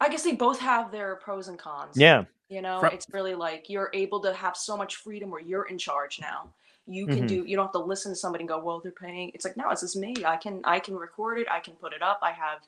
I 0.00 0.08
guess 0.08 0.22
they 0.22 0.32
both 0.34 0.60
have 0.60 0.90
their 0.92 1.16
pros 1.16 1.48
and 1.48 1.58
cons. 1.58 1.96
yeah 1.96 2.24
You 2.48 2.62
know, 2.62 2.80
Fro- 2.80 2.90
it's 2.90 3.06
really 3.12 3.34
like 3.34 3.68
you're 3.68 3.90
able 3.92 4.20
to 4.20 4.32
have 4.34 4.56
so 4.56 4.76
much 4.76 4.96
freedom 4.96 5.30
where 5.30 5.40
you're 5.42 5.64
in 5.64 5.78
charge 5.78 6.20
now. 6.20 6.48
You 6.86 7.08
can 7.08 7.24
Mhm. 7.24 7.28
do 7.28 7.44
you 7.44 7.56
don't 7.56 7.66
have 7.66 7.72
to 7.72 7.78
listen 7.80 8.12
to 8.12 8.16
somebody 8.16 8.42
and 8.42 8.48
go, 8.48 8.58
Well, 8.58 8.80
they're 8.80 8.92
paying 8.92 9.30
it's 9.34 9.44
like, 9.44 9.56
no, 9.56 9.68
it's 9.70 9.82
just 9.82 9.96
me. 9.96 10.14
I 10.24 10.36
can 10.36 10.60
I 10.64 10.80
can 10.80 10.96
record 10.96 11.38
it, 11.40 11.48
I 11.50 11.60
can 11.60 11.74
put 11.74 11.92
it 11.92 12.02
up, 12.02 12.18
I 12.22 12.32
have 12.32 12.60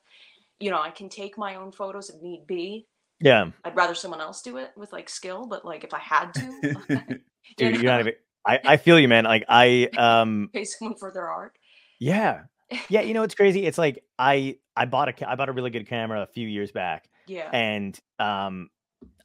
you 0.61 0.71
know, 0.71 0.81
I 0.81 0.91
can 0.91 1.09
take 1.09 1.37
my 1.39 1.57
own 1.57 1.73
photos 1.73 2.11
if 2.11 2.21
need 2.23 2.47
be. 2.47 2.87
yeah 3.21 3.51
I'd 3.65 3.77
rather 3.77 3.95
someone 3.95 4.21
else 4.21 4.43
do 4.43 4.57
it 4.59 4.71
with 4.77 4.93
like 4.93 5.09
skill, 5.09 5.47
but 5.47 5.65
like 5.65 5.85
if 5.85 5.93
I 5.95 5.99
had 5.99 6.33
to, 6.35 6.61
dude 6.63 7.23
you 7.59 7.67
you're 7.69 7.83
not 7.91 8.01
even 8.01 8.13
I, 8.47 8.59
I 8.65 8.77
feel 8.79 8.99
you 8.99 9.09
man 9.09 9.25
like 9.25 9.45
i 9.49 9.89
um 9.99 10.49
pay 10.53 10.65
someone 10.65 10.97
for 10.97 11.13
their 11.13 11.29
art. 11.29 11.59
yeah 11.99 12.43
yeah 12.89 13.03
you 13.03 13.13
know 13.13 13.23
it's 13.23 13.35
crazy 13.35 13.67
it's 13.67 13.77
like 13.77 14.03
i 14.19 14.57
i 14.77 14.87
bought 14.87 15.09
a 15.11 15.31
i 15.31 15.35
bought 15.35 15.51
a 15.51 15.53
really 15.53 15.69
good 15.71 15.87
camera 15.87 16.23
a 16.23 16.27
few 16.27 16.49
years 16.49 16.73
back 16.73 17.09
Yeah. 17.27 17.51
and 17.53 17.99
um 18.19 18.71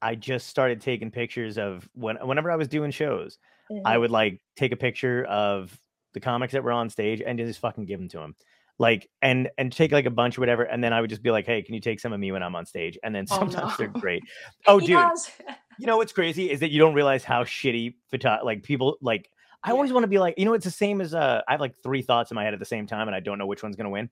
i 0.02 0.16
just 0.16 0.48
started 0.48 0.82
taking 0.82 1.12
pictures 1.12 1.58
of 1.58 1.88
when 1.94 2.18
whenever 2.28 2.52
i 2.52 2.56
was 2.58 2.68
doing 2.68 2.92
shows 2.92 3.38
I 3.86 3.96
Mhm. 3.96 4.00
would 4.02 4.12
like 4.12 4.42
take 4.58 4.72
a 4.74 4.76
picture 4.78 5.24
of 5.26 5.80
the 6.14 6.20
comics 6.20 6.54
that 6.54 6.64
were 6.64 6.72
on 6.74 6.90
stage 6.90 7.22
and 7.26 7.40
just 7.40 7.60
fucking 7.60 7.86
give 7.86 8.00
them 8.00 8.10
to 8.10 8.20
him. 8.20 8.36
Like 8.78 9.10
and 9.22 9.50
and 9.58 9.72
take 9.72 9.92
like 9.92 10.06
a 10.06 10.10
bunch 10.12 10.38
or 10.38 10.42
whatever, 10.42 10.64
and 10.64 10.84
then 10.84 10.92
I 10.92 11.00
would 11.02 11.10
just 11.10 11.24
be 11.24 11.32
like, 11.32 11.46
"Hey, 11.46 11.62
can 11.62 11.74
you 11.76 11.80
take 11.82 12.00
some 12.00 12.12
of 12.12 12.20
me 12.20 12.32
when 12.34 12.44
I'm 12.44 12.56
on 12.56 12.66
stage?" 12.66 12.98
And 13.04 13.16
then 13.16 13.26
Oh, 13.32 13.38
sometimes 13.38 13.78
they're 13.78 13.88
great. 13.88 14.24
Oh, 14.68 14.80
dude, 14.80 14.90
Yes. 14.90 15.32
you 15.80 15.88
know 15.88 15.98
what's 15.98 16.12
crazy 16.14 16.52
is 16.52 16.60
that 16.60 16.72
you 16.72 16.80
don't 16.80 16.94
realize 16.94 17.24
how 17.24 17.44
shitty 17.44 17.96
photo 18.12 18.40
like 18.44 18.64
people 18.64 18.98
like. 19.02 19.30
I 19.64 19.70
Yeah. 19.70 19.74
always 19.76 19.92
want 19.94 20.04
to 20.04 20.08
be 20.08 20.20
like, 20.20 20.36
you 20.38 20.46
know, 20.46 20.54
it's 20.54 20.66
the 20.66 20.72
same 20.72 21.02
as 21.02 21.16
uh, 21.16 21.42
I 21.48 21.54
have 21.54 21.62
like 21.62 21.76
three 21.82 22.02
thoughts 22.02 22.30
in 22.32 22.36
my 22.36 22.44
head 22.44 22.54
at 22.54 22.60
the 22.60 22.66
same 22.66 22.86
time, 22.86 23.08
and 23.08 23.16
I 23.16 23.20
don't 23.20 23.38
know 23.40 23.48
which 23.48 23.64
one's 23.64 23.76
gonna 23.76 23.90
win. 23.90 24.10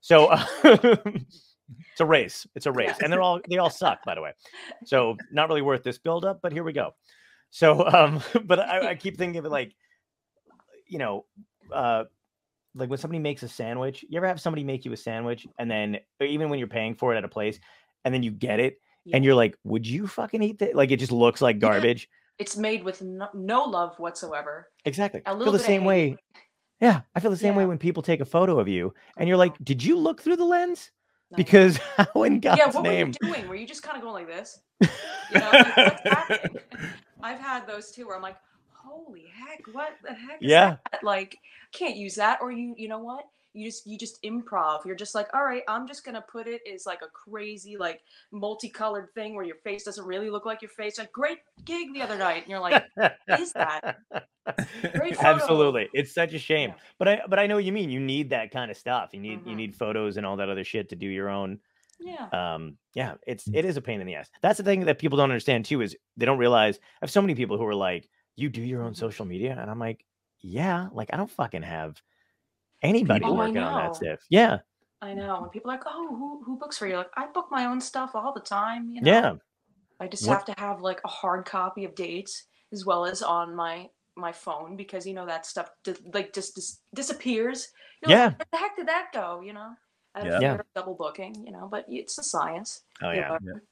So 0.00 0.26
uh, 0.26 0.44
it's 0.64 2.00
a 2.00 2.06
race. 2.06 2.46
It's 2.54 2.66
a 2.66 2.72
race, 2.72 2.98
and 3.00 3.12
they're 3.12 3.20
all 3.20 3.40
they 3.50 3.58
all 3.58 3.70
suck, 3.70 4.04
by 4.04 4.14
the 4.14 4.20
way. 4.22 4.32
So 4.84 5.16
not 5.32 5.48
really 5.48 5.62
worth 5.62 5.82
this 5.82 5.98
build 5.98 6.24
up, 6.24 6.40
but 6.42 6.52
here 6.52 6.62
we 6.64 6.72
go. 6.72 6.94
So, 7.50 7.86
um, 7.86 8.20
but 8.44 8.60
I, 8.60 8.90
I 8.90 8.94
keep 8.94 9.16
thinking 9.16 9.38
of 9.38 9.44
it 9.44 9.50
like, 9.50 9.74
you 10.88 10.98
know, 10.98 11.24
uh, 11.72 12.04
like 12.74 12.90
when 12.90 12.98
somebody 12.98 13.18
makes 13.18 13.42
a 13.42 13.48
sandwich. 13.48 14.04
You 14.08 14.16
ever 14.16 14.26
have 14.26 14.40
somebody 14.40 14.64
make 14.64 14.84
you 14.84 14.92
a 14.92 14.96
sandwich, 14.96 15.46
and 15.58 15.70
then 15.70 15.98
even 16.20 16.48
when 16.48 16.58
you're 16.58 16.68
paying 16.68 16.94
for 16.94 17.14
it 17.14 17.18
at 17.18 17.24
a 17.24 17.28
place, 17.28 17.58
and 18.04 18.12
then 18.12 18.22
you 18.22 18.30
get 18.30 18.60
it, 18.60 18.80
Yeah. 19.04 19.16
and 19.16 19.24
you're 19.24 19.34
like, 19.34 19.56
would 19.64 19.86
you 19.86 20.06
fucking 20.06 20.42
eat 20.42 20.58
that? 20.58 20.74
Like 20.74 20.90
it 20.90 20.98
just 20.98 21.12
looks 21.12 21.40
like 21.40 21.56
Yeah. 21.56 21.68
garbage. 21.68 22.08
It's 22.38 22.56
made 22.56 22.82
with 22.82 23.00
no, 23.00 23.28
no 23.32 23.64
love 23.64 23.98
whatsoever. 23.98 24.68
Exactly. 24.84 25.22
A 25.24 25.30
I 25.30 25.32
little 25.32 25.52
feel 25.52 25.52
the 25.52 25.64
same 25.64 25.84
way. 25.84 26.16
Yeah, 26.80 27.02
I 27.14 27.20
feel 27.20 27.30
the 27.30 27.36
same 27.36 27.54
way 27.54 27.64
when 27.64 27.78
people 27.78 28.02
take 28.02 28.20
a 28.20 28.24
photo 28.24 28.58
of 28.58 28.68
you, 28.68 28.92
and 29.16 29.28
you're 29.28 29.36
uh-huh. 29.36 29.52
like, 29.52 29.64
did 29.64 29.82
you 29.82 29.96
look 29.96 30.20
through 30.20 30.36
the 30.36 30.44
lens? 30.44 30.90
I. 31.32 31.36
Because 31.36 31.76
how 31.96 32.22
in 32.24 32.40
God's 32.40 32.58
yeah, 32.58 32.70
what 32.70 32.82
name? 32.82 33.12
were 33.22 33.28
you 33.28 33.34
doing? 33.34 33.48
Were 33.48 33.54
you 33.54 33.66
just 33.66 33.82
kind 33.82 33.96
of 33.96 34.02
going 34.02 34.26
like 34.26 34.26
this? 34.26 34.60
You 35.32 35.40
know, 35.40 35.50
like, 35.50 35.76
what's 35.76 36.02
happening? 36.02 36.62
I've 37.22 37.38
had 37.40 37.66
those 37.66 37.90
too 37.90 38.06
where 38.06 38.14
I'm 38.14 38.22
like, 38.22 38.36
holy 38.84 39.24
heck, 39.32 39.60
what 39.72 39.92
the 40.02 40.12
heck 40.14 40.42
is 40.42 40.50
Yeah. 40.50 40.76
that? 40.92 41.02
Like, 41.04 41.38
can't 41.72 41.96
use 41.96 42.14
that. 42.16 42.38
Or 42.42 42.50
you, 42.52 42.74
you 42.76 42.88
know 42.88 42.98
what? 43.00 43.24
you 43.56 43.64
just 43.70 43.86
you 43.86 43.96
just 43.96 44.20
improv. 44.24 44.84
You're 44.84 44.96
just 44.96 45.14
like, 45.14 45.28
all 45.32 45.44
right, 45.44 45.62
I'm 45.68 45.86
just 45.86 46.04
gonna 46.04 46.20
put 46.28 46.48
it 46.48 46.60
as 46.74 46.86
like 46.86 47.02
a 47.02 47.06
crazy 47.06 47.76
like 47.76 48.00
multicolored 48.32 49.14
thing 49.14 49.36
where 49.36 49.44
your 49.44 49.58
face 49.62 49.84
doesn't 49.84 50.04
really 50.04 50.28
look 50.28 50.44
like 50.44 50.60
your 50.60 50.72
face. 50.72 50.98
A 50.98 51.06
great 51.12 51.38
gig 51.64 51.94
the 51.94 52.02
other 52.02 52.18
night, 52.18 52.42
and 52.42 52.50
you're 52.50 52.58
like, 52.58 52.82
is 53.38 53.52
that? 53.52 53.98
Absolutely. 55.20 55.88
It's 55.92 56.12
such 56.12 56.32
a 56.34 56.38
shame. 56.38 56.70
Yeah. 56.70 56.76
But 56.98 57.08
I 57.08 57.20
but 57.28 57.38
I 57.38 57.46
know 57.46 57.54
what 57.54 57.64
you 57.64 57.72
mean. 57.72 57.90
You 57.90 58.00
need 58.00 58.30
that 58.30 58.50
kind 58.50 58.72
of 58.72 58.76
stuff. 58.76 59.10
You 59.12 59.20
need 59.20 59.46
you 59.46 59.52
Mhm. 59.52 59.56
need 59.56 59.76
photos 59.76 60.16
and 60.16 60.26
all 60.26 60.36
that 60.38 60.48
other 60.48 60.64
shit 60.64 60.88
to 60.90 60.96
do 60.96 61.06
your 61.06 61.28
own 61.28 61.60
Yeah. 62.00 62.26
um 62.32 62.76
yeah 62.94 63.14
it's 63.24 63.46
it 63.54 63.64
is 63.64 63.76
a 63.76 63.80
pain 63.80 64.00
in 64.00 64.06
the 64.08 64.16
ass 64.16 64.28
that's 64.42 64.58
the 64.58 64.64
thing 64.64 64.84
that 64.86 64.98
people 64.98 65.16
don't 65.16 65.30
understand 65.30 65.64
too 65.64 65.80
is 65.80 65.96
they 66.16 66.26
don't 66.26 66.38
realize 66.38 66.76
i 66.76 66.80
have 67.02 67.10
so 67.10 67.20
many 67.22 67.36
people 67.36 67.56
who 67.56 67.64
are 67.64 67.74
like 67.74 68.08
you 68.36 68.48
do 68.48 68.60
your 68.62 68.82
own 68.82 68.92
Mhm. 68.92 68.96
social 68.96 69.24
media 69.24 69.56
and 69.60 69.70
i'm 69.70 69.78
like 69.78 70.04
yeah 70.40 70.88
like 70.92 71.10
i 71.12 71.16
don't 71.16 71.30
fucking 71.30 71.62
have 71.62 72.00
anybody 72.82 73.24
Oh, 73.24 73.34
working 73.34 73.58
on 73.58 73.74
that 73.82 73.96
stuff 73.96 74.20
yeah 74.30 74.58
I 75.02 75.12
know. 75.12 75.42
When 75.42 75.50
people 75.50 75.70
are 75.70 75.74
like, 75.74 75.82
oh, 75.86 76.16
who 76.16 76.42
who 76.44 76.56
books 76.58 76.78
for 76.78 76.86
you? 76.86 76.96
Like, 76.96 77.10
I 77.14 77.26
book 77.26 77.48
my 77.50 77.66
own 77.66 77.78
stuff 77.78 78.12
all 78.14 78.32
the 78.32 78.40
time. 78.40 78.88
You 78.88 79.02
know? 79.02 79.10
yeah 79.12 79.32
I 80.00 80.06
just 80.08 80.26
What- 80.26 80.32
have 80.38 80.44
to 80.46 80.54
have 80.58 80.80
like 80.80 81.02
a 81.04 81.08
hard 81.08 81.44
copy 81.44 81.84
of 81.84 81.94
dates 81.94 82.44
as 82.72 82.86
well 82.86 83.04
as 83.04 83.20
on 83.22 83.54
my 83.54 83.90
my 84.16 84.32
phone 84.32 84.76
because 84.76 85.06
you 85.06 85.12
know 85.12 85.26
that 85.26 85.44
stuff 85.44 85.68
di- 85.82 85.92
like 86.14 86.32
just 86.32 86.54
dis- 86.54 86.80
disappears. 86.94 87.68
You're 88.00 88.08
like, 88.08 88.16
Yeah. 88.16 88.28
Where 88.30 88.46
the 88.50 88.56
heck 88.56 88.76
did 88.76 88.88
that 88.88 89.08
go? 89.12 89.42
You 89.42 89.52
know. 89.52 89.74
Yeah. 90.24 90.38
Yeah. 90.40 90.60
double 90.74 90.94
booking, 90.94 91.34
you 91.44 91.52
know, 91.52 91.68
but 91.70 91.84
it's 91.86 92.16
a 92.16 92.22
science. 92.22 92.84
oh 93.02 93.10
yeah 93.10 93.32
Whatever. 93.32 93.62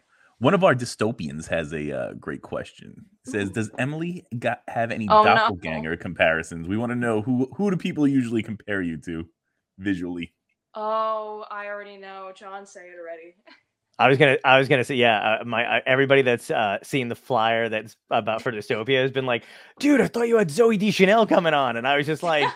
One 0.42 0.54
of 0.54 0.64
our 0.64 0.74
dystopians 0.74 1.46
has 1.46 1.72
a 1.72 1.96
uh, 1.96 2.12
great 2.14 2.42
question. 2.42 3.06
It 3.24 3.30
says, 3.30 3.50
"Does 3.50 3.70
Emily 3.78 4.26
got 4.36 4.62
have 4.66 4.90
any 4.90 5.06
Oh, 5.08 5.22
no. 5.22 5.36
doppelganger 5.36 5.96
comparisons? 5.96 6.66
We 6.66 6.76
want 6.76 6.90
to 6.90 6.96
know 6.96 7.22
who 7.22 7.48
who 7.56 7.70
do 7.70 7.76
people 7.76 8.08
usually 8.08 8.42
compare 8.42 8.82
you 8.82 8.96
to 9.02 9.24
visually." 9.78 10.32
Oh, 10.74 11.44
I 11.48 11.66
already 11.68 11.96
know. 11.96 12.32
John, 12.34 12.66
say 12.66 12.80
it 12.88 12.96
already. 13.00 13.34
i 14.00 14.08
was 14.08 14.18
gonna 14.18 14.36
i 14.44 14.58
was 14.58 14.68
gonna 14.68 14.82
say 14.82 14.94
yeah 14.96 15.38
uh, 15.40 15.44
my 15.44 15.64
uh, 15.76 15.80
everybody 15.86 16.22
that's 16.22 16.50
uh 16.50 16.78
seen 16.82 17.08
the 17.08 17.14
flyer 17.14 17.68
that's 17.68 17.94
about 18.10 18.40
for 18.42 18.50
dystopia 18.50 19.02
has 19.02 19.10
been 19.12 19.26
like 19.26 19.44
dude 19.78 20.00
i 20.00 20.08
thought 20.08 20.26
you 20.26 20.38
had 20.38 20.48
zooey 20.48 20.78
deschanel 20.78 21.26
coming 21.26 21.52
on 21.52 21.76
and 21.76 21.86
i 21.86 21.94
was 21.96 22.06
just 22.06 22.22
like 22.22 22.48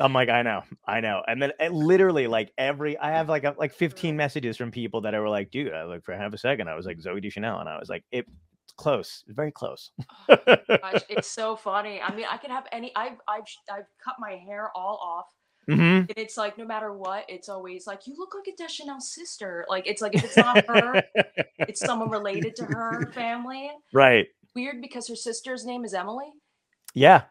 I'm 0.00 0.12
like, 0.12 0.28
I 0.28 0.42
know, 0.42 0.62
I 0.86 1.00
know. 1.00 1.22
And 1.26 1.42
then 1.42 1.52
it 1.58 1.72
literally 1.72 2.26
like 2.26 2.52
every 2.58 2.98
I 2.98 3.10
have 3.12 3.28
like 3.28 3.44
a, 3.44 3.54
like 3.58 3.72
15 3.72 4.16
messages 4.16 4.56
from 4.56 4.70
people 4.70 5.02
that 5.02 5.14
I 5.14 5.20
were 5.20 5.28
like, 5.28 5.50
dude, 5.50 5.72
I 5.72 5.84
like 5.84 6.04
for 6.04 6.16
half 6.16 6.32
a 6.32 6.38
second, 6.38 6.68
I 6.68 6.74
was 6.74 6.86
like 6.86 6.98
Zooey 6.98 7.22
Deschanel, 7.22 7.60
and 7.60 7.68
I 7.68 7.78
was 7.78 7.88
like, 7.88 8.04
it, 8.10 8.26
it's 8.64 8.72
close, 8.76 9.24
very 9.28 9.52
close. 9.52 9.90
Gosh, 10.28 11.02
it's 11.08 11.30
so 11.30 11.56
funny. 11.56 12.00
I 12.00 12.14
mean, 12.14 12.26
I 12.30 12.36
could 12.36 12.50
have 12.50 12.66
any. 12.72 12.92
I've 12.96 13.18
I've 13.28 13.44
I've 13.72 13.86
cut 14.04 14.16
my 14.18 14.32
hair 14.46 14.70
all 14.74 14.98
off. 15.02 15.26
hmm 15.66 15.80
And 16.08 16.12
it's 16.16 16.36
like 16.36 16.56
no 16.56 16.64
matter 16.64 16.92
what, 16.92 17.24
it's 17.28 17.48
always 17.48 17.86
like 17.86 18.06
you 18.06 18.14
look 18.16 18.32
like 18.34 18.52
a 18.52 18.56
Deschanel 18.56 19.00
sister. 19.00 19.64
Like 19.68 19.86
it's 19.86 20.00
like 20.02 20.14
if 20.14 20.24
it's 20.24 20.36
not 20.36 20.64
her, 20.66 21.02
it's 21.58 21.80
someone 21.80 22.10
related 22.10 22.56
to 22.56 22.64
her 22.64 23.10
family. 23.14 23.70
Right. 23.92 24.26
Weird 24.54 24.80
because 24.80 25.08
her 25.08 25.16
sister's 25.16 25.64
name 25.64 25.84
is 25.84 25.94
Emily. 25.94 26.26
Yeah, 26.94 27.22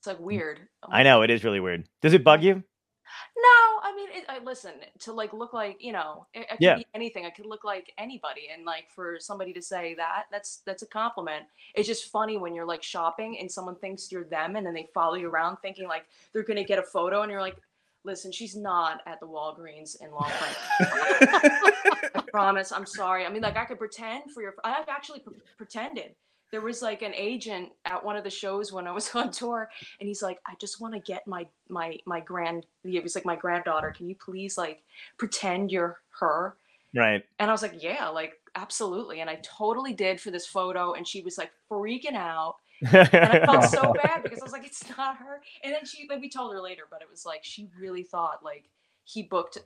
It's 0.00 0.06
like 0.06 0.18
weird. 0.18 0.60
I'm 0.82 0.90
I 0.94 1.02
know 1.02 1.20
it 1.20 1.28
is 1.30 1.44
really 1.44 1.60
weird. 1.60 1.86
Does 2.00 2.14
it 2.14 2.24
bug 2.24 2.42
you? 2.42 2.54
No, 2.54 3.80
I 3.82 3.92
mean, 3.94 4.08
it, 4.12 4.24
I 4.30 4.38
listen 4.42 4.72
to 5.00 5.12
like 5.12 5.32
look 5.34 5.52
like 5.52 5.76
you 5.80 5.92
know, 5.92 6.26
it, 6.32 6.40
it 6.40 6.48
could 6.48 6.56
Yeah. 6.60 6.76
be 6.76 6.86
anything. 6.94 7.26
I 7.26 7.30
could 7.30 7.44
look 7.44 7.64
like 7.64 7.92
anybody, 7.98 8.48
and 8.54 8.64
like 8.64 8.84
for 8.94 9.18
somebody 9.20 9.52
to 9.52 9.60
say 9.60 9.94
that, 9.96 10.24
that's 10.30 10.62
that's 10.64 10.82
a 10.82 10.86
compliment. 10.86 11.44
It's 11.74 11.86
just 11.86 12.06
funny 12.10 12.38
when 12.38 12.54
you're 12.54 12.64
like 12.66 12.82
shopping 12.82 13.36
and 13.38 13.50
someone 13.50 13.76
thinks 13.76 14.10
you're 14.10 14.24
them, 14.24 14.56
and 14.56 14.66
then 14.66 14.72
they 14.72 14.88
follow 14.94 15.16
you 15.16 15.28
around 15.28 15.58
thinking 15.58 15.86
like 15.86 16.06
they're 16.32 16.44
gonna 16.44 16.64
get 16.64 16.78
a 16.78 16.82
photo, 16.82 17.20
and 17.22 17.30
you're 17.30 17.42
like, 17.42 17.56
listen, 18.04 18.32
she's 18.32 18.56
not 18.56 19.02
at 19.06 19.20
the 19.20 19.26
Walgreens 19.26 20.00
in 20.00 20.10
Long 20.12 20.30
Island. 20.40 20.56
I 22.14 22.22
promise. 22.32 22.72
I'm 22.72 22.86
sorry. 22.86 23.26
I 23.26 23.28
mean, 23.28 23.42
like 23.42 23.56
I 23.58 23.66
could 23.66 23.78
pretend 23.78 24.30
for 24.30 24.40
your. 24.40 24.54
I've 24.64 24.88
actually 24.88 25.20
pre- 25.20 25.34
pretended. 25.58 26.14
There 26.50 26.60
was 26.60 26.82
like 26.82 27.02
an 27.02 27.14
agent 27.14 27.70
at 27.84 28.04
one 28.04 28.16
of 28.16 28.24
the 28.24 28.30
shows 28.30 28.72
when 28.72 28.86
I 28.86 28.92
was 28.92 29.10
on 29.14 29.30
tour, 29.30 29.68
and 30.00 30.08
he's 30.08 30.22
like, 30.22 30.38
"I 30.46 30.54
just 30.60 30.80
want 30.80 30.94
to 30.94 31.00
get 31.00 31.26
my 31.26 31.46
my 31.68 31.98
my 32.06 32.20
grand." 32.20 32.66
It 32.84 33.02
was 33.02 33.14
like 33.14 33.24
my 33.24 33.36
granddaughter. 33.36 33.92
Can 33.96 34.08
you 34.08 34.14
please 34.16 34.58
like 34.58 34.82
pretend 35.18 35.70
you're 35.70 36.00
her? 36.18 36.56
Right. 36.94 37.24
And 37.38 37.50
I 37.50 37.52
was 37.52 37.62
like, 37.62 37.82
"Yeah, 37.82 38.08
like 38.08 38.34
absolutely." 38.54 39.20
And 39.20 39.30
I 39.30 39.38
totally 39.42 39.92
did 39.92 40.20
for 40.20 40.30
this 40.30 40.46
photo, 40.46 40.94
and 40.94 41.06
she 41.06 41.22
was 41.22 41.38
like 41.38 41.52
freaking 41.70 42.14
out, 42.16 42.56
and 42.92 43.08
I 43.14 43.46
felt 43.46 43.64
so 43.64 43.92
bad 44.02 44.22
because 44.22 44.40
I 44.40 44.44
was 44.44 44.52
like, 44.52 44.66
"It's 44.66 44.88
not 44.96 45.16
her." 45.18 45.40
And 45.62 45.72
then 45.72 45.84
she, 45.84 46.06
like, 46.08 46.20
we 46.20 46.28
told 46.28 46.52
her 46.52 46.60
later, 46.60 46.82
but 46.90 47.02
it 47.02 47.08
was 47.10 47.24
like 47.24 47.44
she 47.44 47.68
really 47.78 48.02
thought 48.02 48.44
like 48.44 48.64
he 49.04 49.22
booked 49.22 49.58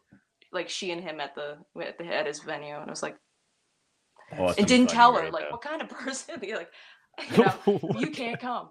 like 0.52 0.68
she 0.68 0.90
and 0.90 1.00
him 1.00 1.20
at 1.20 1.34
the 1.34 1.56
at 1.82 1.98
the 1.98 2.06
at 2.06 2.26
his 2.26 2.40
venue, 2.40 2.74
and 2.74 2.86
I 2.86 2.90
was 2.90 3.02
like 3.02 3.16
Oh, 4.32 4.44
awesome. 4.44 4.54
and 4.58 4.66
didn't 4.66 4.90
tell 4.90 5.14
her 5.14 5.30
like 5.30 5.50
what 5.50 5.62
kind 5.62 5.80
of 5.82 5.88
person 6.04 6.40
you're 6.42 6.58
like 6.58 6.70
you 7.36 7.44
know 7.44 7.80
you 7.98 8.10
can't 8.10 8.40
come 8.40 8.70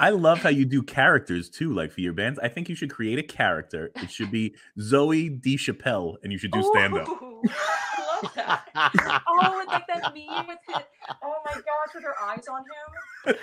I 0.00 0.10
love 0.10 0.38
how 0.38 0.50
you 0.50 0.64
do 0.64 0.82
characters 0.84 1.50
too, 1.50 1.74
like 1.74 1.90
for 1.90 2.02
your 2.02 2.12
bands. 2.12 2.38
I 2.38 2.46
think 2.46 2.68
you 2.68 2.76
should 2.76 2.90
create 2.90 3.18
a 3.18 3.22
character. 3.24 3.90
It 3.96 4.12
should 4.12 4.30
be 4.30 4.54
Zoe 4.80 5.28
DeChapelle, 5.28 6.18
and 6.22 6.30
you 6.30 6.38
should 6.38 6.52
do 6.52 6.62
stand 6.62 6.96
up. 6.96 7.08
I 7.48 8.20
love 8.22 8.32
that 8.36 9.22
oh 9.28 9.58
and 9.60 9.68
like 9.68 9.86
that 9.88 10.14
meme 10.14 10.46
with 10.46 10.58
it 10.68 10.86
oh 11.22 11.34
my 11.44 11.52
gosh 11.52 11.94
with 11.94 12.04
her 12.04 12.14
eyes 12.22 12.44
on 12.48 12.64
him 12.64 13.34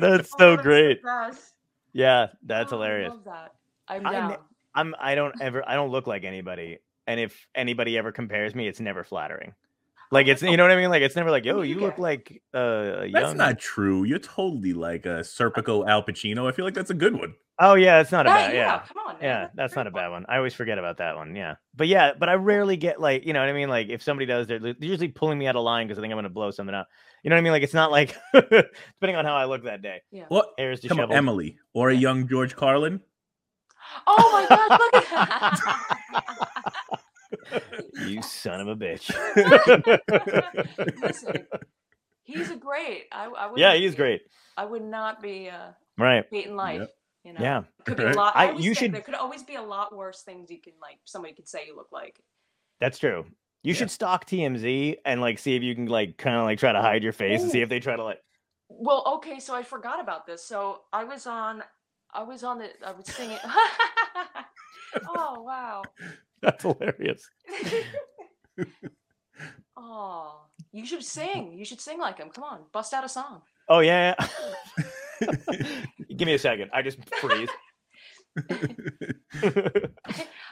That's 0.00 0.30
Oh, 0.34 0.38
so 0.38 0.56
great. 0.58 1.00
Yeah, 1.94 2.26
that's 2.42 2.72
Oh, 2.72 2.76
hilarious. 2.76 3.08
I 3.10 3.14
love 3.14 3.24
that 3.24 3.54
I'm 3.88 4.02
down. 4.02 4.28
ne- 4.32 4.36
I'm 4.74 4.94
I 5.00 5.14
don't 5.14 5.34
ever 5.40 5.66
I 5.66 5.74
don't 5.76 5.90
look 5.90 6.06
like 6.06 6.24
anybody, 6.24 6.78
and 7.06 7.18
if 7.18 7.46
anybody 7.54 7.96
ever 7.96 8.12
compares 8.12 8.54
me, 8.54 8.68
it's 8.68 8.80
never 8.80 9.02
flattering. 9.04 9.54
Like 10.10 10.28
it's 10.28 10.42
you 10.42 10.56
know 10.56 10.62
what 10.64 10.70
I 10.70 10.76
mean. 10.76 10.90
Like 10.90 11.02
it's 11.02 11.16
never 11.16 11.30
like, 11.30 11.44
yo, 11.44 11.62
you 11.62 11.74
you 11.74 11.80
look 11.80 11.98
like 11.98 12.40
uh, 12.54 12.58
a 13.04 13.10
That's 13.10 13.34
not 13.34 13.58
true. 13.58 14.04
You're 14.04 14.18
totally 14.20 14.72
like 14.72 15.04
a 15.06 15.20
Serpico 15.20 15.86
Al 15.88 16.02
Pacino. 16.02 16.48
I 16.48 16.52
feel 16.52 16.64
like 16.64 16.74
that's 16.74 16.90
a 16.90 16.94
good 16.94 17.14
one. 17.16 17.34
Oh 17.58 17.74
yeah, 17.74 18.00
it's 18.00 18.12
not 18.12 18.26
a 18.26 18.28
Yeah, 18.28 18.34
bad. 18.36 18.54
yeah, 18.54 18.58
Yeah, 18.58 18.78
come 18.86 18.96
on 19.06 19.14
man. 19.14 19.22
yeah, 19.22 19.44
a 19.46 19.50
that's 19.54 19.74
not 19.74 19.86
a 19.86 19.90
bad 19.90 20.08
one. 20.08 20.22
one. 20.22 20.26
I 20.28 20.36
always 20.36 20.52
forget 20.54 20.78
about 20.78 20.98
that 20.98 21.16
one. 21.16 21.34
Yeah, 21.34 21.54
but 21.74 21.88
yeah, 21.88 22.12
but 22.18 22.28
I 22.28 22.34
rarely 22.34 22.76
get 22.76 23.00
like 23.00 23.24
you 23.26 23.32
know 23.32 23.40
what 23.40 23.48
I 23.48 23.52
mean. 23.54 23.68
Like 23.68 23.88
if 23.88 24.02
somebody 24.02 24.26
does, 24.26 24.46
they're, 24.46 24.58
they're 24.58 24.74
usually 24.78 25.08
pulling 25.08 25.38
me 25.38 25.46
out 25.46 25.56
of 25.56 25.64
line 25.64 25.86
because 25.86 25.98
I 25.98 26.02
think 26.02 26.12
I'm 26.12 26.18
gonna 26.18 26.28
blow 26.28 26.50
something 26.50 26.74
up. 26.74 26.86
You 27.22 27.30
know 27.30 27.36
what 27.36 27.40
I 27.40 27.42
mean? 27.42 27.52
Like 27.52 27.62
it's 27.62 27.74
not 27.74 27.90
like 27.90 28.14
depending 28.34 29.16
on 29.16 29.24
how 29.24 29.34
I 29.34 29.46
look 29.46 29.64
that 29.64 29.82
day. 29.82 30.02
What? 30.28 30.50
Hair's 30.58 30.80
Come 30.80 30.98
on, 31.00 31.08
disheveled. 31.08 31.16
Emily 31.16 31.56
or 31.72 31.90
a 31.90 31.94
young 31.94 32.28
George 32.28 32.54
Carlin. 32.54 33.00
oh 34.06 34.30
my 34.32 34.56
god 34.56 34.78
look 34.78 35.12
at 35.12 35.60
You 38.06 38.22
son 38.22 38.60
of 38.60 38.68
a 38.68 38.76
bitch. 38.76 39.10
listen 41.02 41.46
he's 42.24 42.50
a 42.50 42.56
great 42.56 43.04
I, 43.12 43.26
I 43.26 43.46
would 43.46 43.58
yeah, 43.60 43.74
he's 43.74 43.94
great. 43.94 44.22
I 44.56 44.64
would 44.64 44.82
not 44.82 45.22
be 45.22 45.48
uh 45.48 45.70
Right. 45.98 46.24
hating 46.30 46.56
life 46.56 46.80
Yep. 46.80 46.90
you 47.24 47.32
know 47.34 47.40
Yeah. 47.40 47.62
could 47.84 47.96
be 47.96 48.04
a 48.04 48.12
lot. 48.12 48.36
I- 48.36 48.46
I, 48.46 48.48
always 48.50 48.64
you 48.64 48.74
should- 48.74 48.92
There 48.92 49.00
could 49.00 49.14
always 49.14 49.42
be 49.42 49.54
a 49.56 49.62
lot 49.62 49.94
worse 49.96 50.22
things 50.22 50.50
you 50.50 50.60
can 50.60 50.74
like. 50.80 50.98
Somebody 51.04 51.34
could 51.34 51.48
say 51.48 51.66
you 51.66 51.74
look 51.76 51.88
like. 51.92 52.20
That's 52.80 52.98
true. 52.98 53.24
You 53.62 53.72
Yeah. 53.72 53.78
should 53.78 53.90
stalk 53.90 54.26
TMZ 54.26 54.96
and 55.04 55.20
like 55.20 55.38
see 55.38 55.56
if 55.56 55.62
you 55.62 55.74
can 55.74 55.86
like 55.86 56.18
kind 56.18 56.36
of 56.36 56.44
like 56.44 56.58
try 56.58 56.72
to 56.72 56.80
hide 56.80 57.02
your 57.02 57.12
face 57.12 57.42
and 57.42 57.50
see 57.50 57.62
if 57.62 57.68
they 57.68 57.80
try 57.80 57.96
to 57.96 58.04
like. 58.04 58.20
Well, 58.68 59.02
okay, 59.16 59.38
so 59.38 59.54
I 59.54 59.62
forgot 59.62 60.00
about 60.00 60.26
this. 60.26 60.42
So 60.44 60.82
I 60.92 61.04
was 61.04 61.26
on, 61.26 61.62
I 62.12 62.22
was 62.24 62.42
on 62.44 62.58
the, 62.58 62.68
I 62.84 62.92
was 62.92 63.06
singing. 63.06 63.38
oh 65.08 65.42
wow. 65.42 65.82
That's 66.42 66.62
hilarious. 66.62 67.28
Oh, 69.78 70.40
you 70.72 70.86
should 70.86 71.04
sing. 71.04 71.52
You 71.52 71.64
should 71.64 71.80
sing 71.80 72.00
like 72.00 72.16
him. 72.18 72.30
Come 72.30 72.44
on, 72.44 72.60
bust 72.72 72.94
out 72.94 73.04
a 73.04 73.08
song. 73.08 73.42
Oh 73.68 73.80
yeah. 73.80 74.14
yeah. 75.20 75.32
Give 76.16 76.24
me 76.26 76.34
a 76.34 76.38
second. 76.38 76.70
I 76.72 76.80
just 76.80 76.98
freeze. 77.16 77.50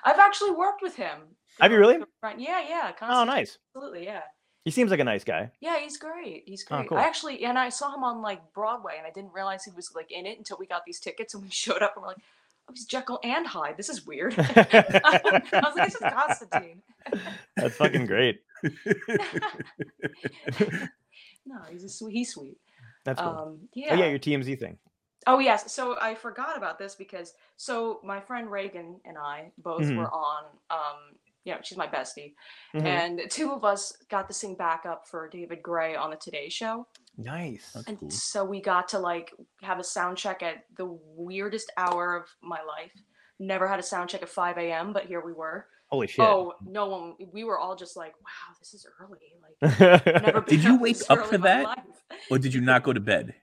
I've 0.05 0.19
actually 0.19 0.51
worked 0.51 0.83
with 0.83 0.95
him. 0.95 1.21
Have 1.61 1.73
you 1.73 1.79
really? 1.79 1.99
Yeah, 2.37 2.63
yeah. 2.69 2.93
oh, 3.01 3.25
nice. 3.25 3.59
Absolutely, 3.75 4.05
yeah. 4.05 4.23
He 4.65 4.71
seems 4.71 4.91
like 4.91 5.01
a 5.01 5.05
nice 5.05 5.25
guy. 5.25 5.53
Yeah, 5.61 5.79
he's 5.79 5.99
great. 5.99 6.45
He's 6.47 6.65
great. 6.65 6.77
Oh, 6.77 6.81
great. 6.81 6.89
cool. 6.89 6.99
I 6.99 7.03
actually, 7.03 7.45
and 7.45 7.59
I 7.59 7.69
saw 7.69 7.95
him 7.95 8.03
on 8.03 8.23
like 8.23 8.41
Broadway, 8.55 8.95
and 8.97 9.07
I 9.07 9.11
didn't 9.11 9.33
realize 9.33 9.65
he 9.65 9.71
was 9.71 9.91
like 9.95 10.11
in 10.11 10.27
it 10.27 10.39
until 10.39 10.57
we 10.59 10.67
got 10.67 10.83
these 10.87 11.01
tickets, 11.01 11.35
and 11.35 11.43
we 11.43 11.51
showed 11.51 11.83
up, 11.83 11.93
and 11.97 12.03
we're 12.03 12.09
like, 12.09 12.19
"Oh, 12.69 12.73
he's 12.75 12.87
Jekyll 12.87 13.21
and 13.23 13.47
Hyde. 13.47 13.77
This 13.77 13.89
is 13.89 14.07
weird." 14.07 14.35
I 14.39 15.43
was 15.53 15.75
like, 15.77 15.85
"This 15.87 15.95
is 15.95 16.01
Constantine." 16.13 16.83
That's 17.57 17.77
fucking 17.77 18.07
great. 18.07 18.41
no, 21.47 21.59
he's 21.71 21.85
a 21.85 21.89
sweet. 21.89 22.13
He's 22.15 22.31
sweet. 22.33 22.59
That's 23.05 23.21
cool. 23.21 23.31
Um, 23.31 23.59
Oh 23.63 23.69
yeah. 23.75 23.95
yeah, 23.97 24.07
your 24.07 24.19
TMZ 24.19 24.59
thing. 24.59 24.79
Oh 25.27 25.39
yes. 25.39 25.73
So 25.73 25.97
I 26.01 26.15
forgot 26.15 26.57
about 26.57 26.79
this 26.79 26.95
because 26.95 27.35
so 27.57 28.01
my 28.05 28.21
friend 28.21 28.51
Reagan 28.51 29.01
and 29.05 29.17
I 29.19 29.53
both 29.59 29.83
Mhm. 29.83 29.97
were 29.97 30.11
on. 30.11 30.45
Um, 30.71 31.17
yeah, 31.45 31.59
she's 31.63 31.77
my 31.79 31.87
bestie, 31.87 32.35
Mhm. 32.75 32.85
and 32.85 33.31
two 33.31 33.53
of 33.53 33.65
us 33.65 33.93
got 34.11 34.29
to 34.29 34.35
sing 34.35 34.55
backup 34.55 35.07
for 35.07 35.29
David 35.29 35.63
Gray 35.63 35.95
on 35.95 36.11
the 36.11 36.17
Today 36.17 36.49
Show. 36.49 36.87
Nice. 37.17 37.73
That's 37.73 37.87
And 37.87 37.99
cool. 38.01 38.11
so 38.11 38.45
we 38.45 38.61
got 38.61 38.89
to 38.89 38.99
like 38.99 39.33
have 39.63 39.79
a 39.79 39.85
sound 39.85 40.17
check 40.19 40.43
at 40.43 40.65
the 40.77 40.87
weirdest 40.87 41.71
hour 41.77 42.17
of 42.17 42.29
my 42.43 42.61
life. 42.63 42.93
Never 43.39 43.67
had 43.69 43.79
a 43.79 43.83
sound 43.83 44.11
check 44.11 44.23
at 44.23 44.29
5 44.29 44.59
a.m., 44.59 44.93
but 44.93 45.07
here 45.07 45.21
we 45.25 45.33
were. 45.33 45.67
Holy 45.91 46.07
shit! 46.07 46.25
Oh, 46.25 46.55
no 46.67 46.87
one. 46.87 47.15
We 47.33 47.45
were 47.45 47.59
all 47.59 47.77
just 47.77 47.97
like, 47.97 48.15
"Wow, 48.21 48.55
this 48.59 48.75
is 48.75 48.87
early." 49.01 49.37
Like, 49.43 49.81
never 50.23 50.41
been 50.41 50.57
Did 50.57 50.65
you 50.65 50.79
wake 50.79 50.97
up 51.11 51.27
for 51.27 51.39
that? 51.39 51.65
life. 51.65 51.85
Or 52.31 52.39
did 52.39 52.55
you 52.55 52.61
not 52.63 52.83
go 52.83 52.93
to 52.93 53.01
bed? 53.01 53.35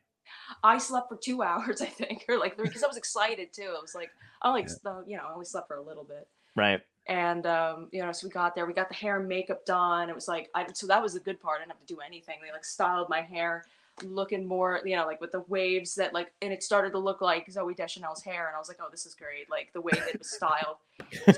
I 0.63 0.77
slept 0.79 1.07
for 1.09 1.17
two 1.17 1.41
hours, 1.49 1.81
I 1.81 1.85
think, 1.85 2.25
or 2.27 2.37
like 2.39 2.55
three, 2.57 2.67
because 2.67 2.83
I 2.83 2.87
was 2.87 2.97
excited 2.97 3.53
too. 3.53 3.73
I 3.77 3.79
was 3.81 3.93
like, 3.95 4.09
I 4.41 4.49
only, 4.49 4.63
uh, 4.85 5.01
you 5.07 5.15
know, 5.17 5.23
I 5.29 5.33
only 5.33 5.45
slept 5.45 5.67
for 5.67 5.77
a 5.77 5.81
little 5.83 6.03
bit. 6.03 6.27
right. 6.55 6.81
And 7.07 7.45
um, 7.47 7.87
you 7.91 8.01
know, 8.01 8.11
so 8.11 8.27
we 8.27 8.31
got 8.31 8.55
there, 8.55 8.65
we 8.65 8.73
got 8.73 8.89
the 8.89 8.95
hair 8.95 9.19
and 9.19 9.27
makeup 9.27 9.65
done. 9.65 10.09
It 10.09 10.15
was 10.15 10.27
like, 10.27 10.49
I 10.53 10.67
so 10.73 10.87
that 10.87 11.01
was 11.01 11.13
the 11.13 11.19
good 11.19 11.41
part. 11.41 11.57
I 11.57 11.63
didn't 11.63 11.71
have 11.71 11.85
to 11.85 11.93
do 11.93 11.99
anything. 11.99 12.35
They 12.43 12.51
like 12.51 12.63
styled 12.63 13.09
my 13.09 13.21
hair, 13.21 13.65
looking 14.03 14.45
more, 14.45 14.81
you 14.85 14.95
know, 14.95 15.05
like 15.05 15.19
with 15.19 15.31
the 15.31 15.41
waves 15.47 15.95
that 15.95 16.13
like, 16.13 16.31
and 16.41 16.53
it 16.53 16.63
started 16.63 16.91
to 16.91 16.99
look 16.99 17.21
like 17.21 17.47
Zooey 17.47 17.75
Deschanel's 17.75 18.21
hair, 18.21 18.47
and 18.47 18.55
I 18.55 18.59
was 18.59 18.67
like, 18.67 18.77
oh, 18.81 18.87
this 18.91 19.05
is 19.05 19.15
great, 19.15 19.49
like 19.49 19.73
the 19.73 19.81
way 19.81 19.91
that 19.93 20.09
it 20.09 20.19
was 20.19 20.29
styled. 20.29 20.77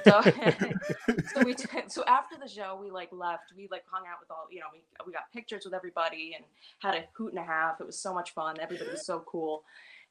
So, 0.03 0.22
so 1.34 1.43
we 1.43 1.53
did, 1.55 1.91
so 1.91 2.03
after 2.05 2.36
the 2.38 2.47
show, 2.47 2.78
we 2.82 2.91
like 2.91 3.09
left. 3.11 3.53
We 3.55 3.68
like 3.72 3.84
hung 3.89 4.03
out 4.05 4.20
with 4.20 4.32
all, 4.32 4.47
you 4.51 4.59
know, 4.59 4.68
we 4.72 4.82
we 5.05 5.14
got 5.14 5.32
pictures 5.34 5.64
with 5.66 5.74
everybody 5.74 6.34
and 6.36 6.45
had 6.80 6.95
a 6.95 7.05
hoot 7.14 7.32
and 7.32 7.39
a 7.39 7.45
half. 7.45 7.80
It 7.80 7.88
was 7.88 7.97
so 7.97 8.14
much 8.14 8.34
fun. 8.34 8.57
Everybody 8.59 8.91
was 8.91 9.05
so 9.05 9.24
cool. 9.26 9.64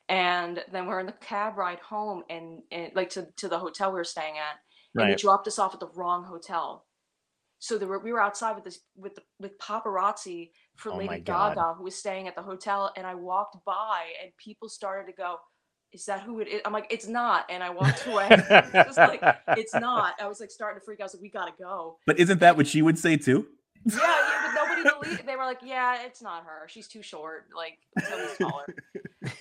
And 0.09 0.64
then 0.72 0.86
we're 0.86 1.00
in 1.00 1.07
the 1.07 1.12
cab 1.12 1.57
ride 1.57 1.78
home, 1.78 2.24
and, 2.28 2.62
and 2.72 2.90
like 2.94 3.11
to 3.11 3.28
to 3.36 3.48
the 3.48 3.59
hotel 3.59 3.90
we 3.90 3.96
were 3.96 4.05
staying 4.05 4.34
at 4.38 4.61
and 4.95 5.11
they 5.11 5.16
dropped 5.16 5.47
us 5.49 5.59
off 5.59 5.74
at 5.74 5.80
the 5.80 5.88
wrong 5.95 6.24
hotel. 6.24 6.84
So 7.59 7.78
there 7.78 7.86
were, 7.86 8.01
we 8.01 8.12
were 8.12 8.20
outside 8.20 8.57
with 8.57 8.64
this 8.64 8.80
with 8.97 9.14
the, 9.14 9.22
with 9.38 9.57
paparazzi 9.59 10.51
for 10.76 10.90
Oh 10.93 10.97
Lady 10.97 11.20
Gaga 11.20 11.74
who 11.78 11.84
was 11.84 11.95
staying 11.95 12.26
at 12.28 12.34
the 12.34 12.43
hotel, 12.43 12.93
and 12.97 13.07
I 13.07 13.14
walked 13.14 13.57
by 13.64 14.03
and 14.22 14.32
people 14.36 14.68
started 14.68 15.07
to 15.11 15.16
go, 15.16 15.36
"Is 15.93 16.05
that 16.07 16.22
who 16.22 16.40
it 16.40 16.49
is?" 16.49 16.61
I'm 16.64 16.72
like, 16.72 16.88
"It's 16.90 17.07
not," 17.07 17.47
and 17.49 17.62
I 17.62 17.70
walked 17.70 18.05
away. 18.09 18.28
Just 18.72 18.99
like 18.99 19.22
it's 19.57 19.74
not. 19.74 20.14
I 20.20 20.26
was 20.26 20.40
like 20.40 20.51
starting 20.51 20.80
to 20.80 20.84
freak 20.84 20.99
out. 20.99 21.05
I 21.05 21.07
was 21.07 21.14
like, 21.14 21.22
"We 21.22 21.30
gotta 21.30 21.53
go." 21.57 21.99
But 22.07 22.18
isn't 22.18 22.40
that 22.40 22.57
what 22.57 22.66
she 22.66 22.82
would 22.82 22.99
say 22.99 23.16
too? 23.16 23.47
Yeah, 23.84 23.97
yeah 24.01 24.53
but 24.55 24.55
nobody 24.55 24.82
believed. 25.05 25.26
They 25.26 25.36
were 25.36 25.45
like, 25.45 25.61
"Yeah, 25.64 26.03
it's 26.05 26.20
not 26.20 26.45
her. 26.45 26.66
She's 26.68 26.88
too 26.88 27.03
short. 27.03 27.47
Like 27.57 27.78
Zooey's 28.01 28.38
taller." 28.38 28.66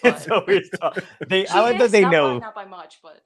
it's 0.04 0.26
But- 0.28 0.32
always 0.32 0.70
tough. 0.80 1.00
They, 1.28 1.48
I 1.48 1.62
like 1.62 1.80
that 1.80 1.86
is, 1.86 1.92
they 1.92 2.02
not 2.02 2.12
by- 2.12 2.18
know. 2.18 2.38
not 2.40 2.54
by 2.56 2.66
much, 2.66 3.00
but 3.02 3.26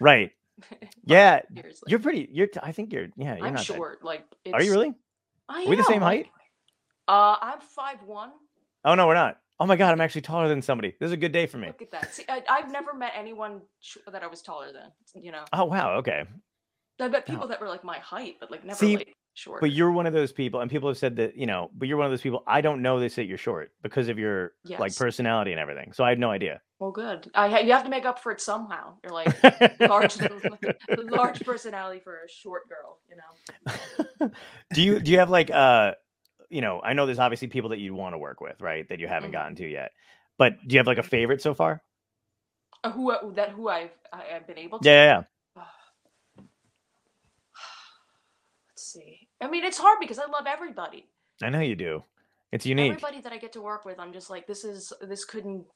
Right. 0.00 0.30
Yeah. 1.04 1.40
seriously. 1.54 1.86
You're 1.88 2.00
pretty. 2.00 2.28
You're. 2.32 2.46
t- 2.48 2.60
I 2.62 2.72
think 2.72 2.92
you're. 2.92 3.08
Yeah. 3.16 3.36
You're 3.36 3.46
I'm 3.46 3.54
not 3.54 3.66
that- 3.66 3.74
short. 3.76 4.04
Like, 4.04 4.24
Are 4.52 4.62
you 4.62 4.72
really? 4.72 4.94
I 5.48 5.64
Are 5.64 5.68
we 5.68 5.76
the 5.76 5.84
same 5.84 5.96
am. 5.96 6.02
height? 6.02 6.26
Uh, 7.06 7.36
I'm 7.40 7.60
five 7.60 8.02
one. 8.02 8.30
Oh 8.84 8.94
no, 8.94 9.06
we're 9.06 9.14
not. 9.14 9.38
Oh 9.60 9.66
my 9.66 9.76
god, 9.76 9.92
I'm 9.92 10.00
actually 10.00 10.20
taller 10.20 10.48
than 10.48 10.62
somebody. 10.62 10.94
This 11.00 11.06
is 11.08 11.12
a 11.12 11.16
good 11.16 11.32
day 11.32 11.46
for 11.46 11.58
me. 11.58 11.68
Look 11.68 11.82
at 11.82 11.90
that. 11.90 12.14
See, 12.14 12.24
I, 12.28 12.42
I've 12.48 12.70
never 12.70 12.94
met 12.94 13.12
anyone 13.16 13.62
sh- 13.80 13.96
that 14.12 14.22
I 14.22 14.26
was 14.26 14.42
taller 14.42 14.72
than. 14.72 15.22
You 15.22 15.32
know, 15.32 15.44
Oh 15.52 15.64
wow. 15.64 15.94
Okay. 15.98 16.24
I 17.00 17.08
met 17.08 17.26
people 17.26 17.46
that 17.48 17.60
were 17.60 17.68
like 17.68 17.84
my 17.84 17.98
height, 17.98 18.36
but 18.40 18.50
like 18.50 18.64
never 18.64 18.78
See, 18.78 18.96
like 18.98 19.14
short. 19.34 19.60
But 19.60 19.70
you're 19.72 19.90
one 19.92 20.06
of 20.06 20.12
those 20.12 20.32
people, 20.32 20.60
and 20.60 20.70
people 20.70 20.88
have 20.88 20.98
said 20.98 21.16
that 21.16 21.36
you 21.36 21.46
know. 21.46 21.70
But 21.74 21.88
you're 21.88 21.96
one 21.96 22.06
of 22.06 22.12
those 22.12 22.20
people. 22.20 22.42
I 22.46 22.60
don't 22.60 22.82
know 22.82 23.00
they 23.00 23.08
say 23.08 23.22
you're 23.22 23.38
short 23.38 23.72
because 23.82 24.08
of 24.08 24.18
your 24.18 24.52
like 24.78 24.94
personality 24.96 25.52
and 25.52 25.60
everything. 25.60 25.92
So 25.92 26.04
I 26.04 26.10
had 26.10 26.18
no 26.18 26.30
idea. 26.30 26.60
Well, 26.78 26.90
good. 26.92 27.30
I 27.34 27.48
ha- 27.48 27.58
you 27.58 27.72
have 27.72 27.84
to 27.84 27.90
make 27.90 28.04
up 28.04 28.20
for 28.22 28.30
it 28.32 28.40
somehow. 28.40 28.94
You're 29.02 29.12
like 29.12 29.80
large, 29.80 30.16
large 30.96 31.40
personality 31.44 32.00
for 32.00 32.16
a 32.24 32.28
short 32.28 32.62
girl. 32.68 32.98
You 33.08 33.16
know. 33.16 34.30
do 34.74 34.82
you 34.82 35.00
do 35.00 35.10
you 35.10 35.18
have 35.18 35.30
like 35.30 35.50
uh 35.50 35.92
you 36.50 36.60
know 36.60 36.80
i 36.82 36.92
know 36.92 37.04
there's 37.06 37.18
obviously 37.18 37.48
people 37.48 37.70
that 37.70 37.78
you 37.78 37.94
want 37.94 38.14
to 38.14 38.18
work 38.18 38.40
with 38.40 38.60
right 38.60 38.88
that 38.88 38.98
you 39.00 39.06
haven't 39.08 39.30
Mhm. 39.30 39.32
gotten 39.32 39.56
to 39.56 39.66
yet 39.68 39.92
but 40.38 40.54
do 40.66 40.74
you 40.74 40.78
have 40.78 40.86
like 40.86 40.98
a 40.98 41.02
favorite 41.02 41.40
so 41.42 41.54
far 41.54 41.82
Uh, 42.84 42.90
who 42.90 43.10
I- 43.12 43.20
that 43.34 43.50
who 43.50 43.68
I've 43.68 43.90
I, 44.12 44.36
I've 44.36 44.46
been 44.46 44.58
able 44.58 44.78
to. 44.78 44.88
yeah 44.88 45.04
yeah, 45.04 45.22
yeah. 45.56 45.62
Let's 48.70 48.92
see. 48.92 49.28
I 49.40 49.48
mean, 49.48 49.64
it's 49.64 49.78
hard 49.78 49.98
because 50.00 50.18
I 50.18 50.26
love 50.26 50.46
everybody. 50.46 51.06
i 51.42 51.50
know 51.50 51.60
you 51.60 51.76
do 51.76 52.02
it's 52.50 52.64
unique 52.64 52.92
Everybody 52.92 53.20
that 53.20 53.32
I 53.32 53.36
get 53.38 53.52
to 53.52 53.60
work 53.60 53.84
with, 53.84 53.98
I'm 54.00 54.12
just 54.12 54.30
like, 54.30 54.46
this 54.46 54.64
is 54.64 54.90
this 55.02 55.24
couldn't 55.26 55.66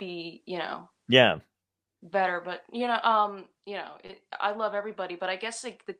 be, 0.00 0.42
you 0.46 0.58
know, 0.58 0.88
yeah. 1.08 1.36
better 2.02 2.40
but 2.42 2.62
you 2.72 2.86
know 2.86 2.98
um 3.02 3.44
you 3.66 3.74
know 3.74 3.92
it, 4.02 4.22
i 4.40 4.52
love 4.52 4.74
everybody 4.74 5.16
but 5.16 5.28
i 5.28 5.36
guess 5.36 5.62
like 5.62 5.84
the 5.86 5.94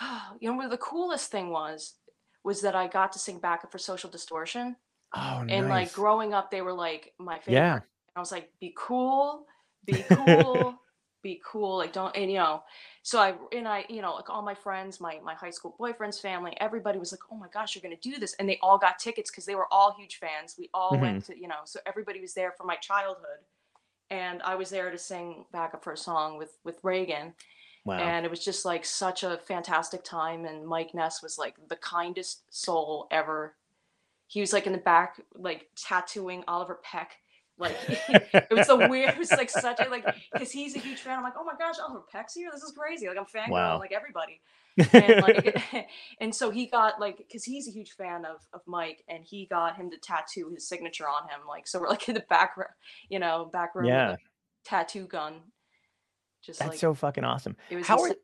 you 0.40 0.50
know 0.50 0.68
the 0.68 0.78
coolest 0.78 1.30
thing 1.30 1.50
was 1.50 1.94
was 2.42 2.62
that 2.62 2.74
i 2.74 2.86
got 2.86 3.12
to 3.12 3.18
sing 3.18 3.38
backup 3.38 3.70
for 3.70 3.78
social 3.78 4.08
distortion 4.08 4.74
oh 5.14 5.44
and 5.48 5.68
like 5.68 5.92
growing 5.92 6.32
up 6.32 6.50
they 6.50 6.62
were 6.62 6.72
like 6.72 7.12
my 7.18 7.38
favorite 7.38 7.54
yeah. 7.54 7.80
i 8.16 8.20
was 8.20 8.32
like 8.32 8.50
be 8.60 8.72
cool 8.76 9.44
be 9.84 10.02
cool 10.08 10.79
be 11.22 11.40
cool 11.44 11.76
like 11.78 11.92
don't 11.92 12.16
and 12.16 12.30
you 12.30 12.38
know 12.38 12.62
so 13.02 13.18
i 13.20 13.34
and 13.52 13.68
i 13.68 13.84
you 13.88 14.00
know 14.02 14.14
like 14.14 14.30
all 14.30 14.42
my 14.42 14.54
friends 14.54 15.00
my 15.00 15.18
my 15.24 15.34
high 15.34 15.50
school 15.50 15.74
boyfriend's 15.78 16.18
family 16.18 16.56
everybody 16.60 16.98
was 16.98 17.12
like 17.12 17.20
oh 17.30 17.36
my 17.36 17.48
gosh 17.52 17.74
you're 17.74 17.82
gonna 17.82 17.96
do 18.00 18.18
this 18.18 18.34
and 18.38 18.48
they 18.48 18.58
all 18.62 18.78
got 18.78 18.98
tickets 18.98 19.30
because 19.30 19.44
they 19.44 19.54
were 19.54 19.66
all 19.72 19.94
huge 19.98 20.16
fans. 20.16 20.56
We 20.58 20.70
all 20.74 20.92
Mm-hmm. 20.92 21.02
went 21.02 21.24
to 21.26 21.38
you 21.38 21.48
know 21.48 21.60
so 21.64 21.80
everybody 21.86 22.20
was 22.20 22.34
there 22.34 22.52
for 22.56 22.64
my 22.64 22.76
childhood 22.76 23.40
and 24.10 24.42
i 24.42 24.54
was 24.54 24.70
there 24.70 24.90
to 24.90 24.98
sing 24.98 25.44
backup 25.52 25.84
for 25.84 25.92
a 25.92 25.96
song 25.96 26.36
with 26.38 26.58
with 26.64 26.78
reagan 26.82 27.32
wow. 27.84 27.98
and 27.98 28.24
it 28.26 28.30
was 28.30 28.44
just 28.44 28.64
like 28.64 28.84
such 28.84 29.22
a 29.22 29.38
fantastic 29.46 30.02
time 30.02 30.44
and 30.46 30.66
mike 30.66 30.94
ness 30.94 31.22
was 31.22 31.38
like 31.38 31.54
the 31.68 31.76
kindest 31.76 32.42
soul 32.50 33.06
ever. 33.10 33.54
He 34.26 34.40
was 34.40 34.52
like 34.52 34.66
in 34.66 34.72
the 34.72 34.78
back 34.78 35.20
like 35.34 35.68
tattooing 35.76 36.44
oliver 36.48 36.80
peck 36.82 37.19
like 37.60 37.76
it 37.88 38.48
was 38.50 38.66
the 38.66 38.76
weird 38.88 39.10
it 39.10 39.18
was 39.18 39.30
like 39.30 39.50
such 39.50 39.78
a 39.80 39.88
like 39.88 40.04
because 40.32 40.50
he's 40.50 40.74
a 40.74 40.78
huge 40.78 40.98
fan. 41.00 41.18
I'm 41.18 41.22
like 41.24 41.34
oh 41.38 41.44
my 41.44 41.54
gosh 41.58 41.76
oliver 41.80 42.04
peck's 42.10 42.34
here 42.34 42.50
this 42.52 42.62
is 42.62 42.72
crazy. 42.72 43.06
Like 43.08 43.18
i'm 43.18 43.24
fangirling 43.24 43.50
Wow. 43.50 43.78
like 43.78 43.92
everybody. 43.92 44.40
And 44.92 45.20
like 45.22 45.86
and 46.20 46.34
so 46.34 46.50
he 46.50 46.66
got 46.66 47.00
like 47.00 47.18
because 47.18 47.44
he's 47.44 47.68
a 47.68 47.70
huge 47.70 47.90
fan 47.92 48.24
of 48.24 48.36
of 48.52 48.62
mike 48.66 49.04
and 49.08 49.24
he 49.24 49.46
got 49.46 49.76
him 49.76 49.90
to 49.90 49.98
tattoo 49.98 50.50
his 50.54 50.66
signature 50.66 51.08
on 51.08 51.24
him 51.24 51.40
like 51.46 51.66
so 51.66 51.80
we're 51.80 51.88
like 51.88 52.08
in 52.08 52.14
the 52.14 52.24
back 52.30 52.54
you 53.08 53.18
know 53.18 53.50
back 53.52 53.74
room 53.74 53.86
Yeah. 53.86 54.16
tattoo 54.64 55.06
gun. 55.06 55.40
Just 56.42 56.60
that's 56.60 56.70
like 56.70 56.78
so 56.78 56.94
fucking 56.94 57.24
awesome. 57.24 57.56
it 57.68 57.76
was 57.76 57.86
how 57.86 58.00
are 58.00 58.14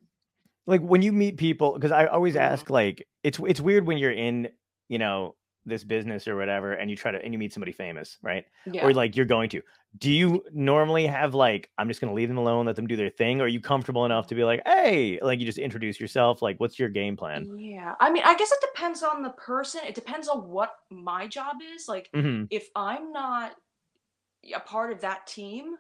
like 0.67 0.81
when 0.81 1.03
you 1.03 1.13
meet 1.13 1.37
people 1.37 1.75
because 1.75 1.93
i 1.93 2.07
always 2.07 2.37
ask 2.37 2.65
mm-hmm. 2.65 2.73
like 2.75 3.07
it's 3.23 3.39
it's 3.47 3.61
weird 3.61 3.87
when 3.87 3.99
you're 3.99 4.13
in 4.13 4.49
you 4.89 4.99
know 4.99 5.35
this 5.67 5.85
business 5.85 6.29
or 6.29 6.37
whatever 6.37 6.73
and 6.73 6.91
you 6.91 6.97
try 6.97 7.11
to 7.11 7.23
and 7.23 7.33
you 7.33 7.39
meet 7.39 7.53
somebody 7.53 7.73
famous 7.73 8.19
right 8.23 8.47
yeah 8.67 8.81
or 8.81 8.95
like 8.95 9.17
you're 9.17 9.27
going 9.27 9.49
to 9.51 9.63
do 9.99 10.11
you 10.13 10.45
normally 10.53 11.07
have 11.07 11.35
like 11.35 11.71
i'm 11.79 11.89
just 11.89 12.01
going 12.01 12.09
to 12.11 12.15
leave 12.15 12.29
them 12.29 12.39
alone 12.39 12.67
let 12.67 12.77
them 12.77 12.87
do 12.87 12.97
their 12.97 13.11
thing 13.11 13.41
or 13.41 13.45
are 13.45 13.49
you 13.49 13.61
comfortable 13.61 14.05
enough 14.05 14.27
to 14.27 14.35
be 14.35 14.45
like 14.45 14.63
hey 14.67 15.19
like 15.23 15.41
you 15.41 15.47
just 15.47 15.59
introduce 15.59 16.01
yourself 16.01 16.43
like 16.43 16.59
what's 16.61 16.79
your 16.79 16.89
game 16.89 17.17
plan 17.17 17.49
Yeah, 17.59 17.95
I 18.01 18.11
mean, 18.11 18.23
I 18.25 18.35
guess 18.37 18.51
it 18.51 18.61
depends 18.73 19.03
on 19.03 19.23
the 19.23 19.31
person. 19.31 19.83
It 19.85 19.95
depends 19.95 20.29
on 20.29 20.49
what 20.49 20.75
my 20.91 21.27
job 21.27 21.57
is. 21.63 21.87
Like, 21.89 22.11
hmm 22.15 22.49
if 22.49 22.69
I'm 22.75 23.13
not 23.13 23.57
a 24.55 24.61
part 24.61 24.93
of 24.93 25.01
that 25.03 25.27
team, 25.27 25.77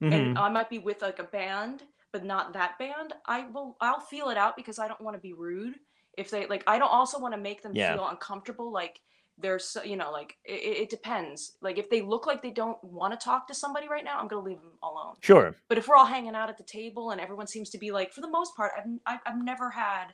hmm 0.00 0.10
and 0.10 0.32
I 0.36 0.48
might 0.50 0.70
be 0.70 0.78
with 0.78 1.02
like 1.02 1.18
a 1.20 1.24
band, 1.24 1.84
but 2.12 2.24
not 2.24 2.54
that 2.54 2.78
band, 2.78 3.14
I 3.26 3.46
will. 3.48 3.76
I'll 3.80 4.00
feel 4.00 4.30
it 4.30 4.38
out 4.38 4.56
because 4.56 4.78
I 4.78 4.88
don't 4.88 5.00
want 5.02 5.16
to 5.16 5.20
be 5.20 5.34
rude. 5.34 5.80
If 6.18 6.30
they 6.30 6.46
like, 6.46 6.64
I 6.66 6.78
don't 6.78 6.90
also 6.92 7.20
want 7.20 7.34
to 7.34 7.40
make 7.40 7.62
them 7.62 7.74
Yeah. 7.74 7.78
feel 7.78 8.06
uncomfortable. 8.08 8.72
Like, 8.72 9.00
there's, 9.40 9.64
so- 9.64 9.82
you 9.82 9.96
know, 9.96 10.10
like 10.10 10.36
it, 10.44 10.82
it 10.82 10.90
depends. 10.90 11.52
Like, 11.60 11.78
if 11.78 11.88
they 11.90 12.02
look 12.02 12.26
like 12.26 12.42
they 12.42 12.50
don't 12.50 12.82
want 12.82 13.18
to 13.18 13.24
talk 13.24 13.46
to 13.48 13.54
somebody 13.54 13.88
right 13.88 14.04
now, 14.04 14.18
I'm 14.18 14.28
gonna 14.28 14.44
leave 14.44 14.60
them 14.60 14.72
alone. 14.82 15.14
sure 15.20 15.54
But 15.68 15.78
if 15.78 15.88
we're 15.88 15.96
all 15.96 16.06
hanging 16.06 16.34
out 16.34 16.48
at 16.48 16.56
the 16.58 16.64
table 16.64 17.10
and 17.10 17.20
everyone 17.20 17.46
seems 17.46 17.70
to 17.70 17.78
be 17.78 17.90
like, 17.90 18.12
for 18.12 18.20
the 18.20 18.28
most 18.30 18.56
part, 18.56 18.72
I've 18.76 18.84
I've, 19.06 19.20
I've 19.26 19.44
never 19.44 19.70
had 19.70 20.06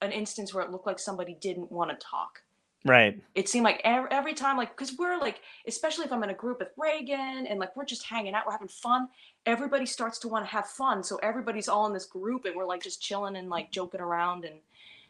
an 0.00 0.12
instance 0.12 0.54
where 0.54 0.64
it 0.64 0.70
looked 0.70 0.86
like 0.86 0.98
somebody 0.98 1.36
didn't 1.40 1.72
want 1.72 1.90
to 1.90 1.96
talk. 1.96 2.42
right 2.84 3.20
It 3.34 3.48
seemed 3.48 3.64
like 3.64 3.80
every, 3.82 4.08
every 4.12 4.34
time, 4.34 4.56
like, 4.56 4.70
because 4.76 4.96
we're 4.96 5.18
like, 5.18 5.40
especially 5.66 6.04
if 6.04 6.12
I'm 6.12 6.22
in 6.22 6.30
a 6.30 6.34
group 6.34 6.60
with 6.60 6.68
Reagan 6.76 7.46
and 7.48 7.58
like 7.58 7.76
we're 7.76 7.84
just 7.84 8.04
hanging 8.04 8.34
out, 8.34 8.46
we're 8.46 8.52
having 8.52 8.68
fun. 8.68 9.08
Everybody 9.44 9.86
starts 9.86 10.18
to 10.20 10.28
want 10.28 10.44
to 10.46 10.50
have 10.52 10.68
fun, 10.68 11.02
so 11.02 11.16
everybody's 11.22 11.68
all 11.68 11.86
in 11.86 11.92
this 11.92 12.06
group 12.06 12.44
and 12.44 12.54
we're 12.54 12.66
like 12.66 12.82
just 12.82 13.02
chilling 13.02 13.34
and 13.34 13.48
like 13.48 13.72
joking 13.72 14.00
around 14.00 14.44
and 14.44 14.60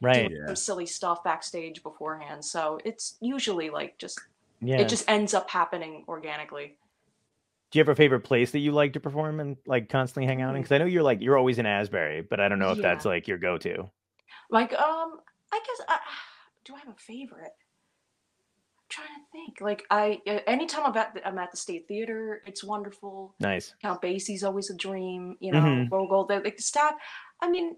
right 0.00 0.28
doing 0.28 0.46
some 0.46 0.56
silly 0.56 0.86
stuff 0.86 1.22
backstage 1.24 1.82
beforehand. 1.82 2.44
So 2.44 2.78
it's 2.84 3.16
usually 3.20 3.70
like 3.70 3.98
just 3.98 4.20
yeah 4.60 4.78
it 4.78 4.88
just 4.88 5.08
ends 5.08 5.34
up 5.34 5.48
happening 5.50 6.04
organically. 6.08 6.76
do 7.70 7.78
you 7.78 7.80
have 7.84 7.88
a 7.88 7.94
favorite 7.94 8.20
place 8.22 8.50
that 8.52 8.58
you 8.60 8.72
like 8.72 8.92
to 8.94 9.00
perform 9.00 9.40
and 9.40 9.56
like 9.66 9.88
constantly 9.88 10.26
hang 10.26 10.40
out 10.42 10.54
in 10.56 10.62
because 10.62 10.72
i 10.72 10.78
know 10.78 10.84
you're 10.86 11.02
like 11.02 11.20
you're 11.20 11.36
always 11.36 11.58
in 11.58 11.66
asbury 11.66 12.22
but 12.22 12.40
i 12.40 12.48
don't 12.48 12.58
know 12.58 12.70
if 12.72 12.78
Yeah. 12.78 12.82
that's 12.88 13.04
like 13.04 13.28
your 13.28 13.38
go-to 13.38 13.90
Like, 14.50 14.72
um, 14.72 15.20
I 15.52 15.58
guess 15.66 15.86
I 15.88 15.98
do 16.64 16.74
I 16.74 16.78
have 16.80 16.88
a 16.88 16.96
favorite? 16.98 17.52
I'm 18.78 18.88
trying 18.88 19.08
to 19.08 19.24
think. 19.32 19.60
Like, 19.60 19.84
I 19.90 20.20
uh, 20.26 20.40
anytime 20.46 20.86
I'm 20.86 20.96
at 20.96 21.14
the, 21.14 21.26
I'm 21.26 21.38
at 21.38 21.50
the 21.50 21.56
State 21.58 21.86
Theater, 21.88 22.42
it's 22.46 22.64
wonderful. 22.64 23.34
nice 23.40 23.74
Count 23.82 24.00
Basie's 24.00 24.42
always 24.44 24.70
a 24.70 24.74
dream. 24.76 25.36
You 25.40 25.52
know, 25.52 25.60
Mhm. 25.60 25.88
Vogel. 25.90 26.26
Like 26.30 26.56
the 26.56 26.62
staff. 26.62 26.94
I 27.42 27.48
mean, 27.50 27.76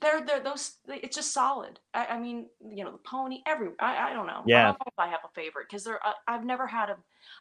they're 0.00 0.24
they're 0.24 0.42
those. 0.42 0.74
It's 0.88 1.16
just 1.16 1.32
solid. 1.32 1.78
I, 1.94 2.06
I 2.06 2.18
mean, 2.18 2.46
you 2.60 2.84
know, 2.84 2.92
the 2.92 2.98
Pony. 2.98 3.40
Every 3.46 3.68
I, 3.80 4.10
I 4.10 4.12
don't 4.12 4.26
know. 4.26 4.40
I 4.40 4.44
Yeah. 4.46 4.62
don't 4.66 4.72
know 4.72 4.86
if 4.86 4.98
I 4.98 5.08
have 5.08 5.20
a 5.24 5.28
favorite 5.34 5.66
because 5.68 5.84
there. 5.84 6.00
I, 6.04 6.12
I've 6.28 6.44
never 6.44 6.66
had 6.66 6.90
a. 6.90 6.96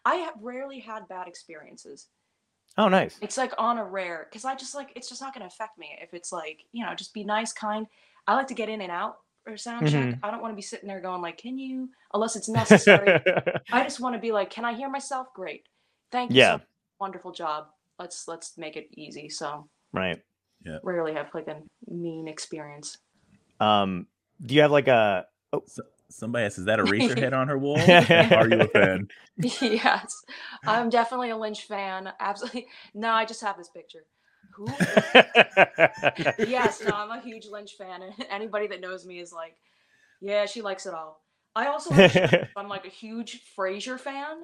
I 0.06 0.16
have 0.16 0.36
rarely 0.42 0.80
had 0.80 1.08
bad 1.08 1.28
experiences. 1.28 2.08
Oh, 2.78 2.88
nice. 2.90 3.18
It's 3.22 3.38
like 3.38 3.54
on 3.58 3.78
a 3.78 3.86
rare 3.86 4.28
because 4.30 4.46
I 4.46 4.54
just 4.56 4.76
like 4.76 4.92
it's 4.96 5.10
just 5.10 5.22
not 5.22 5.34
gonna 5.34 5.46
affect 5.48 5.78
me 5.78 5.98
if 6.02 6.14
it's 6.14 6.32
like 6.32 6.60
you 6.72 6.86
know 6.86 6.94
just 6.94 7.14
be 7.14 7.24
nice, 7.24 7.52
kind. 7.54 7.88
I 8.28 8.36
like 8.36 8.48
to 8.48 8.54
get 8.54 8.70
in 8.70 8.82
and 8.82 8.92
out 8.92 9.18
or 9.48 9.56
sound 9.58 9.90
check. 9.90 10.04
Mhm. 10.06 10.20
I 10.24 10.32
don't 10.32 10.42
want 10.42 10.52
to 10.52 10.56
be 10.56 10.62
sitting 10.62 10.88
there 10.88 11.00
going 11.02 11.22
like, 11.22 11.38
"Can 11.38 11.58
you?" 11.58 11.90
Unless 12.14 12.36
it's 12.36 12.50
necessary. 12.50 13.22
I 13.72 13.84
just 13.84 14.00
want 14.00 14.16
to 14.16 14.20
be 14.20 14.32
like, 14.32 14.50
"Can 14.50 14.66
I 14.66 14.74
hear 14.74 14.90
myself?" 14.90 15.28
Great, 15.34 15.68
thank 16.12 16.32
you. 16.32 16.38
Yeah. 16.38 16.58
so- 16.58 16.64
wonderful 17.00 17.32
job. 17.32 17.68
Let's 18.00 18.28
let's 18.28 18.58
make 18.58 18.76
it 18.78 18.88
easy. 18.92 19.30
So 19.30 19.68
right. 19.94 20.22
Rarely 20.84 21.14
have 21.14 21.34
like 21.34 21.48
a 21.48 21.62
mean 21.88 22.28
experience. 22.28 22.98
Um, 23.60 24.08
do 24.44 24.56
you 24.56 24.62
have 24.62 24.72
like 24.72 24.88
a? 24.88 25.26
So, 25.68 25.84
somebody 26.10 26.46
asks, 26.46 26.60
"Is 26.60 26.66
that 26.66 26.80
Eraserhead 26.80 27.34
on 27.34 27.48
her 27.48 27.58
wall?" 27.58 27.78
Are 27.80 28.50
you 28.50 28.62
a 28.62 28.68
fan? 28.68 29.08
yes, 29.38 30.24
I'm 30.66 30.90
definitely 30.90 31.30
a 31.30 31.38
Lynch 31.38 31.64
fan. 31.64 32.12
Absolutely. 32.20 32.68
No, 32.94 33.12
I 33.12 33.26
just 33.26 33.42
have 33.42 33.58
this 33.58 33.70
picture. 33.70 34.06
Who? 34.54 34.66
yes, 36.48 36.82
no, 36.82 36.94
I'm 36.94 37.12
a 37.12 37.22
huge 37.22 37.48
Lynch 37.48 37.74
fan, 37.74 38.02
and 38.02 38.14
anybody 38.30 38.68
that 38.68 38.82
knows 38.82 39.06
me 39.06 39.20
is 39.20 39.34
like, 39.34 39.56
yeah, 40.22 40.46
she 40.46 40.62
likes 40.62 40.86
it 40.86 40.94
all. 40.94 41.22
I 41.56 41.68
also 41.68 41.94
have, 41.94 42.50
I'm 42.56 42.68
like 42.68 42.86
a 42.86 42.90
huge 42.90 43.42
Frasier 43.58 44.00
fan, 44.00 44.44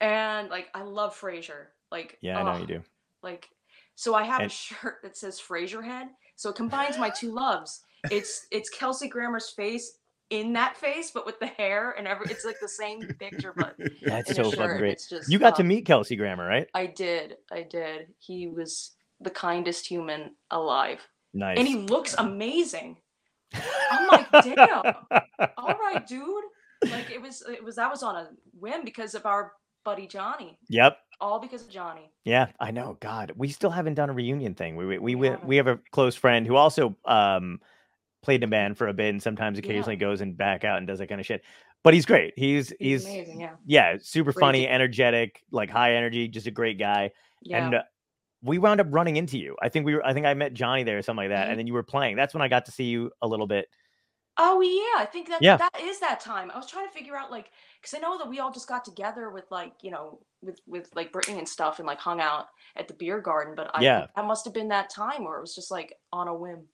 and 0.00 0.50
like 0.50 0.68
I 0.74 0.82
love 0.82 1.18
Frasier. 1.18 1.66
Like, 1.90 2.18
yeah, 2.20 2.38
I 2.38 2.42
know 2.42 2.52
oh, 2.52 2.58
you 2.58 2.66
do. 2.66 2.82
Like, 3.22 3.48
so 3.96 4.14
I 4.14 4.22
have 4.22 4.40
And- 4.42 4.50
a 4.50 4.54
shirt 4.54 4.98
that 5.02 5.16
says 5.16 5.40
Frasier 5.40 5.84
head, 5.84 6.08
so 6.36 6.50
it 6.50 6.56
combines 6.56 6.96
my 6.98 7.10
two 7.20 7.32
loves. 7.32 7.82
It's 8.10 8.46
it's 8.52 8.70
Kelsey 8.70 9.08
Grammer's 9.08 9.50
face 9.50 9.98
in 10.30 10.52
that 10.52 10.76
face, 10.76 11.10
but 11.12 11.26
with 11.26 11.38
the 11.40 11.46
hair 11.46 11.92
and 11.98 12.06
every. 12.06 12.26
It's 12.30 12.44
like 12.44 12.60
the 12.60 12.68
same 12.68 13.00
picture, 13.18 13.52
but 13.56 13.76
That's 14.04 14.34
so 14.34 14.50
fucking 14.50 14.78
great. 14.78 15.02
Just, 15.08 15.30
You 15.30 15.38
got 15.38 15.56
to 15.56 15.62
um, 15.62 15.68
meet 15.68 15.86
Kelsey 15.86 16.14
Grammer, 16.16 16.46
right? 16.46 16.68
I 16.74 16.86
did. 16.86 17.36
I 17.52 17.62
did. 17.62 18.08
He 18.18 18.46
was 18.48 18.92
the 19.20 19.30
kindest 19.30 19.86
human 19.86 20.32
alive. 20.50 21.00
Nice. 21.32 21.58
And 21.58 21.66
he 21.66 21.76
looks 21.76 22.14
amazing. 22.18 22.96
I'm 23.90 24.06
like, 24.12 24.30
damn. 24.42 24.94
All 25.56 25.74
right, 25.78 26.04
dude. 26.06 26.44
Like 26.90 27.10
it 27.10 27.20
was 27.20 27.42
it 27.48 27.62
was 27.64 27.76
that 27.76 27.90
was 27.90 28.02
on 28.02 28.16
a 28.16 28.28
whim 28.58 28.84
because 28.84 29.14
of 29.14 29.26
our 29.26 29.52
buddy 29.84 30.06
Johnny. 30.06 30.58
Yep. 30.68 30.98
All 31.20 31.38
because 31.40 31.62
of 31.62 31.70
Johnny. 31.70 32.10
Yeah, 32.24 32.48
I 32.60 32.70
know. 32.70 32.98
God, 33.00 33.32
we 33.36 33.48
still 33.48 33.70
haven't 33.70 33.94
done 33.94 34.10
a 34.10 34.12
reunion 34.12 34.54
thing. 34.54 34.76
We 34.76 34.84
we 34.86 34.98
we, 34.98 35.14
We 35.14 35.30
we, 35.44 35.56
have 35.56 35.66
a 35.66 35.78
close 35.90 36.14
friend 36.14 36.46
who 36.46 36.56
also 36.56 36.96
um 37.06 37.60
played 38.22 38.42
in 38.42 38.48
a 38.48 38.50
band 38.50 38.76
for 38.76 38.88
a 38.88 38.92
bit 38.92 39.10
and 39.10 39.22
sometimes 39.22 39.58
Yeah. 39.58 39.64
occasionally 39.64 39.96
goes 39.96 40.20
and 40.20 40.36
back 40.36 40.64
out 40.64 40.78
and 40.78 40.86
does 40.86 40.98
that 40.98 41.06
kind 41.08 41.20
of 41.20 41.26
shit. 41.26 41.42
But 41.84 41.94
he's 41.94 42.04
great. 42.04 42.34
He's 42.36 42.70
He's, 42.80 43.04
he's, 43.04 43.04
amazing, 43.06 43.40
yeah. 43.40 43.50
yeah, 43.64 43.96
super 44.00 44.32
Great 44.32 44.40
funny, 44.40 44.60
dude. 44.62 44.70
energetic, 44.70 45.42
like 45.52 45.70
high 45.70 45.94
energy, 45.94 46.26
just 46.28 46.46
a 46.48 46.50
great 46.50 46.78
guy. 46.78 47.12
Yeah. 47.42 47.64
And 47.64 47.74
uh, 47.76 47.82
we 48.42 48.58
wound 48.58 48.80
up 48.80 48.88
running 48.90 49.16
into 49.16 49.38
you. 49.38 49.56
I 49.62 49.68
think 49.68 49.86
we 49.86 49.94
were 49.94 50.04
I 50.04 50.12
think 50.12 50.26
I 50.26 50.34
met 50.34 50.52
Johnny 50.52 50.82
there 50.82 50.98
or 50.98 51.02
something 51.02 51.24
like 51.24 51.30
that 51.30 51.46
Mhm. 51.46 51.50
and 51.50 51.58
then 51.60 51.66
you 51.66 51.72
were 51.72 51.82
playing. 51.84 52.16
That's 52.16 52.34
when 52.34 52.42
I 52.42 52.48
got 52.48 52.66
to 52.66 52.72
see 52.72 52.84
you 52.84 53.10
a 53.22 53.26
little 53.28 53.46
bit. 53.46 53.68
Oh 54.38 54.60
yeah, 54.60 55.02
I 55.02 55.06
think 55.06 55.28
that 55.28 55.40
Yeah. 55.40 55.56
that 55.56 55.80
is 55.80 55.98
that 56.00 56.20
time. 56.20 56.50
I 56.50 56.56
was 56.56 56.66
trying 56.66 56.86
to 56.86 56.92
figure 56.92 57.16
out 57.16 57.30
like 57.30 57.50
because 57.86 57.96
I 57.98 58.00
know 58.00 58.18
that 58.18 58.28
we 58.28 58.40
all 58.40 58.50
just 58.52 58.68
got 58.68 58.84
together 58.84 59.30
with 59.30 59.44
like 59.50 59.72
you 59.82 59.90
know 59.90 60.18
with 60.42 60.60
with 60.66 60.88
like 60.94 61.12
Brittany 61.12 61.38
and 61.38 61.48
stuff 61.48 61.78
and 61.78 61.86
like 61.86 61.98
hung 61.98 62.20
out 62.20 62.46
at 62.76 62.88
the 62.88 62.94
beer 62.94 63.20
garden. 63.20 63.54
But 63.56 63.70
I 63.74 63.80
Yeah. 63.82 64.06
that 64.16 64.24
must 64.26 64.44
have 64.44 64.54
been 64.54 64.68
that 64.68 64.90
time 64.90 65.24
where 65.24 65.38
it 65.38 65.40
was 65.40 65.54
just 65.54 65.70
like 65.70 65.94
on 66.12 66.28
a 66.28 66.34
whim. 66.34 66.64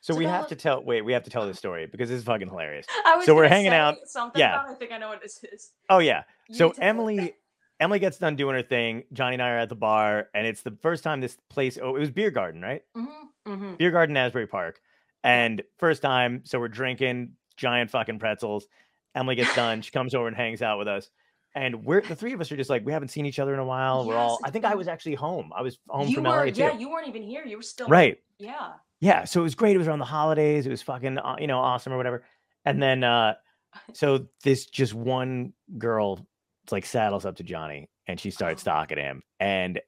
So, 0.00 0.12
So 0.12 0.18
we 0.18 0.26
have 0.26 0.42
was- 0.42 0.48
to 0.50 0.56
tell 0.56 0.82
wait, 0.82 1.02
we 1.02 1.12
have 1.12 1.24
to 1.24 1.30
tell 1.30 1.46
this 1.46 1.58
story 1.58 1.86
because 1.86 2.08
this 2.08 2.18
is 2.18 2.24
fucking 2.24 2.48
hilarious. 2.48 2.86
I 3.06 3.16
was 3.16 3.26
So 3.26 3.34
we're 3.34 3.48
hanging 3.48 3.72
out- 3.72 3.96
Something 4.06 4.40
yeah. 4.40 4.62
I 4.68 4.74
think 4.74 4.92
I 4.92 4.98
know 4.98 5.08
what 5.08 5.20
this 5.22 5.42
is. 5.52 5.72
Oh 5.90 5.98
yeah. 5.98 6.22
You 6.48 6.54
So 6.54 6.66
need 6.66 6.74
to 6.74 6.80
tell 6.80 6.84
it. 6.86 6.88
Emily 6.88 7.34
Emily 7.80 7.98
gets 8.00 8.18
done 8.18 8.36
doing 8.36 8.54
her 8.56 8.62
thing. 8.62 9.04
Johnny 9.12 9.34
and 9.34 9.42
I 9.42 9.50
are 9.50 9.58
at 9.58 9.68
the 9.68 9.76
bar, 9.76 10.28
and 10.34 10.44
it's 10.46 10.62
the 10.62 10.76
first 10.82 11.04
time 11.04 11.20
this 11.20 11.36
place. 11.48 11.78
Oh, 11.80 11.94
it 11.94 12.00
was 12.00 12.10
Beer 12.10 12.32
Garden, 12.32 12.60
right? 12.60 12.82
Mm-hmm, 12.96 13.52
mm-hmm. 13.52 13.74
Beer 13.76 13.92
Garden, 13.92 14.16
Asbury 14.16 14.48
Park, 14.48 14.80
and 15.22 15.62
first 15.78 16.02
time. 16.02 16.42
So 16.44 16.58
we're 16.58 16.66
drinking 16.66 17.34
giant 17.56 17.90
fucking 17.92 18.18
pretzels. 18.18 18.66
Emily 19.14 19.34
gets 19.36 19.54
done. 19.54 19.82
She 19.82 19.90
comes 19.90 20.14
over 20.14 20.28
and 20.28 20.36
hangs 20.36 20.62
out 20.62 20.78
with 20.78 20.88
us, 20.88 21.10
and 21.54 21.84
we're 21.84 22.00
the 22.02 22.14
three 22.16 22.32
of 22.32 22.40
us 22.40 22.50
are 22.52 22.56
just 22.56 22.70
like 22.70 22.84
we 22.84 22.92
haven't 22.92 23.08
seen 23.08 23.26
each 23.26 23.38
other 23.38 23.52
in 23.54 23.60
a 23.60 23.64
while. 23.64 24.06
We're 24.06 24.16
all. 24.16 24.38
I 24.44 24.50
think 24.50 24.64
I 24.64 24.74
was 24.74 24.88
actually 24.88 25.14
home. 25.14 25.50
I 25.56 25.62
was 25.62 25.78
home 25.88 26.08
you 26.08 26.16
from 26.16 26.24
were, 26.24 26.30
LA 26.30 26.44
too. 26.46 26.60
yeah, 26.60 26.78
you 26.78 26.90
weren't 26.90 27.08
even 27.08 27.22
here. 27.22 27.44
You 27.44 27.56
were 27.56 27.62
still 27.62 27.88
right. 27.88 28.18
Yeah. 28.38 28.72
Yeah. 29.00 29.24
So 29.24 29.40
it 29.40 29.44
was 29.44 29.54
great. 29.54 29.74
It 29.74 29.78
was 29.78 29.88
around 29.88 30.00
the 30.00 30.04
holidays. 30.04 30.66
It 30.66 30.70
was 30.70 30.82
fucking 30.82 31.18
uh, 31.18 31.36
you 31.38 31.46
know 31.46 31.58
awesome 31.58 31.92
or 31.92 31.96
whatever. 31.96 32.24
And 32.64 32.82
then 32.82 33.02
uh 33.04 33.34
so 33.94 34.26
this 34.44 34.66
just 34.66 34.94
one 34.94 35.52
girl 35.78 36.26
like 36.70 36.84
saddles 36.86 37.24
up 37.24 37.36
to 37.36 37.42
Johnny 37.42 37.88
and 38.06 38.18
she 38.20 38.30
starts 38.30 38.60
Oh. 38.62 38.64
stalking 38.64 38.98
him. 38.98 39.22
And 39.40 39.80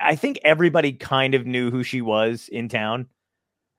I 0.00 0.16
think 0.16 0.38
everybody 0.44 0.92
kind 0.92 1.34
of 1.34 1.46
knew 1.46 1.70
who 1.70 1.82
she 1.82 2.00
was 2.00 2.48
in 2.50 2.68
town. 2.68 3.06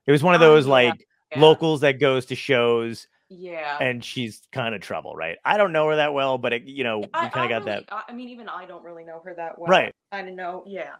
It 0.06 0.12
was 0.12 0.22
one 0.22 0.34
of 0.34 0.40
Oh, 0.40 0.44
those 0.54 0.66
yeah, 0.66 0.72
like 0.72 1.06
yeah, 1.32 1.40
locals 1.40 1.80
that 1.82 2.00
goes 2.00 2.26
to 2.26 2.34
shows 2.34 3.06
Yeah. 3.30 3.78
and 3.80 4.04
she's 4.04 4.42
kind 4.52 4.74
of 4.74 4.80
trouble, 4.80 5.14
right? 5.14 5.38
I 5.44 5.56
don't 5.56 5.72
know 5.72 5.86
her 5.88 5.96
that 5.96 6.12
well, 6.12 6.36
but 6.36 6.52
it, 6.52 6.62
you 6.64 6.84
know, 6.84 6.98
we 6.98 7.06
I, 7.14 7.28
kind 7.28 7.44
of 7.52 7.64
got 7.64 7.64
really, 7.70 7.84
that. 7.88 7.92
I 7.92 8.02
I 8.08 8.12
mean, 8.12 8.28
even 8.28 8.48
I 8.48 8.66
don't 8.66 8.84
really 8.84 9.04
know 9.04 9.20
her 9.24 9.32
that 9.34 9.58
well. 9.58 9.68
Right. 9.70 9.94
I 10.12 10.22
don't 10.22 10.36
know. 10.36 10.64
Yeah. 10.66 10.90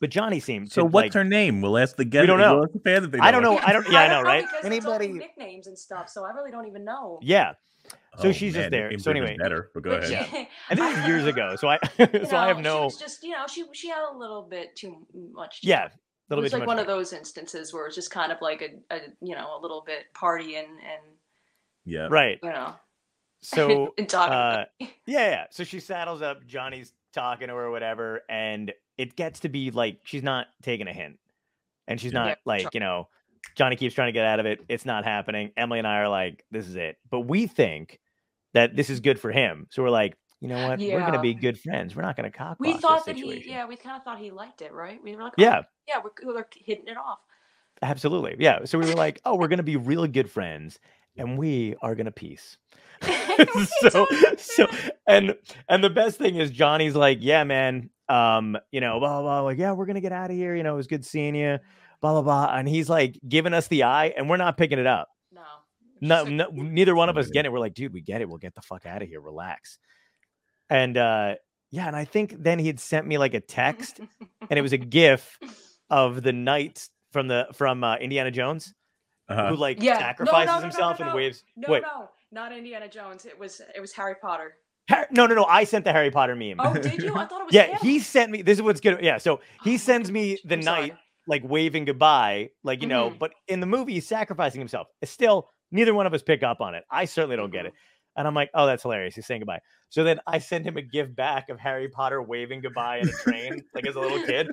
But 0.00 0.10
Johnny 0.10 0.38
seemed 0.38 0.70
So 0.70 0.82
to, 0.82 0.86
what's 0.86 1.06
like, 1.06 1.12
her 1.14 1.24
name? 1.24 1.60
We'll 1.60 1.76
ask 1.78 1.96
the 1.96 2.04
guest. 2.04 2.20
We 2.22 2.26
don't 2.28 2.38
know. 2.38 2.56
We'll 2.56 2.64
ask 2.64 2.72
the 2.74 2.80
fans 2.80 3.06
if 3.06 3.10
they 3.10 3.18
I 3.18 3.30
don't 3.32 3.42
her. 3.42 3.50
know. 3.50 3.58
I 3.58 3.72
don't 3.72 3.90
yeah, 3.90 4.00
I 4.02 4.08
know, 4.08 4.14
don't 4.16 4.24
right? 4.26 4.42
because 4.44 4.58
it's 4.58 4.66
Anybody 4.66 5.08
nicknames 5.08 5.66
and 5.66 5.76
stuff, 5.76 6.08
so 6.08 6.24
I 6.24 6.30
really 6.30 6.50
don't 6.52 6.66
even 6.68 6.84
know. 6.84 7.18
Yeah. 7.22 7.54
So 8.20 8.28
Oh, 8.28 8.32
she's 8.32 8.54
just 8.54 8.70
there. 8.70 8.96
So 8.98 9.10
anyway, 9.10 9.36
better. 9.40 9.70
But 9.74 9.82
go 9.82 9.90
But 9.98 10.04
ahead. 10.04 10.26
she- 10.30 10.48
And 10.70 10.78
this 10.78 10.98
is 10.98 11.06
years 11.06 11.26
ago. 11.26 11.56
So 11.56 11.68
I 11.68 11.78
you 11.98 12.26
so 12.26 12.36
I 12.36 12.48
have 12.48 12.58
know, 12.58 12.62
She 12.62 12.62
no 12.62 12.84
was 12.84 12.96
just, 12.98 13.22
you 13.22 13.30
know, 13.30 13.46
she 13.48 13.64
she 13.72 13.88
had 13.88 14.04
a 14.12 14.16
little 14.16 14.42
bit 14.42 14.76
too 14.76 15.06
much. 15.32 15.62
to 15.62 15.66
Yeah. 15.66 15.86
it. 15.86 15.92
A 15.92 16.34
little 16.34 16.42
it 16.42 16.44
was 16.44 16.50
bit 16.52 16.56
too 16.56 16.60
like 16.60 16.66
much 16.66 16.76
one 16.76 16.78
of 16.78 16.86
those 16.86 17.12
instances 17.14 17.72
where 17.72 17.86
it's 17.86 17.94
just 17.96 18.10
kind 18.10 18.30
of 18.30 18.38
like 18.42 18.60
a, 18.62 18.94
a 18.94 18.98
you 19.22 19.34
know 19.34 19.58
a 19.58 19.60
little 19.60 19.82
bit 19.86 20.04
partying 20.14 20.58
and 20.66 21.02
Yeah. 21.88 22.08
Right. 22.10 22.38
you 22.42 22.50
know 22.50 22.74
So 23.42 23.94
uh 24.14 24.64
yeah, 24.80 24.86
yeah. 25.06 25.44
So 25.50 25.64
she 25.64 25.80
saddles 25.80 26.22
up, 26.22 26.46
Johnny's 26.46 26.92
talking 27.12 27.48
to 27.48 27.54
her 27.54 27.64
or 27.66 27.70
whatever, 27.70 28.22
and 28.28 28.72
it 28.96 29.16
gets 29.16 29.40
to 29.40 29.48
be 29.48 29.70
like 29.70 30.00
she's 30.04 30.22
not 30.22 30.46
taking 30.62 30.88
a 30.88 30.92
hint. 30.92 31.18
And 31.86 32.00
she's 32.00 32.12
Yeah. 32.12 32.18
not 32.20 32.28
Yeah, 32.28 32.34
like, 32.44 32.60
sure. 32.62 32.70
you 32.74 32.80
know, 32.80 33.08
Johnny 33.54 33.76
keeps 33.76 33.94
trying 33.94 34.08
to 34.08 34.12
get 34.12 34.26
out 34.26 34.40
of 34.40 34.46
it. 34.46 34.60
It's 34.68 34.84
not 34.84 35.04
happening. 35.04 35.52
Emily 35.56 35.78
and 35.78 35.88
I 35.88 35.98
are 35.98 36.08
like, 36.08 36.44
this 36.50 36.68
is 36.68 36.76
it. 36.76 36.98
But 37.10 37.20
we 37.20 37.46
think 37.46 37.98
that 38.52 38.76
this 38.76 38.90
is 38.90 39.00
good 39.00 39.18
for 39.18 39.32
him. 39.32 39.66
So 39.70 39.82
we're 39.82 39.90
like, 39.90 40.16
you 40.40 40.48
know 40.48 40.68
what? 40.68 40.78
We're 40.78 41.00
gonna 41.00 41.20
be 41.20 41.34
good 41.34 41.58
friends. 41.58 41.96
We're 41.96 42.02
not 42.02 42.16
gonna 42.16 42.30
cock 42.30 42.58
we 42.60 42.74
thought 42.74 43.04
this 43.04 43.16
that 43.16 43.16
he 43.16 43.50
yeah 43.50 43.66
we 43.66 43.76
kind 43.76 43.96
of 43.96 44.04
thought 44.04 44.18
he 44.18 44.30
liked 44.30 44.62
it 44.62 44.72
right 44.72 45.02
we 45.02 45.16
were 45.16 45.22
like 45.22 45.32
oh, 45.38 45.42
Yeah, 45.42 45.62
yeah 45.88 46.00
we're, 46.02 46.34
we're 46.34 46.46
hitting 46.54 46.86
it 46.86 46.96
off 46.96 47.18
absolutely. 47.82 48.36
Yeah. 48.38 48.64
So 48.64 48.78
we 48.78 48.86
were 48.86 48.94
like, 48.94 49.20
oh, 49.24 49.34
we're 49.36 49.48
gonna 49.48 49.62
be 49.62 49.76
real 49.76 50.06
good 50.06 50.30
friends, 50.30 50.78
and 51.18 51.36
we 51.38 51.74
are 51.82 51.94
gonna 51.94 52.12
peace. 52.12 52.56
so 53.90 54.06
so 54.36 54.66
and 55.06 55.34
and 55.68 55.84
the 55.84 55.90
best 55.90 56.18
thing 56.18 56.36
is 56.36 56.50
Johnny's 56.50 56.94
like, 56.94 57.18
yeah, 57.20 57.44
man, 57.44 57.90
um, 58.08 58.56
you 58.72 58.80
know, 58.80 58.98
blah 58.98 59.20
blah, 59.20 59.22
blah 59.22 59.40
like, 59.42 59.58
yeah, 59.58 59.72
we're 59.72 59.86
gonna 59.86 60.00
get 60.00 60.12
out 60.12 60.30
of 60.30 60.36
here. 60.36 60.54
You 60.56 60.62
know, 60.62 60.74
it 60.74 60.76
was 60.76 60.86
good 60.86 61.04
seeing 61.04 61.34
you, 61.34 61.58
blah 62.00 62.12
blah 62.12 62.22
blah. 62.22 62.56
And 62.56 62.68
he's 62.68 62.88
like 62.88 63.18
giving 63.28 63.54
us 63.54 63.68
the 63.68 63.84
eye, 63.84 64.14
and 64.16 64.28
we're 64.28 64.36
not 64.36 64.56
picking 64.56 64.78
it 64.78 64.86
up. 64.86 65.08
no 65.32 65.42
No, 66.00 66.24
no 66.24 66.48
neither 66.52 66.94
one 66.94 67.08
of 67.08 67.16
us 67.16 67.28
get 67.28 67.44
it. 67.44 67.52
We're 67.52 67.60
like, 67.60 67.74
dude, 67.74 67.92
we 67.92 68.00
get 68.00 68.20
it. 68.20 68.28
We'll 68.28 68.38
get 68.38 68.54
the 68.54 68.62
fuck 68.62 68.86
out 68.86 69.02
of 69.02 69.08
here. 69.08 69.20
Relax. 69.20 69.78
And 70.70 70.96
uh 70.96 71.34
yeah, 71.70 71.86
and 71.86 71.96
I 71.96 72.04
think 72.04 72.34
then 72.38 72.58
he 72.58 72.66
had 72.66 72.80
sent 72.80 73.06
me 73.06 73.18
like 73.18 73.34
a 73.34 73.40
text, 73.40 74.00
and 74.00 74.58
it 74.58 74.62
was 74.62 74.72
a 74.72 74.78
GIF 74.78 75.38
of 75.90 76.22
the 76.22 76.32
knight 76.32 76.88
from 77.12 77.28
the 77.28 77.46
from 77.54 77.84
uh, 77.84 77.96
Indiana 77.96 78.30
Jones 78.30 78.74
Uh-huh. 79.28 79.48
who 79.50 79.56
like 79.56 79.82
Yeah. 79.82 79.92
No, 79.94 79.98
no, 79.98 80.00
sacrifices 80.06 80.46
no, 80.46 80.52
no, 80.54 80.58
no, 80.58 80.62
himself 80.62 81.00
and 81.00 81.14
waves. 81.14 81.44
no 81.56 81.68
Wait, 81.72 81.82
no 81.82 82.08
not 82.32 82.52
indiana 82.52 82.88
jones 82.88 83.24
it 83.24 83.38
was 83.38 83.60
it 83.74 83.80
was 83.80 83.92
harry 83.92 84.14
potter 84.20 84.54
Har- 84.90 85.06
no, 85.10 85.26
no, 85.26 85.34
no. 85.34 85.44
I 85.44 85.64
sent 85.64 85.84
the 85.84 85.92
Harry 85.92 86.10
Potter 86.10 86.34
meme. 86.34 86.56
oh 86.60 86.72
did 86.72 87.02
you 87.02 87.14
i 87.14 87.26
thought 87.26 87.42
it 87.42 87.44
was 87.44 87.52
yeah, 87.58 87.66
him. 87.66 87.78
he 87.82 87.98
sent 87.98 88.30
me. 88.32 88.40
This 88.40 88.56
is 88.56 88.62
what's 88.62 88.80
good. 88.80 89.00
Yeah, 89.02 89.18
so 89.18 89.34
Oh 89.36 89.40
he 89.64 89.72
my 89.72 89.76
sends 89.76 90.10
me 90.10 90.38
the 90.46 90.54
I'm 90.54 90.62
sorry. 90.62 90.80
knight 90.88 90.96
like 91.26 91.42
waving 91.44 91.84
goodbye, 91.84 92.48
like 92.64 92.80
you 92.80 92.88
know. 92.88 93.10
Mhm. 93.10 93.18
But 93.18 93.32
in 93.48 93.60
the 93.60 93.66
movie, 93.66 93.92
he's 93.92 94.06
sacrificing 94.08 94.62
himself. 94.62 94.86
It's 95.02 95.12
still 95.12 95.50
neither 95.72 95.92
one 95.92 96.06
of 96.06 96.14
us 96.14 96.22
pick 96.22 96.42
up 96.42 96.62
on 96.62 96.74
it. 96.74 96.84
I 96.90 97.04
certainly 97.04 97.36
don't 97.36 97.50
get 97.50 97.64
Mhm. 97.66 97.68
it. 97.68 97.74
And 98.16 98.26
I'm 98.26 98.32
like, 98.34 98.48
oh, 98.54 98.64
that's 98.64 98.82
hilarious. 98.82 99.14
He's 99.14 99.26
saying 99.26 99.40
goodbye. 99.42 99.60
So 99.90 100.04
then 100.04 100.20
I 100.26 100.38
send 100.38 100.64
him 100.64 100.78
a 100.78 100.82
gift 100.82 101.14
back 101.14 101.50
of 101.50 101.60
Harry 101.60 101.90
Potter 101.90 102.22
waving 102.22 102.62
goodbye 102.62 102.96
in 103.00 103.10
a 103.10 103.12
train, 103.12 103.62
like 103.74 103.86
as 103.86 103.94
a 103.94 104.00
little 104.00 104.24
kid. 104.24 104.50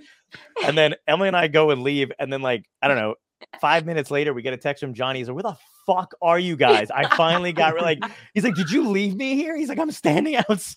And 0.66 0.78
then 0.78 0.96
Emily 1.08 1.30
and 1.30 1.38
I 1.38 1.48
go 1.48 1.72
and 1.72 1.82
leave. 1.82 2.12
And 2.20 2.32
then, 2.32 2.42
like, 2.42 2.66
I 2.82 2.90
don't 2.90 2.98
know, 2.98 3.16
five 3.62 3.86
minutes 3.86 4.12
later, 4.12 4.34
we 4.34 4.42
get 4.42 4.54
a 4.54 4.58
text 4.58 4.82
from 4.82 4.94
Johnny. 4.94 5.20
He's 5.20 5.28
like, 5.28 5.36
where 5.36 5.44
the 5.44 5.58
fuck 5.86 6.14
are 6.22 6.40
you 6.40 6.56
guys? 6.56 6.90
I 6.92 7.08
finally 7.16 7.52
got 7.54 7.76
like, 7.82 8.00
he's 8.34 8.44
like, 8.44 8.56
did 8.56 8.70
you 8.72 8.90
leave 8.90 9.16
me 9.16 9.36
here? 9.36 9.56
He's 9.56 9.70
like, 9.70 9.80
I'm 9.80 9.92
standing 9.92 10.36
outside 10.50 10.76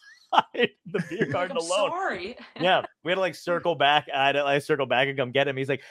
the 0.86 1.04
beer 1.09 1.20
Like, 1.20 1.30
garden 1.30 1.56
I'm 1.56 1.64
alone. 1.64 1.90
sorry 1.90 2.36
Yeah. 2.61 2.82
We 3.04 3.11
had 3.11 3.16
to 3.16 3.20
like 3.20 3.34
circle 3.50 3.74
back. 3.74 4.09
I 4.14 4.26
had 4.26 4.32
to 4.32 4.44
like 4.44 4.62
circle 4.62 4.86
back 4.86 5.09
and 5.09 5.16
come 5.16 5.30
get 5.32 5.48
him. 5.48 5.56
He's 5.56 5.68
like, 5.68 5.82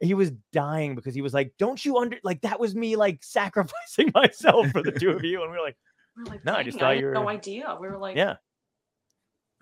he 0.00 0.12
was 0.12 0.30
dying 0.52 0.94
because 0.94 1.14
he 1.14 1.22
was 1.22 1.32
like, 1.32 1.52
Don't 1.58 1.82
you 1.82 1.96
under 1.96 2.18
like 2.22 2.42
that 2.42 2.60
was 2.60 2.74
me 2.74 2.96
like 2.96 3.24
sacrificing 3.24 4.10
myself 4.14 4.68
for 4.70 4.82
the 4.82 4.92
two 4.92 5.10
of 5.10 5.24
you? 5.24 5.42
And 5.42 5.50
we 5.50 5.56
were 5.56 5.62
like, 5.64 5.76
we 6.16 6.24
were 6.24 6.30
like 6.30 6.44
No, 6.44 6.54
I 6.54 6.62
just 6.62 6.78
thought 6.78 6.94
had 6.96 7.00
you 7.02 7.10
no 7.12 7.28
idea 7.30 7.76
we 7.80 7.88
were 7.88 7.96
like 7.98 8.16
Yeah. 8.16 8.34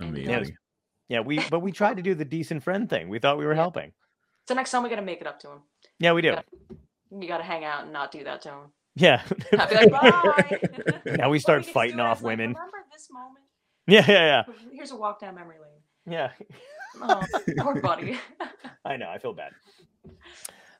And 0.00 0.08
Amazing. 0.10 0.34
Uh, 0.34 0.38
was- 0.40 0.50
Yeah, 1.08 1.20
we 1.20 1.38
but 1.50 1.60
we 1.60 1.70
tried 1.70 1.98
to 1.98 2.02
do 2.02 2.16
the 2.16 2.24
decent 2.24 2.64
friend 2.64 2.90
thing. 2.90 3.08
We 3.08 3.20
thought 3.20 3.38
we 3.38 3.44
were 3.46 3.52
Yeah. 3.54 3.60
helping. 3.60 3.92
So 4.48 4.54
next 4.54 4.72
time 4.72 4.82
we 4.82 4.88
gotta 4.90 5.02
make 5.02 5.20
it 5.20 5.26
up 5.28 5.38
to 5.40 5.50
him. 5.52 5.58
Yeah, 5.98 6.12
we 6.12 6.22
do. 6.22 6.28
Yeah. 6.28 6.42
You 7.20 7.28
gotta 7.28 7.44
hang 7.44 7.64
out 7.64 7.84
and 7.84 7.92
not 7.92 8.10
do 8.10 8.24
that 8.24 8.42
to 8.42 8.48
him. 8.50 8.60
Yeah. 8.96 9.22
Be 9.50 9.56
like, 9.56 9.90
bye. 9.90 10.58
Now 11.18 11.30
we 11.30 11.38
start 11.46 11.62
just 11.62 11.72
fighting 11.72 12.00
off 12.00 12.18
like, 12.22 12.32
women. 12.38 12.50
Remember 12.54 12.78
this 12.92 13.08
moment? 13.10 13.44
yeah, 13.86 14.04
yeah, 14.08 14.44
yeah. 14.48 14.54
Here's 14.72 14.90
a 14.90 14.96
walk 14.96 15.20
down 15.20 15.34
memory 15.34 15.56
lane. 15.60 16.12
yeah. 16.14 16.30
Oh, 17.02 17.20
poor 17.58 17.80
buddy. 17.80 18.16
I 18.84 18.96
know. 18.96 19.08
I 19.10 19.18
feel 19.18 19.32
bad. 19.34 19.50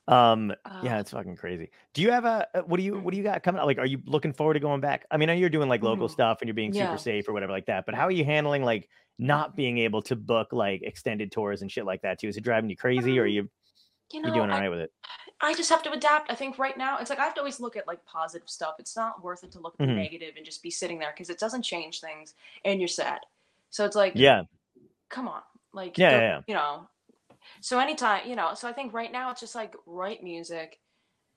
Um. 0.07 0.53
yeah, 0.85 0.97
Uh, 0.97 1.01
it's 1.01 1.11
fucking 1.11 1.35
crazy. 1.35 1.71
Do 1.93 2.03
you 2.03 2.12
have 2.12 2.25
a 2.25 2.47
uh, 2.55 2.61
what 2.62 2.77
do 2.77 2.85
you 2.85 2.99
what 3.01 3.11
do 3.11 3.17
you 3.19 3.25
got 3.25 3.43
coming 3.43 3.59
up? 3.59 3.67
Like, 3.67 3.79
are 3.79 3.87
you 3.87 4.01
looking 4.07 4.33
forward 4.33 4.55
to 4.55 4.61
going 4.61 4.81
back? 4.81 5.07
I 5.11 5.17
mean, 5.17 5.29
I 5.31 5.35
know 5.35 5.41
you're 5.41 5.49
doing 5.49 5.69
like 5.69 5.83
local 5.83 6.07
Mhm. 6.07 6.12
stuff 6.12 6.39
and 6.41 6.47
you're 6.49 6.55
being 6.55 6.73
super 6.73 6.85
Yeah. 6.85 6.97
safe 6.97 7.29
or 7.29 7.33
whatever 7.33 7.51
like 7.53 7.67
that. 7.67 7.85
But 7.85 7.97
how 7.97 8.03
are 8.05 8.11
you 8.12 8.25
handling 8.25 8.62
like 8.62 8.89
not 9.19 9.57
being 9.57 9.79
able 9.79 10.03
to 10.03 10.15
book 10.15 10.53
like 10.53 10.83
extended 10.83 11.33
tours 11.33 11.62
and 11.62 11.73
shit 11.73 11.85
like 11.87 12.03
that 12.03 12.21
too? 12.21 12.29
Is 12.29 12.37
it 12.37 12.45
driving 12.45 12.69
you 12.71 12.77
crazy 12.77 13.19
or 13.19 13.23
are 13.23 13.27
Um, 13.27 13.33
you 13.33 13.51
you 14.15 14.23
know, 14.23 14.33
doing 14.33 14.51
all 14.51 14.57
I, 14.57 14.61
right 14.61 14.69
with 14.71 14.81
it? 14.81 14.93
I 15.41 15.55
just 15.55 15.69
have 15.71 15.83
to 15.83 15.93
adapt. 15.93 16.31
I 16.31 16.35
think 16.35 16.59
right 16.59 16.77
now 16.79 16.99
it's 16.99 17.11
like 17.11 17.19
I 17.19 17.25
have 17.25 17.35
to 17.35 17.41
always 17.41 17.61
look 17.61 17.77
at 17.77 17.87
like 17.87 18.05
positive 18.07 18.49
stuff. 18.49 18.77
It's 18.79 18.97
not 18.97 19.23
worth 19.23 19.45
it 19.45 19.53
to 19.53 19.61
look 19.61 19.75
at 19.79 19.87
Mhm. 19.87 19.89
the 19.91 19.95
negative 19.95 20.35
and 20.37 20.45
just 20.45 20.62
be 20.62 20.71
sitting 20.71 20.99
there 20.99 21.11
because 21.12 21.31
it 21.31 21.39
doesn't 21.39 21.62
change 21.62 22.01
things 22.01 22.35
and 22.65 22.81
you're 22.81 22.89
sad. 22.89 23.21
So 23.71 23.85
it's 23.85 23.97
like, 23.97 24.12
Yeah. 24.15 24.45
come 25.09 25.29
on, 25.29 25.43
like, 25.73 25.99
Yeah, 25.99 26.11
go- 26.11 26.17
yeah, 26.17 26.23
yeah. 26.23 26.41
you 26.47 26.55
know. 26.55 26.89
So 27.61 27.79
anytime, 27.79 28.27
you 28.29 28.37
know, 28.37 28.55
so 28.55 28.69
I 28.69 28.73
think 28.73 28.93
right 28.95 29.12
now 29.12 29.31
it's 29.31 29.41
just 29.41 29.55
like 29.55 29.75
write 29.87 30.23
music, 30.23 30.81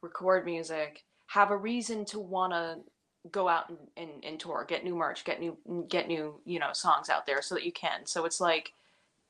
record 0.01 0.45
music, 0.45 1.03
have 1.27 1.51
a 1.51 1.57
reason 1.57 2.05
to 2.05 2.19
want 2.19 2.53
to 2.53 2.79
go 3.31 3.49
out 3.49 3.69
and, 3.69 3.77
and, 3.97 4.23
and 4.23 4.39
tour, 4.39 4.63
get 4.65 4.85
new 4.85 4.95
merch, 4.95 5.25
get 5.25 5.39
new 5.41 5.57
get 5.89 6.07
new, 6.07 6.39
you 6.45 6.59
know, 6.59 6.71
songs 6.71 7.09
out 7.09 7.25
there 7.25 7.41
so 7.41 7.55
that 7.55 7.65
you 7.65 7.71
can. 7.73 8.05
So 8.05 8.23
it's 8.25 8.39
like 8.39 8.73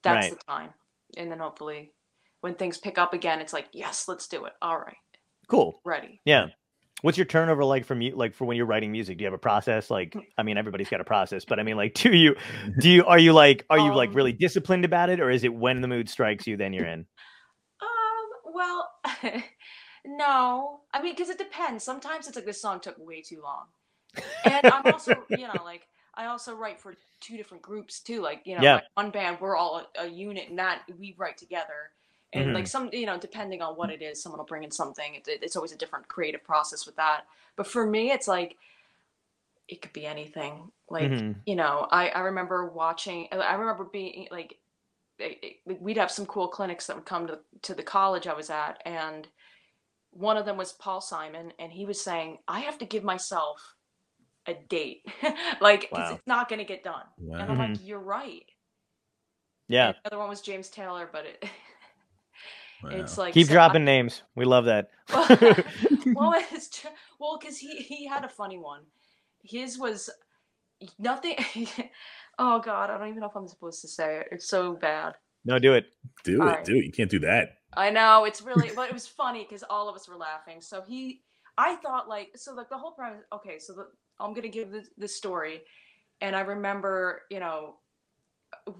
that's 0.04 0.30
Right. 0.30 0.38
the 0.40 0.46
time. 0.46 0.74
And 1.16 1.32
then 1.32 1.40
hopefully 1.40 1.94
when 2.42 2.56
things 2.56 2.78
pick 2.78 2.98
up 2.98 3.14
again, 3.14 3.42
it's 3.42 3.54
like, 3.54 3.68
yes, 3.72 4.08
let's 4.08 4.28
do 4.28 4.46
it. 4.46 4.54
All 4.62 4.78
right, 4.78 4.98
Cool. 5.48 5.82
ready. 5.86 6.22
Yeah. 6.26 6.48
What's 7.04 7.18
your 7.18 7.26
turnover 7.26 7.64
like 7.64 7.86
from 7.86 8.02
you 8.02 8.16
like 8.16 8.34
for 8.34 8.46
when 8.46 8.58
you're 8.58 8.66
writing 8.66 8.92
music? 8.92 9.18
Do 9.20 9.22
you 9.24 9.28
have 9.28 9.34
a 9.34 9.38
process? 9.38 9.92
Like, 9.92 10.16
I 10.38 10.42
mean, 10.42 10.58
everybody's 10.58 10.90
got 10.90 11.00
a 11.00 11.04
process, 11.04 11.46
but 11.46 11.60
I 11.60 11.64
mean, 11.64 11.78
like, 11.78 11.94
do 11.96 12.10
you 12.12 12.36
do 12.80 12.90
you 12.90 13.06
are 13.06 13.20
you 13.20 13.34
like 13.34 13.66
are 13.70 13.78
you 13.78 13.94
like 13.94 14.10
Um, 14.10 14.16
really 14.16 14.34
disciplined 14.34 14.84
about 14.84 15.10
it, 15.12 15.20
or 15.20 15.30
is 15.30 15.44
it 15.44 15.54
when 15.54 15.82
the 15.82 15.88
mood 15.88 16.10
strikes 16.10 16.48
you, 16.48 16.58
then 16.58 16.74
you're 16.74 16.88
in? 16.88 17.06
Um, 17.82 18.54
well, 18.56 18.90
no. 20.06 20.82
I 20.94 21.02
mean, 21.02 21.14
because 21.14 21.30
it 21.30 21.38
depends. 21.38 21.84
Sometimes 21.84 22.28
it's 22.28 22.36
like 22.36 22.46
this 22.46 22.62
song 22.62 22.80
took 22.80 22.96
way 22.98 23.22
too 23.22 23.42
long. 23.44 23.66
And 24.46 24.66
I'm 24.66 24.86
also, 24.92 25.26
you 25.30 25.48
know, 25.48 25.62
like 25.64 25.88
I 26.16 26.26
also 26.26 26.56
write 26.56 26.80
for 26.80 26.96
two 27.22 27.38
different 27.38 27.62
groups 27.62 28.00
too. 28.00 28.22
Like, 28.22 28.42
you 28.46 28.56
know, 28.56 28.64
Yeah. 28.64 28.74
like 28.76 28.84
one 28.96 29.12
band, 29.12 29.38
we're 29.40 29.56
all 29.56 29.86
a, 30.00 30.06
a 30.06 30.08
unit 30.08 30.50
and 30.50 30.58
that 30.58 30.82
we 30.98 31.14
write 31.18 31.38
together. 31.38 31.92
And 32.34 32.50
Mhm. 32.50 32.54
like 32.54 32.68
some, 32.68 32.90
you 32.92 33.06
know, 33.06 33.18
depending 33.18 33.62
on 33.62 33.76
what 33.76 33.90
it 33.90 34.02
is, 34.02 34.22
someone 34.22 34.40
will 34.40 34.46
bring 34.46 34.64
in 34.64 34.72
something. 34.72 35.16
It, 35.16 35.28
it- 35.28 35.44
it's 35.44 35.56
always 35.56 35.72
a 35.72 35.78
different 35.78 36.08
creative 36.08 36.44
process 36.44 36.86
with 36.86 36.96
that. 36.98 37.26
But 37.56 37.68
for 37.68 37.86
me, 37.86 38.12
it's 38.12 38.28
like 38.28 38.58
it 39.68 39.82
could 39.82 39.94
be 39.94 40.06
anything. 40.06 40.72
Like, 40.90 41.12
Mhm. 41.12 41.36
you 41.46 41.56
know, 41.56 41.88
I, 41.92 42.10
I 42.10 42.20
remember 42.22 42.66
watching, 42.68 43.28
I 43.34 43.56
remember 43.56 43.84
being 43.86 44.28
like, 44.32 44.58
it- 45.20 45.60
it- 45.66 45.82
we'd 45.82 45.98
have 45.98 46.12
some 46.12 46.26
cool 46.26 46.48
clinics 46.48 46.88
that 46.88 46.96
would 46.96 47.06
come 47.06 47.28
to, 47.28 47.40
to 47.64 47.74
the 47.74 47.84
college 47.84 48.28
I 48.28 48.34
was 48.34 48.50
at. 48.50 48.82
And 48.86 49.28
one 50.12 50.38
of 50.38 50.46
them 50.46 50.56
was 50.58 50.72
Paul 50.74 51.02
Simon. 51.02 51.52
And 51.60 51.72
he 51.74 51.86
was 51.86 52.00
saying, 52.02 52.40
I 52.48 52.62
have 52.62 52.78
to 52.80 52.86
give 52.86 53.04
myself 53.04 53.76
a 54.46 54.54
date. 54.54 55.06
like 55.62 55.90
Wow. 55.92 56.14
it's 56.14 56.28
not 56.28 56.48
going 56.50 56.60
to 56.60 56.66
get 56.66 56.84
done. 56.84 57.06
Wow. 57.18 57.38
And 57.40 57.52
I'm 57.52 57.58
like, 57.58 57.86
you're 57.86 58.00
right. 58.00 58.46
Yeah. 59.68 59.88
And 59.88 59.96
the 59.96 60.08
other 60.08 60.18
one 60.20 60.30
was 60.30 60.40
James 60.42 60.70
Taylor, 60.70 61.10
but 61.12 61.26
it, 61.26 61.44
it's 62.86 63.18
like, 63.18 63.34
Keep 63.34 63.48
so 63.48 63.54
I- 63.54 63.56
dropping 63.56 63.86
names. 63.86 64.24
We 64.36 64.46
love 64.46 64.66
that. 64.66 64.90
well, 66.14 66.34
it's 66.52 66.70
tr- 66.70 66.88
well 67.20 67.38
because 67.40 67.58
he 67.58 67.78
he 67.78 68.06
had 68.08 68.24
a 68.24 68.30
funny 68.30 68.58
one. 68.58 68.82
His 69.44 69.78
was 69.78 70.10
nothing. 71.00 71.36
oh 72.40 72.60
God, 72.60 72.90
I 72.90 72.98
don't 72.98 73.08
even 73.10 73.20
know 73.22 73.28
if 73.28 73.36
I'm 73.36 73.48
supposed 73.48 73.82
to 73.82 73.88
say 73.88 74.18
it. 74.20 74.28
It's 74.32 74.48
so 74.48 74.74
bad. 74.74 75.14
no, 75.46 75.58
do 75.60 75.74
it. 75.74 75.86
do 76.24 76.38
it, 76.38 76.40
Alright. 76.46 76.66
do 76.66 76.76
it. 76.76 76.86
You 76.86 76.92
can't 76.92 77.10
do 77.10 77.20
that. 77.20 77.58
I 77.76 77.90
know 77.90 78.26
it's 78.26 78.42
really, 78.42 78.72
but 78.76 78.90
it 78.90 78.94
was 78.94 79.08
funny 79.08 79.44
because 79.44 79.64
all 79.70 79.88
of 79.90 79.96
us 79.96 80.08
were 80.08 80.16
laughing. 80.16 80.62
So 80.62 80.82
he, 80.82 81.22
I 81.58 81.76
thought 81.78 82.08
like, 82.10 82.30
so 82.36 82.54
like 82.54 82.70
the 82.70 82.78
whole 82.78 82.92
premise. 82.92 83.24
Okay, 83.34 83.60
so 83.60 83.74
the, 83.74 83.88
I'm 84.20 84.34
gonna 84.34 84.48
give 84.50 84.72
this, 84.72 84.90
this 84.98 85.16
story, 85.16 85.62
and 86.22 86.36
I 86.36 86.42
remember, 86.42 87.24
you 87.30 87.40
know, 87.40 87.76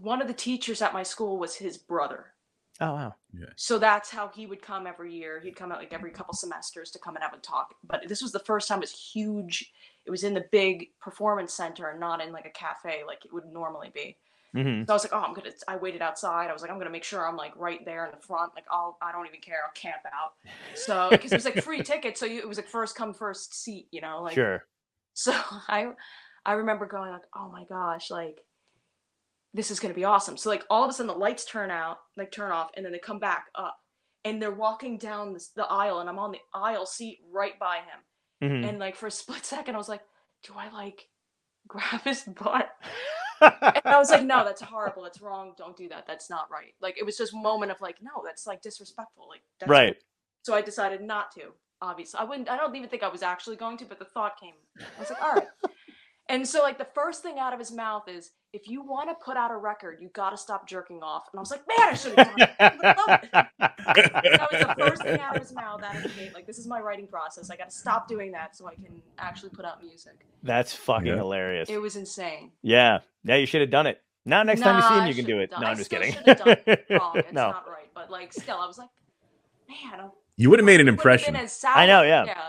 one 0.02 0.22
of 0.22 0.28
the 0.28 0.34
teachers 0.34 0.82
at 0.82 0.94
my 0.94 1.04
school 1.04 1.38
was 1.38 1.56
his 1.56 1.78
brother. 1.78 2.34
Oh 2.80 2.94
wow. 2.94 3.16
Yeah. 3.34 3.46
So 3.56 3.80
that's 3.80 4.10
how 4.10 4.30
he 4.30 4.46
would 4.46 4.62
come 4.62 4.86
every 4.86 5.14
year. 5.14 5.40
He'd 5.40 5.56
come 5.56 5.72
out 5.72 5.80
like 5.80 5.94
every 5.94 6.12
couple 6.12 6.34
semesters 6.34 6.92
to 6.92 7.00
come 7.00 7.16
and 7.16 7.24
have 7.24 7.34
a 7.34 7.38
talk. 7.38 7.74
But 7.84 8.08
this 8.08 8.22
was 8.22 8.32
the 8.32 8.40
first 8.40 8.68
time 8.68 8.80
it 8.80 8.82
was 8.82 8.92
huge. 9.14 9.72
It 10.06 10.12
was 10.12 10.24
in 10.24 10.34
the 10.34 10.46
big 10.52 10.90
performance 11.00 11.54
center 11.54 11.90
and 11.90 12.00
not 12.00 12.22
in 12.22 12.32
like 12.32 12.46
a 12.46 12.52
cafe 12.52 13.02
like 13.06 13.26
it 13.26 13.34
would 13.34 13.46
normally 13.52 13.92
be. 13.94 14.18
hmm 14.54 14.84
So 14.88 14.94
I 14.94 14.94
was 14.94 15.04
like, 15.04 15.14
oh, 15.14 15.20
I'm 15.20 15.34
gonna. 15.34 15.52
I 15.68 15.78
waited 15.78 16.02
outside. 16.02 16.50
I 16.50 16.54
was 16.54 16.62
like, 16.62 16.72
I'm 16.72 16.78
gonna 16.78 16.92
make 16.92 17.04
sure 17.04 17.28
I'm 17.28 17.36
like 17.36 17.56
right 17.58 17.84
there 17.84 18.06
in 18.06 18.12
the 18.12 18.26
front. 18.26 18.54
Like, 18.56 18.66
I'll. 18.72 18.98
I 19.02 19.12
don't 19.12 19.28
even 19.28 19.42
care. 19.42 19.60
I'll 19.66 19.74
camp 19.74 20.04
out. 20.06 20.34
So 20.76 21.10
because 21.12 21.32
it 21.32 21.36
was 21.36 21.46
like 21.46 21.62
free 21.64 21.82
tickets, 21.84 22.20
so 22.20 22.26
you, 22.26 22.40
it 22.40 22.48
was 22.48 22.58
like 22.58 22.68
first 22.68 22.96
come 22.96 23.14
first 23.14 23.54
seat. 23.56 23.88
You 23.92 24.02
know, 24.02 24.22
like. 24.24 24.36
Sure. 24.36 24.66
So 25.20 25.34
I, 25.68 25.94
I 26.46 26.54
remember 26.54 26.86
going 26.86 27.12
like, 27.12 27.24
oh 27.36 27.50
my 27.50 27.64
gosh, 27.66 28.12
like. 28.12 28.38
This 29.54 29.72
is 29.72 29.80
gonna 29.80 29.94
be 29.94 30.04
awesome. 30.04 30.38
So 30.38 30.50
like 30.50 30.64
all 30.70 30.84
of 30.84 30.90
a 30.90 30.94
sudden 30.94 31.08
the 31.08 31.14
lights 31.14 31.46
turn 31.46 31.72
out, 31.72 31.98
like 32.16 32.32
turn 32.32 32.52
off, 32.52 32.70
and 32.76 32.86
then 32.86 32.92
they 32.92 33.00
come 33.00 33.20
back 33.20 33.46
up, 33.56 33.78
and 34.26 34.42
they're 34.42 34.52
walking 34.52 34.98
down 34.98 35.34
this, 35.34 35.50
the 35.56 35.66
aisle, 35.66 36.00
and 36.00 36.10
I'm 36.10 36.20
on 36.20 36.32
the 36.32 36.40
aisle 36.54 36.86
seat 36.86 37.20
right 37.32 37.58
by 37.60 37.78
him. 37.78 38.50
Mhm. 38.50 38.70
And 38.70 38.80
like 38.80 38.96
for 38.96 39.08
a 39.08 39.12
split 39.22 39.46
second, 39.46 39.76
I 39.76 39.78
was 39.78 39.90
like, 39.90 40.02
do 40.44 40.54
I 40.56 40.70
like 40.70 41.08
grab 41.68 42.02
his 42.04 42.22
butt? 42.44 42.70
And 43.40 43.82
I 43.86 43.98
was 44.00 44.10
like, 44.10 44.24
no, 44.24 44.44
that's 44.44 44.62
horrible. 44.62 45.04
That's 45.04 45.22
wrong. 45.22 45.54
Don't 45.58 45.78
do 45.78 45.88
that. 45.90 46.06
That's 46.08 46.30
not 46.30 46.50
right. 46.52 46.74
Like 46.82 46.98
it 46.98 47.06
was 47.06 47.18
just 47.18 47.34
a 47.34 47.38
moment 47.38 47.72
of 47.72 47.80
like, 47.82 47.98
no, 48.02 48.24
that's 48.26 48.48
like 48.48 48.62
disrespectful. 48.62 49.28
Like 49.30 49.42
that's 49.60 49.70
right. 49.70 49.96
So 50.44 50.54
I 50.56 50.62
decided 50.62 51.02
not 51.02 51.32
to. 51.36 51.54
Obviously, 51.80 52.20
I 52.20 52.24
wouldn't. 52.24 52.50
I 52.50 52.58
don't 52.58 52.76
even 52.76 52.90
think 52.90 53.04
I 53.04 53.08
was 53.08 53.22
actually 53.22 53.56
going 53.56 53.78
to, 53.78 53.86
but 53.86 54.00
the 54.00 54.06
thought 54.06 54.40
came. 54.40 54.56
I 54.80 55.00
was 55.00 55.10
like, 55.12 55.22
all 55.22 55.34
right. 55.34 55.48
And 56.30 56.46
so 56.48 56.62
like 56.62 56.78
the 56.78 56.88
first 56.94 57.22
thing 57.24 57.40
out 57.40 57.54
of 57.54 57.60
his 57.60 57.72
mouth 57.72 58.08
is, 58.10 58.32
if 58.54 58.68
you 58.68 58.82
want 58.82 59.10
to 59.10 59.16
put 59.24 59.38
out 59.38 59.52
a 59.52 59.56
record, 59.56 60.00
you 60.02 60.10
got 60.10 60.32
to 60.32 60.38
stop 60.38 60.68
jerking 60.68 61.02
off. 61.04 61.28
And 61.32 61.40
I 61.40 61.42
was 61.42 61.52
like, 61.52 61.62
man, 61.68 61.90
I 61.90 61.94
should 61.94 62.18
have 62.18 62.28
done 62.28 62.40
it. 62.40 62.50
I 62.60 62.70
would've 62.76 62.98
loved 63.08 63.28
oh. 63.34 63.94
it. 63.96 64.12
That 64.14 64.50
was 64.52 64.62
the 64.62 64.76
first 64.78 65.04
thing 65.04 65.20
out 65.20 65.36
of 65.36 65.42
his 65.42 65.54
mouth 65.54 65.84
out 65.84 65.96
of 65.96 66.04
the 66.04 66.10
gate. 66.10 66.34
Like 66.34 66.46
this 66.48 66.58
is 66.58 66.68
my 66.68 66.80
writing 66.82 67.08
process. 67.08 67.50
I 67.50 67.56
got 67.56 67.70
to 67.70 67.76
stop 67.76 68.08
doing 68.08 68.32
that 68.34 68.56
so 68.56 68.68
I 68.68 68.76
can 68.76 69.02
actually 69.18 69.50
put 69.52 69.64
out 69.66 69.82
music. 69.84 70.26
That's 70.44 70.74
fucking 70.74 71.08
Yeah. 71.08 71.16
hilarious. 71.18 71.70
It 71.70 71.82
was 71.82 71.96
insane. 71.96 72.52
Yeah. 72.62 73.00
Yeah, 73.24 73.36
you 73.36 73.46
should 73.46 73.62
have 73.62 73.70
done 73.70 73.88
it. 73.88 74.02
Now 74.26 74.44
next 74.44 74.62
time 74.62 74.76
you 74.76 74.88
see 74.88 74.96
him, 75.02 75.08
you 75.08 75.16
can 75.16 75.26
do 75.26 75.40
it. 75.40 75.52
done- 75.52 75.62
No, 75.62 75.68
I 75.68 75.72
I'm 75.72 75.78
just 75.78 75.90
kidding. 75.90 76.14
should've 76.14 76.38
done 76.38 76.58
it 76.66 76.86
wrong. 76.90 77.18
It's 77.18 77.32
no. 77.32 77.52
not 77.52 77.68
right. 77.70 77.88
But 77.94 78.12
like, 78.12 78.34
still, 78.34 78.58
I 78.58 78.68
was 78.68 78.78
like, 78.78 78.90
man, 79.70 80.00
I 80.02 80.10
You 80.36 80.50
would 80.50 80.60
have 80.60 80.66
made 80.66 80.82
an 80.82 80.88
would've 80.88 80.98
been 80.98 81.12
impression. 81.14 81.36
as 81.38 81.54
sour- 81.54 81.76
I 81.78 81.86
know, 81.86 82.02
yeah. 82.04 82.26
Yeah. 82.26 82.48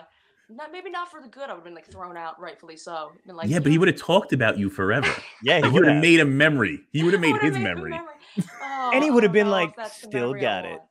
Not, 0.51 0.73
maybe 0.73 0.89
not 0.91 1.11
for 1.11 1.21
the 1.21 1.29
good. 1.29 1.45
I 1.45 1.49
would 1.49 1.57
have 1.59 1.65
been 1.65 1.75
like 1.75 1.91
thrown 1.91 2.17
out, 2.17 2.41
rightfully 2.41 2.77
so. 2.77 3.13
Been 3.27 3.37
like, 3.37 3.49
yeah, 3.51 3.59
but 3.59 3.71
he 3.71 3.77
would 3.79 3.89
have 3.89 3.99
talked 3.99 4.33
about 4.33 4.59
you 4.59 4.71
forever. 4.71 5.09
Yeah, 5.43 5.57
he 5.59 5.63
He 5.63 5.69
would 5.69 5.73
would 5.75 5.85
have 5.85 5.95
have. 5.95 6.03
made 6.03 6.21
a 6.21 6.25
memory. 6.25 6.81
He 6.93 7.03
would 7.05 7.13
have 7.13 7.21
made 7.29 7.37
his 7.41 7.53
made 7.55 7.61
a 7.61 7.75
memory. 7.75 8.01
Oh, 8.63 8.91
And 8.95 9.03
he 9.05 9.11
would 9.11 9.25
have 9.25 9.33
been 9.33 9.49
oh, 9.49 9.51
like, 9.51 9.75
"Still 9.91 10.33
got 10.35 10.65
it." 10.65 10.79
want. 10.79 10.83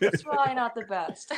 It's 0.00 0.22
probably 0.22 0.54
not 0.54 0.74
the 0.74 0.82
best. 0.88 1.32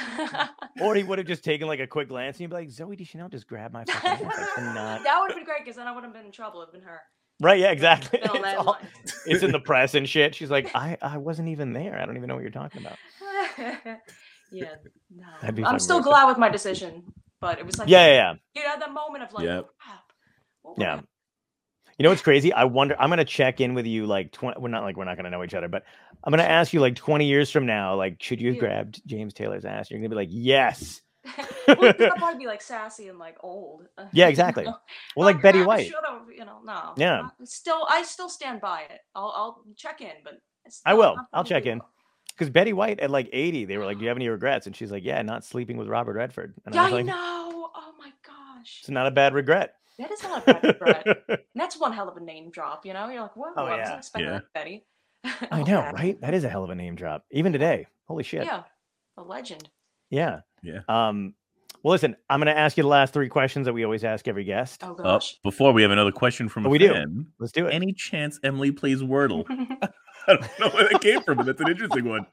or 0.80 0.94
he 0.94 1.02
would 1.02 1.18
have 1.18 1.26
just 1.26 1.42
taken 1.44 1.66
like 1.66 1.80
a 1.80 1.86
quick 1.86 2.08
glance 2.08 2.36
and 2.36 2.42
you'd 2.42 2.50
be 2.50 2.56
like, 2.56 2.68
Zooey 2.68 2.96
Deschanel 2.96 3.28
just 3.28 3.46
grabbed 3.48 3.72
my 3.74 3.84
fucking 3.84 4.26
hand. 4.26 4.32
Cannot. 4.54 5.02
that 5.04 5.18
would 5.20 5.30
have 5.30 5.36
been 5.36 5.44
great 5.44 5.64
because 5.64 5.76
then 5.76 5.86
I 5.88 5.92
would 5.92 6.04
have 6.04 6.12
been 6.12 6.26
in 6.26 6.32
trouble. 6.32 6.62
It'd 6.62 6.72
been 6.72 6.82
her. 6.82 7.00
Right, 7.40 7.58
yeah, 7.58 7.70
exactly. 7.70 8.20
It's, 8.22 8.56
all- 8.58 8.78
it's 9.26 9.42
in 9.42 9.50
the 9.50 9.60
press 9.60 9.94
and 9.94 10.08
shit. 10.08 10.34
She's 10.34 10.50
like, 10.50 10.70
I, 10.74 10.96
I 11.02 11.16
wasn't 11.16 11.48
even 11.48 11.72
there. 11.72 11.98
I 11.98 12.04
don't 12.06 12.16
even 12.16 12.28
know 12.28 12.34
what 12.34 12.42
you're 12.42 12.50
talking 12.50 12.82
about. 12.86 12.98
Yeah, 14.52 14.74
no. 15.10 15.64
I'm 15.66 15.78
still 15.78 16.00
glad 16.00 16.26
with 16.26 16.38
my 16.38 16.48
decision, 16.48 17.04
but 17.40 17.58
it 17.58 17.66
was 17.66 17.78
like, 17.78 17.88
Yeah, 17.88 18.06
yeah, 18.06 18.12
yeah. 18.12 18.34
you 18.54 18.62
know, 18.80 18.86
the 18.86 18.92
moment 18.92 19.24
of 19.24 19.32
like, 19.32 19.44
Yep. 19.44 19.66
crap. 19.78 20.78
Yeah. 20.78 20.90
happen? 20.90 21.06
You 21.98 22.04
know 22.04 22.10
what's 22.10 22.22
crazy? 22.22 22.50
I 22.52 22.64
wonder. 22.64 22.96
I'm 22.98 23.10
gonna 23.10 23.24
check 23.26 23.60
in 23.60 23.74
with 23.74 23.86
you 23.86 24.06
like 24.06 24.32
20. 24.32 24.58
We're 24.60 24.68
not 24.68 24.84
like 24.84 24.96
we're 24.96 25.04
not 25.04 25.16
gonna 25.16 25.28
know 25.30 25.44
each 25.44 25.52
other, 25.54 25.68
but 25.68 25.84
I'm 26.24 26.30
gonna 26.30 26.44
ask 26.44 26.72
you 26.72 26.80
like 26.80 26.96
20 26.96 27.26
years 27.26 27.50
from 27.50 27.66
now, 27.66 27.94
like, 27.94 28.22
should 28.22 28.40
you 28.40 28.48
have 28.48 28.56
Yeah. 28.56 28.60
grabbed 28.60 29.02
James 29.06 29.34
Taylor's 29.34 29.66
ass? 29.66 29.90
You're 29.90 30.00
gonna 30.00 30.08
be 30.08 30.14
like, 30.16 30.28
yes. 30.30 31.02
well, 31.68 31.76
I'll 31.84 31.92
probably 32.16 32.38
be 32.38 32.46
like 32.46 32.62
sassy 32.62 33.08
and 33.08 33.18
like 33.18 33.36
old. 33.42 33.86
Yeah, 34.14 34.28
exactly. 34.28 34.64
Well, 34.64 35.26
like 35.26 35.42
Betty 35.42 35.62
White. 35.62 35.88
Should 35.88 35.96
have, 36.08 36.22
you 36.34 36.46
know, 36.46 36.60
no. 36.64 36.94
Yeah. 36.96 37.24
I- 37.24 37.44
Still, 37.44 37.86
I 37.90 38.02
still 38.02 38.30
stand 38.30 38.62
by 38.62 38.82
it. 38.88 39.00
I'll, 39.14 39.32
I'll 39.36 39.64
check 39.76 40.00
in, 40.00 40.12
but 40.24 40.40
I 40.86 40.94
will. 40.94 41.16
I'm 41.18 41.26
I'll 41.34 41.44
check 41.44 41.66
in. 41.66 41.78
will. 41.80 41.86
Because 42.40 42.50
Betty 42.50 42.72
White 42.72 43.00
at 43.00 43.10
like 43.10 43.28
80, 43.32 43.66
they 43.66 43.76
were 43.76 43.84
like, 43.84 43.98
"Do 43.98 44.02
you 44.04 44.08
have 44.08 44.16
any 44.16 44.28
regrets?" 44.28 44.66
And 44.66 44.74
she's 44.74 44.90
like, 44.90 45.04
"Yeah, 45.04 45.20
not 45.20 45.44
sleeping 45.44 45.76
with 45.76 45.88
Robert 45.88 46.14
Redford." 46.14 46.54
And 46.64 46.74
Yeah, 46.74 46.80
I 46.80 46.84
was 46.84 46.92
I 46.92 46.96
like, 46.96 47.04
know. 47.06 47.70
Oh 47.74 47.92
my 47.98 48.10
gosh. 48.26 48.78
"It's 48.80 48.88
not 48.88 49.06
a 49.06 49.10
bad 49.10 49.34
regret." 49.34 49.74
That 49.98 50.10
is 50.10 50.22
not 50.22 50.46
Betty 50.46 50.72
Brett. 50.72 51.06
And 51.28 51.38
that's 51.54 51.78
one 51.78 51.92
hell 51.92 52.08
of 52.08 52.16
a 52.16 52.20
name 52.20 52.50
drop, 52.50 52.86
you 52.86 52.94
know? 52.94 53.10
You're 53.10 53.20
like, 53.20 53.36
whoa, 53.36 53.48
Oh, 53.54 53.66
I 53.66 53.72
yeah. 53.74 53.80
wasn't 53.80 53.98
expecting 53.98 54.32
Yeah. 54.32 54.38
that, 54.38 54.44
Betty. 54.54 54.86
I 55.52 55.62
know, 55.62 55.80
Okay. 55.80 55.90
right? 55.92 56.20
That 56.22 56.32
is 56.32 56.44
a 56.44 56.48
hell 56.48 56.64
of 56.64 56.70
a 56.70 56.74
name 56.74 56.94
drop. 56.94 57.26
Even 57.30 57.52
today. 57.52 57.86
Holy 58.08 58.22
shit. 58.24 58.44
Yeah, 58.44 58.62
a 59.18 59.22
legend. 59.22 59.68
Yeah. 60.08 60.40
Yeah. 60.62 60.78
Um, 60.88 61.34
well, 61.82 61.92
listen, 61.92 62.16
I'm 62.30 62.40
going 62.40 62.46
to 62.54 62.58
ask 62.58 62.78
you 62.78 62.82
the 62.82 62.88
last 62.88 63.12
three 63.12 63.28
questions 63.28 63.66
that 63.66 63.74
we 63.74 63.84
always 63.84 64.02
ask 64.04 64.26
every 64.26 64.44
guest. 64.44 64.82
Oh 64.82 64.92
Up 64.92 64.96
gosh. 64.98 65.36
before 65.42 65.72
we 65.72 65.82
have 65.82 65.90
another 65.90 66.12
question 66.12 66.48
from 66.48 66.64
a 66.64 66.68
Oh, 66.68 66.70
we 66.70 66.78
do. 66.78 66.94
Let's 67.38 67.52
do 67.52 67.66
it. 67.66 67.74
Any 67.74 67.92
chance 67.92 68.40
Emily 68.42 68.70
plays 68.72 69.02
Wordle? 69.02 69.44
I 70.28 70.34
don't 70.36 70.60
know 70.60 70.68
where 70.70 70.88
that 70.88 71.00
came 71.00 71.22
from, 71.22 71.38
but 71.38 71.46
that's 71.46 71.60
an 71.60 71.68
interesting 71.68 72.08
one. 72.08 72.26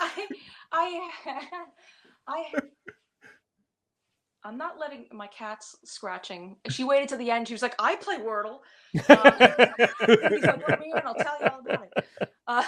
I, 0.00 0.26
I, 0.72 1.10
I, 2.28 2.44
I'm 4.44 4.58
not 4.58 4.78
letting 4.78 5.06
my 5.12 5.26
cat's 5.26 5.76
scratching. 5.84 6.56
She 6.68 6.84
waited 6.84 7.08
to 7.10 7.16
the 7.16 7.30
end. 7.30 7.48
She 7.48 7.54
was 7.54 7.62
like, 7.62 7.74
"I 7.78 7.96
play 7.96 8.18
Wordle." 8.18 8.58
Um, 9.08 9.38
he's 10.28 10.46
like, 10.46 10.62
"Let 10.66 10.78
me 10.80 10.92
in. 10.92 11.06
I'll 11.06 11.14
tell 11.14 11.40
you 11.40 11.46
all 11.48 11.60
about 11.60 11.84
it." 11.84 11.92
Uh, 12.46 12.62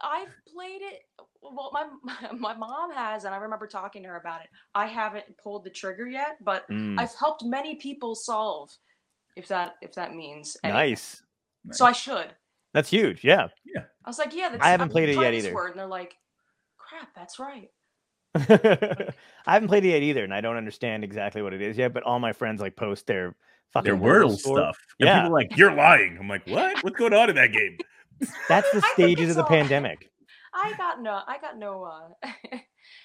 I've 0.00 0.28
played 0.54 0.82
it. 0.82 1.00
Well, 1.42 1.70
my 1.72 1.88
my 2.32 2.54
mom 2.54 2.92
has, 2.92 3.24
and 3.24 3.34
I 3.34 3.38
remember 3.38 3.66
talking 3.66 4.02
to 4.04 4.08
her 4.10 4.16
about 4.16 4.42
it. 4.42 4.48
I 4.74 4.86
haven't 4.86 5.24
pulled 5.42 5.64
the 5.64 5.70
trigger 5.70 6.06
yet, 6.06 6.36
but 6.42 6.66
Mm, 6.70 6.98
I've 6.98 7.14
helped 7.18 7.44
many 7.44 7.76
people 7.76 8.14
solve. 8.14 8.70
If 9.36 9.48
that 9.48 9.74
if 9.82 9.94
that 9.94 10.14
means 10.14 10.56
anything. 10.64 10.78
nice. 10.78 11.22
So 11.72 11.84
I 11.84 11.92
should. 11.92 12.28
That's 12.74 12.88
huge. 12.90 13.24
Yeah. 13.24 13.48
Yeah. 13.64 13.82
I 14.04 14.08
was 14.08 14.18
like, 14.18 14.34
yeah, 14.34 14.48
that's, 14.50 14.62
I 14.64 14.68
haven't 14.70 14.84
I'm 14.86 14.90
played 14.90 15.08
it 15.08 15.16
yet 15.18 15.34
either. 15.34 15.54
Word, 15.54 15.70
and 15.72 15.78
they're 15.80 15.86
like, 15.86 16.16
crap, 16.76 17.08
that's 17.14 17.38
right. 17.38 17.70
I 18.34 19.12
haven't 19.54 19.68
played 19.68 19.84
it 19.84 19.88
yet 19.90 20.02
either, 20.02 20.24
and 20.24 20.32
I 20.34 20.40
don't 20.40 20.56
understand 20.56 21.04
exactly 21.04 21.42
what 21.42 21.52
it 21.54 21.62
is 21.62 21.76
yet. 21.78 21.92
But 21.92 22.02
all 22.04 22.18
my 22.18 22.32
friends 22.32 22.60
like 22.60 22.76
post 22.76 23.06
their 23.06 23.34
fucking 23.72 23.90
Their 23.90 24.00
Wordle 24.00 24.30
Wordle 24.30 24.38
stuff. 24.38 24.78
And 25.00 25.06
Yeah. 25.06 25.14
people 25.22 25.30
are 25.30 25.40
like, 25.40 25.56
you're 25.56 25.72
lying. 25.74 26.16
I'm 26.20 26.28
like, 26.28 26.46
what? 26.46 26.82
What's 26.84 26.96
going 26.96 27.14
on 27.14 27.30
in 27.30 27.36
that 27.36 27.52
game? 27.52 27.78
That's 28.48 28.70
the 28.72 28.82
stages 28.94 29.30
of 29.30 29.36
the 29.36 29.42
all- 29.42 29.48
pandemic. 29.48 30.10
I 30.54 30.72
got 30.76 31.00
no, 31.02 31.20
I 31.26 31.38
got 31.38 31.58
no, 31.58 31.84
uh, 31.84 32.30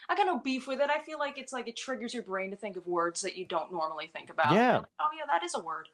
I 0.10 0.16
got 0.16 0.26
no 0.26 0.40
beef 0.40 0.66
with 0.68 0.80
it. 0.80 0.90
I 0.90 1.00
feel 1.04 1.20
like 1.20 1.38
it's 1.38 1.54
like 1.54 1.68
it 1.68 1.76
triggers 1.78 2.14
your 2.14 2.24
brain 2.24 2.50
to 2.52 2.56
think 2.58 2.78
of 2.78 2.88
words 2.88 3.22
that 3.22 3.36
you 3.38 3.46
don't 3.46 3.72
normally 3.72 4.10
think 4.14 4.30
about. 4.30 4.54
Yeah. 4.54 4.78
like, 4.78 4.86
oh 5.02 5.08
yeah, 5.18 5.26
that 5.32 5.44
is 5.44 5.54
a 5.56 5.60
word. 5.60 5.88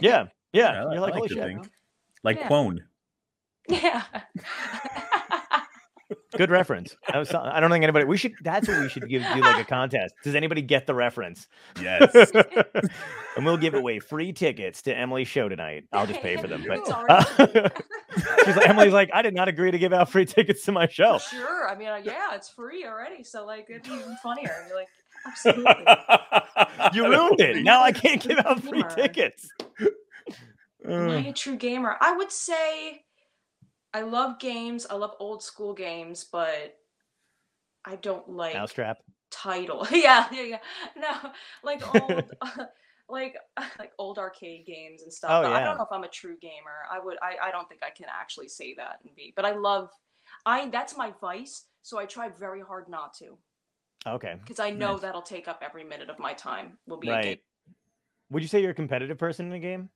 Yeah. 0.00 0.26
Yeah, 0.52 0.68
I 0.68 0.92
You're 0.92 1.00
like- 1.00 1.00
like, 1.00 1.12
I 1.14 1.16
holy 1.16 1.20
like 1.20 1.28
to 1.28 1.34
shit. 1.64 1.70
Think. 2.26 2.40
Like 2.40 2.40
Yeah. 2.40 2.48
Quone. 2.48 2.78
Yeah. 3.68 4.02
Good 6.36 6.50
reference. 6.50 6.94
I, 7.12 7.18
was, 7.18 7.34
I 7.34 7.58
don't 7.60 7.70
think 7.70 7.82
anybody. 7.82 8.04
We 8.04 8.16
should. 8.16 8.34
That's 8.44 8.68
what 8.68 8.78
we 8.80 8.88
should 8.88 9.08
give, 9.08 9.22
do 9.34 9.40
like 9.40 9.60
a 9.60 9.64
contest. 9.68 10.14
Does 10.22 10.34
anybody 10.36 10.60
get 10.62 10.86
the 10.86 10.94
reference? 10.94 11.48
Yes. 11.80 12.14
and 13.36 13.44
we'll 13.44 13.56
give 13.56 13.74
away 13.74 13.98
free 13.98 14.32
tickets 14.32 14.82
to 14.82 14.96
Emily's 14.96 15.26
show 15.28 15.48
tonight. 15.48 15.84
I'll 15.92 16.06
just 16.06 16.20
pay 16.20 16.36
for 16.36 16.46
them. 16.46 16.64
But 16.68 16.78
It's 16.80 16.90
already- 16.90 17.70
she's 18.44 18.54
like, 18.56 18.68
Emily's 18.68 18.92
like, 18.92 19.10
I 19.14 19.22
did 19.22 19.34
not 19.34 19.48
agree 19.48 19.70
to 19.72 19.78
give 19.78 19.92
out 19.92 20.08
free 20.10 20.26
tickets 20.26 20.64
to 20.66 20.72
my 20.72 20.86
show. 20.86 21.18
Sure. 21.18 21.68
I 21.68 21.74
mean, 21.74 21.88
uh, 21.88 22.00
yeah, 22.04 22.34
it's 22.34 22.50
free 22.50 22.84
already, 22.84 23.24
so 23.24 23.44
like 23.46 23.66
it'd 23.70 23.82
be 23.82 23.90
even 23.90 24.16
funnier. 24.22 24.64
You're 24.68 24.76
like, 24.76 24.88
absolutely. 25.26 25.74
You 26.92 27.08
ruined 27.08 27.40
it. 27.40 27.64
Now 27.64 27.82
I 27.82 27.90
can't 27.92 28.20
give 28.22 28.38
out 28.38 28.62
free 28.62 28.82
Gamer. 28.82 28.94
tickets. 28.94 29.48
Am 30.88 31.10
I 31.10 31.26
Uh, 31.26 31.30
a 31.30 31.32
true 31.32 31.56
gamer? 31.56 31.96
I 32.00 32.12
would 32.16 32.30
say 32.32 33.04
I 33.92 34.02
love 34.02 34.38
games. 34.38 34.86
I 34.88 34.94
love 34.94 35.14
old 35.20 35.42
school 35.42 35.72
games, 35.74 36.24
but 36.24 36.76
I 37.84 37.96
don't 37.96 38.28
like 38.28 38.54
Mousetrap. 38.54 38.98
title. 39.30 39.86
yeah, 39.92 40.26
yeah, 40.32 40.42
yeah. 40.42 40.58
No, 40.96 41.30
like 41.62 41.82
old, 42.02 42.32
like 43.08 43.36
like 43.78 43.92
old 43.98 44.18
arcade 44.18 44.66
games 44.66 45.02
and 45.02 45.12
stuff. 45.12 45.30
Oh, 45.32 45.42
but 45.42 45.52
I 45.52 45.64
don't 45.64 45.78
know 45.78 45.84
if 45.84 45.92
I'm 45.92 46.04
a 46.04 46.08
true 46.08 46.36
gamer. 46.40 46.84
I 46.90 46.98
would. 46.98 47.16
I, 47.22 47.48
I 47.48 47.50
don't 47.50 47.68
think 47.68 47.82
I 47.84 47.90
can 47.90 48.06
actually 48.12 48.48
say 48.48 48.74
that 48.74 48.98
and 49.04 49.14
be. 49.14 49.32
But 49.34 49.44
I 49.44 49.52
love. 49.52 49.90
I 50.44 50.68
that's 50.68 50.96
my 50.96 51.12
vice. 51.20 51.64
So 51.82 51.98
I 51.98 52.04
try 52.06 52.28
very 52.28 52.60
hard 52.60 52.88
not 52.88 53.14
to 53.18 53.38
Okay. 54.08 54.34
because 54.40 54.58
I 54.58 54.70
know 54.70 54.92
Nice. 54.94 55.02
that'll 55.02 55.22
take 55.22 55.46
up 55.46 55.62
every 55.64 55.84
minute 55.84 56.10
of 56.10 56.18
my 56.18 56.32
time. 56.34 56.78
Will 56.88 56.96
be 56.96 57.08
a 57.08 57.10
game. 57.12 57.18
Right. 57.24 57.40
Would 58.30 58.42
you 58.42 58.48
say 58.48 58.60
you're 58.60 58.72
a 58.72 58.74
competitive 58.74 59.18
person 59.18 59.46
in 59.46 59.52
a 59.52 59.60
game? 59.60 59.88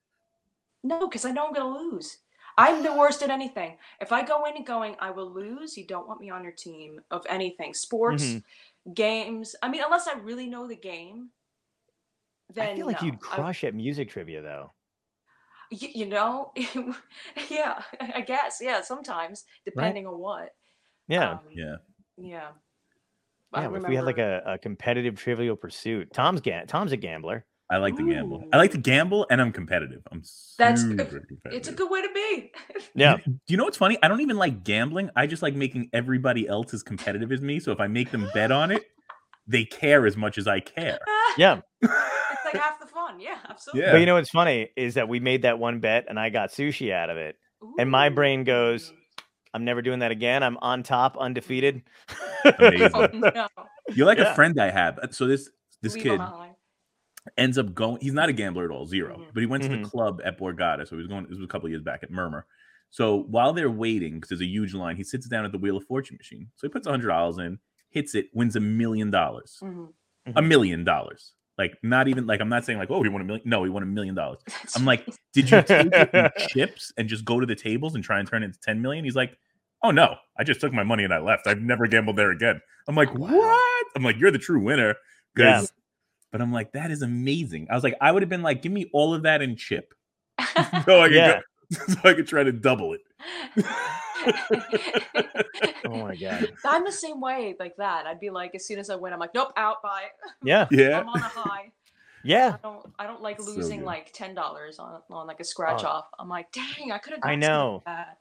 No, 0.82 1.08
because 1.08 1.24
I 1.24 1.30
know 1.30 1.46
I'm 1.46 1.52
gonna 1.52 1.78
lose. 1.78 2.18
I'm 2.58 2.82
the 2.82 2.94
worst 2.94 3.22
at 3.22 3.30
anything. 3.30 3.78
If 4.00 4.12
I 4.12 4.22
go 4.24 4.44
in 4.46 4.56
and 4.56 4.66
going, 4.66 4.96
I 4.98 5.10
will 5.10 5.30
lose. 5.30 5.76
You 5.76 5.86
don't 5.86 6.06
want 6.08 6.20
me 6.20 6.30
on 6.30 6.42
your 6.42 6.52
team 6.52 7.00
of 7.10 7.24
anything. 7.28 7.72
Sports, 7.74 8.24
Mhm. 8.24 8.42
games. 8.94 9.56
I 9.62 9.68
mean, 9.68 9.82
unless 9.84 10.06
I 10.08 10.14
really 10.14 10.46
know 10.46 10.66
the 10.66 10.76
game. 10.76 11.30
Then 12.52 12.70
I 12.70 12.76
feel 12.76 12.86
like 12.86 13.00
no. 13.00 13.06
you'd 13.06 13.14
I- 13.14 13.18
crush 13.18 13.64
at 13.64 13.74
music 13.74 14.10
trivia 14.10 14.42
though. 14.42 14.72
y- 15.70 15.92
you 15.94 16.06
know, 16.06 16.52
yeah, 17.48 17.82
I 18.00 18.20
guess, 18.22 18.58
yeah. 18.60 18.80
Sometimes, 18.82 19.44
depending 19.64 20.06
on 20.06 20.18
what. 20.18 20.54
Yeah. 21.08 21.30
Um, 21.32 21.40
yeah. 21.52 21.76
yeah. 22.16 22.50
Yeah. 23.52 23.66
If 23.76 23.82
we 23.88 23.94
had 23.96 24.04
like 24.04 24.18
a, 24.18 24.42
a 24.46 24.58
competitive 24.58 25.16
trivial 25.16 25.56
pursuit. 25.56 26.12
Tom's 26.12 26.40
ga- 26.40 26.66
Tom's 26.66 26.92
a 26.92 26.96
gambler. 26.96 27.44
I 27.70 27.76
like 27.76 27.96
to 27.96 28.10
gamble. 28.10 28.44
I 28.52 28.56
like 28.56 28.72
to 28.72 28.78
gamble 28.78 29.26
and 29.30 29.40
I'm 29.40 29.52
competitive. 29.52 30.02
I'm 30.10 30.22
That's 30.58 30.82
super 30.82 31.04
good. 31.04 31.28
competitive. 31.28 31.52
It's 31.52 31.68
a 31.68 31.72
good 31.72 31.90
way 31.90 32.02
to 32.02 32.08
be. 32.12 32.52
Yeah. 32.94 33.18
Do 33.24 33.32
you 33.46 33.56
know 33.56 33.64
what's 33.64 33.76
funny? 33.78 33.96
I 34.02 34.08
don't 34.08 34.20
even 34.20 34.36
like 34.36 34.64
gambling. 34.64 35.10
I 35.14 35.26
just 35.28 35.42
like 35.42 35.54
making 35.54 35.88
everybody 35.92 36.48
else 36.48 36.74
as 36.74 36.82
competitive 36.82 37.30
as 37.30 37.40
me. 37.40 37.60
So 37.60 37.70
if 37.70 37.78
I 37.80 37.86
make 37.86 38.10
them 38.10 38.28
bet 38.34 38.50
on 38.50 38.70
it, 38.72 38.82
they 39.46 39.64
care 39.64 40.06
as 40.06 40.16
much 40.16 40.36
as 40.38 40.46
I 40.48 40.60
care. 40.60 40.98
Yeah. 41.38 41.60
it's 41.80 41.92
like 42.44 42.56
half 42.60 42.80
the 42.80 42.86
fun. 42.88 43.20
Yeah, 43.20 43.36
absolutely. 43.48 43.82
Yeah. 43.82 43.92
But 43.92 44.00
you 44.00 44.06
know 44.06 44.14
what's 44.14 44.30
funny 44.30 44.70
is 44.76 44.94
that 44.94 45.08
we 45.08 45.20
made 45.20 45.42
that 45.42 45.60
one 45.60 45.78
bet 45.78 46.06
and 46.08 46.18
I 46.18 46.28
got 46.30 46.50
sushi 46.50 46.92
out 46.92 47.08
of 47.08 47.16
it. 47.18 47.36
and 47.78 47.88
my 47.88 48.08
brain 48.08 48.42
goes, 48.42 48.92
I'm 49.54 49.64
never 49.64 49.80
doing 49.80 50.00
that 50.00 50.10
again. 50.10 50.42
I'm 50.42 50.56
on 50.58 50.82
top, 50.82 51.16
undefeated. 51.16 51.82
Amazing. 52.58 52.90
Oh, 52.94 53.06
no. 53.12 53.46
You're 53.94 54.06
like 54.06 54.18
Yeah. 54.18 54.32
a 54.32 54.34
friend 54.34 54.60
I 54.60 54.70
have. 54.70 54.98
So 55.12 55.28
this 55.28 55.48
this 55.82 55.94
Leave 55.94 56.02
kid 56.02 56.12
'em 56.14 56.18
high. 56.18 56.49
Ends 57.40 57.58
up 57.58 57.74
going. 57.74 57.98
He's 58.00 58.12
not 58.12 58.28
a 58.28 58.32
gambler 58.32 58.64
at 58.64 58.70
all, 58.70 58.86
0 58.86 59.16
Mhm. 59.16 59.26
But 59.34 59.40
he 59.40 59.46
went 59.46 59.64
to 59.64 59.68
Mhm. 59.68 59.82
the 59.82 59.88
club 59.88 60.20
at 60.24 60.38
Borgata. 60.38 60.86
So 60.86 60.90
he 60.94 60.98
was 60.98 61.08
going. 61.08 61.24
This 61.24 61.36
was 61.38 61.44
a 61.44 61.48
couple 61.48 61.66
of 61.66 61.70
years 61.72 61.82
back 61.82 62.02
at 62.04 62.10
Murmur. 62.12 62.46
So 62.90 63.22
while 63.24 63.52
they're 63.52 63.70
waiting, 63.70 64.14
because 64.14 64.28
there's 64.28 64.40
a 64.40 64.46
huge 64.46 64.74
line, 64.74 64.96
he 64.96 65.04
sits 65.04 65.26
down 65.28 65.44
at 65.44 65.52
the 65.52 65.58
Wheel 65.58 65.76
of 65.76 65.84
Fortune 65.86 66.16
machine. 66.16 66.48
So 66.56 66.66
he 66.66 66.70
puts 66.72 66.86
hundred 66.86 67.08
dollars 67.08 67.38
in, 67.38 67.58
hits 67.90 68.14
it, 68.14 68.28
wins 68.32 68.54
a 68.56 68.60
million 68.60 69.10
dollars. 69.10 69.58
Mhm. 69.62 69.92
A 70.36 70.42
million 70.42 70.84
dollars. 70.84 71.32
Like 71.58 71.76
not 71.82 72.08
even 72.08 72.26
like 72.26 72.40
I'm 72.40 72.48
not 72.48 72.64
saying 72.64 72.78
like 72.78 72.90
oh 72.90 73.02
he 73.02 73.08
won 73.08 73.20
a 73.20 73.24
million. 73.24 73.42
No, 73.48 73.64
he 73.64 73.70
won 73.70 73.82
a 73.82 73.86
million 73.86 74.14
dollars. 74.14 74.40
I'm 74.76 74.84
like, 74.84 75.04
did 75.32 75.50
you 75.50 75.62
take 75.62 75.88
it 75.92 76.32
chips 76.48 76.92
and 76.96 77.08
just 77.08 77.24
go 77.24 77.38
to 77.40 77.46
the 77.46 77.54
tables 77.56 77.94
and 77.94 78.02
try 78.04 78.18
and 78.18 78.28
turn 78.28 78.42
it 78.42 78.46
into 78.46 78.60
10 78.60 78.80
million? 78.82 79.04
He's 79.04 79.16
like, 79.16 79.36
oh 79.82 79.90
no, 79.90 80.16
I 80.38 80.44
just 80.44 80.60
took 80.60 80.72
my 80.72 80.82
money 80.84 81.04
and 81.04 81.12
I 81.14 81.18
left. 81.18 81.46
I've 81.46 81.60
never 81.60 81.86
gambled 81.86 82.16
there 82.16 82.30
again. 82.30 82.60
I'm 82.88 82.94
like, 82.96 83.14
Wow. 83.14 83.28
what? 83.36 83.86
I'm 83.96 84.02
like, 84.02 84.18
you're 84.18 84.30
the 84.30 84.38
true 84.38 84.60
winner. 84.60 84.96
Yeah. 85.36 85.62
'Cause- 86.30 86.38
But 86.38 86.40
I'm 86.42 86.52
like, 86.52 86.72
that 86.72 86.90
is 86.90 87.02
amazing. 87.02 87.66
I 87.70 87.74
was 87.74 87.82
like, 87.84 87.96
I 88.00 88.12
would 88.12 88.22
have 88.22 88.28
been 88.28 88.42
like, 88.42 88.62
give 88.62 88.72
me 88.72 88.88
all 88.92 89.14
of 89.14 89.22
that 89.24 89.42
in 89.42 89.56
chip. 89.56 89.94
so 90.84 91.00
I 91.00 91.08
could 91.08 91.12
Yeah. 91.14 91.40
go, 91.68 91.78
so 91.94 91.98
I 92.04 92.14
could 92.14 92.26
try 92.26 92.42
to 92.44 92.52
double 92.52 92.94
it. 92.94 93.00
Oh 95.86 95.96
my 96.02 96.14
god. 96.14 96.52
I'm 96.64 96.84
the 96.84 96.92
same 96.92 97.20
way, 97.20 97.56
like 97.58 97.74
that. 97.78 98.06
I'd 98.06 98.20
be 98.20 98.30
like, 98.30 98.54
as 98.54 98.64
soon 98.66 98.78
as 98.78 98.90
I 98.90 98.96
win, 98.96 99.12
I'm 99.12 99.18
like, 99.18 99.34
nope, 99.34 99.52
out, 99.56 99.82
bye. 99.82 100.04
Yeah. 100.44 100.66
Yeah. 100.70 101.00
I'm 101.00 101.08
on 101.08 101.18
a 101.18 101.22
high. 101.22 101.72
Yeah. 102.22 102.56
I 102.62 102.68
don't, 102.68 102.86
I 102.98 103.06
don't 103.06 103.22
like 103.22 103.40
losing 103.40 103.80
good. 103.80 103.86
like 103.86 104.12
ten 104.12 104.34
dollars 104.34 104.78
on 104.78 105.00
on 105.10 105.26
like 105.26 105.40
a 105.40 105.44
scratch 105.44 105.82
Oh. 105.84 105.88
off. 105.88 106.04
I'm 106.18 106.28
like, 106.28 106.52
dang, 106.52 106.92
I 106.92 106.98
could 106.98 107.14
have. 107.14 107.20
I 107.24 107.34
know. 107.34 107.82
That. 107.86 108.18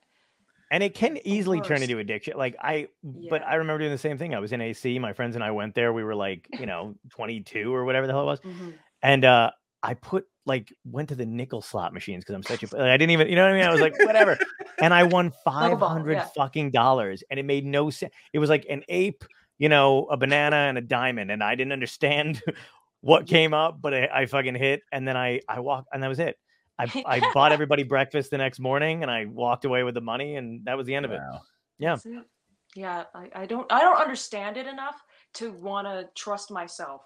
And 0.72 0.84
it 0.84 0.94
can 0.94 1.18
easily 1.26 1.62
turn 1.62 1.82
into 1.82 1.98
addiction. 1.98 2.38
Like 2.38 2.56
I 2.62 2.88
but 3.04 3.44
I 3.44 3.56
remember 3.56 3.80
doing 3.80 3.92
the 3.92 3.98
same 3.98 4.18
thing. 4.18 4.36
I 4.36 4.40
was 4.40 4.52
in 4.52 4.62
AC. 4.62 5.00
My 5.00 5.14
friends 5.14 5.36
and 5.36 5.44
I 5.44 5.52
went 5.52 5.74
there. 5.74 5.94
We 5.94 6.04
were 6.04 6.16
like, 6.16 6.48
you 6.60 6.66
know, 6.72 6.96
22 7.10 7.74
or 7.74 7.86
whatever 7.86 8.06
the 8.08 8.14
hell 8.14 8.22
it 8.24 8.26
was. 8.26 8.40
Mhm. 8.42 8.74
And 9.02 9.26
uh 9.26 9.52
I 9.82 9.94
put 9.96 10.26
like 10.46 10.74
went 10.84 11.10
to 11.10 11.16
the 11.16 11.26
nickel 11.26 11.62
slot 11.62 11.94
machines 11.94 12.24
because 12.24 12.36
I'm 12.36 12.44
such 12.44 12.64
a 12.72 12.78
I 12.80 12.98
didn't 12.98 13.12
even 13.12 13.30
you 13.30 13.36
know 13.36 13.44
what 13.44 13.52
I 13.52 13.58
mean? 13.58 13.64
I 13.66 13.72
was 13.72 13.82
like, 13.82 13.98
whatever. 14.00 14.38
and 14.82 14.94
I 14.94 15.04
won 15.04 15.32
500 15.46 16.12
yeah. 16.12 16.28
fucking 16.36 16.72
dollars, 16.72 17.24
and 17.30 17.40
it 17.40 17.46
made 17.46 17.66
no 17.66 17.90
sense. 17.90 18.14
It 18.34 18.40
was 18.40 18.50
like 18.50 18.66
an 18.70 18.84
ape, 18.90 19.24
you 19.58 19.70
know, 19.70 20.06
a 20.06 20.18
banana 20.18 20.56
and 20.58 20.78
a 20.78 20.82
diamond, 20.82 21.32
and 21.32 21.44
I 21.44 21.56
didn't 21.56 21.72
understand 21.72 22.42
what 23.02 23.26
came 23.28 23.54
up, 23.54 23.82
but 23.82 23.94
I, 23.94 24.10
I 24.14 24.26
fucking 24.26 24.56
hit, 24.56 24.82
and 24.92 25.08
then 25.08 25.16
I 25.16 25.40
I 25.48 25.62
walked, 25.62 25.88
and 25.94 26.04
that 26.04 26.10
was 26.10 26.20
it. 26.20 26.38
I 26.80 27.04
I 27.06 27.34
bought 27.34 27.52
everybody 27.52 27.84
breakfast 27.84 28.32
the 28.32 28.38
next 28.38 28.60
morning, 28.60 29.04
and 29.04 29.12
I 29.12 29.26
walked 29.26 29.66
away 29.66 29.84
with 29.84 29.94
the 29.94 30.02
money, 30.02 30.36
and 30.36 30.66
that 30.66 30.78
was 30.78 30.88
the 30.88 30.96
end 30.96 31.06
of 31.06 31.12
it. 31.12 31.20
Yeah. 31.78 31.96
That's 31.96 32.06
it. 32.06 32.24
Yeah, 32.76 33.04
I, 33.16 33.30
I 33.34 33.46
don't, 33.48 33.72
I 33.72 33.82
don't 33.82 34.00
understand 34.00 34.56
it 34.56 34.68
enough 34.68 35.02
to 35.36 35.52
want 35.52 35.88
to 35.88 36.08
trust 36.16 36.52
myself 36.52 37.02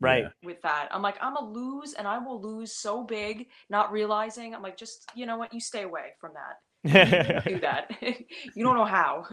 Right. 0.00 0.26
With 0.42 0.62
that. 0.62 0.88
I'm 0.90 1.02
like, 1.02 1.16
I'm 1.20 1.36
a 1.36 1.44
lose, 1.44 1.94
and 1.94 2.06
I 2.06 2.18
will 2.18 2.40
lose 2.40 2.72
so 2.72 3.02
big, 3.02 3.48
not 3.68 3.92
realizing. 3.92 4.54
I'm 4.54 4.62
like, 4.62 4.76
just 4.76 5.10
you 5.14 5.26
know 5.26 5.36
what, 5.36 5.52
you 5.52 5.60
stay 5.60 5.82
away 5.82 6.12
from 6.20 6.32
that. 6.34 7.44
do 7.44 7.50
Do 7.54 7.60
that. 7.60 7.90
you 8.00 8.64
don't 8.64 8.76
know 8.76 8.84
how. 8.84 9.26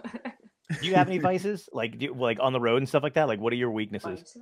Do 0.82 0.88
you 0.88 0.96
have 0.96 1.08
any 1.08 1.20
vices 1.20 1.70
like 1.72 2.00
do, 2.00 2.14
like 2.14 2.40
on 2.40 2.54
the 2.54 2.60
road 2.60 2.78
and 2.78 2.90
stuff 2.90 3.04
like 3.04 3.14
that? 3.14 3.28
Like, 3.28 3.40
what 3.40 3.54
are 3.54 3.58
your 3.58 3.72
weaknesses? 3.72 4.20
Vices? 4.20 4.38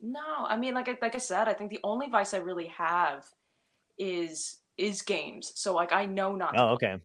No, 0.00 0.20
I 0.48 0.56
mean, 0.56 0.74
like 0.74 0.88
I 0.88 0.98
like 1.00 1.14
I 1.14 1.18
said, 1.18 1.48
I 1.48 1.52
think 1.52 1.70
the 1.70 1.80
only 1.84 2.08
vice 2.08 2.34
I 2.34 2.38
really 2.38 2.66
have 2.66 3.24
is 3.98 4.58
is 4.78 5.02
games. 5.02 5.52
So 5.56 5.74
like 5.74 5.92
I 5.92 6.06
know 6.06 6.34
not. 6.34 6.54
Oh, 6.56 6.70
okay. 6.74 6.96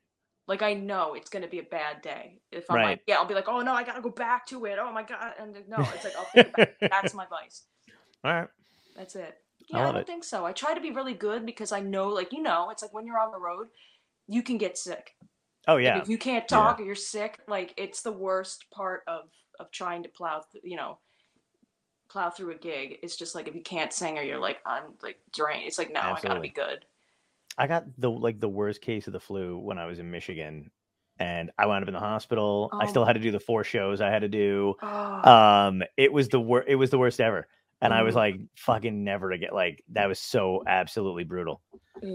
Like 0.47 0.61
I 0.61 0.73
know 0.73 1.13
it's 1.13 1.29
gonna 1.29 1.47
be 1.47 1.59
a 1.59 1.63
bad 1.63 2.01
day 2.01 2.39
if 2.51 2.69
I'm 2.71 2.77
Right. 2.77 2.83
like, 2.83 3.01
yeah, 3.07 3.15
I'll 3.17 3.25
be 3.25 3.33
like, 3.35 3.47
oh 3.49 3.61
no, 3.61 3.73
I 3.73 3.83
gotta 3.83 4.01
go 4.01 4.09
back 4.09 4.45
to 4.47 4.65
it. 4.65 4.77
Oh 4.79 4.91
my 4.93 5.03
god, 5.03 5.33
and 5.39 5.55
no, 5.67 5.91
it's 5.93 6.03
like 6.05 6.15
I'll 6.17 6.25
think 6.25 6.47
about 6.47 6.61
it. 6.63 6.75
That's 6.89 7.13
my 7.13 7.25
vice. 7.27 7.63
All 8.23 8.33
right. 8.33 8.47
That's 8.95 9.15
it. 9.15 9.37
I 9.73 9.79
Yeah, 9.79 9.83
I, 9.83 9.83
love 9.83 9.95
don't 9.95 10.01
it. 10.01 10.07
think 10.07 10.23
so. 10.23 10.45
I 10.45 10.53
try 10.53 10.73
to 10.73 10.81
be 10.81 10.91
really 10.91 11.13
good 11.13 11.45
because 11.45 11.71
I 11.71 11.79
know, 11.81 12.09
like 12.09 12.31
you 12.33 12.41
know, 12.41 12.69
it's 12.71 12.81
like 12.81 12.93
when 12.93 13.05
you're 13.05 13.19
on 13.19 13.31
the 13.31 13.39
road, 13.39 13.67
you 14.27 14.41
can 14.43 14.57
get 14.57 14.77
sick. 14.77 15.15
Oh 15.67 15.77
Like, 15.83 15.83
yeah. 15.83 15.97
if 15.97 16.09
you 16.09 16.17
can't 16.17 16.47
Yeah. 16.49 16.67
talk 16.67 16.79
or 16.79 16.83
you're 16.83 16.95
sick, 16.95 17.39
like 17.47 17.73
it's 17.77 18.01
the 18.01 18.11
worst 18.11 18.65
part 18.71 19.03
of 19.07 19.29
of 19.59 19.71
trying 19.71 20.03
to 20.03 20.09
plow, 20.09 20.43
th- 20.51 20.63
you 20.63 20.77
know, 20.77 20.99
plow 22.17 22.29
through 22.31 22.51
a 22.51 22.57
gig. 22.57 22.97
It's 23.03 23.15
just 23.15 23.35
like 23.35 23.47
if 23.47 23.53
you 23.53 23.61
can't 23.61 23.93
sing 23.93 24.17
or 24.17 24.23
you're 24.23 24.39
like 24.39 24.57
I'm 24.65 24.83
like 25.03 25.19
drained. 25.33 25.67
It's 25.67 25.77
like 25.77 25.93
no, 25.93 25.99
I 25.99 26.19
gotta 26.19 26.39
be 26.39 26.49
good. 26.49 26.83
I 27.57 27.67
got 27.67 27.85
the 27.97 28.09
like 28.09 28.39
the 28.39 28.49
worst 28.49 28.81
case 28.81 29.05
of 29.07 29.13
the 29.13 29.19
flu 29.19 29.57
when 29.59 29.77
I 29.77 29.85
was 29.85 29.99
in 29.99 30.09
Michigan, 30.09 30.71
and 31.19 31.51
I 31.59 31.67
wound 31.67 31.83
up 31.83 31.87
in 31.87 31.93
the 31.93 31.99
hospital. 31.99 32.69
I 32.73 32.85
Oh 32.85 32.87
still 32.87 33.05
had 33.05 33.13
to 33.13 33.19
do 33.19 33.31
the 33.31 33.39
four 33.39 33.63
shows 33.63 34.01
I 34.01 34.09
had 34.09 34.23
to 34.23 34.27
do. 34.29 34.75
Oh, 34.81 35.29
Um, 35.31 35.83
it 35.95 36.11
was 36.11 36.29
the 36.29 36.39
worst. 36.39 36.67
It 36.69 36.75
was 36.75 36.89
the 36.89 36.97
worst 36.97 37.21
ever, 37.21 37.47
and 37.81 37.93
I 37.93 38.01
was 38.01 38.13
Mm. 38.13 38.17
like, 38.17 38.35
"Fucking 38.55 39.03
never 39.03 39.29
to 39.31 39.37
get 39.37 39.53
like 39.53 39.83
that 39.89 40.07
was 40.07 40.17
so 40.19 40.63
absolutely 40.67 41.23
brutal." 41.23 41.61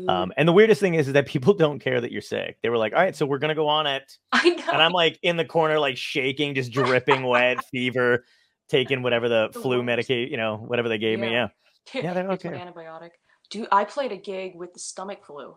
Um, 0.08 0.32
and 0.36 0.48
the 0.48 0.52
weirdest 0.52 0.80
thing 0.80 0.94
is, 0.94 1.08
is 1.08 1.14
that 1.14 1.26
people 1.26 1.54
don't 1.64 1.78
care 1.80 2.00
that 2.00 2.12
you're 2.12 2.22
sick. 2.22 2.58
They 2.62 2.68
were 2.70 2.78
like, 2.78 2.92
"All 2.92 3.00
right, 3.00 3.14
so 3.14 3.26
we're 3.26 3.38
gonna 3.38 3.54
go 3.54 3.68
on 3.68 3.86
it," 3.86 4.18
I 4.32 4.40
and 4.72 4.82
I'm 4.82 4.92
like 4.92 5.18
in 5.22 5.36
the 5.36 5.44
corner, 5.44 5.78
like 5.78 5.96
shaking, 5.96 6.54
just 6.54 6.72
dripping 6.72 7.24
wet, 7.24 7.64
fever, 7.70 8.24
taking 8.72 9.02
whatever 9.02 9.28
the, 9.28 9.48
The 9.52 9.60
flu 9.60 9.82
medicate, 9.82 10.30
you 10.30 10.36
know, 10.36 10.56
whatever 10.56 10.88
they 10.88 10.98
gave 10.98 11.18
me. 11.20 11.30
Yeah. 11.30 11.48
Yeah. 11.94 12.02
yeah, 12.02 12.14
they 12.14 12.22
don't 12.22 12.42
Here's 12.42 12.42
care. 12.42 12.66
antibiotic. 12.66 13.10
Dude, 13.50 13.68
I 13.70 13.84
played 13.84 14.12
a 14.12 14.16
gig 14.16 14.54
with 14.56 14.72
the 14.72 14.80
stomach 14.80 15.24
flu. 15.24 15.56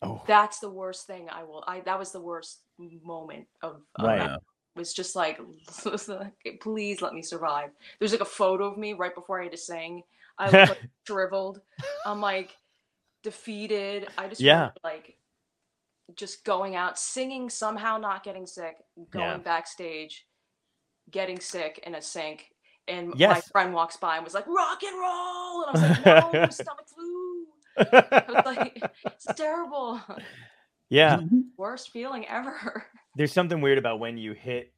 Oh, 0.00 0.22
That's 0.26 0.58
the 0.58 0.70
worst 0.70 1.06
thing 1.06 1.28
I 1.30 1.44
will. 1.44 1.62
I 1.66 1.80
that 1.80 1.98
was 1.98 2.10
the 2.12 2.20
worst 2.20 2.60
moment 3.04 3.46
of, 3.62 3.82
of 3.96 4.04
Right. 4.06 4.18
that 4.18 4.40
was 4.74 4.92
just 4.92 5.14
like, 5.14 5.38
please 6.60 7.02
let 7.02 7.14
me 7.14 7.22
survive. 7.22 7.70
There's 7.98 8.12
like 8.12 8.20
a 8.20 8.24
photo 8.24 8.64
of 8.66 8.78
me 8.78 8.94
right 8.94 9.14
before 9.14 9.40
I 9.40 9.44
had 9.44 9.52
to 9.52 9.58
sing. 9.58 10.02
I 10.38 10.46
look 10.46 10.68
like 10.70 10.82
shriveled. 11.06 11.60
I'm 12.06 12.20
like 12.20 12.56
defeated. 13.22 14.08
I 14.18 14.28
just 14.28 14.40
Yeah. 14.40 14.70
like 14.82 15.16
just 16.16 16.44
going 16.44 16.74
out, 16.76 16.98
singing, 16.98 17.48
somehow 17.48 17.96
not 17.98 18.24
getting 18.24 18.46
sick, 18.46 18.76
going 19.10 19.24
Yeah. 19.24 19.36
backstage, 19.38 20.26
getting 21.10 21.38
sick 21.40 21.80
in 21.86 21.94
a 21.94 22.02
sink. 22.02 22.51
And 22.88 23.14
my 23.16 23.40
friend 23.52 23.72
walks 23.72 23.96
by 23.96 24.16
and 24.16 24.24
was 24.24 24.34
like, 24.34 24.46
rock 24.46 24.82
and 24.82 24.98
roll. 24.98 25.64
And 25.64 25.76
I 25.76 25.88
was 25.88 26.04
like, 26.04 26.32
no, 26.32 26.48
stomach 26.50 26.86
flu. 26.94 27.46
I 27.78 28.24
was 28.28 28.56
like, 28.56 28.82
it's 29.06 29.26
terrible. 29.36 30.00
yeah. 30.90 31.16
Mm-hmm. 31.18 31.40
Worst 31.56 31.90
feeling 31.90 32.26
ever. 32.28 32.84
there's 33.16 33.32
something 33.32 33.60
weird 33.60 33.78
about 33.78 34.00
when 34.00 34.16
you 34.18 34.32
hit 34.32 34.72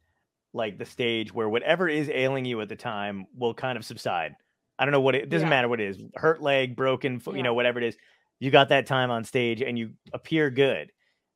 like 0.52 0.78
the 0.78 0.84
stage 0.84 1.32
where 1.34 1.48
whatever 1.48 1.88
is 1.88 2.08
ailing 2.12 2.44
you 2.44 2.60
at 2.60 2.68
the 2.68 2.76
time 2.76 3.26
will 3.36 3.54
kind 3.54 3.76
of 3.78 3.84
subside. 3.84 4.34
I 4.78 4.84
don't 4.84 4.92
know 4.92 5.00
what 5.00 5.14
it, 5.14 5.22
it 5.24 5.28
doesn't 5.30 5.46
Yeah. 5.46 5.50
matter 5.50 5.68
what 5.68 5.80
it 5.80 5.88
is. 5.88 5.98
Hurt 6.14 6.42
leg, 6.42 6.76
broken, 6.76 7.20
foot, 7.20 7.36
you 7.36 7.42
know, 7.42 7.54
whatever 7.54 7.78
it 7.80 7.84
is. 7.86 7.96
You 8.38 8.50
got 8.50 8.68
that 8.68 8.86
time 8.86 9.10
on 9.10 9.24
stage 9.24 9.62
and 9.62 9.78
you 9.78 9.92
appear 10.12 10.50
good. 10.50 10.92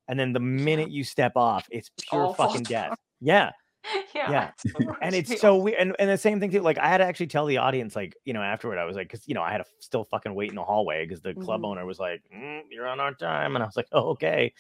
And 0.07 0.19
then 0.19 0.33
the 0.33 0.41
minute 0.41 0.91
you 0.91 1.03
step 1.05 1.33
off, 1.37 1.66
it's 1.71 1.91
pure 2.09 2.23
all 2.25 2.35
falls 2.35 2.53
fucking 2.53 2.64
down. 2.64 2.91
death. 2.91 2.99
Yeah. 3.21 3.51
yeah. 4.14 4.30
Yeah. 4.30 4.51
it's 4.64 4.99
And 5.03 5.14
it's 5.14 5.41
so 5.41 5.57
weird. 5.57 5.78
And, 5.78 5.97
and 5.99 6.11
the 6.11 6.18
same 6.18 6.41
thing 6.41 6.51
too. 6.51 6.61
Like 6.61 6.78
I 6.78 6.89
had 6.89 6.99
to 6.99 7.05
actually 7.05 7.28
tell 7.28 7.47
the 7.47 7.59
audience, 7.59 7.95
like, 7.97 8.16
you 8.24 8.32
know, 8.32 8.43
afterward, 8.43 8.78
I 8.78 8.84
was 8.84 8.97
like, 8.97 9.09
cause 9.11 9.22
you 9.26 9.34
know, 9.34 9.43
I 9.43 9.51
had 9.53 9.59
to 9.59 9.64
still 9.80 10.05
fucking 10.05 10.34
wait 10.34 10.51
in 10.51 10.57
the 10.57 10.64
hallway 10.64 11.05
because 11.07 11.20
the 11.22 11.34
club 11.34 11.62
Mhm. 11.62 11.66
owner 11.66 11.86
was 11.86 11.99
like, 11.99 12.22
"Mm, 12.34 12.62
you're 12.70 12.86
on 12.86 13.01
our 13.01 13.14
time. 13.14 13.55
And 13.57 13.62
I 13.62 13.66
was 13.66 13.76
like, 13.76 13.89
oh, 13.93 14.11
okay. 14.11 14.53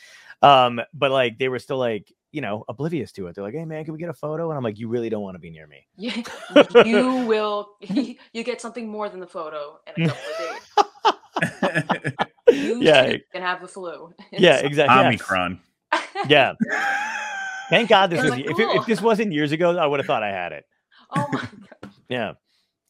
Um, 0.42 0.80
but 0.94 1.10
like 1.10 1.38
they 1.38 1.48
were 1.48 1.58
still 1.58 1.78
like, 1.78 2.12
you 2.30 2.40
know, 2.42 2.64
oblivious 2.68 3.10
to 3.12 3.26
it. 3.26 3.34
They're 3.34 3.44
like, 3.44 3.54
hey 3.54 3.64
man, 3.64 3.84
can 3.84 3.94
we 3.94 3.98
get 3.98 4.10
a 4.10 4.14
photo? 4.14 4.50
And 4.50 4.56
I'm 4.56 4.62
like, 4.64 4.78
you 4.78 4.88
really 4.88 5.08
don't 5.08 5.22
want 5.22 5.34
to 5.34 5.38
be 5.40 5.50
near 5.50 5.66
me. 5.66 5.86
you, 5.96 6.22
you 6.84 7.24
will 7.26 7.70
you 7.80 8.44
get 8.44 8.60
something 8.60 8.86
more 8.88 9.08
than 9.08 9.20
the 9.20 9.26
photo 9.26 9.80
in 9.96 10.04
a 10.04 10.08
couple 10.08 10.24
of 10.32 10.38
days. 10.38 12.12
You 12.50 12.82
Yeah, 12.82 13.12
too 13.12 13.18
can 13.32 13.42
have 13.42 13.60
the 13.60 13.68
flu. 13.68 14.12
Yeah, 14.32 14.56
exactly. 14.56 14.96
Yeah. 14.96 15.06
Omicron. 15.08 15.60
Yeah. 16.28 16.52
Thank 17.70 17.88
God 17.88 18.10
this 18.10 18.22
was 18.22 18.30
like, 18.32 18.44
if, 18.44 18.58
if 18.58 18.86
this 18.86 19.00
wasn't 19.00 19.32
years 19.32 19.52
ago, 19.52 19.76
I 19.76 19.86
would 19.86 20.00
have 20.00 20.06
thought 20.06 20.22
I 20.22 20.30
had 20.30 20.52
it. 20.52 20.64
oh 21.14 21.26
my 21.32 21.40
god. 21.82 21.90
Yeah. 22.08 22.32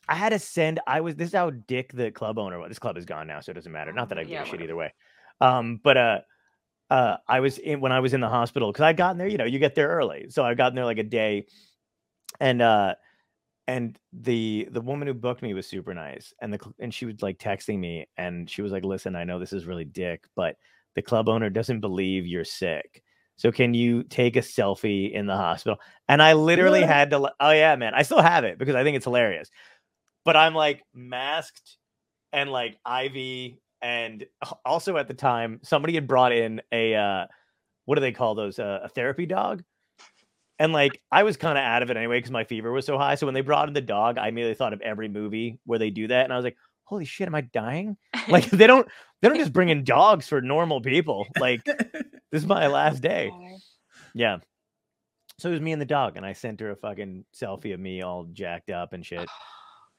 I 0.08 0.14
had 0.14 0.30
to 0.30 0.38
send 0.38 0.80
I 0.86 1.00
was 1.02 1.16
this 1.16 1.28
is 1.28 1.34
how 1.34 1.50
dick 1.50 1.92
the 1.92 2.10
club 2.10 2.38
owner 2.38 2.58
was. 2.58 2.70
This 2.70 2.78
club 2.78 2.96
is 2.96 3.04
gone 3.04 3.26
now, 3.26 3.40
so 3.40 3.50
it 3.50 3.54
doesn't 3.54 3.72
matter. 3.72 3.92
Not 3.92 4.08
that 4.08 4.18
I 4.18 4.22
give 4.22 4.30
Yeah, 4.32 4.42
a 4.42 4.44
shit 4.44 4.52
whatever. 4.52 4.64
either 4.64 4.76
way. 4.76 4.94
Um, 5.40 5.80
but 5.82 5.96
uh 5.96 6.18
uh 6.90 7.16
I 7.28 7.40
was 7.40 7.58
in 7.58 7.80
when 7.80 7.92
I 7.92 8.00
was 8.00 8.14
in 8.14 8.20
the 8.20 8.28
hospital 8.28 8.72
because 8.72 8.82
I 8.84 8.92
got 8.94 9.12
in 9.12 9.18
there, 9.18 9.28
you 9.28 9.36
know, 9.36 9.44
you 9.44 9.58
get 9.58 9.74
there 9.74 9.88
early. 9.88 10.26
So 10.30 10.44
I 10.44 10.54
got 10.54 10.68
in 10.72 10.76
there 10.76 10.86
like 10.86 10.98
a 10.98 11.02
day 11.02 11.46
and 12.40 12.62
uh 12.62 12.94
and 13.66 13.98
the 14.14 14.66
the 14.70 14.80
woman 14.80 15.06
who 15.08 15.14
booked 15.14 15.42
me 15.42 15.52
was 15.54 15.66
super 15.66 15.92
nice 15.92 16.32
and 16.40 16.52
the 16.52 16.58
and 16.78 16.92
she 16.94 17.04
was 17.04 17.20
like 17.20 17.38
texting 17.38 17.78
me 17.78 18.06
and 18.16 18.48
she 18.48 18.62
was 18.62 18.72
like 18.72 18.82
listen 18.84 19.14
i 19.14 19.24
know 19.24 19.38
this 19.38 19.52
is 19.52 19.66
really 19.66 19.84
dick 19.84 20.24
but 20.34 20.56
the 20.94 21.02
club 21.02 21.28
owner 21.28 21.50
doesn't 21.50 21.80
believe 21.80 22.26
you're 22.26 22.44
sick 22.46 23.02
so 23.38 23.50
can 23.50 23.72
you 23.72 24.02
take 24.02 24.36
a 24.36 24.40
selfie 24.40 25.10
in 25.10 25.26
the 25.26 25.36
hospital 25.36 25.78
and 26.08 26.22
i 26.22 26.34
literally 26.34 26.80
What? 26.80 26.90
had 26.90 27.10
to 27.10 27.32
oh 27.40 27.50
yeah 27.50 27.74
man 27.76 27.94
i 27.94 28.02
still 28.02 28.20
have 28.20 28.44
it 28.44 28.58
because 28.58 28.74
i 28.74 28.84
think 28.84 28.96
it's 28.96 29.06
hilarious 29.06 29.48
but 30.26 30.36
i'm 30.36 30.54
like 30.54 30.82
masked 30.92 31.78
and 32.34 32.50
like 32.50 32.76
iv 33.02 33.54
and 33.80 34.26
also 34.66 34.96
at 34.98 35.08
the 35.08 35.14
time 35.14 35.60
somebody 35.62 35.94
had 35.94 36.06
brought 36.06 36.32
in 36.32 36.60
a 36.72 36.94
uh 36.94 37.26
what 37.86 37.94
do 37.94 38.02
they 38.02 38.12
call 38.12 38.34
those 38.34 38.58
uh, 38.58 38.80
a 38.82 38.88
therapy 38.90 39.24
dog 39.24 39.62
and 40.58 40.72
like 40.72 41.00
I 41.12 41.22
was 41.22 41.36
kind 41.36 41.56
of 41.56 41.62
out 41.62 41.82
of 41.82 41.90
it 41.90 41.96
anyway 41.96 42.18
because 42.18 42.30
my 42.30 42.44
fever 42.44 42.72
was 42.72 42.84
so 42.84 42.98
high. 42.98 43.14
So 43.14 43.26
when 43.26 43.34
they 43.34 43.42
brought 43.42 43.68
in 43.68 43.74
the 43.74 43.80
dog, 43.80 44.18
I 44.18 44.28
immediately 44.28 44.54
thought 44.56 44.72
of 44.72 44.80
every 44.80 45.08
movie 45.08 45.58
where 45.64 45.78
they 45.78 45.90
do 45.90 46.08
that, 46.08 46.24
and 46.24 46.32
I 46.32 46.36
was 46.36 46.44
like, 46.44 46.56
"Holy 46.84 47.04
shit, 47.04 47.28
am 47.28 47.34
I 47.34 47.42
dying?" 47.42 47.96
Like 48.28 48.50
they 48.50 48.66
don't 48.66 48.86
they 49.22 49.28
don't 49.28 49.38
just 49.38 49.52
bring 49.52 49.68
in 49.70 49.84
dogs 49.84 50.28
for 50.28 50.40
normal 50.42 50.80
people. 50.80 51.26
Like 51.40 51.64
this 52.32 52.42
is 52.42 52.48
my 52.48 52.66
last 52.66 53.00
day. 53.02 53.30
Yeah. 54.14 54.38
So 55.38 55.48
it 55.48 55.52
was 55.52 55.60
me 55.60 55.72
and 55.72 55.80
the 55.80 55.86
dog, 55.86 56.16
and 56.16 56.26
I 56.26 56.32
sent 56.32 56.60
her 56.60 56.70
a 56.70 56.76
fucking 56.76 57.24
selfie 57.34 57.72
of 57.72 57.78
me 57.80 58.02
all 58.02 58.24
jacked 58.32 58.70
up 58.70 58.92
and 58.92 59.04
shit. 59.04 59.28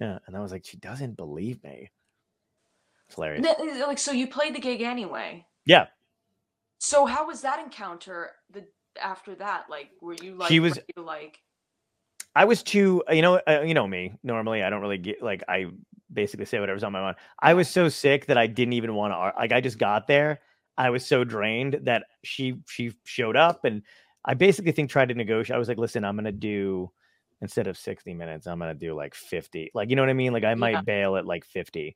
Yeah, 0.02 0.18
and 0.28 0.38
I 0.38 0.40
was 0.40 0.54
like, 0.54 0.64
she 0.66 0.78
doesn't 0.78 1.18
believe 1.18 1.62
me. 1.62 1.90
It's 3.08 3.16
hilarious. 3.16 3.46
Like 3.86 4.00
so 4.00 4.14
you 4.14 4.28
played 4.28 4.56
the 4.56 4.60
gig 4.62 4.82
anyway. 4.82 5.46
Yeah, 5.66 5.88
So 6.78 7.06
how 7.06 7.28
was 7.28 7.42
that 7.42 7.60
encounter 7.60 8.32
the 8.50 8.66
after 9.02 9.36
that? 9.36 9.66
Like 9.70 9.90
were 10.02 10.14
you 10.22 10.36
like 10.36 10.48
She 10.48 10.62
was- 10.62 10.76
ready 10.78 10.86
to, 10.96 11.02
like 11.02 11.40
I 12.34 12.46
was 12.46 12.64
too, 12.64 13.04
uh, 13.10 13.14
you 13.14 13.22
know, 13.22 13.42
uh, 13.46 13.64
you 13.66 13.74
know 13.74 13.86
me. 13.88 14.14
Normally, 14.24 14.64
I 14.64 14.70
don't 14.70 14.80
really 14.80 14.98
get 15.00 15.22
like 15.22 15.44
I 15.50 15.66
basically 16.14 16.46
say 16.46 16.62
whatever's 16.62 16.86
on 16.86 16.94
my 16.94 17.02
mind. 17.02 17.18
I 17.42 17.54
was 17.56 17.68
so 17.68 17.90
sick 17.90 18.28
that 18.28 18.38
I 18.38 18.48
didn't 18.48 18.74
even 18.74 18.94
want 18.96 19.12
to. 19.12 19.34
Like 19.38 19.52
I 19.52 19.60
just 19.60 19.78
got 19.78 20.08
there. 20.08 20.40
I 20.80 20.90
was 20.90 21.06
so 21.06 21.24
drained 21.24 21.82
that 21.84 22.06
she 22.24 22.56
she 22.68 22.94
showed 23.04 23.36
up, 23.36 23.66
and 23.66 23.84
I 24.26 24.34
basically 24.34 24.72
think 24.72 24.90
tried 24.90 25.10
to 25.10 25.14
negotiate. 25.14 25.56
I 25.56 25.60
was 25.60 25.68
like, 25.68 25.78
listen, 25.78 26.06
I'm 26.06 26.16
gonna 26.16 26.32
do 26.32 26.90
instead 27.42 27.68
of 27.68 27.78
60 27.78 28.14
minutes, 28.14 28.48
I'm 28.48 28.60
gonna 28.60 28.74
do 28.74 28.96
like 28.96 29.14
50. 29.14 29.72
Like 29.74 29.90
you 29.90 29.96
know 29.96 30.02
what 30.02 30.10
I 30.10 30.14
mean? 30.14 30.34
Like 30.34 30.46
I 30.46 30.56
might 30.56 30.74
Yeah. 30.74 30.82
bail 30.82 31.18
at 31.18 31.26
like 31.26 31.46
50. 31.46 31.96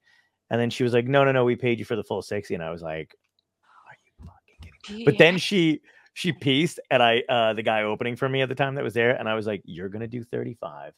And 0.49 0.61
then 0.61 0.69
she 0.69 0.83
was 0.83 0.93
like, 0.93 1.07
no, 1.07 1.23
no, 1.23 1.31
no, 1.31 1.45
we 1.45 1.55
paid 1.55 1.79
you 1.79 1.85
for 1.85 1.95
the 1.95 2.03
full 2.03 2.21
60. 2.21 2.53
And 2.53 2.63
I 2.63 2.69
was 2.69 2.81
like, 2.81 3.15
are 3.65 3.95
you 4.05 4.25
fucking 4.25 4.71
kidding? 4.83 4.97
me?" 4.97 5.05
But 5.05 5.17
then 5.17 5.37
she 5.37 5.81
she 6.13 6.31
pieced 6.33 6.79
and 6.91 7.01
I 7.01 7.23
uh 7.29 7.53
the 7.53 7.63
guy 7.63 7.83
opening 7.83 8.15
for 8.17 8.27
me 8.29 8.41
at 8.41 8.49
the 8.49 8.55
time 8.55 8.75
that 8.75 8.83
was 8.83 8.93
there 8.93 9.11
and 9.17 9.27
I 9.27 9.33
was 9.33 9.47
like 9.47 9.61
you're 9.65 9.89
going 9.89 10.01
to 10.01 10.07
do 10.07 10.23
35 10.23 10.93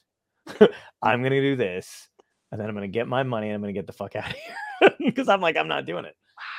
I'm 1.02 1.22
going 1.22 1.32
to 1.32 1.41
do 1.41 1.56
this 1.56 2.10
and 2.52 2.60
then 2.60 2.68
I'm 2.68 2.76
going 2.76 2.91
to 2.91 2.94
get 2.94 3.07
my 3.07 3.24
money 3.24 3.48
and 3.48 3.56
I'm 3.56 3.62
going 3.62 3.74
to 3.74 3.80
get 3.80 3.88
the 3.88 3.94
fuck 3.94 4.16
out 4.18 4.30
of 4.30 4.36
here 4.36 4.91
because 4.99 5.30
I'm 5.30 5.40
like 5.40 5.56
I'm 5.56 5.68
not 5.70 5.86
doing 5.86 6.06
it. 6.06 6.16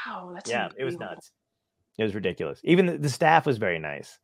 Wow, 0.07 0.33
that's 0.35 0.51
yeah, 0.51 0.69
it 0.79 0.85
was 0.85 0.99
nuts. 0.99 1.33
It 1.99 2.03
was 2.05 2.15
ridiculous. 2.15 2.61
Even 2.65 2.87
the, 2.87 2.99
the 2.99 3.09
staff 3.09 3.47
was 3.47 3.59
very 3.59 3.79
nice. 3.79 4.19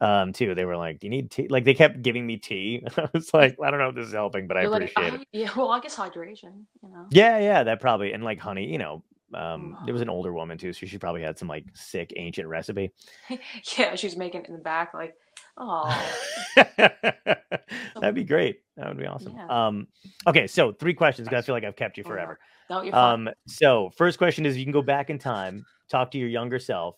Um 0.00 0.32
too. 0.34 0.54
They 0.54 0.66
were 0.66 0.76
like, 0.76 1.00
"Do 1.00 1.06
you 1.06 1.10
need 1.10 1.30
tea?" 1.30 1.48
Like 1.48 1.64
they 1.64 1.72
kept 1.74 2.02
giving 2.02 2.26
me 2.26 2.36
tea. 2.36 2.84
I 2.98 3.08
was 3.14 3.32
like, 3.32 3.56
"I 3.64 3.70
don't 3.70 3.80
know 3.80 3.88
if 3.88 3.94
this 3.94 4.08
is 4.08 4.12
helping, 4.12 4.46
but 4.46 4.58
I 4.58 4.62
You're 4.62 4.70
like, 4.70 4.92
appreciate 4.94 5.14
it." 5.14 5.20
"I- 5.20 5.24
Yeah, 5.32 5.50
well, 5.56 5.70
I 5.70 5.80
guess 5.80 5.96
hydration, 5.96 6.64
you 6.82 6.90
know. 6.90 7.06
Yeah, 7.10 7.38
yeah, 7.38 7.62
that 7.62 7.80
probably 7.80 8.12
and 8.12 8.22
like 8.22 8.38
honey, 8.38 8.70
you 8.70 8.76
know, 8.78 9.02
um 9.32 9.78
there 9.84 9.94
was 9.94 10.02
an 10.02 10.10
Oh. 10.10 10.12
older 10.12 10.32
woman 10.34 10.58
too, 10.58 10.72
so 10.74 10.84
she 10.86 10.98
probably 10.98 11.22
had 11.22 11.38
some 11.38 11.48
like 11.48 11.64
sick 11.74 12.12
ancient 12.16 12.46
recipe. 12.46 12.92
yeah, 13.78 13.94
she's 13.94 14.16
making 14.16 14.42
it 14.42 14.48
in 14.48 14.52
the 14.52 14.60
back, 14.60 14.92
like, 14.92 15.14
oh, 15.56 16.12
That'd 16.56 18.14
be 18.14 18.24
great. 18.24 18.60
That 18.76 18.88
would 18.88 18.98
be 18.98 19.06
awesome. 19.06 19.32
Yeah. 19.34 19.66
Um, 19.66 19.86
okay, 20.26 20.46
so 20.46 20.72
three 20.72 20.92
questions 20.94 21.26
because 21.28 21.42
I 21.42 21.46
feel 21.46 21.54
like 21.54 21.64
I've 21.64 21.76
kept 21.76 21.96
you 21.96 22.04
Oh, 22.04 22.08
forever. 22.08 22.38
No, 22.70 22.82
you're 22.82 22.92
fine. 22.92 23.28
Um, 23.28 23.34
so 23.46 23.90
first 23.96 24.18
question 24.18 24.46
is: 24.46 24.56
you 24.56 24.64
can 24.64 24.72
go 24.72 24.82
back 24.82 25.10
in 25.10 25.18
time, 25.18 25.64
talk 25.88 26.10
to 26.12 26.18
your 26.18 26.28
younger 26.28 26.58
self, 26.58 26.96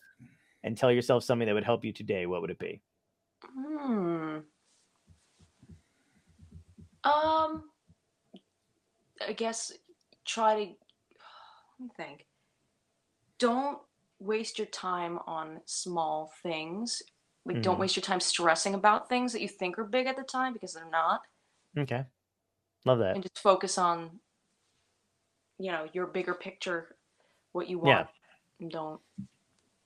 and 0.63 0.77
tell 0.77 0.91
yourself 0.91 1.23
something 1.23 1.45
that 1.47 1.53
would 1.53 1.63
help 1.63 1.83
you 1.85 1.93
today. 1.93 2.25
What 2.25 2.41
would 2.41 2.51
it 2.51 2.59
be? 2.59 2.81
Hmm. 3.43 4.39
Um, 7.03 7.69
I 9.25 9.33
guess 9.35 9.71
try 10.25 10.55
to 10.55 10.61
let 11.79 11.79
me 11.79 11.89
think. 11.95 12.25
Don't 13.37 13.79
waste 14.19 14.59
your 14.59 14.67
time 14.67 15.19
on 15.25 15.61
small 15.65 16.33
things. 16.43 17.01
Like 17.45 17.61
don't 17.61 17.77
Mhm. 17.77 17.79
waste 17.79 17.95
your 17.95 18.03
time 18.03 18.19
stressing 18.19 18.73
about 18.75 19.07
things 19.07 19.31
that 19.31 19.41
you 19.41 19.47
think 19.47 19.79
are 19.79 19.85
big 19.85 20.07
at 20.07 20.17
the 20.17 20.23
time 20.23 20.53
because 20.53 20.73
they're 20.73 20.89
not. 20.89 21.21
Okay. 21.77 22.05
Love 22.85 22.99
that. 22.99 23.15
And 23.15 23.23
just 23.23 23.39
focus 23.39 23.77
on 23.77 24.19
you 25.59 25.71
know, 25.71 25.87
your 25.93 26.07
bigger 26.07 26.33
picture, 26.33 26.95
what 27.51 27.69
you 27.69 27.79
Yeah. 27.85 27.95
want. 27.97 28.07
And 28.61 28.71
don't, 28.71 28.99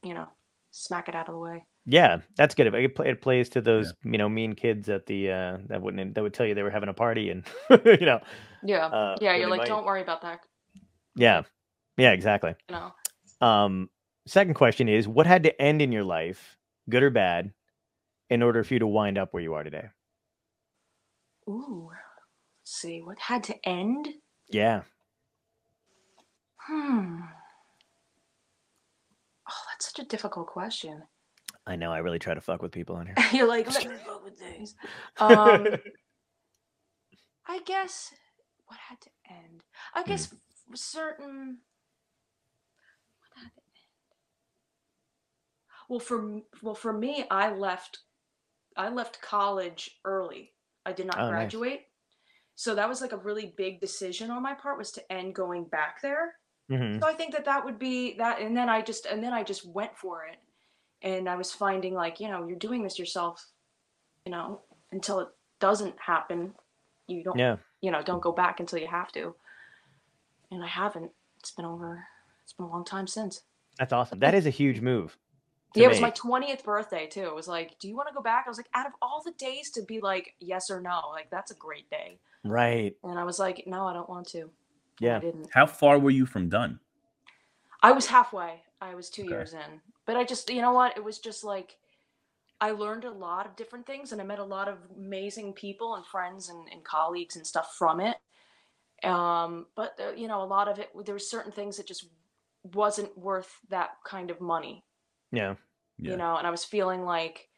you 0.03 0.13
know, 0.13 0.27
smack 0.71 1.09
it 1.09 1.15
out 1.15 1.27
of 1.27 1.33
the 1.35 1.39
way. 1.39 1.65
Yeah, 1.85 2.19
that's 2.37 2.55
good. 2.55 2.73
It, 2.73 2.97
it 3.05 3.21
plays 3.21 3.49
to 3.49 3.61
those 3.61 3.93
you 4.03 4.17
know 4.17 4.29
mean 4.29 4.53
kids 4.53 4.87
at 4.87 5.05
the 5.05 5.29
uh 5.31 5.57
that 5.67 5.81
wouldn't 5.81 6.15
that 6.15 6.21
would 6.23 6.33
tell 6.33 6.45
you 6.45 6.55
they 6.55 6.63
were 6.63 6.69
having 6.71 6.87
a 6.89 6.93
party 6.93 7.29
and 7.29 7.43
you 7.85 8.05
know 8.05 8.21
Yeah. 8.63 8.85
uh, 8.87 9.17
yeah, 9.19 9.35
you're 9.35 9.49
like, 9.49 9.59
might- 9.59 9.67
don't 9.67 9.85
worry 9.85 10.01
about 10.01 10.21
that, 10.21 10.39
yeah 11.15 11.41
yeah 11.97 12.11
exactly. 12.11 12.55
you 12.69 12.75
know. 12.77 12.93
Um, 13.45 13.89
second 14.25 14.53
question 14.53 14.87
is, 14.87 15.07
what 15.09 15.27
had 15.27 15.43
to 15.43 15.61
end 15.61 15.81
in 15.81 15.91
your 15.91 16.05
life, 16.05 16.55
good 16.89 17.03
or 17.03 17.09
bad, 17.09 17.51
in 18.29 18.41
order 18.41 18.63
for 18.63 18.73
you 18.75 18.79
to 18.79 18.87
wind 18.87 19.17
up 19.17 19.33
where 19.33 19.43
you 19.43 19.53
are 19.53 19.63
today? 19.63 19.89
Ooh. 21.49 21.89
Let's 22.61 22.71
see, 22.79 23.01
what 23.01 23.19
had 23.19 23.43
to 23.45 23.55
end? 23.67 24.07
Yeah. 24.49 24.83
Hmm. 26.67 27.21
Oh, 29.49 29.61
that's 29.71 29.87
such 29.93 29.99
a 30.05 30.07
difficult 30.07 30.47
question. 30.47 31.03
I 31.65 31.75
know. 31.75 31.91
I 31.91 31.99
really 31.99 32.19
try 32.19 32.33
to 32.33 32.41
fuck 32.41 32.61
with 32.61 32.71
people 32.71 32.95
on 32.95 33.05
here. 33.07 33.15
You're 33.33 33.47
like, 33.47 33.67
let 33.73 33.85
me 33.87 33.95
fuck 34.05 34.23
with 34.23 34.37
things. 34.37 34.75
Um, 35.19 35.67
I 37.47 37.59
guess 37.65 38.13
what 38.67 38.79
had 38.89 38.99
to 39.01 39.09
end. 39.29 39.63
I 39.93 40.03
guess 40.03 40.31
f- 40.31 40.39
certain. 40.77 41.57
What 43.19 43.43
had 43.43 43.51
to 43.53 43.61
end? 43.61 43.83
Well, 45.89 45.99
for 45.99 46.41
well 46.61 46.75
for 46.75 46.93
me, 46.93 47.25
I 47.29 47.51
left. 47.53 47.99
I 48.75 48.89
left 48.89 49.21
college 49.21 49.91
early. 50.05 50.53
I 50.85 50.93
did 50.93 51.05
not 51.07 51.17
Oh, 51.19 51.21
nice. 51.23 51.31
graduate, 51.31 51.81
so 52.55 52.75
that 52.75 52.89
was 52.89 53.01
like 53.01 53.11
a 53.13 53.17
really 53.17 53.53
big 53.55 53.79
decision 53.79 54.31
on 54.31 54.41
my 54.43 54.53
part 54.53 54.77
was 54.77 54.91
to 54.93 55.11
end 55.13 55.35
going 55.35 55.65
back 55.65 56.01
there. 56.01 56.33
Hmm 56.69 56.99
So 56.99 57.07
I 57.07 57.13
think 57.13 57.33
that 57.33 57.45
that 57.45 57.65
would 57.65 57.77
be 57.79 58.15
that, 58.17 58.39
and 58.41 58.55
then 58.55 58.69
I 58.69 58.81
just 58.81 59.05
and 59.05 59.23
then 59.23 59.33
I 59.33 59.43
just 59.43 59.65
went 59.65 59.97
for 59.97 60.25
it, 60.25 60.37
and 61.01 61.27
I 61.29 61.35
was 61.35 61.51
finding 61.51 61.93
like 61.93 62.19
you 62.19 62.27
know 62.29 62.47
you're 62.47 62.57
doing 62.57 62.83
this 62.83 62.97
yourself, 62.99 63.45
you 64.25 64.31
know 64.31 64.61
until 64.91 65.19
it 65.21 65.27
doesn't 65.59 65.95
happen, 65.99 66.53
you 67.07 67.23
don't 67.23 67.37
Yeah. 67.37 67.57
you 67.81 67.91
know 67.91 68.01
don't 68.03 68.21
go 68.21 68.31
back 68.31 68.59
until 68.59 68.79
you 68.79 68.87
have 68.87 69.11
to, 69.13 69.35
and 70.51 70.63
I 70.63 70.67
haven't. 70.67 71.11
It's 71.39 71.51
been 71.51 71.65
over. 71.65 72.05
It's 72.43 72.53
been 72.53 72.65
a 72.65 72.69
long 72.69 72.85
time 72.85 73.07
since. 73.07 73.41
That's 73.79 73.91
awesome. 73.91 74.19
That 74.19 74.33
is 74.35 74.45
a 74.45 74.49
huge 74.51 74.79
move. 74.81 75.17
Yeah, 75.75 75.85
it 75.85 75.89
was 75.89 75.99
my 76.01 76.11
twentieth 76.11 76.63
birthday 76.63 77.07
too. 77.07 77.23
It 77.23 77.35
was 77.35 77.47
like, 77.47 77.79
do 77.79 77.87
you 77.87 77.95
want 77.95 78.07
to 78.07 78.13
go 78.13 78.21
back? 78.21 78.43
I 78.45 78.49
was 78.49 78.57
like, 78.57 78.69
out 78.75 78.85
of 78.85 78.93
all 79.01 79.23
the 79.25 79.31
days 79.31 79.71
to 79.71 79.81
be 79.81 79.99
like 79.99 80.35
yes 80.39 80.69
or 80.69 80.79
no, 80.79 81.01
like 81.11 81.29
that's 81.31 81.51
a 81.51 81.55
great 81.55 81.89
day. 81.89 82.19
right. 82.43 82.95
And 83.03 83.17
I 83.17 83.23
was 83.23 83.39
like, 83.39 83.63
no, 83.65 83.87
I 83.87 83.93
don't 83.93 84.07
want 84.07 84.27
to. 84.29 84.51
And 85.03 85.11
Yeah. 85.11 85.17
I 85.17 85.31
didn't. 85.31 85.49
How 85.53 85.65
far 85.65 85.99
were 85.99 86.09
you 86.11 86.25
from 86.25 86.49
done? 86.49 86.79
I 87.81 87.91
was 87.91 88.07
halfway. 88.07 88.63
I 88.81 88.95
was 88.95 89.09
two 89.09 89.23
Okay. 89.23 89.31
years 89.31 89.53
in. 89.53 89.81
But 90.05 90.17
I 90.17 90.23
just, 90.23 90.49
you 90.49 90.61
know 90.61 90.73
what? 90.73 90.97
It 90.97 91.03
was 91.03 91.19
just 91.19 91.43
like, 91.43 91.77
I 92.61 92.71
learned 92.71 93.03
a 93.03 93.11
lot 93.11 93.45
of 93.45 93.55
different 93.55 93.85
things 93.85 94.11
and 94.11 94.21
I 94.21 94.23
met 94.23 94.39
a 94.39 94.43
lot 94.43 94.67
of 94.69 94.77
amazing 94.95 95.53
people 95.53 95.95
and 95.95 96.05
friends 96.05 96.49
and, 96.49 96.67
and 96.71 96.83
colleagues 96.83 97.35
and 97.35 97.45
stuff 97.45 97.75
from 97.77 97.99
it. 97.99 98.17
Um, 99.03 99.65
but, 99.75 99.99
uh, 99.99 100.11
you 100.15 100.29
know, 100.29 100.41
a 100.41 100.45
lot 100.45 100.69
of 100.69 100.79
it, 100.79 100.89
there 101.05 101.15
were 101.15 101.19
certain 101.19 101.51
things 101.51 101.75
that 101.75 101.87
just 101.87 102.05
wasn't 102.73 103.17
worth 103.17 103.59
that 103.69 103.97
kind 104.05 104.31
of 104.31 104.39
money, 104.39 104.85
Yeah. 105.31 105.55
Yeah. 105.97 106.11
you 106.11 106.17
know, 106.17 106.37
and 106.37 106.47
I 106.47 106.51
was 106.51 106.63
feeling 106.63 107.03
like 107.03 107.49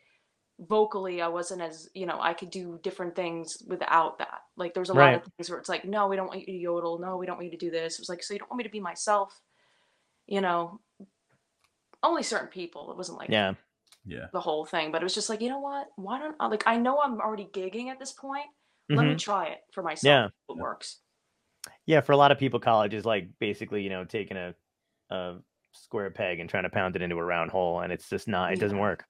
vocally 0.60 1.22
I 1.22 1.28
wasn't 1.28 1.62
as, 1.62 1.90
you 1.94 2.06
know, 2.06 2.18
I 2.20 2.34
could 2.34 2.50
do 2.50 2.80
different 2.82 3.16
things 3.16 3.62
without 3.68 4.20
that. 4.20 4.40
Like 4.56 4.74
there 4.74 4.82
was 4.82 4.90
a 4.90 4.94
lot 4.94 5.14
of 5.16 5.24
things 5.38 5.50
where 5.50 5.60
it's 5.60 5.68
like, 5.70 5.84
no, 5.86 6.08
we 6.08 6.16
don't 6.16 6.28
want 6.28 6.40
you 6.40 6.46
to 6.46 6.52
yodel. 6.52 7.00
No, 7.00 7.18
we 7.18 7.26
don't 7.26 7.36
want 7.36 7.46
you 7.46 7.58
to 7.58 7.66
do 7.66 7.72
this. 7.72 7.96
It 7.96 8.02
was 8.02 8.10
like, 8.10 8.24
so 8.24 8.34
you 8.34 8.40
don't 8.40 8.50
want 8.50 8.60
me 8.60 8.64
to 8.64 8.70
be 8.70 8.80
myself, 8.80 9.42
you 10.28 10.40
know, 10.42 10.80
only 12.04 12.24
certain 12.24 12.48
people. 12.48 12.90
It 12.92 12.98
wasn't 12.98 13.18
like 13.18 13.30
Yeah. 13.30 13.54
Yeah. 14.06 14.28
the 14.32 14.40
whole 14.40 14.66
thing, 14.66 14.92
but 14.92 15.02
it 15.02 15.04
was 15.04 15.16
just 15.16 15.30
like, 15.30 15.42
you 15.42 15.50
know 15.50 15.60
what? 15.60 15.88
Why 15.98 16.20
don't 16.20 16.36
I 16.40 16.48
like 16.48 16.64
I 16.68 16.78
know 16.78 17.00
I'm 17.02 17.20
already 17.20 17.46
gigging 17.52 17.88
at 17.88 18.00
this 18.00 18.14
point. 18.14 18.46
Let 18.90 19.06
me 19.06 19.16
Mhm. 19.16 19.20
try 19.20 19.48
it 19.48 19.60
for 19.74 19.82
myself. 19.84 20.04
Yeah. 20.10 20.26
if 20.28 20.56
It 20.56 20.58
works. 20.58 21.02
Yeah. 21.86 22.02
For 22.02 22.12
a 22.12 22.18
lot 22.18 22.32
of 22.32 22.38
people, 22.38 22.60
college 22.60 22.94
is 22.94 23.04
like 23.06 23.28
basically, 23.40 23.82
you 23.82 23.90
know, 23.90 24.06
taking 24.06 24.38
a, 24.38 24.54
a 25.10 25.38
square 25.74 26.12
peg 26.12 26.40
and 26.40 26.50
trying 26.50 26.64
to 26.64 26.70
pound 26.70 26.96
it 26.96 27.02
into 27.02 27.18
a 27.18 27.24
round 27.24 27.52
hole, 27.52 27.80
and 27.82 27.92
it's 27.92 28.08
just 28.10 28.28
not. 28.28 28.54
It 28.54 28.60
doesn't 28.60 28.78
work. 28.80 29.04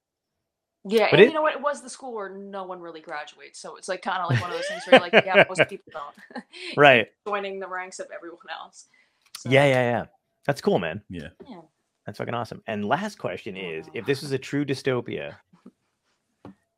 Yeah, 0.88 1.08
But 1.10 1.14
and 1.14 1.22
it- 1.22 1.28
you 1.28 1.34
know 1.34 1.42
what? 1.42 1.54
It 1.54 1.60
was 1.60 1.82
the 1.82 1.90
school 1.90 2.12
where 2.14 2.28
no 2.28 2.64
one 2.64 2.80
really 2.80 3.00
graduates, 3.00 3.58
so 3.58 3.76
it's 3.76 3.88
like 3.88 4.02
kind 4.02 4.22
of 4.22 4.30
like 4.30 4.40
one 4.40 4.50
of 4.50 4.56
those 4.56 4.66
things 4.68 4.82
where 4.86 5.00
you're 5.00 5.10
like, 5.10 5.24
yeah, 5.26 5.44
most 5.48 5.62
people 5.68 5.92
don't. 5.92 6.44
Right. 6.76 7.08
Joining 7.26 7.58
the 7.60 7.68
ranks 7.68 7.98
of 7.98 8.06
everyone 8.14 8.38
else. 8.50 8.86
So, 9.38 9.50
Yeah. 9.50 9.64
Yeah. 9.66 9.90
Yeah. 9.90 10.04
That's 10.46 10.60
cool, 10.60 10.78
man. 10.78 11.02
Yeah. 11.08 11.28
yeah. 11.48 11.60
That's 12.06 12.18
fucking 12.18 12.34
awesome. 12.34 12.62
And 12.68 12.84
last 12.84 13.18
question 13.18 13.56
is 13.56 13.86
if 13.94 14.06
this 14.06 14.22
was 14.22 14.30
a 14.32 14.38
true 14.38 14.64
dystopia 14.64 15.34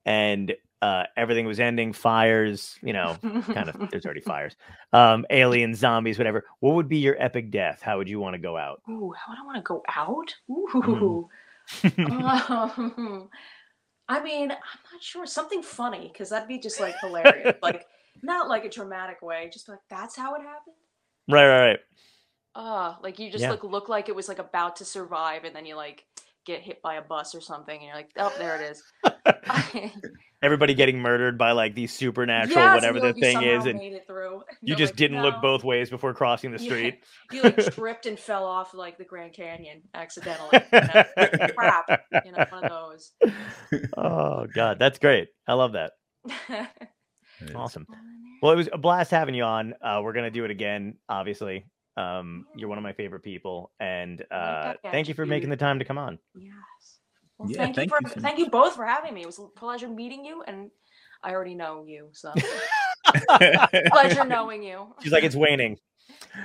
and 0.06 0.54
uh, 0.80 1.04
everything 1.16 1.44
was 1.44 1.60
ending, 1.60 1.92
fires, 1.92 2.78
you 2.82 2.92
know, 2.92 3.16
kind 3.52 3.68
of, 3.68 3.88
there's 3.90 4.04
already 4.06 4.20
fires, 4.20 4.54
um, 4.92 5.26
aliens, 5.28 5.78
zombies, 5.78 6.16
whatever, 6.18 6.44
what 6.60 6.74
would 6.76 6.88
be 6.88 6.98
your 6.98 7.16
epic 7.22 7.50
death? 7.50 7.82
How 7.82 7.98
would 7.98 8.08
you 8.08 8.20
want 8.20 8.34
to 8.34 8.38
go 8.38 8.56
out? 8.56 8.80
Ooh, 8.88 9.12
how 9.18 9.32
would 9.32 9.38
I 9.38 9.44
want 9.44 9.56
to 9.56 9.62
go 9.62 9.82
out? 9.94 10.34
Mm-hmm. 10.48 10.90
Ooh. 11.02 11.28
um, 12.16 13.28
I 14.08 14.22
mean, 14.22 14.50
I'm 14.50 14.58
not 14.92 15.02
sure. 15.02 15.26
Something 15.26 15.62
funny, 15.62 16.08
because 16.12 16.30
that'd 16.30 16.48
be 16.48 16.58
just 16.58 16.80
like 16.80 16.94
hilarious. 17.00 17.56
like, 17.62 17.86
not 18.22 18.48
like 18.48 18.64
a 18.64 18.68
dramatic 18.70 19.22
way, 19.22 19.50
just 19.52 19.68
like, 19.68 19.80
that's 19.90 20.16
how 20.16 20.34
it 20.34 20.42
happened. 20.42 20.76
right, 21.28 21.46
right, 21.46 21.66
right. 21.68 21.78
Uh, 22.54 22.96
like 23.02 23.18
you 23.18 23.30
just 23.30 23.42
Yeah. 23.42 23.50
like 23.50 23.62
look 23.62 23.88
like 23.88 24.08
it 24.08 24.16
was 24.16 24.26
like 24.26 24.38
about 24.38 24.76
to 24.76 24.84
survive, 24.84 25.44
and 25.44 25.54
then 25.54 25.66
you 25.66 25.76
like 25.76 26.04
get 26.48 26.62
hit 26.62 26.80
by 26.82 26.94
a 26.94 27.02
bus 27.02 27.34
or 27.34 27.40
something, 27.40 27.76
and 27.78 27.84
you're 27.86 27.94
like, 27.94 28.10
oh, 28.16 28.32
there 28.38 28.56
it 28.60 28.70
is. 28.72 28.82
Everybody 30.42 30.72
getting 30.74 30.98
murdered 31.00 31.36
by 31.36 31.52
like 31.52 31.74
these 31.74 31.92
supernatural, 31.92 32.64
Yes, 32.64 32.74
whatever 32.74 32.98
you're 32.98 33.12
the 33.12 33.20
like, 33.20 33.22
thing 33.22 33.42
is. 33.42 33.66
and 33.66 33.78
made 33.78 33.92
it 33.92 34.06
through. 34.06 34.36
you 34.36 34.42
You're 34.62 34.76
just 34.78 34.92
like, 34.92 34.96
didn't 34.96 35.20
look 35.22 35.42
both 35.42 35.62
ways 35.62 35.90
before 35.90 36.14
crossing 36.14 36.50
the 36.52 36.58
Yeah. 36.62 36.70
street. 36.70 37.04
You 37.32 37.42
like 37.42 37.56
tripped 37.74 38.06
and 38.06 38.18
fell 38.18 38.46
off 38.46 38.72
like 38.72 38.96
the 38.96 39.04
Grand 39.04 39.34
Canyon 39.34 39.82
accidentally. 39.94 40.60
You 40.72 40.80
know? 40.80 41.48
Crap, 41.56 42.00
you 42.24 42.32
know, 42.32 42.46
one 42.50 42.64
of 42.64 42.70
those. 42.70 43.12
oh, 43.96 44.46
God. 44.54 44.78
That's 44.78 44.98
great. 44.98 45.28
I 45.46 45.52
love 45.52 45.72
that. 45.72 45.92
Awesome. 47.54 47.86
Well, 48.40 48.52
it 48.52 48.56
was 48.56 48.68
a 48.72 48.78
blast 48.78 49.10
having 49.10 49.34
you 49.34 49.42
on. 49.44 49.74
Uh, 49.82 50.00
we're 50.02 50.12
gonna 50.14 50.30
do 50.30 50.44
it 50.44 50.50
again, 50.50 50.94
obviously. 51.08 51.66
Um, 51.98 52.46
you're 52.54 52.68
one 52.68 52.78
of 52.78 52.84
my 52.84 52.92
favorite 52.92 53.24
people, 53.24 53.72
and 53.80 54.22
uh, 54.30 54.74
back 54.74 54.78
thank 54.92 55.08
you 55.08 55.14
for 55.14 55.26
making 55.26 55.50
the 55.50 55.56
time 55.56 55.80
to 55.80 55.84
come 55.84 55.98
on. 55.98 56.18
Yes. 56.36 56.52
Well, 57.38 57.50
Yeah, 57.50 57.56
thank, 57.58 57.74
thank 57.76 57.90
you 57.90 57.96
you 58.00 58.08
for 58.08 58.14
so 58.14 58.20
thank 58.20 58.38
you 58.38 58.48
both 58.50 58.76
for 58.76 58.84
having 58.86 59.14
me. 59.14 59.22
It 59.22 59.26
was 59.26 59.40
a 59.40 59.46
pleasure 59.58 59.88
meeting 59.88 60.24
you, 60.24 60.42
and 60.46 60.70
I 61.24 61.32
already 61.32 61.56
know 61.56 61.84
you, 61.86 62.10
so 62.12 62.32
pleasure 63.90 64.24
knowing 64.24 64.62
you. 64.62 64.94
She's 65.02 65.12
like, 65.12 65.24
it's 65.24 65.36
waning. 65.36 65.78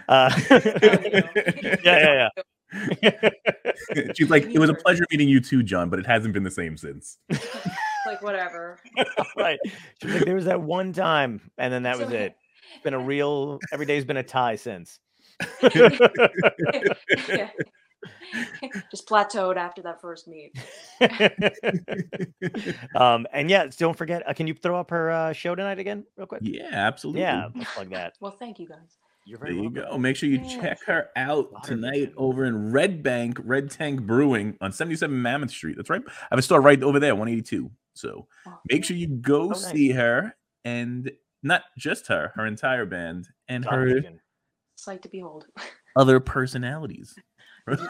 Uh, 0.09 0.29
yeah, 0.51 1.77
yeah, 1.83 2.29
yeah. 3.01 3.19
She's 4.15 4.29
like, 4.29 4.43
it 4.45 4.59
was 4.59 4.69
a 4.69 4.73
pleasure 4.73 5.05
meeting 5.11 5.29
you 5.29 5.39
too, 5.39 5.63
John, 5.63 5.89
but 5.89 5.99
it 5.99 6.05
hasn't 6.05 6.33
been 6.33 6.43
the 6.43 6.51
same 6.51 6.75
since. 6.77 7.17
Like 8.05 8.21
whatever. 8.21 8.79
right. 9.37 9.59
She's 10.01 10.13
like, 10.13 10.25
there 10.25 10.35
was 10.35 10.45
that 10.45 10.61
one 10.61 10.91
time, 10.93 11.41
and 11.57 11.71
then 11.71 11.83
that 11.83 11.97
So- 11.97 12.05
was 12.05 12.13
it. 12.13 12.35
It's 12.73 12.83
been 12.83 12.93
a 12.93 12.99
real. 12.99 13.59
Every 13.71 13.85
day's 13.85 14.03
been 14.03 14.17
a 14.17 14.23
tie 14.23 14.55
since. 14.55 14.99
Yeah. 15.73 17.49
Just 18.91 19.07
plateaued 19.07 19.55
after 19.55 19.81
that 19.83 20.01
first 20.01 20.27
meet. 20.27 20.51
um, 22.95 23.25
and 23.31 23.49
yeah, 23.49 23.67
don't 23.77 23.97
forget. 23.97 24.27
Uh, 24.27 24.33
can 24.33 24.47
you 24.47 24.53
throw 24.53 24.77
up 24.79 24.89
her 24.89 25.09
uh, 25.11 25.33
show 25.33 25.55
tonight 25.55 25.79
again, 25.79 26.03
real 26.17 26.27
quick? 26.27 26.41
Yeah, 26.43 26.67
absolutely. 26.71 27.21
Yeah, 27.21 27.47
let's 27.55 27.73
plug 27.73 27.89
that. 27.91 28.13
Well, 28.19 28.31
thank 28.31 28.59
you 28.59 28.67
guys. 28.67 28.97
You're 29.25 29.37
There 29.39 29.47
very 29.49 29.55
you 29.61 29.69
welcome. 29.69 29.91
go. 29.93 29.97
Make 29.99 30.15
sure 30.17 30.27
you 30.27 30.41
Yeah. 30.43 30.59
check 30.61 30.79
her 30.85 31.09
out 31.15 31.63
tonight 31.63 32.11
over 32.17 32.43
in 32.45 32.71
Red 32.71 33.03
Bank, 33.03 33.37
Red 33.43 33.71
Tank 33.71 34.01
Brewing 34.01 34.57
on 34.59 34.71
77 34.73 35.21
Monmouth 35.21 35.51
Street. 35.51 35.77
That's 35.77 35.89
right. 35.89 36.01
I 36.07 36.11
have 36.31 36.39
a 36.39 36.41
store 36.41 36.59
right 36.61 36.81
over 36.83 36.99
there, 36.99 37.15
182. 37.15 37.71
So 37.93 38.27
Oh, 38.47 38.59
make 38.69 38.83
sure 38.83 38.97
you 38.97 39.07
go 39.07 39.47
nice. 39.49 39.69
see 39.71 39.91
her 39.91 40.35
and 40.65 41.09
not 41.41 41.61
just 41.77 42.07
her, 42.07 42.31
her 42.35 42.45
entire 42.45 42.85
band 42.85 43.27
and 43.47 43.63
Water 43.63 43.79
her 43.79 43.85
vision. 43.93 44.19
Sight 44.83 45.01
to 45.03 45.09
behold. 45.09 45.45
other 45.95 46.19
personalities. 46.19 47.15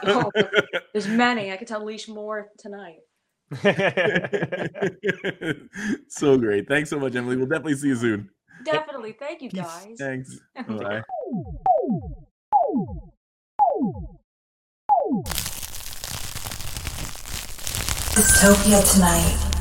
Oh, 0.04 0.30
There's 0.92 1.08
many. 1.08 1.50
I 1.50 1.56
could 1.56 1.66
tell 1.66 1.84
Leash 1.84 2.06
more 2.06 2.50
tonight. 2.56 3.00
so 6.08 6.38
great. 6.38 6.68
Thanks 6.68 6.90
so 6.90 7.00
much, 7.00 7.16
Emily. 7.16 7.36
We'll 7.36 7.48
definitely 7.48 7.74
see 7.74 7.88
you 7.88 7.96
soon. 7.96 8.30
Definitely. 8.64 9.16
Thank 9.18 9.42
you 9.42 9.50
guys. 9.50 9.96
Thanks. 9.98 10.38
Bye. 10.68 11.02
Dystopia 18.14 18.94
tonight. 18.94 19.53